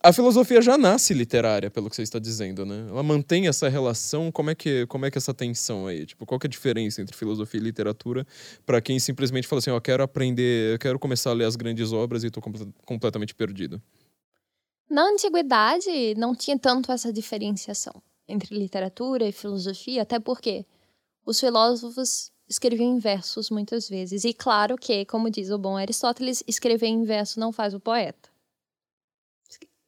A 0.06 0.14
filosofia 0.14 0.62
já 0.62 0.78
nasce 0.78 1.16
literária, 1.16 1.72
pelo 1.72 1.90
que 1.90 1.96
você 1.96 2.04
está 2.04 2.20
dizendo, 2.20 2.64
né? 2.64 2.86
Ela 2.88 3.02
mantém 3.02 3.48
essa 3.48 3.68
relação, 3.68 4.32
como 4.32 4.52
é 4.52 4.56
que, 4.56 4.86
como 4.86 5.04
é 5.04 5.10
que 5.10 5.18
essa 5.18 5.34
tensão 5.34 5.88
aí? 5.88 6.06
Tipo, 6.06 6.28
qual 6.28 6.40
é 6.44 6.46
a 6.46 6.48
diferença 6.48 7.02
entre 7.02 7.18
filosofia 7.18 7.60
e 7.60 7.64
literatura 7.64 8.24
para 8.68 8.80
quem 8.80 9.00
simplesmente 9.00 9.48
fala 9.48 9.58
assim, 9.58 9.72
ó, 9.72 9.78
oh, 9.78 9.82
quero 9.82 10.04
aprender, 10.04 10.74
eu 10.74 10.78
quero 10.78 11.00
começar 11.00 11.32
a 11.32 11.34
ler 11.34 11.46
as 11.46 11.56
grandes 11.56 11.92
obras 11.92 12.24
e 12.24 12.28
estou 12.28 12.44
complet 12.44 12.70
completamente 12.86 13.34
perdido? 13.34 13.82
Na 14.88 15.10
antiguidade 15.10 16.14
não 16.16 16.36
tinha 16.36 16.60
tanto 16.60 16.92
essa 16.92 17.12
diferenciação 17.12 18.00
entre 18.28 18.56
literatura 18.56 19.28
e 19.28 19.32
filosofia, 19.32 20.04
até 20.04 20.20
porque 20.20 20.68
os 21.26 21.40
filósofos 21.40 22.32
escreviam 22.48 22.96
em 22.96 23.00
versos 23.00 23.50
muitas 23.50 23.90
vezes. 23.90 24.24
E 24.24 24.36
claro 24.36 24.76
que, 24.76 25.04
como 25.06 25.32
diz 25.32 25.50
o 25.50 25.58
bom 25.58 25.76
Aristóteles, 25.76 26.44
escrever 26.48 26.90
em 26.90 27.04
verso 27.06 27.40
não 27.40 27.52
faz 27.52 27.74
o 27.74 27.80
poeta. 27.80 28.35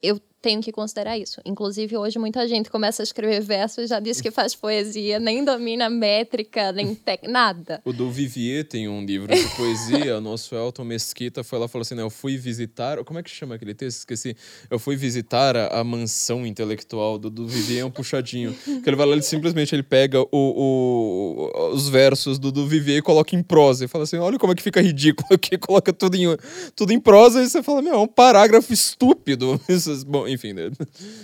Eu 0.02 0.20
tenho 0.42 0.62
que 0.62 0.72
considerar 0.72 1.18
isso. 1.18 1.42
Inclusive, 1.46 1.98
hoje 1.98 2.20
muita 2.20 2.48
gente 2.48 2.70
começa 2.70 3.02
a 3.02 3.06
escrever 3.06 3.42
versos, 3.42 3.90
já 3.90 4.00
diz 4.00 4.22
que 4.22 4.32
faz 4.32 4.56
poesia, 4.56 5.20
nem 5.20 5.44
domina 5.44 5.90
métrica, 5.90 6.72
nem 6.72 6.94
te... 6.94 7.20
nada. 7.28 7.82
O 7.84 7.92
do 7.92 8.10
Vivier 8.10 8.64
tem 8.64 8.88
um 8.88 9.04
livro 9.04 9.34
de 9.34 9.56
poesia, 9.56 10.18
o 10.18 10.22
nosso 10.22 10.56
Elton 10.56 10.84
Mesquita 10.84 11.44
foi 11.44 11.60
lá 11.60 11.66
e 11.66 11.68
falou 11.68 11.82
assim, 11.82 11.96
né, 11.96 12.04
eu 12.04 12.10
fui 12.10 12.38
visitar, 12.38 13.04
como 13.04 13.20
é 13.20 13.24
que 13.24 13.30
chama 13.30 13.56
aquele 13.56 13.74
texto? 13.74 14.00
Esqueci. 14.00 14.36
Eu 14.70 14.80
fui 14.80 14.96
visitar 14.96 15.56
a, 15.56 15.80
a 15.80 15.84
mansão 15.84 16.46
intelectual 16.46 17.18
do, 17.18 17.30
do 17.30 17.48
Vivier, 17.48 17.82
é 17.82 17.86
um 17.86 17.92
puxadinho. 17.92 18.54
que 18.54 18.88
ele 18.88 18.96
vai 18.96 19.06
lá, 19.06 19.14
ele 19.14 19.22
simplesmente 19.22 19.74
ele 19.74 19.84
pega 19.84 20.22
o, 20.22 20.28
o, 20.32 21.72
os 21.74 21.90
versos 21.90 22.38
do, 22.38 22.52
do 22.52 22.68
Vivier 22.68 22.98
e 22.98 23.02
coloca 23.02 23.36
em 23.36 23.42
prosa. 23.42 23.86
E 23.86 23.88
fala 23.88 24.04
assim, 24.04 24.18
olha 24.18 24.38
como 24.38 24.54
é 24.54 24.56
que 24.56 24.64
fica 24.64 24.82
ridículo 24.82 25.28
aqui, 25.32 25.58
coloca 25.60 25.92
tudo 25.92 26.16
em, 26.16 26.26
tudo 26.76 26.94
em 26.94 27.00
prosa 27.00 27.42
e 27.42 27.50
você 27.50 27.64
fala, 27.64 27.82
meu, 27.82 27.96
é 27.96 27.98
um 27.98 28.08
parágrafo 28.08 28.72
estúpido. 28.72 29.60
Bom, 30.06 30.27
enfim, 30.28 30.54
né? 30.54 30.72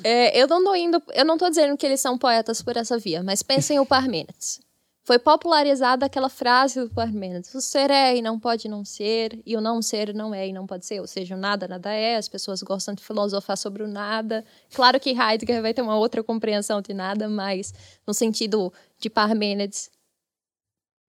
É, 0.03 0.39
eu 0.39 0.47
não 0.47 0.63
tô 0.63 0.75
indo, 0.75 1.01
eu 1.13 1.25
não 1.25 1.37
tô 1.37 1.49
dizendo 1.49 1.77
que 1.77 1.85
eles 1.85 1.99
são 1.99 2.17
poetas 2.17 2.61
por 2.61 2.77
essa 2.77 2.97
via, 2.97 3.23
mas 3.23 3.43
pensem 3.43 3.79
o 3.79 3.85
Parmênides. 3.85 4.59
Foi 5.05 5.19
popularizada 5.19 6.05
aquela 6.05 6.29
frase 6.29 6.79
do 6.79 6.89
Parmênides: 6.89 7.53
o 7.53 7.61
ser 7.61 7.91
é 7.91 8.15
e 8.15 8.21
não 8.21 8.39
pode 8.39 8.69
não 8.69 8.85
ser, 8.85 9.41
e 9.45 9.55
o 9.57 9.61
não 9.61 9.81
ser 9.81 10.13
não 10.13 10.33
é 10.33 10.47
e 10.47 10.53
não 10.53 10.65
pode 10.65 10.85
ser, 10.85 11.01
ou 11.01 11.07
seja, 11.07 11.35
o 11.35 11.37
nada 11.37 11.67
nada 11.67 11.91
é. 11.91 12.15
As 12.15 12.29
pessoas 12.29 12.63
gostam 12.63 12.93
de 12.93 13.03
filosofar 13.03 13.57
sobre 13.57 13.83
o 13.83 13.87
nada. 13.87 14.45
Claro 14.73 14.99
que 14.99 15.09
Heidegger 15.09 15.61
vai 15.61 15.73
ter 15.73 15.81
uma 15.81 15.97
outra 15.97 16.23
compreensão 16.23 16.81
de 16.81 16.93
nada, 16.93 17.27
mas 17.27 17.73
no 18.07 18.13
sentido 18.13 18.71
de 18.97 19.09
Parmênides 19.09 19.91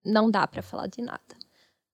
não 0.05 0.29
dá 0.29 0.47
para 0.47 0.63
falar 0.63 0.89
de 0.89 1.01
nada. 1.01 1.23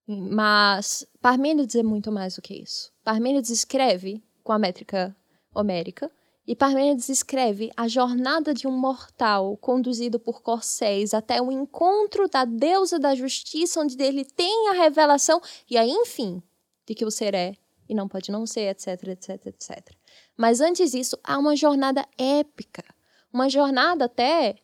Mas 0.07 1.07
Parmênides 1.21 1.75
é 1.75 1.83
muito 1.83 2.11
mais 2.11 2.35
do 2.35 2.43
que 2.43 2.55
isso. 2.55 2.91
Parmênides 3.05 3.51
escreve 3.51 4.23
com 4.43 4.53
a 4.53 4.59
métrica 4.59 5.15
homérica, 5.55 6.11
e 6.47 6.57
Parmênides 6.57 7.09
escreve 7.09 7.71
a 7.77 7.87
jornada 7.87 8.53
de 8.53 8.67
um 8.67 8.73
mortal 8.73 9.57
conduzido 9.59 10.19
por 10.19 10.43
corcéis 10.43 11.15
até 11.15 11.41
o 11.41 11.53
encontro 11.53 12.29
da 12.29 12.45
deusa 12.45 12.99
da 12.99 13.15
justiça, 13.15 13.81
onde 13.81 14.03
ele 14.03 14.25
tem 14.25 14.69
a 14.69 14.73
revelação 14.73 15.41
e 15.69 15.77
aí, 15.77 15.91
enfim, 15.91 16.43
de 16.87 16.95
que 16.95 17.05
o 17.05 17.11
ser 17.11 17.35
é 17.35 17.55
e 17.89 17.95
não 17.95 18.09
pode 18.09 18.31
não 18.31 18.47
ser, 18.47 18.71
etc, 18.71 19.09
etc, 19.09 19.47
etc. 19.47 19.95
Mas 20.37 20.61
antes 20.61 20.93
disso, 20.93 21.19
há 21.25 21.37
uma 21.37 21.57
jornada 21.57 22.07
épica, 22.17 22.85
uma 23.33 23.49
jornada 23.49 24.05
até 24.07 24.57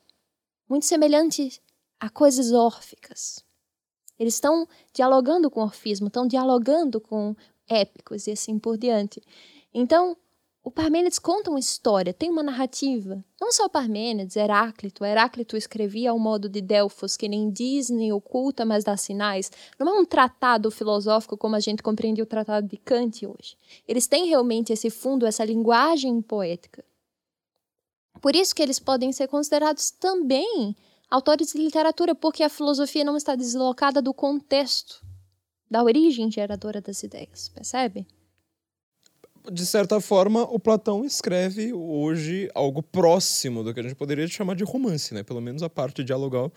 muito 0.69 0.87
semelhante 0.87 1.61
a 1.99 2.09
coisas 2.09 2.53
órficas. 2.53 3.45
Eles 4.19 4.35
estão 4.35 4.67
dialogando 4.93 5.51
com 5.51 5.61
o 5.61 5.65
orfismo, 5.65 6.07
estão 6.07 6.27
dialogando 6.27 7.01
com 7.01 7.35
épicos 7.69 8.27
e 8.27 8.31
assim 8.31 8.59
por 8.59 8.79
diante. 8.79 9.21
Então, 9.75 10.17
o 10.67 10.71
Parmênides 10.73 11.21
conta 11.21 11.49
uma 11.49 11.61
história, 11.61 12.13
tem 12.13 12.29
uma 12.29 12.43
narrativa. 12.43 13.25
Não 13.41 13.53
só 13.53 13.69
Parmênides, 13.69 14.35
Heráclito. 14.35 15.05
Heráclito 15.05 15.57
escrevia 15.57 16.11
ao 16.11 16.19
modo 16.19 16.49
de 16.49 16.61
Delfos, 16.61 17.17
que 17.17 17.29
nem 17.29 17.49
Disney 17.49 18.13
oculta, 18.13 18.65
mas 18.65 18.83
dá 18.83 18.97
sinais. 18.97 19.49
Não 19.79 19.89
é 19.89 20.01
um 20.01 20.05
tratado 20.05 20.69
filosófico 20.73 21.37
como 21.37 21.55
a 21.55 21.61
gente 21.61 21.85
compreende 21.85 22.21
o 22.21 22.27
tratado 22.27 22.67
de 22.67 22.77
Kant 22.79 23.25
hoje. 23.25 23.57
Eles 23.87 24.09
têm 24.09 24.27
realmente 24.27 24.73
esse 24.73 24.91
fundo, 24.91 25.25
essa 25.25 25.45
linguagem 25.45 26.21
poética. 26.21 26.85
Por 28.21 28.35
isso 28.35 28.53
que 28.53 28.61
eles 28.61 28.81
podem 28.81 29.13
ser 29.13 29.29
considerados 29.29 29.93
também 29.93 30.75
autores 31.09 31.53
de 31.53 31.59
literatura, 31.59 32.13
porque 32.13 32.43
a 32.43 32.49
filosofia 32.49 33.05
não 33.05 33.17
está 33.17 33.37
deslocada 33.37 34.03
do 34.03 34.13
contexto, 34.13 35.01
da 35.71 35.85
origem 35.85 36.29
geradora 36.29 36.81
das 36.81 37.05
ideias, 37.05 37.49
percebe? 37.51 38.05
De 39.51 39.67
certa 39.67 40.01
forma, 40.01 40.43
o 40.43 40.59
Platão 40.59 41.05
escreve 41.05 41.73
hoje 41.73 42.49
algo 42.55 42.83
próximo 42.83 43.63
do 43.63 43.73
que 43.73 43.81
a 43.81 43.83
gente 43.83 43.95
poderia 43.95 44.27
chamar 44.29 44.55
de 44.55 44.65
romance, 44.65 45.13
né? 45.15 45.23
Pelo 45.23 45.41
menos 45.41 45.63
a 45.63 45.71
parte 45.71 46.03
dialogal, 46.03 46.53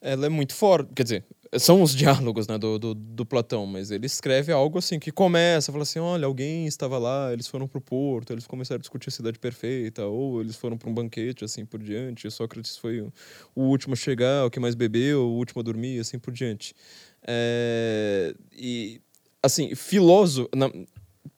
ela 0.00 0.26
é 0.26 0.28
muito 0.28 0.54
forte. 0.54 0.92
Quer 0.94 1.02
dizer, 1.02 1.24
são 1.58 1.82
os 1.82 1.94
diálogos 1.94 2.46
né, 2.46 2.56
do, 2.56 2.78
do, 2.78 2.94
do, 2.94 3.26
Platão, 3.26 3.66
mas 3.66 3.90
ele 3.90 4.06
escreve 4.06 4.52
algo 4.52 4.78
assim 4.78 4.98
que 4.98 5.10
começa, 5.10 5.72
fala 5.72 5.82
assim, 5.82 5.98
olha, 5.98 6.26
alguém 6.26 6.66
estava 6.66 6.96
lá, 6.96 7.32
eles 7.32 7.48
foram 7.48 7.66
para 7.66 7.78
o 7.78 7.80
porto, 7.80 8.32
eles 8.32 8.46
começaram 8.46 8.78
a 8.78 8.80
discutir 8.80 9.08
a 9.08 9.12
cidade 9.12 9.38
perfeita, 9.38 10.04
ou 10.06 10.40
eles 10.40 10.56
foram 10.56 10.78
para 10.78 10.88
um 10.88 10.94
banquete, 10.94 11.44
assim 11.44 11.64
por 11.64 11.80
diante, 11.80 12.30
Sócrates 12.30 12.76
foi 12.76 13.00
o, 13.00 13.12
o, 13.54 13.62
último 13.64 13.94
a 13.94 13.96
chegar, 13.96 14.46
o 14.46 14.50
que 14.50 14.60
mais 14.60 14.74
bebeu, 14.74 15.22
o 15.22 15.36
último 15.36 15.60
a 15.60 15.64
dormir, 15.64 15.98
assim 15.98 16.18
por 16.18 16.32
diante. 16.32 16.74
É, 17.26 18.34
e, 18.52 19.00
assim, 19.42 19.74
filósofo... 19.74 20.48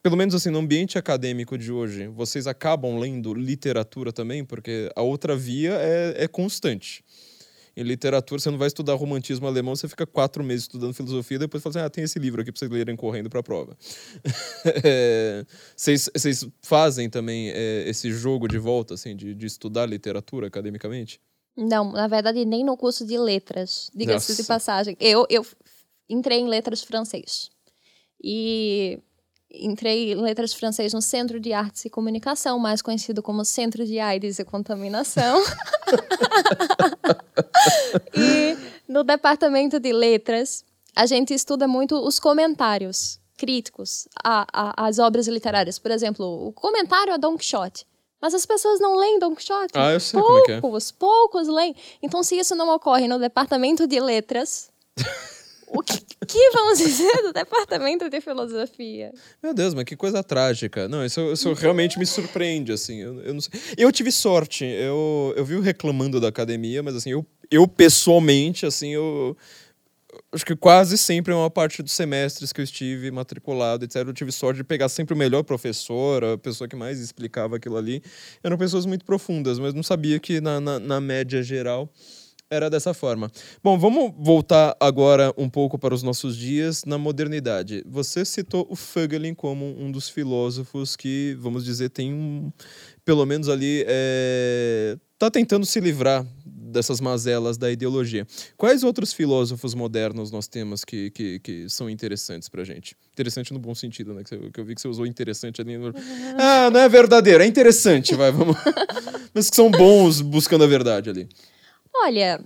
Pelo 0.03 0.17
menos 0.17 0.35
assim, 0.35 0.51
no 0.51 0.59
ambiente 0.59 0.97
acadêmico 0.99 1.59
de 1.59 1.73
hoje, 1.73 2.07
vocês 2.09 2.47
acabam 2.47 2.99
lendo 2.99 3.35
literatura 3.35 4.13
também? 4.13 4.45
Porque 4.45 4.91
a 4.95 5.03
outra 5.03 5.37
via 5.37 5.73
é, 5.75 6.25
é 6.25 6.29
constante. 6.29 7.05
Em 7.75 7.83
literatura, 7.83 8.41
você 8.41 8.51
não 8.51 8.59
vai 8.59 8.69
estudar 8.69 8.95
romantismo 8.95 9.47
alemão, 9.47 9.75
você 9.75 9.89
fica 9.89 10.07
quatro 10.07 10.45
meses 10.45 10.65
estudando 10.65 10.93
filosofia 10.93 11.37
e 11.37 11.39
depois 11.39 11.63
fala 11.63 11.77
assim, 11.77 11.87
ah, 11.87 11.89
tem 11.89 12.05
esse 12.05 12.19
livro 12.19 12.43
aqui 12.43 12.53
para 12.53 12.59
vocês 12.59 12.71
lerem 12.71 12.95
correndo 12.95 13.31
para 13.31 13.41
a 13.41 13.43
prova. 13.43 13.77
é, 14.85 15.45
vocês, 15.75 16.11
vocês 16.15 16.47
fazem 16.61 17.09
também 17.09 17.51
é, 17.51 17.85
esse 17.89 18.13
jogo 18.13 18.47
de 18.47 18.59
volta, 18.59 18.95
assim, 18.95 19.17
de, 19.17 19.35
de 19.35 19.47
estudar 19.47 19.87
literatura 19.87 20.49
academicamente? 20.49 21.19
Não, 21.57 21.93
na 21.93 22.07
verdade, 22.07 22.45
nem 22.45 22.63
no 22.63 22.77
curso 22.77 23.07
de 23.07 23.17
letras, 23.17 23.91
diga-se 23.95 24.37
de 24.37 24.45
passagem. 24.45 24.97
Eu, 25.01 25.27
eu 25.31 25.45
entrei 26.09 26.41
em 26.41 26.49
letras 26.49 26.83
francês. 26.83 27.51
E 28.23 29.01
entrei 29.53 30.13
em 30.13 30.17
letras 30.17 30.55
francês 30.55 30.93
no 30.93 31.03
Centro 31.03 31.39
de 31.39 31.53
Artes 31.53 31.85
e 31.85 31.91
Comunicação, 31.91 32.59
mais 32.59 32.81
conhecido 32.81 33.23
como 33.23 33.45
Centro 33.45 33.85
de 33.85 33.99
AIDS 33.99 34.39
e 34.39 34.45
Contaminação. 34.45 35.43
e 38.15 38.57
no 38.89 39.05
departamento 39.05 39.79
de 39.79 39.93
letras, 39.93 40.65
a 40.95 41.07
gente 41.07 41.35
estuda 41.35 41.69
muito 41.69 41.97
os 41.97 42.19
comentários 42.19 43.21
críticos 43.37 44.09
às 44.23 44.99
obras 44.99 45.27
literárias. 45.27 45.79
Por 45.79 45.91
exemplo, 45.91 46.47
o 46.47 46.53
comentário 46.53 47.13
a 47.13 47.17
Don 47.17 47.37
Quixote. 47.37 47.87
Mas 48.21 48.35
as 48.35 48.47
pessoas 48.47 48.79
não 48.79 48.97
leem 48.97 49.19
Don 49.19 49.35
Quixote. 49.35 49.73
Ah, 49.75 49.91
eu 49.91 49.99
sei 49.99 50.21
poucos, 50.21 50.61
como 50.61 50.77
é 50.77 50.81
que 50.81 50.93
é. 50.93 50.97
poucos 50.97 51.49
leem. 51.49 51.75
Então, 52.01 52.23
se 52.23 52.39
isso 52.39 52.55
não 52.55 52.73
ocorre 52.73 53.09
no 53.09 53.19
departamento 53.19 53.85
de 53.85 53.99
letras, 53.99 54.71
o 55.75 55.83
que, 55.83 55.99
que, 56.27 56.51
vamos 56.51 56.79
dizer 56.79 57.23
do 57.23 57.33
departamento 57.33 58.09
de 58.11 58.21
filosofia? 58.21 59.11
Meu 59.43 59.55
Deus, 59.55 59.73
mas 59.73 59.85
que 59.85 59.97
coisa 59.97 60.23
trágica. 60.23 60.87
Não, 60.87 61.05
isso, 61.05 61.33
isso 61.33 61.53
realmente 61.55 61.99
me 61.99 62.05
surpreende, 62.05 62.73
assim. 62.73 62.99
Eu, 62.99 63.21
eu, 63.23 63.35
não 63.35 63.41
sei. 63.41 63.59
eu 63.79 63.91
tive 63.91 64.13
sorte. 64.13 64.65
Eu, 64.65 65.33
eu 65.35 65.45
vi 65.45 65.59
reclamando 65.61 66.21
da 66.21 66.29
academia, 66.29 66.83
mas 66.83 66.95
assim, 66.95 67.11
eu, 67.11 67.25
eu 67.51 67.67
pessoalmente, 67.67 68.67
assim, 68.67 68.91
eu 68.91 69.35
acho 70.31 70.45
que 70.45 70.55
quase 70.55 70.99
sempre 70.99 71.33
uma 71.33 71.51
parte 71.51 71.83
dos 71.83 71.93
semestres 71.93 72.53
que 72.53 72.61
eu 72.61 72.65
estive 72.65 73.11
matriculado, 73.11 73.87
etc., 73.87 73.97
eu 74.07 74.13
tive 74.13 74.31
sorte 74.31 74.59
de 74.59 74.65
pegar 74.65 74.91
sempre 74.91 75.15
o 75.15 75.17
melhor 75.17 75.43
professor, 75.43 76.23
a 76.23 76.37
pessoa 76.37 76.69
que 76.69 76.77
mais 76.77 77.01
explicava 77.01 77.57
aquilo 77.57 77.79
ali. 77.79 78.03
Eram 78.45 78.59
pessoas 78.59 78.85
muito 78.85 79.07
profundas, 79.07 79.59
mas 79.59 79.73
não 79.73 79.83
sabia 79.83 80.21
que 80.21 80.39
na, 80.39 80.61
na, 80.61 80.79
na 80.79 81.01
média 81.01 81.43
geral 81.43 81.89
era 82.53 82.69
dessa 82.69 82.93
forma. 82.93 83.31
Bom, 83.65 83.79
vamos 83.79 84.13
voltar 84.19 84.77
agora 84.79 85.33
um 85.39 85.49
pouco 85.49 85.79
para 85.79 85.95
os 85.95 86.03
nossos 86.03 86.37
dias 86.37 86.85
na 86.85 86.99
modernidade. 86.99 87.83
Você 87.89 88.27
citou 88.27 88.67
o 88.69 88.77
Fögelin 88.77 89.35
como 89.35 89.75
um 89.81 89.91
dos 89.91 90.11
filósofos 90.11 90.95
que, 90.95 91.35
vamos 91.41 91.65
dizer, 91.65 91.89
tem 91.89 92.13
um, 92.13 92.53
pelo 93.07 93.25
menos 93.25 93.49
ali, 93.49 93.81
está 93.81 95.27
é, 95.27 95.31
tentando 95.31 95.65
se 95.65 95.81
livrar 95.81 96.27
dessas 96.45 97.01
mazelas 97.01 97.57
da 97.57 97.71
ideologia. 97.71 98.27
Quais 98.57 98.83
outros 98.83 99.13
filósofos 99.13 99.75
modernos 99.75 100.31
nós 100.31 100.47
temos 100.47 100.85
que, 100.85 101.11
que, 101.11 101.39
que 101.39 101.69
são 101.71 101.89
interessantes 101.89 102.49
para 102.49 102.65
gente? 102.65 102.97
Interessante 103.13 103.53
no 103.53 103.59
bom 103.59 103.75
sentido, 103.75 104.13
né? 104.15 104.23
Que, 104.25 104.61
eu 104.61 104.65
vi 104.65 104.75
que 104.75 104.81
você 104.81 104.89
usou 104.89 105.07
interessante 105.07 105.61
ali. 105.61 105.79
No... 105.79 105.93
Ah, 106.39 106.71
não 106.71 106.81
é 106.81 106.89
verdadeiro, 106.89 107.43
é 107.43 107.47
interessante, 107.47 108.15
vai, 108.15 108.31
vamos. 108.31 108.57
Mas 109.33 109.49
que 109.49 109.57
são 109.57 109.71
bons 109.71 110.21
buscando 110.21 110.65
a 110.65 110.67
verdade 110.67 111.09
ali. 111.09 111.29
Olha, 111.95 112.43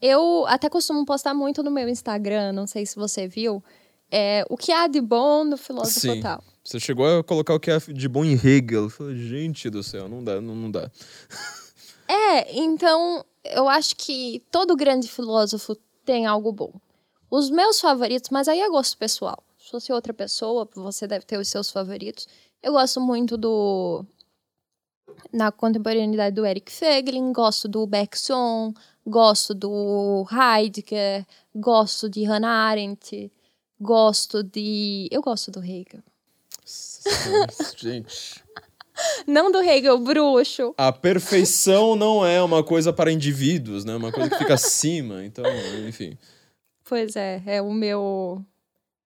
eu 0.00 0.44
até 0.46 0.68
costumo 0.68 1.04
postar 1.04 1.34
muito 1.34 1.62
no 1.62 1.70
meu 1.70 1.88
Instagram, 1.88 2.52
não 2.52 2.66
sei 2.66 2.84
se 2.84 2.96
você 2.96 3.26
viu, 3.26 3.62
é, 4.10 4.44
o 4.50 4.56
que 4.56 4.72
há 4.72 4.86
de 4.86 5.00
bom 5.00 5.44
no 5.44 5.56
filósofo 5.56 6.00
Sim. 6.00 6.20
tal. 6.20 6.42
Você 6.64 6.78
chegou 6.78 7.18
a 7.18 7.24
colocar 7.24 7.54
o 7.54 7.60
que 7.60 7.70
há 7.70 7.78
de 7.78 8.08
bom 8.08 8.24
em 8.24 8.34
Hegel. 8.34 8.84
Eu 8.84 8.90
falei, 8.90 9.16
gente 9.16 9.68
do 9.68 9.82
céu, 9.82 10.08
não 10.08 10.22
dá, 10.22 10.40
não, 10.40 10.54
não 10.54 10.70
dá. 10.70 10.90
É, 12.08 12.58
então 12.58 13.24
eu 13.44 13.68
acho 13.68 13.96
que 13.96 14.42
todo 14.50 14.76
grande 14.76 15.08
filósofo 15.08 15.74
tem 16.04 16.26
algo 16.26 16.52
bom. 16.52 16.72
Os 17.30 17.48
meus 17.48 17.80
favoritos, 17.80 18.28
mas 18.30 18.48
aí 18.48 18.60
é 18.60 18.68
gosto 18.68 18.98
pessoal. 18.98 19.42
Se 19.58 19.70
fosse 19.70 19.92
outra 19.92 20.12
pessoa, 20.12 20.68
você 20.74 21.06
deve 21.06 21.24
ter 21.24 21.38
os 21.38 21.48
seus 21.48 21.70
favoritos. 21.70 22.28
Eu 22.62 22.72
gosto 22.72 23.00
muito 23.00 23.36
do 23.36 24.04
na 25.32 25.50
contemporaneidade 25.50 26.34
do 26.34 26.46
Eric 26.46 26.70
Feglin, 26.70 27.32
gosto 27.32 27.68
do 27.68 27.86
Bergson, 27.86 28.72
gosto 29.06 29.54
do 29.54 30.26
Heidegger, 30.30 31.26
gosto 31.54 32.08
de 32.08 32.24
Hannah 32.24 32.68
Arendt, 32.68 33.30
gosto 33.80 34.42
de. 34.42 35.08
Eu 35.10 35.22
gosto 35.22 35.50
do 35.50 35.60
Hegel. 35.60 36.02
Gente. 37.76 38.42
Não 39.26 39.50
do 39.50 39.60
Hegel 39.60 39.98
bruxo. 39.98 40.74
A 40.76 40.92
perfeição 40.92 41.96
não 41.96 42.24
é 42.24 42.42
uma 42.42 42.62
coisa 42.62 42.92
para 42.92 43.10
indivíduos, 43.10 43.84
né? 43.84 43.96
Uma 43.96 44.12
coisa 44.12 44.28
que 44.28 44.36
fica 44.36 44.54
acima. 44.54 45.24
Então, 45.24 45.44
enfim. 45.88 46.16
Pois 46.84 47.16
é, 47.16 47.42
é 47.46 47.62
o 47.62 47.72
meu 47.72 48.44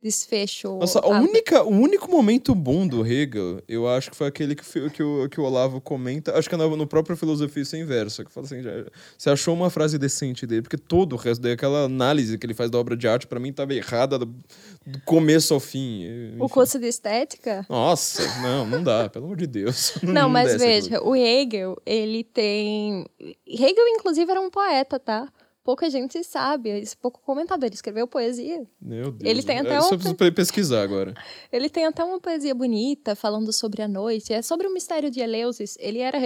desfecho. 0.03 0.79
Nossa, 0.79 1.01
a 1.01 1.09
única, 1.09 1.63
o 1.63 1.71
único 1.71 2.11
momento 2.11 2.55
bom 2.55 2.87
do 2.87 3.05
Hegel, 3.05 3.63
eu 3.67 3.89
acho 3.89 4.11
que 4.11 4.17
foi 4.17 4.27
aquele 4.27 4.55
que, 4.55 4.91
que, 4.91 5.03
o, 5.03 5.29
que 5.29 5.41
o 5.41 5.45
Olavo 5.45 5.81
comenta, 5.81 6.37
acho 6.39 6.49
que 6.49 6.55
é 6.55 6.59
no, 6.59 6.77
no 6.77 6.87
próprio 6.87 7.17
Filosofia 7.17 7.65
Sem 7.65 7.85
Verso, 7.85 8.25
que 8.25 8.31
fala 8.31 8.47
assim, 8.47 8.63
já, 8.63 8.71
você 9.17 9.31
achou 9.31 9.55
uma 9.55 9.71
frase 9.71 9.99
decente 9.99 10.47
dele, 10.47 10.63
porque 10.63 10.79
todo 10.79 11.15
o 11.15 11.17
resto 11.17 11.43
daquela 11.43 11.85
análise 11.85 12.39
que 12.39 12.47
ele 12.47 12.55
faz 12.55 12.71
da 12.71 12.79
obra 12.79 12.97
de 12.97 13.09
arte, 13.09 13.27
pra 13.27 13.41
mim, 13.41 13.53
tava 13.53 13.75
errada 13.75 14.19
do, 14.19 14.27
do 14.27 15.01
começo 15.05 15.55
ao 15.55 15.61
fim. 15.61 16.07
O 16.39 16.45
Enfim. 16.45 16.55
curso 16.55 16.79
de 16.79 16.87
estética? 16.87 17.67
Nossa, 17.69 18.23
não, 18.43 18.67
não 18.67 18.83
dá, 18.83 19.09
pelo 19.09 19.25
amor 19.25 19.37
de 19.37 19.47
Deus. 19.47 19.95
Não, 20.03 20.29
mas 20.29 20.53
desce 20.53 20.59
veja, 20.65 20.97
aquilo. 20.97 21.11
o 21.11 21.17
Hegel, 21.17 21.77
ele 21.85 22.25
tem. 22.25 23.07
Hegel, 23.47 23.89
inclusive, 23.89 24.31
era 24.31 24.41
um 24.41 24.51
poeta, 24.51 24.99
tá? 24.99 25.29
Pouca 25.67 25.91
gente 25.91 26.23
sabe, 26.23 26.71
é 26.71 26.83
pouco 27.03 27.21
comentado. 27.27 27.65
Ele 27.65 27.75
escreveu 27.75 28.07
poesia. 28.07 28.65
Meu 28.81 29.11
Deus. 29.11 29.29
ele 29.29 29.43
tem 29.43 29.59
até 29.59 29.75
é, 29.75 29.79
Isso 29.79 29.89
um- 29.89 29.91
eu 29.95 29.99
preciso 29.99 30.15
pe- 30.15 30.31
pesquisar 30.31 30.81
agora. 30.81 31.13
Ele 31.51 31.69
tem 31.69 31.85
até 31.87 32.05
uma 32.05 32.21
poesia 32.21 32.55
bonita 32.55 33.17
falando 33.17 33.53
sobre 33.53 33.83
a 33.83 33.89
noite. 33.89 34.33
É 34.33 34.43
sobre 34.43 34.69
o 34.69 34.73
mistério 34.73 35.11
de 35.11 35.19
Eleusis. 35.19 35.77
Ele 35.81 35.99
era. 35.99 36.19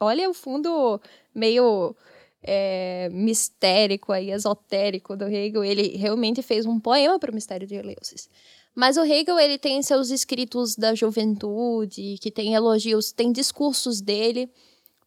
Olha 0.00 0.28
o 0.28 0.34
fundo 0.34 1.00
meio 1.32 1.94
é, 2.42 3.08
mistérico 3.12 4.10
aí, 4.12 4.32
esotérico 4.32 5.16
do 5.16 5.26
Hegel. 5.28 5.62
Ele 5.62 5.96
realmente 5.96 6.42
fez 6.42 6.66
um 6.66 6.80
poema 6.80 7.20
para 7.20 7.30
o 7.30 7.34
mistério 7.34 7.68
de 7.68 7.76
Eleusis. 7.76 8.28
Mas 8.74 8.96
o 8.96 9.04
Hegel, 9.04 9.38
ele 9.38 9.58
tem 9.58 9.80
seus 9.80 10.10
escritos 10.10 10.74
da 10.74 10.92
juventude, 10.94 12.18
que 12.20 12.32
tem 12.32 12.54
elogios, 12.54 13.12
tem 13.12 13.30
discursos 13.30 14.00
dele 14.00 14.50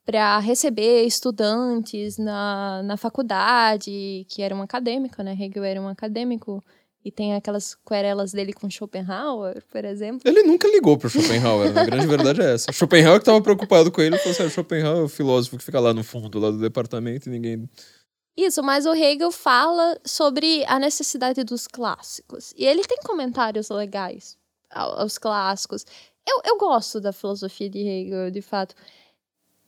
para 0.06 0.40
receber 0.40 1.04
estudantes 1.06 2.18
na, 2.18 2.82
na 2.84 2.98
faculdade, 2.98 4.26
que 4.30 4.42
era 4.42 4.56
um 4.56 4.62
acadêmico, 4.62 5.22
né? 5.24 5.38
Hegel 5.40 5.64
era 5.64 5.82
um 5.82 5.88
acadêmico. 5.88 6.64
E 7.04 7.12
tem 7.12 7.34
aquelas 7.34 7.74
querelas 7.74 8.32
dele 8.32 8.54
com 8.54 8.70
Schopenhauer, 8.70 9.64
por 9.72 9.84
exemplo. 9.86 10.22
Ele 10.24 10.44
nunca 10.44 10.68
ligou 10.68 10.98
pro 11.00 11.10
Schopenhauer, 11.10 11.74
né? 11.74 11.82
a 11.82 11.86
grande 11.86 12.06
verdade 12.06 12.42
é 12.42 12.54
essa. 12.54 12.72
Schopenhauer 12.72 13.20
que 13.20 13.26
tava 13.26 13.42
preocupado 13.42 13.92
com 13.92 14.02
ele, 14.02 14.18
falou 14.20 14.32
assim, 14.34 14.44
"Ah, 14.44 14.50
Schopenhauer 14.50 15.00
é 15.00 15.04
o 15.04 15.10
filósofo 15.10 15.58
que 15.58 15.64
fica 15.64 15.80
lá 15.80 15.96
no 15.96 16.04
fundo, 16.04 16.38
lá 16.40 16.52
do 16.52 16.60
departamento, 16.60 17.28
e 17.28 17.32
ninguém... 17.32 17.68
Isso, 18.38 18.62
mas 18.62 18.86
o 18.86 18.94
Hegel 18.94 19.32
fala 19.32 20.00
sobre 20.06 20.64
a 20.68 20.78
necessidade 20.78 21.44
dos 21.44 21.68
clássicos. 21.68 22.54
E 22.56 22.66
ele 22.66 22.84
tem 22.84 23.00
comentários 23.04 23.70
legais 23.70 24.38
ao- 24.70 25.00
aos 25.02 25.18
clássicos. 25.18 25.84
Eu, 26.28 26.40
eu 26.46 26.58
gosto 26.60 27.02
da 27.02 27.12
filosofia 27.12 27.68
de 27.70 27.80
Hegel, 27.80 28.30
de 28.30 28.42
fato. 28.44 28.76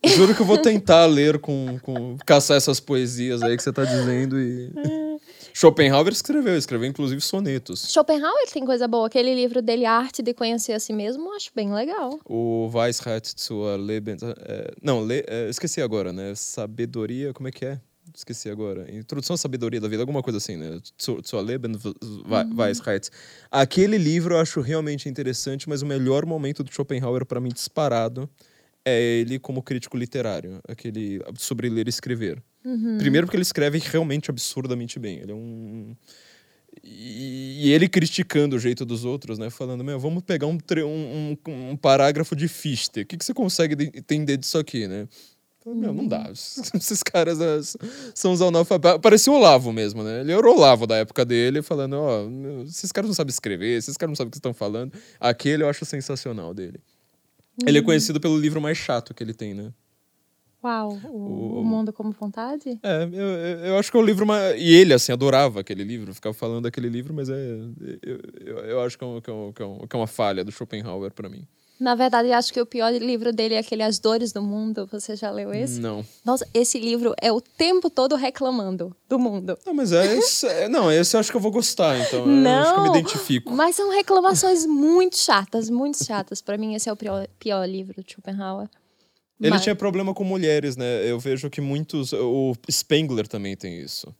Juro 0.05 0.35
que 0.35 0.41
eu 0.41 0.45
vou 0.45 0.57
tentar 0.57 1.05
ler 1.05 1.39
com, 1.39 1.79
com... 1.81 2.17
caçar 2.25 2.57
essas 2.57 2.79
poesias 2.79 3.41
aí 3.41 3.55
que 3.55 3.63
você 3.63 3.71
tá 3.71 3.85
dizendo 3.85 4.39
e... 4.39 4.71
Schopenhauer 5.53 6.11
escreveu, 6.11 6.57
escreveu 6.57 6.89
inclusive 6.89 7.21
sonetos. 7.21 7.91
Schopenhauer 7.91 8.49
tem 8.51 8.65
coisa 8.65 8.87
boa. 8.87 9.05
Aquele 9.05 9.35
livro 9.35 9.61
dele, 9.61 9.85
Arte 9.85 10.23
de 10.23 10.33
Conhecer 10.33 10.73
a 10.73 10.79
Si 10.79 10.91
Mesmo, 10.91 11.29
eu 11.29 11.35
acho 11.35 11.51
bem 11.55 11.71
legal. 11.71 12.19
O 12.25 12.69
Weisheit 12.73 13.33
zur 13.37 13.77
Leben... 13.77 14.17
é, 14.45 14.73
não, 14.81 15.05
le, 15.05 15.23
é, 15.27 15.47
esqueci 15.49 15.79
agora, 15.79 16.11
né? 16.11 16.33
Sabedoria, 16.35 17.33
como 17.33 17.47
é 17.47 17.51
que 17.51 17.65
é? 17.65 17.79
Esqueci 18.15 18.49
agora. 18.49 18.91
Introdução 18.91 19.35
à 19.35 19.37
Sabedoria 19.37 19.79
da 19.79 19.87
Vida, 19.87 20.01
alguma 20.01 20.21
coisa 20.21 20.37
assim, 20.37 20.57
né? 20.57 20.79
Zur, 21.01 21.21
zur 21.25 21.41
Leben 21.41 21.73
Weisheit. 22.57 23.09
Aquele 23.51 23.97
livro 23.97 24.35
eu 24.35 24.39
acho 24.39 24.59
realmente 24.59 25.07
interessante, 25.07 25.69
mas 25.69 25.81
o 25.81 25.85
melhor 25.85 26.25
momento 26.25 26.63
do 26.63 26.73
Schopenhauer, 26.73 27.25
para 27.25 27.39
mim, 27.39 27.49
disparado, 27.49 28.29
é 28.85 28.99
ele 29.01 29.39
como 29.39 29.61
crítico 29.63 29.97
literário. 29.97 30.59
Aquele 30.67 31.21
sobre 31.37 31.69
ler 31.69 31.87
e 31.87 31.89
escrever. 31.89 32.41
Primeiro 32.97 33.27
porque 33.27 33.35
ele 33.37 33.41
escreve 33.43 33.77
realmente 33.79 34.29
absurdamente 34.29 34.97
bem. 34.99 35.19
Ele 35.19 35.31
é 35.31 35.35
um... 35.35 35.95
E, 36.83 37.71
ele 37.71 37.87
criticando 37.87 38.55
o 38.55 38.59
jeito 38.59 38.83
dos 38.85 39.05
outros, 39.05 39.37
né? 39.37 39.49
Falando, 39.49 39.83
meu, 39.83 39.99
vamos 39.99 40.23
pegar 40.23 40.47
um, 40.47 40.57
tre- 40.57 40.83
um, 40.83 41.37
um- 41.47 41.69
um 41.71 41.77
parágrafo 41.77 42.35
de 42.35 42.47
Fichte. 42.47 43.01
O 43.01 43.05
que, 43.05 43.15
que 43.17 43.23
você 43.23 43.33
consegue 43.33 43.75
de- 43.75 43.91
entender 43.95 44.37
disso 44.37 44.57
aqui, 44.57 44.87
né? 44.87 45.07
Meu, 45.65 45.93
não 45.93 46.05
dá. 46.07 46.29
Esses 46.75 47.01
caras 47.03 47.39
é, 47.39 47.59
são 48.13 48.33
os 48.33 48.41
analfabetos. 48.41 48.99
Parecia 49.01 49.31
o 49.31 49.35
Olavo 49.35 49.71
mesmo, 49.71 50.03
né? 50.03 50.21
Ele 50.21 50.31
era 50.33 50.45
o 50.45 50.51
Olavo 50.55 50.85
da 50.87 50.97
época 50.97 51.23
dele, 51.23 51.61
falando, 51.61 51.93
ó, 51.93 52.25
meu, 52.27 52.63
esses 52.63 52.91
caras 52.91 53.07
não 53.07 53.15
sabem 53.15 53.29
escrever, 53.31 53.77
esses 53.77 53.95
caras 53.95 54.09
não 54.11 54.15
sabem 54.15 54.27
o 54.29 54.31
que 54.31 54.37
estão 54.37 54.53
falando. 54.53 54.91
Aquele 55.19 55.63
eu 55.63 55.69
acho 55.69 55.85
sensacional 55.85 56.53
dele. 56.53 56.79
Ele 57.65 57.77
é 57.77 57.81
conhecido 57.81 58.19
pelo 58.19 58.37
livro 58.39 58.59
mais 58.61 58.77
chato 58.77 59.13
que 59.13 59.23
ele 59.23 59.33
tem, 59.33 59.53
né? 59.53 59.71
Uau, 60.63 60.93
o, 61.05 61.07
O- 61.07 61.59
o 61.59 61.63
Mundo 61.65 61.91
Como 61.91 62.11
Vontade? 62.11 62.79
É, 62.81 63.03
eu, 63.03 63.27
eu, 63.67 63.77
acho 63.77 63.91
que 63.91 63.97
é 63.97 63.99
o 63.99 64.03
livro 64.05 64.25
mais. 64.25 64.55
E 64.59 64.73
ele, 64.73 64.93
assim, 64.93 65.11
adorava 65.11 65.59
aquele 65.59 65.83
livro, 65.83 66.13
ficava 66.13 66.33
falando 66.33 66.63
daquele 66.63 66.87
livro, 66.87 67.13
mas 67.13 67.29
é. 67.29 67.35
Eu, 68.01 68.19
eu, 68.39 68.57
eu 68.59 68.81
acho 68.81 68.97
que 68.97 69.03
é, 69.03 69.07
um- 69.07 69.19
que, 69.21 69.29
é 69.29 69.33
um- 69.33 69.51
que, 69.51 69.61
é 69.61 69.65
um- 69.65 69.79
que 69.87 69.95
é 69.95 69.99
uma 69.99 70.07
falha 70.07 70.43
do 70.43 70.51
Schopenhauer 70.53 71.11
pra 71.11 71.27
mim. 71.27 71.45
Na 71.79 71.95
verdade, 71.95 72.29
eu 72.29 72.35
acho 72.35 72.53
que 72.53 72.61
o 72.61 72.65
pior 72.65 72.91
livro 72.93 73.33
dele 73.33 73.55
é 73.55 73.57
aquele 73.57 73.83
As 73.83 73.99
Dores 73.99 74.31
do 74.31 74.41
Mundo. 74.41 74.87
Você 74.91 75.15
já 75.15 75.29
leu 75.31 75.53
esse? 75.53 75.79
Não. 75.81 76.05
Nossa, 76.23 76.47
esse 76.53 76.79
livro 76.79 77.13
é 77.21 77.31
o 77.31 77.41
tempo 77.41 77.89
todo 77.89 78.15
reclamando 78.15 78.95
do 79.09 79.19
mundo. 79.19 79.57
Não, 79.65 79.73
mas 79.73 79.91
é 79.91 80.15
esse. 80.15 80.47
é- 80.47 80.69
não, 80.69 80.91
esse 80.91 81.15
eu 81.15 81.19
acho 81.19 81.29
que 81.31 81.35
eu 81.35 81.41
vou 81.41 81.51
gostar, 81.51 81.97
então. 81.99 82.19
Eu 82.25 82.47
acho 82.61 82.73
que 82.73 82.79
eu 82.79 82.83
me 82.83 82.89
Não, 82.89 82.95
identifico. 82.97 83.51
Mas 83.51 83.75
são 83.75 83.91
reclamações 83.91 84.65
muito 84.65 85.17
chatas, 85.17 85.69
muito 85.69 86.03
chatas. 86.05 86.41
Pra 86.41 86.57
mim, 86.57 86.73
esse 86.75 86.87
é 86.87 86.93
o 86.93 86.95
pior, 86.95 87.27
pior 87.39 87.67
livro 87.67 88.01
de 88.03 88.13
Schopenhauer. 88.13 88.69
Ele 89.41 89.49
Mas- 89.49 89.63
tinha 89.63 89.75
problema 89.75 90.13
com 90.13 90.23
mulheres, 90.23 90.77
né? 90.77 91.03
Eu 91.09 91.19
vejo 91.19 91.49
que 91.49 91.59
muitos. 91.59 92.13
O 92.13 92.53
Spengler 92.71 93.27
também 93.27 93.57
tem 93.57 93.77
isso. 93.81 94.13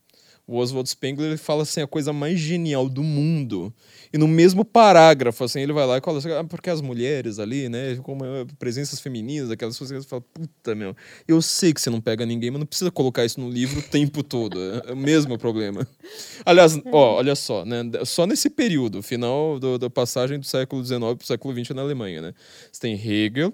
O 0.45 0.57
Oswald 0.57 0.89
Spengler 0.89 1.27
ele 1.29 1.37
fala 1.37 1.63
assim 1.63 1.81
a 1.81 1.87
coisa 1.87 2.11
mais 2.11 2.37
genial 2.37 2.89
do 2.89 3.01
mundo. 3.01 3.73
E 4.11 4.17
no 4.17 4.27
mesmo 4.27 4.65
parágrafo, 4.65 5.43
assim, 5.43 5.61
ele 5.61 5.71
vai 5.71 5.85
lá 5.87 5.97
e 5.97 6.01
fala 6.01 6.17
assim, 6.19 6.31
ah, 6.31 6.43
porque 6.43 6.69
as 6.69 6.81
mulheres 6.81 7.39
ali, 7.39 7.69
né, 7.69 7.95
como 8.03 8.23
presenças 8.59 8.99
femininas, 8.99 9.49
aquelas 9.49 9.77
coisas 9.77 9.95
que 9.97 10.03
você 10.03 10.09
fala, 10.09 10.21
puta, 10.33 10.75
meu, 10.75 10.95
eu 11.27 11.41
sei 11.41 11.73
que 11.73 11.79
você 11.79 11.89
não 11.89 12.01
pega 12.01 12.25
ninguém, 12.25 12.51
mas 12.51 12.59
não 12.59 12.67
precisa 12.67 12.91
colocar 12.91 13.23
isso 13.23 13.39
no 13.39 13.49
livro 13.49 13.79
o 13.79 13.83
tempo 13.83 14.21
todo. 14.21 14.59
É, 14.59 14.91
é 14.91 14.93
o 14.93 14.97
mesmo 14.97 15.37
problema. 15.37 15.87
Aliás, 16.45 16.77
ó, 16.91 17.15
olha 17.15 17.35
só, 17.35 17.63
né, 17.63 17.81
só 18.05 18.27
nesse 18.27 18.49
período, 18.49 19.01
final 19.01 19.57
do- 19.59 19.77
da 19.79 19.89
passagem 19.89 20.39
do 20.39 20.45
século 20.45 20.83
XIX 20.83 21.15
para 21.15 21.23
o 21.23 21.27
século 21.27 21.53
XX 21.53 21.73
na 21.75 21.81
Alemanha, 21.81 22.21
né, 22.21 22.33
você 22.71 22.81
tem 22.81 22.95
Hegel, 22.95 23.53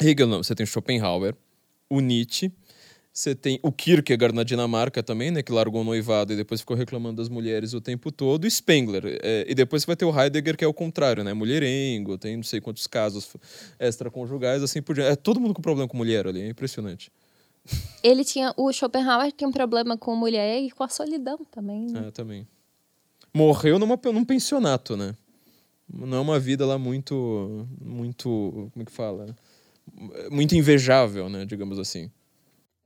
Hegel 0.00 0.26
não, 0.26 0.42
você 0.42 0.54
tem 0.54 0.66
Schopenhauer, 0.66 1.34
o 1.90 2.00
Nietzsche, 2.00 2.52
você 3.20 3.34
tem 3.34 3.60
o 3.62 3.70
Kierkegaard 3.70 4.34
na 4.34 4.42
Dinamarca 4.42 5.02
também, 5.02 5.30
né, 5.30 5.42
que 5.42 5.52
largou 5.52 5.82
o 5.82 5.84
noivado 5.84 6.32
e 6.32 6.36
depois 6.36 6.60
ficou 6.60 6.74
reclamando 6.74 7.16
das 7.16 7.28
mulheres 7.28 7.74
o 7.74 7.80
tempo 7.80 8.10
todo, 8.10 8.46
e 8.46 8.50
Spengler. 8.50 9.20
é, 9.22 9.44
e 9.46 9.54
depois 9.54 9.82
você 9.82 9.86
vai 9.88 9.96
ter 9.96 10.06
o 10.06 10.20
Heidegger, 10.20 10.56
que 10.56 10.64
é 10.64 10.66
o 10.66 10.72
contrário, 10.72 11.22
né, 11.22 11.34
mulherengo, 11.34 12.16
tem 12.16 12.36
não 12.36 12.42
sei 12.42 12.62
quantos 12.62 12.86
casos 12.86 13.28
extraconjugais, 13.78 14.62
assim 14.62 14.80
por 14.80 14.94
diante. 14.94 15.12
É 15.12 15.16
todo 15.16 15.38
mundo 15.38 15.52
com 15.52 15.60
problema 15.60 15.86
com 15.86 15.98
mulher 15.98 16.26
ali, 16.26 16.40
é 16.40 16.48
impressionante. 16.48 17.12
Ele 18.02 18.24
tinha. 18.24 18.54
O 18.56 18.72
Schopenhauer 18.72 19.30
tinha 19.32 19.46
um 19.46 19.52
problema 19.52 19.98
com 19.98 20.16
mulher 20.16 20.62
e 20.62 20.70
com 20.70 20.82
a 20.82 20.88
solidão 20.88 21.38
também. 21.50 21.92
né? 21.92 22.06
É, 22.08 22.10
também. 22.10 22.48
Morreu 23.34 23.78
numa, 23.78 24.00
num 24.02 24.24
pensionato, 24.24 24.96
né? 24.96 25.14
Não 25.86 26.16
é 26.16 26.20
uma 26.20 26.38
vida 26.38 26.64
lá 26.64 26.78
muito, 26.78 27.68
muito, 27.78 28.70
como 28.72 28.82
é 28.82 28.84
que 28.84 28.92
fala? 28.92 29.36
Muito 30.30 30.56
invejável, 30.56 31.28
né, 31.28 31.44
digamos 31.44 31.78
assim. 31.78 32.10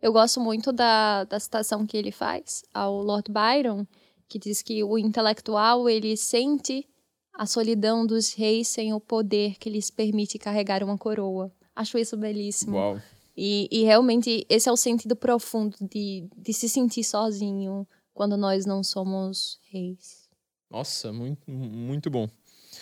Eu 0.04 0.12
gosto 0.12 0.38
muito 0.38 0.70
da, 0.70 1.24
da 1.24 1.40
citação 1.40 1.86
que 1.86 1.96
ele 1.96 2.12
faz 2.12 2.62
ao 2.74 3.02
Lord 3.02 3.32
Byron, 3.32 3.86
que 4.28 4.38
diz 4.38 4.60
que 4.60 4.84
o 4.84 4.98
intelectual 4.98 5.88
ele 5.88 6.14
sente 6.14 6.86
a 7.32 7.46
solidão 7.46 8.06
dos 8.06 8.34
reis 8.34 8.68
sem 8.68 8.92
o 8.92 9.00
poder 9.00 9.54
que 9.58 9.70
lhes 9.70 9.90
permite 9.90 10.38
carregar 10.38 10.84
uma 10.84 10.98
coroa. 10.98 11.50
Acho 11.74 11.96
isso 11.96 12.18
belíssimo. 12.18 12.76
Uau. 12.76 13.00
E, 13.34 13.66
e 13.72 13.84
realmente 13.84 14.44
esse 14.50 14.68
é 14.68 14.72
o 14.72 14.76
sentido 14.76 15.16
profundo 15.16 15.74
de, 15.80 16.28
de 16.36 16.52
se 16.52 16.68
sentir 16.68 17.02
sozinho 17.02 17.88
quando 18.12 18.36
nós 18.36 18.66
não 18.66 18.84
somos 18.84 19.58
reis. 19.70 20.28
Nossa, 20.70 21.14
muito, 21.14 21.50
muito 21.50 22.10
bom. 22.10 22.28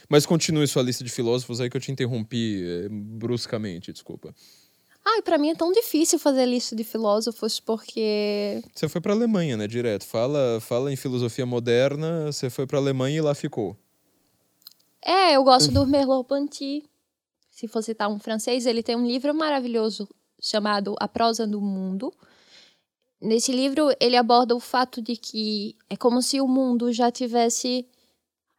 Mas 0.08 0.26
continue 0.26 0.66
sua 0.66 0.82
lista 0.82 1.04
de 1.04 1.10
filósofos 1.10 1.60
aí 1.60 1.70
que 1.70 1.76
eu 1.76 1.80
te 1.80 1.92
interrompi 1.92 2.64
eh, 2.64 2.88
bruscamente, 2.90 3.92
desculpa. 3.92 4.34
Ai, 5.04 5.20
pra 5.22 5.36
mim 5.36 5.50
é 5.50 5.54
tão 5.54 5.72
difícil 5.72 6.18
fazer 6.18 6.46
lista 6.46 6.76
de 6.76 6.84
filósofos 6.84 7.58
porque 7.58 8.62
Você 8.74 8.88
foi 8.88 9.00
pra 9.00 9.12
Alemanha, 9.12 9.56
né, 9.56 9.66
direto. 9.66 10.06
Fala, 10.06 10.60
fala 10.60 10.92
em 10.92 10.96
filosofia 10.96 11.44
moderna, 11.44 12.30
você 12.30 12.48
foi 12.48 12.66
pra 12.66 12.78
Alemanha 12.78 13.18
e 13.18 13.20
lá 13.20 13.34
ficou. 13.34 13.76
É, 15.04 15.32
eu 15.32 15.42
gosto 15.42 15.72
do 15.72 15.84
Merleau-Ponty. 15.86 16.84
Se 17.50 17.66
for 17.66 17.82
citar 17.82 18.08
um 18.08 18.18
francês, 18.18 18.64
ele 18.64 18.82
tem 18.82 18.94
um 18.96 19.04
livro 19.06 19.34
maravilhoso 19.34 20.08
chamado 20.40 20.94
A 21.00 21.08
Prosa 21.08 21.46
do 21.46 21.60
Mundo. 21.60 22.12
nesse 23.20 23.52
livro 23.52 23.88
ele 24.00 24.16
aborda 24.16 24.54
o 24.54 24.60
fato 24.60 25.00
de 25.02 25.16
que 25.16 25.76
é 25.88 25.96
como 25.96 26.20
se 26.22 26.40
o 26.40 26.48
mundo 26.48 26.92
já 26.92 27.10
tivesse 27.10 27.86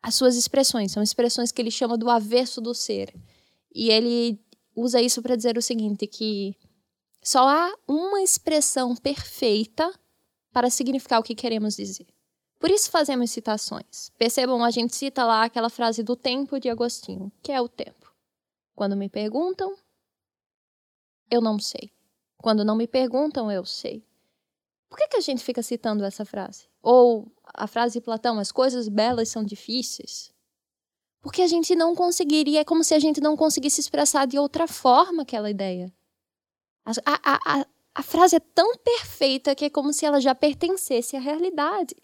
as 0.02 0.16
suas 0.16 0.36
expressões, 0.36 0.92
são 0.92 1.02
expressões 1.02 1.52
que 1.52 1.62
ele 1.62 1.72
chama 1.72 1.98
do 1.98 2.10
avesso 2.10 2.60
do 2.60 2.74
ser. 2.74 3.14
E 3.74 3.90
ele 3.90 4.40
usa 4.76 5.02
isso 5.02 5.22
para 5.22 5.36
dizer 5.36 5.58
o 5.58 5.62
seguinte, 5.62 6.08
que 6.08 6.56
só 7.22 7.48
há 7.48 7.74
uma 7.88 8.22
expressão 8.22 8.96
perfeita 8.96 9.92
para 10.52 10.70
significar 10.70 11.20
o 11.20 11.24
que 11.24 11.36
queremos 11.36 11.76
dizer. 11.76 12.08
Por 12.60 12.70
isso 12.70 12.90
fazemos 12.90 13.32
citações. 13.32 14.10
Percebam, 14.18 14.64
a 14.64 14.72
gente 14.72 14.96
cita 14.96 15.26
lá 15.26 15.44
aquela 15.44 15.70
frase 15.70 16.02
do 16.02 16.16
tempo 16.16 16.60
de 16.60 16.70
Agostinho, 16.70 17.32
que 17.42 17.52
é 17.52 17.62
o 17.62 17.68
tempo. 17.68 18.14
Quando 18.76 18.96
me 18.96 19.10
perguntam, 19.10 19.76
eu 21.30 21.42
não 21.42 21.60
sei. 21.60 21.92
Quando 22.38 22.66
não 22.66 22.76
me 22.76 22.88
perguntam, 22.88 23.52
eu 23.52 23.66
sei. 23.66 24.06
Por 24.90 24.98
que, 24.98 25.08
que 25.08 25.18
a 25.18 25.22
gente 25.22 25.44
fica 25.44 25.64
citando 25.64 26.04
essa 26.04 26.24
frase? 26.24 26.68
Ou 26.82 27.32
a 27.46 27.68
frase 27.68 28.00
de 28.00 28.06
Platão, 28.06 28.38
as 28.40 28.52
coisas 28.52 28.88
belas 28.88 29.30
são 29.30 29.44
difíceis? 29.44 30.33
Porque 31.24 31.42
a 31.42 31.48
gente 31.48 31.74
não 31.74 31.96
conseguiria, 31.96 32.60
é 32.60 32.64
como 32.66 32.84
se 32.84 32.94
a 32.94 33.00
gente 33.00 33.22
não 33.22 33.38
conseguisse 33.38 33.80
expressar 33.80 34.28
de 34.28 34.38
outra 34.38 34.68
forma 34.68 35.24
aquela 35.24 35.50
ideia. 35.50 35.90
A, 36.86 36.92
a, 37.06 37.62
a, 37.62 37.66
a 37.96 38.04
frase 38.04 38.36
é 38.36 38.42
tão 38.42 38.76
perfeita 38.78 39.56
que 39.56 39.64
é 39.64 39.70
como 39.70 39.94
se 39.94 40.06
ela 40.06 40.20
já 40.20 40.36
pertencesse 40.36 41.16
à 41.16 41.22
realidade. 41.22 41.96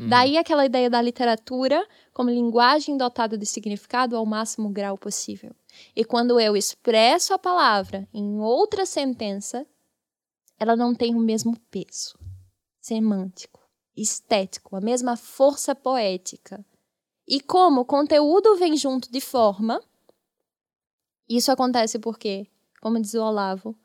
Uhum. 0.00 0.08
Daí 0.08 0.38
aquela 0.38 0.64
ideia 0.64 0.88
da 0.88 1.02
literatura 1.02 1.86
como 2.14 2.30
linguagem 2.30 2.96
dotada 2.96 3.36
de 3.36 3.44
significado 3.44 4.16
ao 4.16 4.24
máximo 4.24 4.70
grau 4.70 4.96
possível. 4.96 5.54
E 5.94 6.02
quando 6.02 6.40
eu 6.40 6.56
expresso 6.56 7.34
a 7.34 7.38
palavra 7.38 8.08
em 8.14 8.40
outra 8.40 8.86
sentença, 8.86 9.66
ela 10.58 10.74
não 10.74 10.94
tem 10.94 11.14
o 11.14 11.20
mesmo 11.20 11.54
peso 11.70 12.18
semântico, 12.80 13.60
estético, 13.94 14.74
a 14.74 14.80
mesma 14.80 15.18
força 15.18 15.74
poética. 15.74 16.64
E 17.26 17.40
como 17.40 17.82
o 17.82 17.84
conteúdo 17.84 18.56
vem 18.56 18.76
junto 18.76 19.10
de 19.10 19.20
forma, 19.20 19.82
isso 21.28 21.50
acontece 21.52 21.98
porque, 21.98 22.46
como 22.80 23.00
diz 23.00 23.14
o 23.14 23.22
Olavo, 23.22 23.76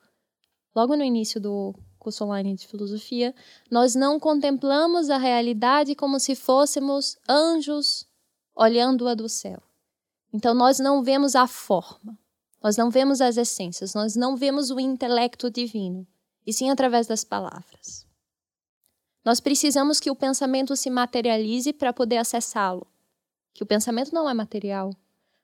logo 0.76 0.96
no 0.96 1.04
início 1.04 1.40
do 1.40 1.74
curso 2.00 2.24
online 2.24 2.56
de 2.56 2.68
filosofia, 2.68 3.34
nós 3.70 3.96
não 3.96 4.20
contemplamos 4.20 5.10
a 5.10 5.18
realidade 5.18 5.96
como 5.96 6.20
se 6.20 6.36
fôssemos 6.36 7.18
anjos 7.28 8.08
olhando-a 8.56 9.14
do 9.14 9.30
céu. 9.30 9.62
Então 10.34 10.54
nós 10.54 10.80
não 10.80 11.04
vemos 11.04 11.36
a 11.36 11.48
forma, 11.48 12.18
nós 12.62 12.76
não 12.76 12.90
vemos 12.90 13.22
as 13.22 13.38
essências, 13.38 13.94
nós 13.94 14.16
não 14.16 14.36
vemos 14.36 14.72
o 14.72 14.80
intelecto 14.80 15.50
divino 15.50 16.08
e 16.46 16.54
sim 16.54 16.70
através 16.70 17.08
das 17.08 17.24
palavras. 17.24 18.06
Nós 19.24 19.40
precisamos 19.40 20.00
que 20.00 20.10
o 20.10 20.16
pensamento 20.16 20.76
se 20.76 20.90
materialize 20.90 21.74
para 21.74 21.92
poder 21.92 22.18
acessá-lo. 22.18 22.88
Que 23.58 23.64
o 23.64 23.66
pensamento 23.66 24.14
não 24.14 24.30
é 24.30 24.36
material, 24.36 24.92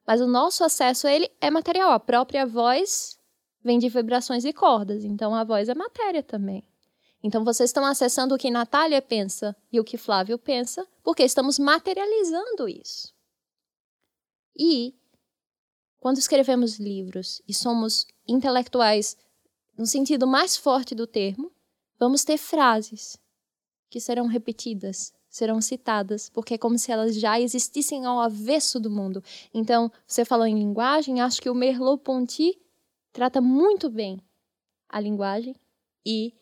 mas 0.05 0.21
o 0.21 0.27
nosso 0.27 0.63
acesso 0.63 1.07
a 1.07 1.11
ele 1.11 1.31
é 1.41 1.49
material. 1.49 1.91
A 1.91 1.99
própria 1.99 2.45
voz 2.45 3.19
vem 3.63 3.79
de 3.79 3.89
vibrações 3.89 4.45
e 4.45 4.53
cordas, 4.53 5.03
então 5.03 5.33
a 5.33 5.43
voz 5.43 5.67
é 5.67 5.73
matéria 5.73 6.21
também. 6.21 6.63
Então 7.23 7.43
vocês 7.43 7.71
estão 7.71 7.83
acessando 7.83 8.35
o 8.35 8.37
que 8.37 8.51
Natália 8.51 9.01
pensa 9.01 9.55
e 9.71 9.79
o 9.79 9.83
que 9.83 9.97
Flávio 9.97 10.37
pensa, 10.37 10.87
porque 11.01 11.23
estamos 11.23 11.57
materializando 11.57 12.69
isso. 12.69 13.11
E 14.55 14.93
quando 15.99 16.19
escrevemos 16.19 16.77
livros 16.77 17.41
e 17.47 17.53
somos 17.55 18.05
intelectuais 18.27 19.17
no 19.75 19.87
sentido 19.87 20.27
mais 20.27 20.55
forte 20.55 20.93
do 20.93 21.07
termo, 21.07 21.51
vamos 21.97 22.23
ter 22.23 22.37
frases 22.37 23.17
que 23.89 23.99
serão 23.99 24.27
repetidas, 24.27 25.11
serão 25.33 25.59
citadas, 25.59 26.29
porque 26.29 26.53
é 26.53 26.57
como 26.59 26.77
se 26.77 26.91
elas 26.91 27.15
já 27.15 27.41
existissem 27.41 28.05
ao 28.05 28.19
avesso 28.19 28.79
do 28.79 28.87
mundo. 28.87 29.23
Então, 29.51 29.91
você 30.05 30.23
falou 30.23 30.45
em 30.45 30.53
linguagem, 30.53 31.21
acho 31.21 31.41
que 31.41 31.49
o 31.49 31.55
Merleau-Ponty 31.55 32.55
trata 33.11 33.41
muito 33.41 33.89
bem 33.89 34.21
a 34.87 34.99
linguagem 34.99 35.55
e 36.05 36.35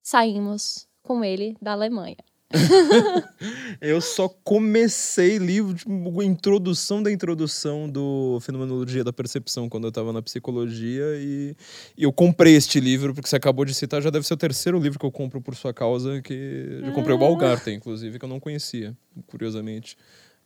saímos 0.00 0.86
com 1.02 1.24
ele 1.24 1.56
da 1.60 1.72
Alemanha. 1.72 2.18
eu 3.80 4.00
só 4.00 4.26
comecei 4.42 5.36
livro, 5.36 5.74
tipo, 5.74 6.22
introdução 6.22 7.02
da 7.02 7.12
introdução 7.12 7.88
do 7.88 8.38
Fenomenologia 8.40 9.04
da 9.04 9.12
Percepção, 9.12 9.68
quando 9.68 9.84
eu 9.84 9.90
estava 9.90 10.12
na 10.14 10.22
psicologia, 10.22 11.04
e, 11.16 11.54
e, 11.96 12.04
eu 12.04 12.12
comprei 12.12 12.56
este 12.56 12.80
livro, 12.80 13.14
porque 13.14 13.28
você 13.28 13.36
acabou 13.36 13.66
de 13.66 13.74
citar, 13.74 14.00
já 14.00 14.08
deve 14.08 14.26
ser 14.26 14.34
o 14.34 14.38
terceiro 14.38 14.78
livro 14.78 14.98
que 14.98 15.04
eu 15.04 15.12
compro 15.12 15.42
por 15.42 15.54
sua 15.54 15.74
causa, 15.74 16.22
que 16.22 16.80
eu 16.84 16.92
comprei 16.92 17.14
o 17.14 17.18
ah. 17.18 17.20
Balgarten, 17.20 17.74
inclusive, 17.74 18.18
que 18.18 18.24
eu 18.24 18.28
não 18.28 18.40
conhecia, 18.40 18.96
curiosamente. 19.26 19.96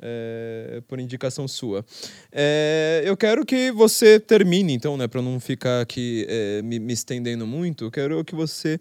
É, 0.04 0.82
por 0.88 0.98
indicação 0.98 1.46
sua. 1.46 1.84
É, 2.32 3.02
eu 3.04 3.16
quero 3.16 3.46
que 3.46 3.70
você 3.70 4.18
termine, 4.18 4.72
então, 4.72 4.96
né, 4.96 5.06
para 5.06 5.22
não 5.22 5.38
ficar 5.38 5.80
aqui 5.80 6.26
é, 6.28 6.60
me, 6.62 6.80
me 6.80 6.92
estendendo 6.92 7.46
muito, 7.46 7.84
eu 7.84 7.90
quero 7.90 8.24
que 8.24 8.34
você 8.34 8.80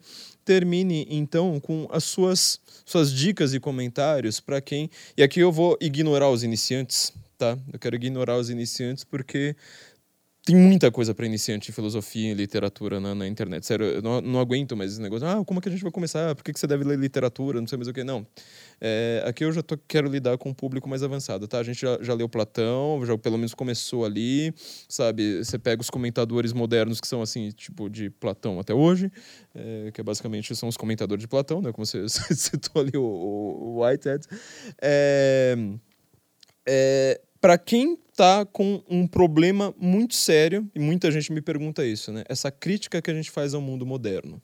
termine 0.51 1.07
então 1.09 1.61
com 1.61 1.87
as 1.89 2.03
suas 2.03 2.59
suas 2.85 3.13
dicas 3.13 3.53
e 3.53 3.59
comentários 3.59 4.41
para 4.41 4.59
quem. 4.59 4.89
E 5.15 5.23
aqui 5.23 5.39
eu 5.39 5.49
vou 5.49 5.77
ignorar 5.79 6.29
os 6.29 6.43
iniciantes, 6.43 7.13
tá? 7.37 7.57
Eu 7.71 7.79
quero 7.79 7.95
ignorar 7.95 8.35
os 8.35 8.49
iniciantes 8.49 9.05
porque 9.05 9.55
tem 10.43 10.55
muita 10.55 10.89
coisa 10.89 11.13
para 11.13 11.23
iniciante 11.25 11.69
em 11.69 11.73
filosofia 11.73 12.31
e 12.31 12.33
literatura 12.33 12.99
na, 12.99 13.13
na, 13.13 13.27
internet. 13.27 13.63
Sério, 13.63 13.85
eu 13.85 14.01
não, 14.01 14.19
não 14.21 14.39
aguento 14.39 14.75
mais 14.75 14.93
esse 14.93 15.01
negócio. 15.01 15.27
Ah, 15.27 15.45
como 15.45 15.59
é 15.59 15.61
que 15.61 15.69
a 15.69 15.71
gente 15.71 15.83
vai 15.83 15.91
começar? 15.91 16.33
Por 16.33 16.43
que, 16.43 16.51
que 16.51 16.59
você 16.59 16.65
deve 16.65 16.83
ler 16.83 16.97
literatura? 16.97 17.59
Não 17.61 17.67
sei 17.67 17.77
mais 17.77 17.87
o 17.87 17.93
que. 17.93 18.03
Não. 18.03 18.25
É, 18.79 19.23
aqui 19.27 19.45
eu 19.45 19.51
já 19.51 19.61
tô, 19.61 19.77
quero 19.87 20.09
lidar 20.09 20.39
com 20.39 20.49
um 20.49 20.53
público 20.53 20.89
mais 20.89 21.03
avançado, 21.03 21.47
tá? 21.47 21.59
A 21.59 21.63
gente 21.63 21.81
já, 21.81 21.99
já 22.01 22.15
leu 22.15 22.27
Platão, 22.27 23.05
já 23.05 23.15
pelo 23.19 23.37
menos 23.37 23.53
começou 23.53 24.03
ali, 24.03 24.51
sabe? 24.89 25.43
Você 25.43 25.59
pega 25.59 25.79
os 25.79 25.91
comentadores 25.91 26.53
modernos 26.53 26.99
que 26.99 27.07
são 27.07 27.21
assim, 27.21 27.51
tipo, 27.51 27.87
de 27.87 28.09
Platão 28.09 28.59
até 28.59 28.73
hoje, 28.73 29.11
é, 29.53 29.91
que 29.93 30.01
é 30.01 30.03
basicamente 30.03 30.55
são 30.55 30.67
os 30.67 30.75
comentadores 30.75 31.21
de 31.21 31.27
Platão, 31.27 31.61
né? 31.61 31.71
Como 31.71 31.85
você 31.85 32.09
citou 32.09 32.81
ali 32.81 32.97
o, 32.97 33.03
o 33.03 33.83
Whitehead. 33.83 34.25
É, 34.81 35.55
é, 36.67 37.21
para 37.39 37.59
quem 37.59 38.00
tá 38.15 38.45
com 38.45 38.83
um 38.89 39.07
problema 39.07 39.73
muito 39.77 40.15
sério, 40.15 40.69
e 40.75 40.79
muita 40.79 41.09
gente 41.11 41.31
me 41.31 41.41
pergunta 41.41 41.85
isso, 41.85 42.11
né? 42.11 42.23
Essa 42.27 42.51
crítica 42.51 43.01
que 43.01 43.09
a 43.09 43.13
gente 43.13 43.31
faz 43.31 43.53
ao 43.53 43.61
mundo 43.61 43.85
moderno. 43.85 44.41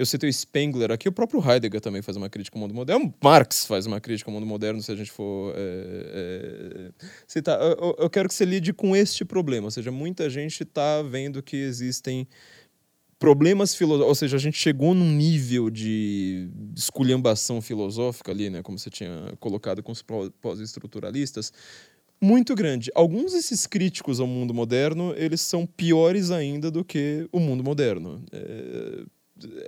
Eu 0.00 0.06
citei 0.06 0.32
Spengler 0.32 0.90
aqui, 0.90 1.10
o 1.10 1.12
próprio 1.12 1.46
Heidegger 1.46 1.78
também 1.78 2.00
faz 2.00 2.16
uma 2.16 2.30
crítica 2.30 2.56
ao 2.56 2.62
mundo 2.62 2.72
moderno. 2.74 3.14
Marx 3.22 3.66
faz 3.66 3.84
uma 3.84 4.00
crítica 4.00 4.30
ao 4.30 4.34
mundo 4.34 4.46
moderno, 4.46 4.80
se 4.80 4.90
a 4.90 4.96
gente 4.96 5.10
for 5.10 5.52
é, 5.54 6.90
é, 6.96 7.04
citar. 7.26 7.60
Eu, 7.60 7.94
eu, 7.98 8.08
quero 8.08 8.26
que 8.26 8.34
você 8.34 8.46
lide 8.46 8.72
com 8.72 8.96
este 8.96 9.26
problema, 9.26 9.66
ou 9.66 9.70
seja, 9.70 9.92
muita 9.92 10.30
gente 10.30 10.62
está 10.62 11.02
vendo 11.02 11.42
que 11.42 11.54
existem 11.54 12.26
problemas 13.18 13.74
filosóficos, 13.74 14.08
ou 14.08 14.14
seja, 14.14 14.38
a 14.38 14.40
gente 14.40 14.56
chegou 14.56 14.94
num 14.94 15.12
nível 15.12 15.68
de 15.68 16.48
esculhambação 16.74 17.60
filosófica 17.60 18.32
ali, 18.32 18.48
né, 18.48 18.62
como 18.62 18.78
você 18.78 18.88
tinha 18.88 19.34
colocado 19.38 19.82
com 19.82 19.92
os 19.92 20.02
pós-estruturalistas, 20.40 21.52
muito 22.20 22.54
grande. 22.54 22.90
Alguns 22.94 23.32
desses 23.32 23.66
críticos 23.66 24.20
ao 24.20 24.26
mundo 24.26 24.52
moderno, 24.52 25.14
eles 25.16 25.40
são 25.40 25.66
piores 25.66 26.30
ainda 26.30 26.70
do 26.70 26.84
que 26.84 27.26
o 27.32 27.40
mundo 27.40 27.64
moderno. 27.64 28.22
É, 28.30 29.04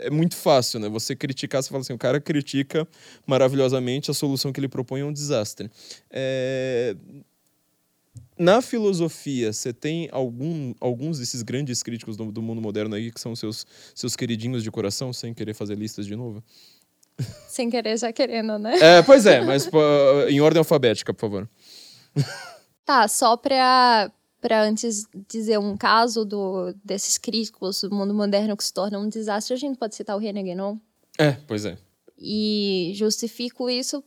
é 0.07 0.11
muito 0.11 0.37
fácil, 0.37 0.79
né? 0.79 0.89
Você 0.89 1.17
criticar, 1.17 1.63
você 1.63 1.71
fala 1.71 1.81
assim, 1.81 1.95
o 1.95 1.99
cara 1.99 2.21
critica 2.21 2.87
maravilhosamente, 3.27 4.11
a 4.11 4.15
solução 4.15 4.53
que 4.53 4.61
ele 4.61 4.69
propõe 4.69 5.01
é 5.01 5.05
um 5.05 5.13
desastre. 5.13 5.71
É, 6.11 6.95
na 8.39 8.61
filosofia, 8.61 9.53
você 9.53 9.73
tem 9.73 10.09
algum, 10.13 10.75
alguns 10.81 11.19
desses 11.19 11.43
grandes 11.43 11.83
críticos 11.83 12.17
do, 12.17 12.31
do, 12.31 12.43
mundo 12.43 12.61
moderno 12.61 12.95
aí 12.95 13.11
que 13.11 13.21
são 13.21 13.35
seus, 13.35 13.67
seus 13.95 14.15
queridinhos 14.15 14.63
de 14.63 14.71
coração, 14.71 15.13
sem 15.13 15.33
querer 15.33 15.55
fazer 15.55 15.77
listas 15.77 16.07
de 16.07 16.17
novo? 16.17 16.43
Sem 17.47 17.71
querer, 17.71 17.97
já 17.99 18.13
querendo, 18.13 18.59
né? 18.59 18.79
É, 18.79 19.03
pois 19.03 19.27
é, 19.27 19.45
mas 19.45 19.71
em 20.29 20.41
ordem 20.41 20.59
alfabética, 20.59 21.15
por 21.15 21.21
favor. 21.21 21.49
Tá, 22.85 23.07
só 23.07 23.37
pra, 23.37 24.11
pra 24.41 24.65
antes 24.65 25.07
dizer 25.29 25.57
um 25.57 25.77
caso 25.77 26.25
do, 26.25 26.75
desses 26.85 27.17
críticos 27.17 27.81
do 27.83 27.95
mundo 27.95 28.13
moderno 28.13 28.57
que 28.57 28.65
se 28.65 28.75
torna 28.75 28.99
um 28.99 29.09
desastre, 29.09 29.55
a 29.55 29.57
gente 29.57 29.79
pode 29.79 29.95
citar 29.95 30.17
o 30.17 30.19
René 30.19 30.43
Guénon. 30.43 30.79
É, 31.17 31.31
pois 31.47 31.65
é. 31.65 31.79
E 32.19 32.91
justifico 32.97 33.71
isso 33.71 34.03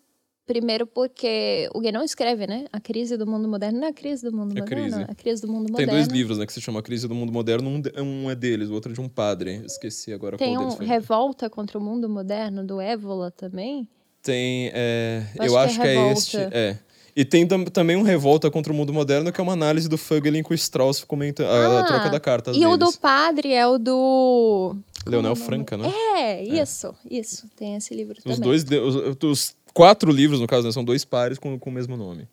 Primeiro 0.46 0.86
porque 0.86 1.68
o 1.74 1.80
Guénon 1.80 2.04
escreve, 2.04 2.46
né? 2.46 2.66
A 2.72 2.80
crise 2.80 3.18
do 3.18 3.26
mundo 3.26 3.48
moderno 3.48 3.80
não 3.80 3.88
é 3.88 3.90
a 3.90 3.94
crise 3.94 4.24
do 4.24 4.32
mundo 4.32 4.56
é 4.56 4.62
moderno, 4.62 4.84
crise. 4.84 5.02
é 5.02 5.12
a 5.12 5.16
crise 5.16 5.42
do 5.42 5.48
mundo 5.48 5.72
moderno. 5.72 5.78
Tem 5.78 5.88
dois 5.88 6.08
livros, 6.08 6.38
né, 6.38 6.46
que 6.46 6.54
se 6.54 6.62
chama 6.62 6.82
A 6.82 6.84
Crise 6.84 7.08
do 7.08 7.16
Mundo 7.16 7.34
Moderno, 7.34 7.68
um, 7.68 7.82
um 8.04 8.30
é 8.30 8.36
deles, 8.36 8.70
o 8.70 8.74
outro 8.74 8.92
é 8.92 8.94
de 8.94 9.02
um 9.02 9.10
padre. 9.10 9.64
Esqueci 9.66 10.14
agora 10.14 10.38
Tem 10.38 10.54
qual 10.54 10.58
um 10.58 10.60
deles 10.66 10.78
foi. 10.78 10.86
Revolta 10.86 11.50
contra 11.50 11.80
o 11.80 11.82
Mundo 11.82 12.08
Moderno, 12.08 12.64
do 12.64 12.80
Évola 12.80 13.32
também. 13.32 13.90
Tem, 14.22 14.70
é, 14.72 15.24
eu 15.36 15.58
acho, 15.58 15.82
que, 15.82 15.88
é, 15.88 15.94
que 15.94 16.00
é 16.00 16.12
este, 16.12 16.38
é. 16.38 16.78
E 17.16 17.24
tem 17.24 17.48
tam 17.48 17.64
também 17.64 17.96
um 17.96 18.02
Revolta 18.02 18.52
contra 18.52 18.74
o 18.74 18.76
Mundo 18.76 18.92
Moderno, 18.92 19.32
que 19.32 19.40
é 19.40 19.44
uma 19.44 19.54
análise 19.54 19.88
do 19.88 19.98
Fugelin 19.98 20.44
com 20.44 20.54
o 20.54 20.56
Strauss 20.56 21.04
comentando 21.04 21.48
ah, 21.48 21.80
a 21.80 21.84
troca 21.86 22.10
da 22.10 22.20
carta 22.20 22.52
E 22.52 22.56
deles. 22.56 22.68
o 22.68 22.78
do 22.78 22.92
padre 22.94 23.54
é 23.54 23.66
o 23.66 23.78
do 23.78 24.76
Leonel 25.08 25.32
é 25.32 25.36
Franca, 25.36 25.78
né? 25.78 25.94
É, 26.18 26.44
isso, 26.44 26.94
isso. 27.10 27.48
Tem 27.56 27.76
esse 27.76 27.94
livro 27.96 28.18
Os 28.18 28.24
também. 28.24 28.40
dois, 28.42 28.64
os, 28.64 29.16
os 29.24 29.56
quatro 29.74 30.12
livros, 30.12 30.42
no 30.42 30.48
caso, 30.48 30.68
né, 30.68 30.74
são 30.74 30.84
dois 30.84 31.06
pares 31.06 31.38
com, 31.40 31.58
com 31.58 31.70
o 31.70 31.74
mesmo 31.74 31.96
nome. 31.96 32.28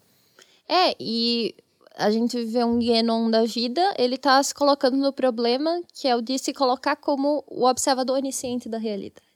É, 0.68 0.96
e 0.98 1.54
a 1.96 2.10
gente 2.10 2.42
vê 2.44 2.64
um 2.64 2.78
Guénon 2.78 3.30
da 3.30 3.44
vida, 3.44 3.94
ele 3.96 4.16
tá 4.18 4.42
se 4.42 4.52
colocando 4.54 4.96
no 4.96 5.12
problema 5.12 5.80
que 5.94 6.08
é 6.08 6.16
o 6.16 6.20
de 6.22 6.38
se 6.38 6.52
colocar 6.52 6.96
como 6.96 7.44
o 7.46 7.66
observador 7.68 8.16
onisciente 8.16 8.68
da 8.68 8.78
realidade. 8.78 9.31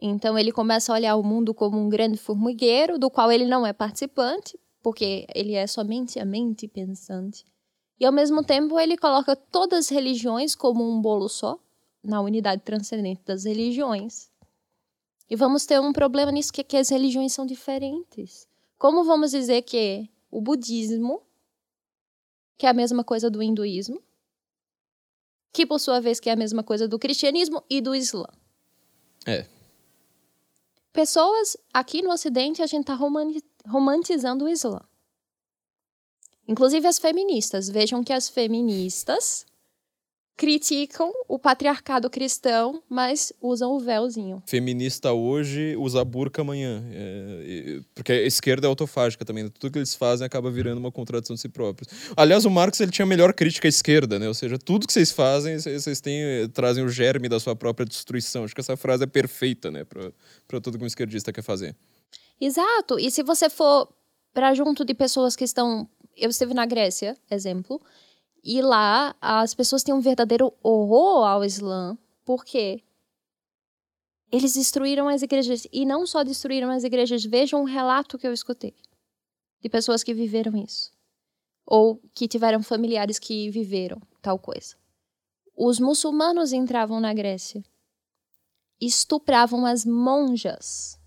Então 0.00 0.38
ele 0.38 0.52
começa 0.52 0.92
a 0.92 0.94
olhar 0.94 1.16
o 1.16 1.22
mundo 1.22 1.52
como 1.52 1.78
um 1.78 1.88
grande 1.88 2.16
formigueiro, 2.16 2.98
do 2.98 3.10
qual 3.10 3.32
ele 3.32 3.44
não 3.46 3.66
é 3.66 3.72
participante, 3.72 4.58
porque 4.82 5.26
ele 5.34 5.54
é 5.54 5.66
somente 5.66 6.20
a 6.20 6.24
mente 6.24 6.68
pensante. 6.68 7.44
E 7.98 8.06
ao 8.06 8.12
mesmo 8.12 8.44
tempo 8.44 8.78
ele 8.78 8.96
coloca 8.96 9.34
todas 9.34 9.86
as 9.86 9.88
religiões 9.88 10.54
como 10.54 10.88
um 10.88 11.00
bolo 11.00 11.28
só, 11.28 11.58
na 12.02 12.20
unidade 12.20 12.62
transcendente 12.62 13.22
das 13.24 13.44
religiões. 13.44 14.30
E 15.28 15.34
vamos 15.34 15.66
ter 15.66 15.80
um 15.80 15.92
problema 15.92 16.30
nisso, 16.30 16.52
que, 16.52 16.60
é 16.60 16.64
que 16.64 16.76
as 16.76 16.88
religiões 16.88 17.32
são 17.32 17.44
diferentes. 17.44 18.48
Como 18.78 19.02
vamos 19.02 19.32
dizer 19.32 19.62
que 19.62 20.08
o 20.30 20.40
budismo, 20.40 21.22
que 22.56 22.66
é 22.66 22.70
a 22.70 22.74
mesma 22.74 23.02
coisa 23.02 23.28
do 23.28 23.42
hinduísmo, 23.42 24.00
que 25.52 25.66
por 25.66 25.80
sua 25.80 26.00
vez 26.00 26.20
que 26.20 26.30
é 26.30 26.32
a 26.32 26.36
mesma 26.36 26.62
coisa 26.62 26.86
do 26.86 26.98
cristianismo 26.98 27.62
e 27.68 27.80
do 27.80 27.94
islã. 27.94 28.28
É. 29.26 29.57
Pessoas 30.92 31.56
aqui 31.72 32.02
no 32.02 32.10
ocidente 32.10 32.62
a 32.62 32.66
gente 32.66 32.90
está 32.90 32.98
romantizando 33.66 34.44
o 34.44 34.48
islã. 34.48 34.80
Inclusive 36.46 36.86
as 36.86 36.98
feministas. 36.98 37.68
Vejam 37.68 38.02
que 38.02 38.12
as 38.12 38.28
feministas 38.28 39.44
criticam 40.38 41.12
o 41.26 41.36
patriarcado 41.36 42.08
cristão, 42.08 42.80
mas 42.88 43.32
usam 43.42 43.72
o 43.72 43.80
véuzinho. 43.80 44.40
Feminista 44.46 45.12
hoje 45.12 45.74
usa 45.76 46.02
burca 46.04 46.42
amanhã. 46.42 46.82
É, 46.92 47.42
e- 47.44 47.82
porque 47.92 48.12
a 48.12 48.22
esquerda 48.22 48.66
é 48.66 48.68
autofágica 48.68 49.24
também. 49.24 49.42
né? 49.44 49.50
Tudo 49.58 49.72
que 49.72 49.78
eles 49.80 49.96
fazem 49.96 50.24
acaba 50.24 50.48
virando 50.48 50.78
uma 50.78 50.92
contradição 50.92 51.34
de 51.34 51.40
si 51.42 51.48
próprios. 51.48 51.88
Aliás, 52.16 52.44
o 52.44 52.50
Marx 52.50 52.78
ele 52.80 52.92
tinha 52.92 53.04
a 53.04 53.08
melhor 53.08 53.34
crítica 53.34 53.66
à 53.66 53.68
esquerda, 53.68 54.16
né? 54.16 54.28
Ou 54.28 54.34
seja, 54.34 54.56
tudo 54.56 54.86
que 54.86 54.92
vocês 54.92 55.10
fazem, 55.10 55.58
vocês 55.58 55.82
vocês 55.82 56.00
têm, 56.00 56.22
eh, 56.22 56.48
trazem 56.48 56.84
o 56.84 56.88
germe 56.88 57.28
da 57.28 57.40
sua 57.40 57.56
própria 57.56 57.84
destruição. 57.84 58.44
Acho 58.44 58.54
que 58.54 58.60
essa 58.60 58.76
frase 58.76 59.02
é 59.02 59.06
perfeita, 59.08 59.72
né? 59.72 59.84
Para 59.84 60.60
tudo 60.60 60.78
que 60.78 60.84
um 60.84 60.86
esquerdista 60.86 61.32
quer 61.32 61.42
fazer. 61.42 61.74
Exato. 62.40 62.96
E 62.98 63.10
se 63.10 63.24
você 63.24 63.50
for 63.50 63.88
para 64.32 64.54
junto 64.54 64.84
de 64.84 64.94
pessoas 64.94 65.34
que 65.34 65.42
estão. 65.42 65.88
Eu 66.16 66.30
estive 66.30 66.54
na 66.54 66.64
Grécia, 66.66 67.16
exemplo, 67.30 67.80
e 68.50 68.62
lá 68.62 69.14
as 69.20 69.52
pessoas 69.52 69.82
têm 69.82 69.94
um 69.94 70.00
verdadeiro 70.00 70.54
horror 70.62 71.26
ao 71.26 71.44
Islã, 71.44 71.98
porque 72.24 72.82
eles 74.32 74.54
destruíram 74.54 75.06
as 75.06 75.20
igrejas. 75.20 75.66
E 75.70 75.84
não 75.84 76.06
só 76.06 76.24
destruíram 76.24 76.70
as 76.70 76.82
igrejas, 76.82 77.22
vejam 77.26 77.60
um 77.60 77.64
relato 77.64 78.16
que 78.16 78.26
eu 78.26 78.32
escutei 78.32 78.74
de 79.60 79.68
pessoas 79.68 80.02
que 80.02 80.14
viveram 80.14 80.56
isso. 80.56 80.90
Ou 81.66 82.00
que 82.14 82.26
tiveram 82.26 82.62
familiares 82.62 83.18
que 83.18 83.50
viveram 83.50 84.00
tal 84.22 84.38
coisa. 84.38 84.76
Os 85.54 85.78
muçulmanos 85.78 86.50
entravam 86.50 87.00
na 87.00 87.12
Grécia, 87.12 87.62
estupravam 88.80 89.66
as 89.66 89.84
monjas. 89.84 90.98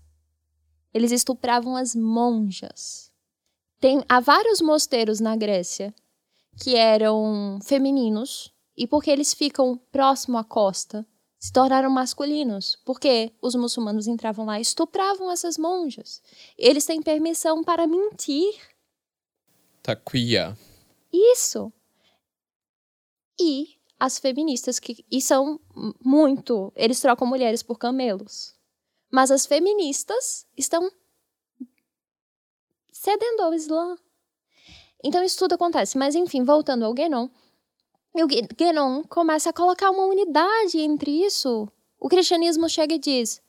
Eles 0.94 1.10
estupravam 1.10 1.74
as 1.74 1.96
monjas. 1.96 3.10
Tem, 3.80 4.00
há 4.08 4.20
vários 4.20 4.60
mosteiros 4.60 5.18
na 5.18 5.34
Grécia 5.34 5.92
que 6.60 6.76
eram 6.76 7.58
femininos 7.62 8.52
e 8.76 8.86
porque 8.86 9.10
eles 9.10 9.34
ficam 9.34 9.76
próximo 9.90 10.38
à 10.38 10.44
costa, 10.44 11.06
se 11.38 11.52
tornaram 11.52 11.90
masculinos, 11.90 12.78
porque 12.84 13.32
os 13.42 13.54
muçulmanos 13.54 14.06
entravam 14.06 14.46
lá 14.46 14.58
e 14.58 14.62
estupravam 14.62 15.30
essas 15.30 15.58
monjas. 15.58 16.22
Eles 16.56 16.86
têm 16.86 17.02
permissão 17.02 17.64
para 17.64 17.86
mentir. 17.86 18.54
Taquia. 19.82 20.56
Isso. 21.12 21.72
E 23.40 23.76
as 23.98 24.18
feministas 24.18 24.78
que 24.78 25.04
e 25.10 25.20
são 25.20 25.60
muito, 26.04 26.72
eles 26.76 27.00
trocam 27.00 27.26
mulheres 27.26 27.62
por 27.62 27.78
camelos. 27.78 28.54
Mas 29.10 29.30
as 29.30 29.44
feministas 29.44 30.46
estão 30.56 30.90
cedendo 32.92 33.42
ao 33.42 33.52
Islã. 33.52 33.96
Então 35.02 35.22
isso 35.22 35.38
tudo 35.38 35.54
acontece. 35.54 35.98
Mas 35.98 36.14
enfim, 36.14 36.42
voltando 36.44 36.84
ao 36.84 36.94
Guénon, 36.94 37.28
o 38.14 38.26
Guénon 38.26 39.02
começa 39.04 39.50
a 39.50 39.52
colocar 39.52 39.90
uma 39.90 40.06
unidade 40.06 40.78
entre 40.78 41.10
isso. 41.24 41.68
O 41.98 42.08
cristianismo 42.08 42.68
chega 42.68 42.94
e 42.94 42.98
diz: 42.98 43.40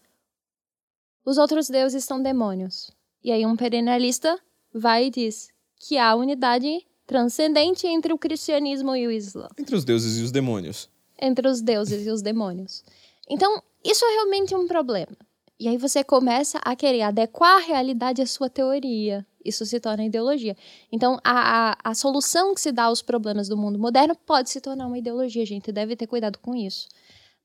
os 1.26 1.38
outros 1.38 1.68
deuses 1.70 2.04
são 2.04 2.22
demônios. 2.22 2.92
E 3.24 3.32
aí 3.32 3.46
um 3.46 3.56
perennialista 3.56 4.40
vai 4.74 5.06
e 5.06 5.10
diz 5.10 5.50
que 5.80 5.98
há 5.98 6.16
unidade 6.16 6.86
transcendente 7.06 7.86
entre 7.88 8.14
o 8.14 8.18
cristianismo 8.18 8.96
e 8.96 9.06
o 9.06 9.12
Islã 9.12 9.48
Entre 9.58 9.76
os 9.76 9.84
deuses 9.84 10.18
e 10.18 10.24
os 10.24 10.32
demônios. 10.32 10.90
entre 11.22 11.48
os 11.48 11.62
deuses 11.62 12.06
e 12.06 12.10
os 12.10 12.22
demônios. 12.22 12.84
Então, 13.30 13.62
isso 13.84 14.04
é 14.06 14.10
realmente 14.10 14.56
um 14.56 14.68
problema. 14.68 15.16
E 15.60 15.68
aí 15.68 15.78
você 15.78 16.04
começa 16.04 16.60
a 16.64 16.76
querer 16.76 17.04
adequar 17.04 17.58
a 17.58 17.66
realidade 17.66 18.22
à 18.22 18.26
sua 18.26 18.50
teoria. 18.50 19.26
Isso 19.44 19.66
se 19.66 19.80
torna 19.80 20.06
ideologia. 20.06 20.56
Então, 20.92 21.20
a, 21.24 21.72
a, 21.72 21.78
a 21.84 21.94
solução 21.94 22.54
que 22.54 22.62
se 22.62 22.72
dá 22.72 22.86
aos 22.86 23.02
problemas 23.02 23.48
do 23.48 23.58
mundo 23.58 23.78
moderno 23.78 24.16
pode 24.16 24.50
se 24.50 24.60
tornar 24.60 24.88
uma 24.88 24.98
ideologia. 24.98 25.46
Gente 25.46 25.72
deve 25.72 25.96
ter 25.96 26.08
cuidado 26.08 26.40
com 26.40 26.56
isso. 26.56 26.88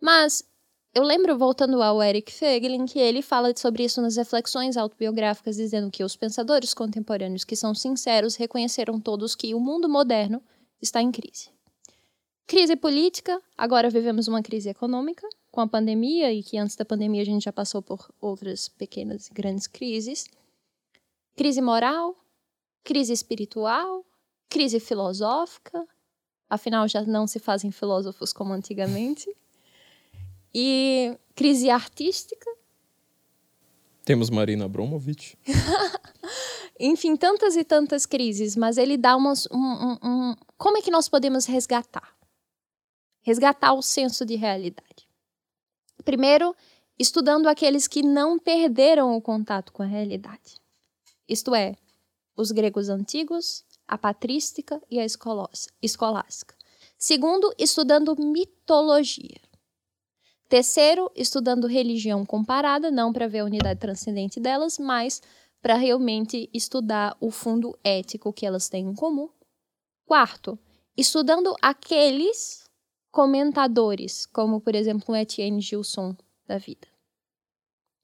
Mas 0.01 0.45
eu 0.95 1.03
lembro, 1.03 1.37
voltando 1.37 1.83
ao 1.83 2.03
Eric 2.03 2.33
Feglin, 2.33 2.87
que 2.87 2.99
ele 2.99 3.21
fala 3.21 3.53
sobre 3.57 3.85
isso 3.85 4.01
nas 4.01 4.17
reflexões 4.17 4.77
autobiográficas, 4.77 5.57
dizendo 5.57 5.91
que 5.91 6.03
os 6.03 6.17
pensadores 6.17 6.73
contemporâneos 6.73 7.45
que 7.45 7.55
são 7.55 7.75
sinceros 7.75 8.37
reconheceram 8.37 9.01
todos 9.01 9.37
que 9.37 9.55
o 9.55 9.61
mundo 9.61 9.89
moderno 9.89 10.43
está 10.81 11.03
em 11.03 11.13
crise. 11.13 11.51
Crise 12.47 12.75
política, 12.75 13.41
agora 13.57 13.91
vivemos 13.91 14.27
uma 14.27 14.43
crise 14.43 14.71
econômica 14.71 15.29
com 15.59 15.63
a 15.63 15.67
pandemia 15.67 16.33
e 16.33 16.41
que 16.41 16.57
antes 16.57 16.77
da 16.77 16.85
pandemia 16.85 17.21
a 17.21 17.25
gente 17.25 17.43
já 17.43 17.53
passou 17.53 17.83
por 17.83 18.09
outras 18.21 18.69
pequenas 18.69 19.27
e 19.27 19.35
grandes 19.35 19.67
crises. 19.67 20.29
Crise 21.35 21.61
moral, 21.61 22.15
crise 22.85 23.13
espiritual, 23.13 24.07
crise 24.49 24.79
filosófica, 24.79 25.85
afinal 26.49 26.87
já 26.87 27.03
não 27.03 27.27
se 27.27 27.41
fazem 27.41 27.73
filósofos 27.73 28.33
como 28.33 28.53
antigamente. 28.53 29.29
E 30.55 31.19
crise 31.35 31.69
artística, 31.71 32.49
Temos 34.05 34.31
Marina 34.31 34.65
Abramovic. 34.65 35.37
enfim, 36.79 37.17
tantas 37.17 37.57
e 37.57 37.65
tantas 37.65 38.07
crises, 38.07 38.55
mas 38.55 38.79
ele 38.79 38.97
dá 38.97 39.17
umas, 39.17 39.47
um, 39.51 39.59
um- 39.59 39.99
um- 40.05 40.37
Como 40.57 40.79
é 40.79 40.83
que 40.83 40.91
nós 40.93 41.09
podemos 41.09 41.47
resgatar? 41.47 42.17
Resgatar 43.23 43.73
o 43.75 43.83
senso 43.83 44.25
de 44.25 44.37
realidade. 44.37 45.08
Primeiro, 46.09 46.57
estudando 46.99 47.49
aqueles 47.49 47.87
que 47.87 48.03
não 48.03 48.39
perderam 48.39 49.15
o 49.15 49.21
contato 49.21 49.71
com 49.75 49.83
a 49.83 49.87
realidade. 49.87 50.59
Isto 51.29 51.55
é, 51.55 51.77
os 52.35 52.51
gregos 52.51 52.89
antigos, 52.89 53.63
a 53.87 53.99
patrística 53.99 54.81
e 54.91 54.99
a 54.99 55.05
escolástica. 55.05 56.55
Segundo, 56.97 57.53
estudando 57.59 58.17
mitologia. 58.17 59.39
Terceiro, 60.49 61.13
estudando 61.15 61.67
religião 61.67 62.25
comparada, 62.25 62.91
não 62.91 63.13
para 63.13 63.29
ver 63.29 63.41
a 63.41 63.45
unidade 63.45 63.79
transcendente 63.79 64.41
delas, 64.41 64.79
mas 64.79 65.21
para 65.61 65.75
realmente 65.75 66.49
estudar 66.55 67.19
o 67.21 67.31
fundo 67.31 67.79
ético 67.85 68.33
que 68.33 68.47
elas 68.47 68.71
têm 68.71 68.87
em 68.87 68.95
comum. 68.95 69.29
Quarto, 70.07 70.59
estudando 70.97 71.55
aqueles 71.61 72.67
comentadores, 73.11 74.27
como 74.27 74.61
por 74.61 74.75
exemplo 74.75 75.15
o 75.15 75.17
Etienne 75.17 75.61
Gilson 75.61 76.17
da 76.47 76.59
vida, 76.59 76.89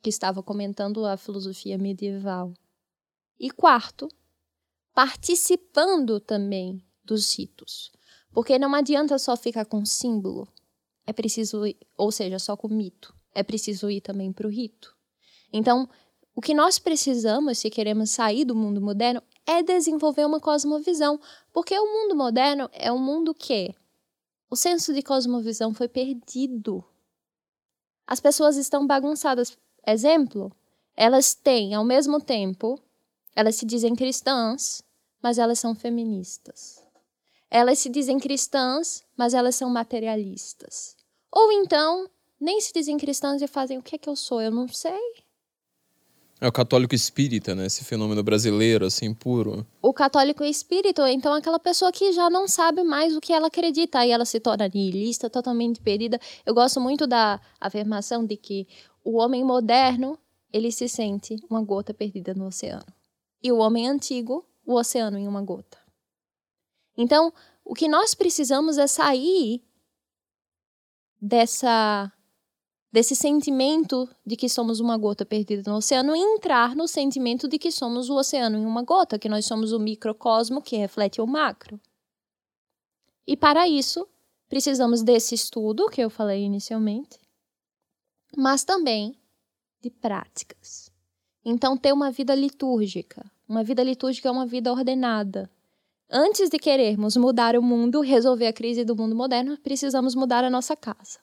que 0.03 0.11
estava 0.11 0.43
comentando 0.43 1.05
a 1.05 1.17
filosofia 1.17 1.79
medieval. 1.79 2.53
E 3.39 3.51
quarto, 3.51 4.09
participando 4.95 6.21
também 6.21 6.85
dos 7.05 7.37
ritos. 7.37 7.93
Porque 8.33 8.59
não 8.59 8.75
adianta 8.75 9.19
só 9.19 9.37
ficar 9.37 9.65
com 9.65 9.85
símbolo, 9.85 10.49
é 11.07 11.13
preciso, 11.13 11.67
ir- 11.67 11.79
ou 11.97 12.11
seja, 12.11 12.39
só 12.39 12.57
com 12.57 12.69
mito, 12.69 13.15
é 13.35 13.43
preciso 13.43 13.91
ir 13.91 14.01
também 14.01 14.33
para 14.33 14.47
o 14.47 14.51
rito. 14.51 14.97
Então, 15.53 15.89
o 16.35 16.41
que 16.41 16.55
nós 16.55 16.79
precisamos, 16.79 17.59
se 17.59 17.71
queremos 17.71 18.11
sair 18.11 18.45
do 18.45 18.55
mundo 18.57 18.81
moderno, 18.81 19.23
é 19.47 19.63
desenvolver 19.63 20.25
uma 20.25 20.41
cosmovisão, 20.41 21.21
porque 21.53 21.79
o 21.79 21.87
mundo 21.87 22.17
moderno 22.17 22.69
é 22.73 22.91
um 22.91 22.99
mundo 22.99 23.35
que 23.35 23.75
o 24.51 24.57
senso 24.57 24.93
de 24.93 25.03
cosmovisão 25.03 25.73
foi 25.75 25.89
perdido. 25.89 26.85
As 28.07 28.21
pessoas 28.21 28.57
estão 28.57 28.87
bagunçadas. 28.87 29.57
Exemplo, 29.87 30.53
elas 30.97 31.35
têm, 31.35 31.75
ao 31.75 31.85
mesmo 31.85 32.21
tempo, 32.21 32.79
elas 33.35 33.57
se 33.57 33.67
dizem 33.67 33.95
cristãs, 33.95 34.83
mas 35.23 35.39
elas 35.39 35.59
são 35.59 35.75
feministas. 35.75 36.83
Elas 37.51 37.79
se 37.79 37.89
dizem 37.89 38.19
cristãs, 38.19 39.05
mas 39.17 39.35
elas 39.35 39.55
são 39.57 39.71
materialistas. 39.71 40.97
Ou 41.31 41.51
então, 41.51 42.09
nem 42.39 42.61
se 42.61 42.73
dizem 42.73 42.99
cristãos 42.99 43.41
e 43.43 43.47
fazem 43.47 43.79
o 43.79 43.83
que 43.83 43.97
é 43.97 43.99
que 43.99 44.09
eu 44.09 44.17
sou? 44.17 44.41
Eu 44.41 44.51
não 44.51 44.69
sei. 44.69 45.24
É 46.45 46.47
o 46.47 46.53
católico 46.53 46.95
espírita, 46.95 47.55
né? 47.55 47.65
Esse 47.65 47.83
fenômeno 47.87 48.23
brasileiro, 48.23 48.85
assim, 48.85 49.15
puro. 49.15 49.67
O 49.81 49.95
católico 49.95 50.45
espírito, 50.45 51.01
então, 51.07 51.33
aquela 51.33 51.59
pessoa 51.59 51.91
que 51.91 52.13
já 52.13 52.29
não 52.29 52.47
sabe 52.47 52.85
mais 52.85 53.17
o 53.17 53.21
que 53.21 53.33
ela 53.33 53.47
acredita, 53.47 54.01
aí 54.01 54.11
ela 54.11 54.27
se 54.27 54.39
torna 54.39 54.69
nihilista, 54.69 55.31
totalmente 55.31 55.81
perdida. 55.81 56.21
Eu 56.45 56.53
gosto 56.53 56.79
muito 56.79 57.07
da 57.07 57.41
afirmação 57.59 58.27
de 58.27 58.37
que 58.37 58.69
o 59.03 59.17
homem 59.17 59.43
moderno, 59.43 60.19
ele 60.53 60.71
se 60.71 60.87
sente 60.87 61.35
uma 61.49 61.63
gota 61.65 61.95
perdida 61.95 62.35
no 62.35 62.49
oceano. 62.49 62.93
E 63.43 63.51
o 63.51 63.57
homem 63.57 63.89
antigo, 63.89 64.47
o 64.67 64.75
oceano 64.75 65.17
em 65.17 65.27
uma 65.27 65.41
gota. 65.41 65.79
Então, 66.95 67.33
o 67.65 67.73
que 67.73 67.89
nós 67.89 68.15
precisamos 68.15 68.77
é 68.77 68.87
sair 68.87 69.65
dessa 71.19 72.13
desse 72.95 73.17
sentimento 73.17 74.09
de 74.25 74.37
que 74.37 74.49
somos 74.49 74.79
uma 74.79 74.97
gota 74.97 75.27
perdida 75.27 75.69
no 75.69 75.79
oceano 75.79 76.15
entrar 76.15 76.77
no 76.77 76.87
sentimento 76.87 77.49
de 77.49 77.59
que 77.59 77.73
somos 77.73 78.09
o 78.09 78.15
oceano 78.15 78.57
em 78.57 78.65
uma 78.65 78.85
gota, 78.85 79.19
que 79.19 79.29
nós 79.29 79.47
somos 79.47 79.73
o 79.73 79.81
microcosmo 79.81 80.63
que 80.63 80.77
reflete 80.77 81.21
o 81.21 81.27
macro. 81.27 81.81
E 83.27 83.37
para 83.37 83.67
isso, 83.67 84.07
precisamos 84.49 85.03
desse 85.03 85.35
estudo 85.35 85.89
que 85.89 86.01
eu 86.01 86.09
falei 86.09 86.45
inicialmente, 86.45 87.19
mas 88.37 88.63
também 88.63 89.19
de 89.81 89.91
práticas. 89.91 90.89
Então, 91.45 91.77
ter 91.77 91.93
uma 91.93 92.13
vida 92.13 92.33
litúrgica. 92.33 93.29
Uma 93.49 93.65
vida 93.65 93.83
litúrgica 93.83 94.29
é 94.29 94.31
uma 94.31 94.47
vida 94.47 94.73
ordenada. 94.73 95.51
Antes 96.09 96.49
de 96.49 96.61
querermos 96.61 97.17
mudar 97.17 97.57
o 97.57 97.63
mundo, 97.63 98.03
resolver 98.03 98.47
a 98.47 98.53
crise 98.53 98.85
do 98.85 98.95
mundo 98.95 99.17
moderno, 99.17 99.59
precisamos 99.59 100.15
mudar 100.15 100.45
a 100.45 100.49
nossa 100.49 100.77
casa. 100.77 101.19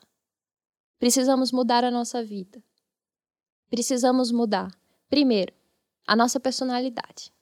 Precisamos 1.02 1.52
mudar 1.52 1.84
a 1.84 1.90
nossa 1.90 2.24
vida. 2.24 2.64
Precisamos 3.72 4.32
mudar, 4.32 4.72
primeiro, 5.10 5.52
a 6.06 6.16
nossa 6.16 6.40
personalidade. 6.40 7.34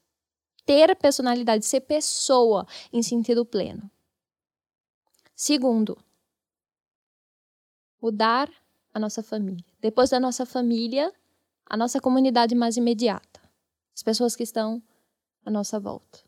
Ter 0.66 0.96
personalidade, 0.96 1.66
ser 1.66 1.82
pessoa 1.82 2.66
em 2.94 3.04
sentido 3.04 3.46
pleno. 3.46 3.92
Segundo, 5.36 5.98
mudar 8.02 8.50
a 8.94 8.98
nossa 8.98 9.22
família. 9.22 9.66
Depois 9.82 10.10
da 10.10 10.22
nossa 10.22 10.46
família, 10.46 11.14
a 11.66 11.76
nossa 11.76 12.00
comunidade 12.00 12.56
mais 12.56 12.78
imediata. 12.78 13.42
As 13.94 14.02
pessoas 14.02 14.38
que 14.38 14.44
estão 14.44 14.82
à 15.44 15.52
nossa 15.52 15.78
volta. 15.82 16.24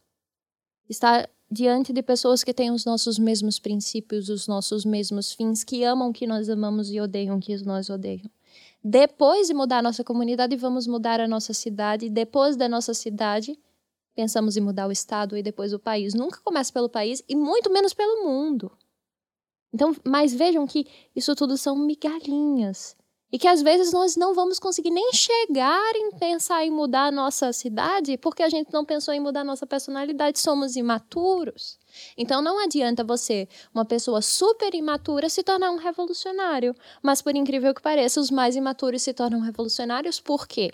Estar 0.89 1.29
diante 1.51 1.91
de 1.91 2.01
pessoas 2.01 2.45
que 2.45 2.53
têm 2.53 2.71
os 2.71 2.85
nossos 2.85 3.19
mesmos 3.19 3.59
princípios, 3.59 4.29
os 4.29 4.47
nossos 4.47 4.85
mesmos 4.85 5.33
fins, 5.33 5.65
que 5.65 5.83
amam 5.83 6.09
o 6.09 6.13
que 6.13 6.25
nós 6.25 6.49
amamos 6.49 6.89
e 6.89 6.99
odeiam 7.01 7.37
o 7.37 7.39
que 7.41 7.55
nós 7.65 7.89
odeiam. 7.89 8.31
Depois 8.81 9.47
de 9.47 9.53
mudar 9.53 9.79
a 9.79 9.81
nossa 9.81 10.03
comunidade, 10.03 10.55
vamos 10.55 10.87
mudar 10.87 11.19
a 11.19 11.27
nossa 11.27 11.53
cidade. 11.53 12.09
Depois 12.09 12.55
da 12.55 12.69
nossa 12.69 12.93
cidade, 12.93 13.59
pensamos 14.15 14.55
em 14.55 14.61
mudar 14.61 14.87
o 14.87 14.91
estado 14.91 15.37
e 15.37 15.43
depois 15.43 15.73
o 15.73 15.79
país. 15.79 16.13
Nunca 16.13 16.39
começa 16.39 16.71
pelo 16.71 16.89
país 16.89 17.21
e 17.27 17.35
muito 17.35 17.69
menos 17.69 17.93
pelo 17.93 18.23
mundo. 18.23 18.71
Então, 19.73 19.95
mas 20.05 20.33
vejam 20.33 20.65
que 20.65 20.87
isso 21.13 21.35
tudo 21.35 21.57
são 21.57 21.75
migalhinhas. 21.77 22.95
E 23.31 23.39
que 23.39 23.47
às 23.47 23.61
vezes 23.61 23.93
nós 23.93 24.17
não 24.17 24.33
vamos 24.33 24.59
conseguir 24.59 24.91
nem 24.91 25.13
chegar 25.13 25.95
em 25.95 26.11
pensar 26.11 26.65
em 26.65 26.69
mudar 26.69 27.05
a 27.05 27.11
nossa 27.11 27.53
cidade 27.53 28.17
porque 28.17 28.43
a 28.43 28.49
gente 28.49 28.73
não 28.73 28.83
pensou 28.83 29.13
em 29.13 29.21
mudar 29.21 29.41
a 29.41 29.45
nossa 29.45 29.65
personalidade, 29.65 30.39
somos 30.39 30.75
imaturos. 30.75 31.79
Então 32.17 32.41
não 32.41 32.61
adianta 32.61 33.03
você, 33.03 33.47
uma 33.73 33.85
pessoa 33.85 34.21
super 34.21 34.75
imatura, 34.75 35.29
se 35.29 35.43
tornar 35.43 35.71
um 35.71 35.77
revolucionário. 35.77 36.75
Mas 37.01 37.21
por 37.21 37.35
incrível 37.35 37.73
que 37.73 37.81
pareça, 37.81 38.19
os 38.19 38.29
mais 38.29 38.57
imaturos 38.57 39.01
se 39.01 39.13
tornam 39.13 39.39
revolucionários 39.39 40.19
por 40.19 40.45
quê? 40.45 40.71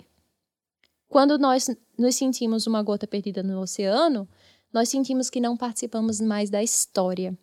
Quando 1.08 1.38
nós 1.38 1.70
nos 1.96 2.16
sentimos 2.16 2.66
uma 2.66 2.82
gota 2.82 3.06
perdida 3.06 3.42
no 3.42 3.60
oceano, 3.60 4.28
nós 4.72 4.88
sentimos 4.88 5.30
que 5.30 5.40
não 5.40 5.56
participamos 5.56 6.20
mais 6.20 6.50
da 6.50 6.62
história 6.62 7.38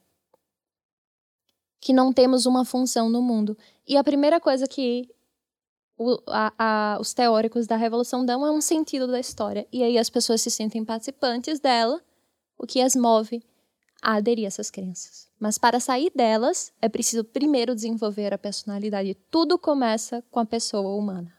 que 1.79 1.93
não 1.93 2.11
temos 2.11 2.45
uma 2.45 2.65
função 2.65 3.09
no 3.09 3.21
mundo. 3.21 3.57
E 3.87 3.97
a 3.97 4.03
primeira 4.03 4.39
coisa 4.39 4.67
que 4.67 5.09
o, 5.97 6.17
a, 6.27 6.53
a, 6.57 6.97
os 6.99 7.13
teóricos 7.13 7.67
da 7.67 7.75
revolução 7.75 8.25
dão 8.25 8.45
é 8.45 8.51
um 8.51 8.61
sentido 8.61 9.07
da 9.07 9.19
história. 9.19 9.67
E 9.71 9.83
aí 9.83 9.97
as 9.97 10.09
pessoas 10.09 10.41
se 10.41 10.51
sentem 10.51 10.83
participantes 10.83 11.59
dela, 11.59 12.01
o 12.57 12.65
que 12.65 12.81
as 12.81 12.95
move 12.95 13.43
a 14.01 14.15
aderir 14.15 14.45
a 14.45 14.47
essas 14.47 14.69
crenças. 14.69 15.27
Mas 15.39 15.57
para 15.57 15.79
sair 15.79 16.11
delas, 16.15 16.71
é 16.81 16.87
preciso 16.87 17.23
primeiro 17.23 17.73
desenvolver 17.73 18.33
a 18.33 18.37
personalidade. 18.37 19.15
Tudo 19.31 19.57
começa 19.57 20.23
com 20.29 20.39
a 20.39 20.45
pessoa 20.45 20.95
humana. 20.95 21.33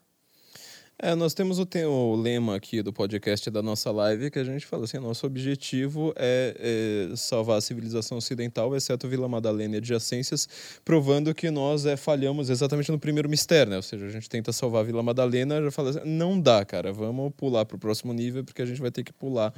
É, 0.98 1.14
nós 1.14 1.34
temos 1.34 1.58
o, 1.58 1.68
o, 1.90 2.16
lema 2.16 2.56
aqui 2.56 2.80
do 2.80 2.90
podcast 2.90 3.50
da 3.50 3.62
nossa 3.62 3.90
live 3.90 4.30
que 4.30 4.38
a 4.38 4.44
gente 4.44 4.64
fala 4.64 4.84
assim: 4.84 4.96
nosso 4.96 5.26
objetivo 5.26 6.14
é, 6.16 7.10
é 7.12 7.16
salvar 7.16 7.58
a 7.58 7.60
civilização 7.60 8.16
ocidental, 8.16 8.74
exceto 8.74 9.06
Vila 9.06 9.28
Madalena 9.28 9.74
e 9.74 9.76
adjacências, 9.76 10.48
provando 10.82 11.34
que 11.34 11.50
nós 11.50 11.84
é, 11.84 11.98
falhamos 11.98 12.48
exatamente 12.48 12.90
no 12.90 12.98
primeiro 12.98 13.28
mistério, 13.28 13.68
né? 13.68 13.76
Ou 13.76 13.82
seja, 13.82 14.06
a 14.06 14.08
gente 14.08 14.26
tenta 14.26 14.54
salvar 14.54 14.80
a 14.80 14.84
Vila 14.84 15.02
Madalena, 15.02 15.62
já 15.62 15.70
fala 15.70 15.90
assim: 15.90 16.00
não 16.06 16.40
dá, 16.40 16.64
cara, 16.64 16.90
vamos 16.94 17.30
pular 17.36 17.66
para 17.66 17.76
o 17.76 17.78
próximo 17.78 18.14
nível, 18.14 18.42
porque 18.42 18.62
a 18.62 18.66
gente 18.66 18.80
vai 18.80 18.90
ter 18.90 19.04
que 19.04 19.12
pular 19.12 19.52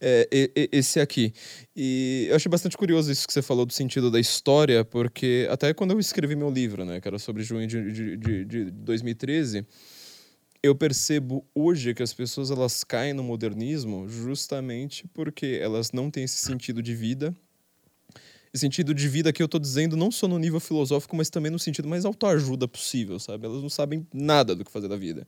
é, 0.00 0.28
esse 0.70 1.00
aqui. 1.00 1.32
E 1.74 2.28
eu 2.30 2.36
achei 2.36 2.48
bastante 2.48 2.76
curioso 2.76 3.10
isso 3.10 3.26
que 3.26 3.32
você 3.32 3.42
falou 3.42 3.66
do 3.66 3.72
sentido 3.72 4.08
da 4.08 4.20
história, 4.20 4.84
porque 4.84 5.48
até 5.50 5.74
quando 5.74 5.90
eu 5.90 5.98
escrevi 5.98 6.36
meu 6.36 6.48
livro, 6.48 6.84
né, 6.84 7.00
que 7.00 7.08
era 7.08 7.18
sobre 7.18 7.42
junho 7.42 7.66
de, 7.66 7.90
de, 7.90 8.16
de, 8.16 8.44
de 8.44 8.70
2013 8.70 9.66
eu 10.62 10.74
percebo 10.74 11.46
hoje 11.54 11.94
que 11.94 12.02
as 12.02 12.12
pessoas 12.12 12.50
elas 12.50 12.82
caem 12.84 13.12
no 13.12 13.22
modernismo 13.22 14.08
justamente 14.08 15.06
porque 15.08 15.58
elas 15.60 15.92
não 15.92 16.10
têm 16.10 16.24
esse 16.24 16.38
sentido 16.38 16.82
de 16.82 16.94
vida. 16.94 17.34
Esse 18.52 18.62
sentido 18.62 18.94
de 18.94 19.06
vida 19.06 19.32
que 19.32 19.42
eu 19.42 19.44
estou 19.44 19.60
dizendo 19.60 19.96
não 19.96 20.10
só 20.10 20.26
no 20.26 20.38
nível 20.38 20.58
filosófico, 20.58 21.14
mas 21.14 21.28
também 21.28 21.50
no 21.50 21.58
sentido 21.58 21.88
mais 21.88 22.06
autoajuda 22.06 22.66
possível, 22.66 23.18
sabe? 23.18 23.44
Elas 23.44 23.60
não 23.60 23.68
sabem 23.68 24.06
nada 24.14 24.54
do 24.54 24.64
que 24.64 24.70
fazer 24.70 24.88
da 24.88 24.96
vida. 24.96 25.26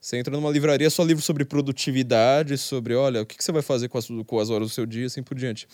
Você 0.00 0.16
entra 0.16 0.34
numa 0.34 0.50
livraria, 0.50 0.88
só 0.88 1.04
livro 1.04 1.22
sobre 1.22 1.44
produtividade, 1.44 2.56
sobre, 2.56 2.94
olha, 2.94 3.20
o 3.20 3.26
que 3.26 3.42
você 3.42 3.52
vai 3.52 3.60
fazer 3.60 3.88
com 3.88 3.98
as, 3.98 4.08
com 4.26 4.38
as 4.38 4.48
horas 4.48 4.68
do 4.68 4.72
seu 4.72 4.86
dia, 4.86 5.06
assim 5.06 5.22
por 5.22 5.36
diante. 5.36 5.68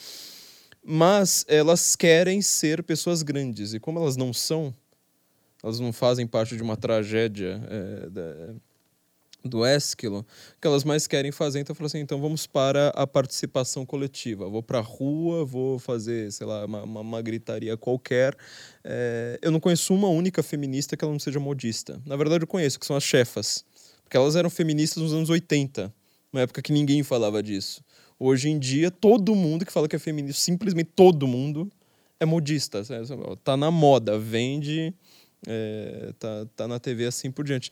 Mas 0.84 1.44
elas 1.46 1.94
querem 1.94 2.42
ser 2.42 2.82
pessoas 2.82 3.22
grandes, 3.22 3.72
e 3.72 3.78
como 3.78 4.00
elas 4.00 4.16
não 4.16 4.32
são, 4.32 4.74
elas 5.62 5.78
não 5.78 5.92
fazem 5.92 6.26
parte 6.26 6.56
de 6.56 6.62
uma 6.62 6.76
tragédia 6.76 7.62
é, 7.68 8.54
do 9.46 9.64
Esquilo, 9.64 10.26
que 10.60 10.66
elas 10.66 10.84
mais 10.84 11.06
querem 11.06 11.32
fazer. 11.32 11.60
Então, 11.60 11.72
eu 11.72 11.76
falo 11.76 11.86
assim, 11.86 11.98
então 11.98 12.20
vamos 12.20 12.46
para 12.46 12.88
a 12.88 13.06
participação 13.06 13.86
coletiva. 13.86 14.48
Vou 14.48 14.62
para 14.62 14.78
a 14.78 14.82
rua, 14.82 15.44
vou 15.44 15.78
fazer, 15.78 16.32
sei 16.32 16.46
lá, 16.46 16.64
uma, 16.64 16.82
uma, 16.82 17.00
uma 17.00 17.22
gritaria 17.22 17.76
qualquer. 17.76 18.36
É, 18.84 19.38
eu 19.42 19.50
não 19.50 19.60
conheço 19.60 19.94
uma 19.94 20.08
única 20.08 20.42
feminista 20.42 20.96
que 20.96 21.04
ela 21.04 21.12
não 21.12 21.20
seja 21.20 21.40
modista. 21.40 22.00
Na 22.04 22.16
verdade, 22.16 22.44
eu 22.44 22.48
conheço, 22.48 22.78
que 22.78 22.86
são 22.86 22.96
as 22.96 23.04
chefas. 23.04 23.64
Porque 24.02 24.16
elas 24.16 24.36
eram 24.36 24.48
feministas 24.48 25.02
nos 25.02 25.12
anos 25.12 25.30
80, 25.30 25.92
uma 26.32 26.42
época 26.42 26.62
que 26.62 26.72
ninguém 26.72 27.02
falava 27.02 27.42
disso. 27.42 27.82
Hoje 28.18 28.48
em 28.48 28.58
dia, 28.58 28.90
todo 28.90 29.34
mundo 29.34 29.66
que 29.66 29.72
fala 29.72 29.88
que 29.88 29.96
é 29.96 29.98
feminista, 29.98 30.40
simplesmente 30.40 30.90
todo 30.94 31.26
mundo, 31.26 31.70
é 32.20 32.24
modista. 32.24 32.82
Tá 33.42 33.56
na 33.56 33.70
moda, 33.70 34.18
vende 34.18 34.94
é, 35.46 36.12
tá, 36.18 36.46
tá 36.56 36.68
na 36.68 36.78
TV 36.78 37.06
assim 37.06 37.30
por 37.30 37.44
diante. 37.44 37.70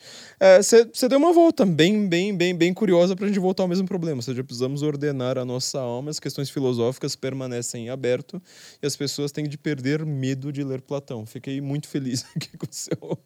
Você 0.58 0.88
é, 1.02 1.08
deu 1.08 1.18
uma 1.18 1.32
volta 1.32 1.64
bem, 1.64 2.06
bem, 2.08 2.36
bem, 2.36 2.54
bem 2.54 2.74
curiosa 2.74 3.16
para 3.16 3.24
a 3.24 3.28
gente 3.28 3.38
voltar 3.38 3.62
ao 3.62 3.68
mesmo 3.68 3.86
problema. 3.86 4.18
Ou 4.18 4.22
seja, 4.22 4.44
precisamos 4.44 4.82
ordenar 4.82 5.38
a 5.38 5.44
nossa 5.44 5.80
alma, 5.80 6.10
as 6.10 6.20
questões 6.20 6.50
filosóficas 6.50 7.16
permanecem 7.16 7.86
em 7.86 7.90
aberto 7.90 8.42
e 8.82 8.86
as 8.86 8.96
pessoas 8.96 9.32
têm 9.32 9.48
de 9.48 9.56
perder 9.56 10.04
medo 10.04 10.52
de 10.52 10.62
ler 10.62 10.80
Platão. 10.80 11.24
Fiquei 11.26 11.60
muito 11.60 11.88
feliz 11.88 12.24
aqui 12.36 12.56
com 12.56 12.66
o 12.66 12.74
seu, 12.74 13.18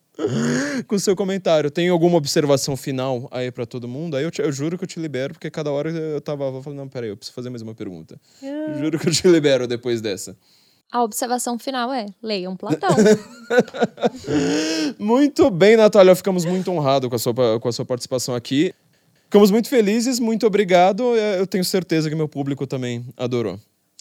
com 0.86 0.96
o 0.96 1.00
seu 1.00 1.16
comentário. 1.16 1.70
Tem 1.70 1.88
alguma 1.88 2.16
observação 2.16 2.76
final 2.76 3.28
aí 3.30 3.50
para 3.50 3.66
todo 3.66 3.88
mundo? 3.88 4.16
Aí 4.16 4.24
eu, 4.24 4.30
te, 4.30 4.40
eu, 4.40 4.52
juro 4.52 4.78
que 4.78 4.84
eu 4.84 4.88
te 4.88 5.00
libero, 5.00 5.34
porque 5.34 5.50
cada 5.50 5.70
hora 5.70 5.90
eu 5.90 6.20
tava 6.20 6.62
falando, 6.62 6.78
não, 6.78 6.88
peraí, 6.88 7.10
eu 7.10 7.16
preciso 7.16 7.34
fazer 7.34 7.50
mais 7.50 7.62
uma 7.62 7.74
pergunta. 7.74 8.20
Ah. 8.42 8.78
Juro 8.78 8.98
que 8.98 9.08
eu 9.08 9.12
te 9.12 9.26
libero 9.28 9.66
depois 9.66 10.00
dessa. 10.00 10.36
A 10.90 11.02
observação 11.02 11.58
final 11.58 11.92
é: 11.92 12.06
leiam 12.22 12.56
Platão. 12.56 12.90
muito 14.98 15.50
bem, 15.50 15.76
Natália. 15.76 16.14
Ficamos 16.14 16.44
muito 16.44 16.70
honrados 16.70 17.08
com 17.08 17.16
a, 17.16 17.18
sua, 17.18 17.60
com 17.60 17.68
a 17.68 17.72
sua 17.72 17.84
participação 17.84 18.34
aqui. 18.34 18.74
Ficamos 19.24 19.50
muito 19.50 19.68
felizes, 19.68 20.18
muito 20.18 20.46
obrigado. 20.46 21.14
É, 21.14 21.38
eu 21.38 21.46
tenho 21.46 21.64
certeza 21.64 22.08
que 22.08 22.16
meu 22.16 22.28
público 22.28 22.66
também 22.66 23.04
adorou. 23.16 23.60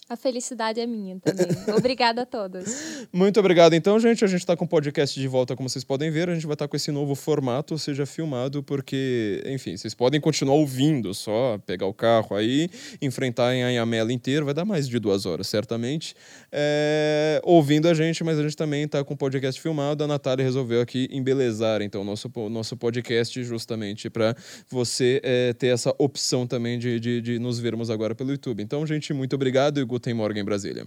A 0.10 0.16
felicidade 0.16 0.80
é 0.80 0.88
minha 0.88 1.20
também. 1.20 1.46
Obrigada 1.76 2.22
a 2.22 2.26
todos. 2.26 3.08
Muito 3.12 3.42
obrigado, 3.42 3.74
então, 3.74 4.00
gente. 4.00 4.24
A 4.24 4.28
gente 4.28 4.40
está 4.40 4.56
com 4.56 4.64
o 4.64 4.68
podcast 4.68 5.20
de 5.20 5.28
volta, 5.28 5.54
como 5.54 5.68
vocês 5.68 5.84
podem 5.84 6.10
ver. 6.10 6.30
A 6.30 6.34
gente 6.34 6.46
vai 6.46 6.54
estar 6.54 6.66
tá 6.66 6.70
com 6.70 6.78
esse 6.78 6.92
novo 6.92 7.14
formato, 7.14 7.78
seja 7.78 8.06
filmado, 8.06 8.64
porque, 8.64 9.44
enfim, 9.46 9.76
vocês 9.76 9.94
podem 9.94 10.22
continuar 10.22 10.56
ouvindo, 10.56 11.14
só 11.14 11.58
pegar 11.66 11.88
o 11.88 11.94
carro 11.94 12.38
aí, 12.38 12.70
enfrentar 13.02 13.54
em 13.54 13.64
Anhamela 13.64 14.14
inteiro, 14.14 14.46
vai 14.46 14.54
dar 14.54 14.64
mais 14.64 14.88
de 14.88 14.98
duas 14.98 15.26
horas, 15.26 15.48
certamente, 15.48 16.16
é, 16.54 17.42
ouvindo 17.44 17.90
a 17.90 17.94
gente, 17.94 18.24
mas 18.24 18.40
a 18.40 18.44
gente 18.44 18.56
também 18.56 18.84
está 18.84 19.04
com 19.04 19.14
o 19.14 19.18
podcast 19.18 19.60
filmado. 19.60 20.06
A 20.06 20.08
Natália 20.08 20.44
resolveu 20.46 20.80
aqui 20.80 21.10
embelezar, 21.12 21.82
então, 21.82 22.02
o 22.02 22.06
nosso, 22.06 22.32
nosso 22.50 22.78
podcast, 22.78 23.44
justamente 23.44 24.10
para 24.10 24.34
você 24.70 25.20
é, 25.22 25.52
ter 25.52 25.68
essa 25.68 25.94
opção 25.98 26.48
também 26.48 26.80
de, 26.80 26.98
de, 26.98 27.22
de 27.22 27.40
nos 27.40 27.60
vermos 27.60 27.90
agora 27.90 28.16
pelo 28.16 28.32
YouTube. 28.32 28.64
Então, 28.64 28.86
gente, 28.86 29.12
muito 29.12 29.36
obrigado 29.36 29.82
e 29.82 29.97
Guten 29.98 30.16
Morgen, 30.16 30.46
Brasília. 30.46 30.86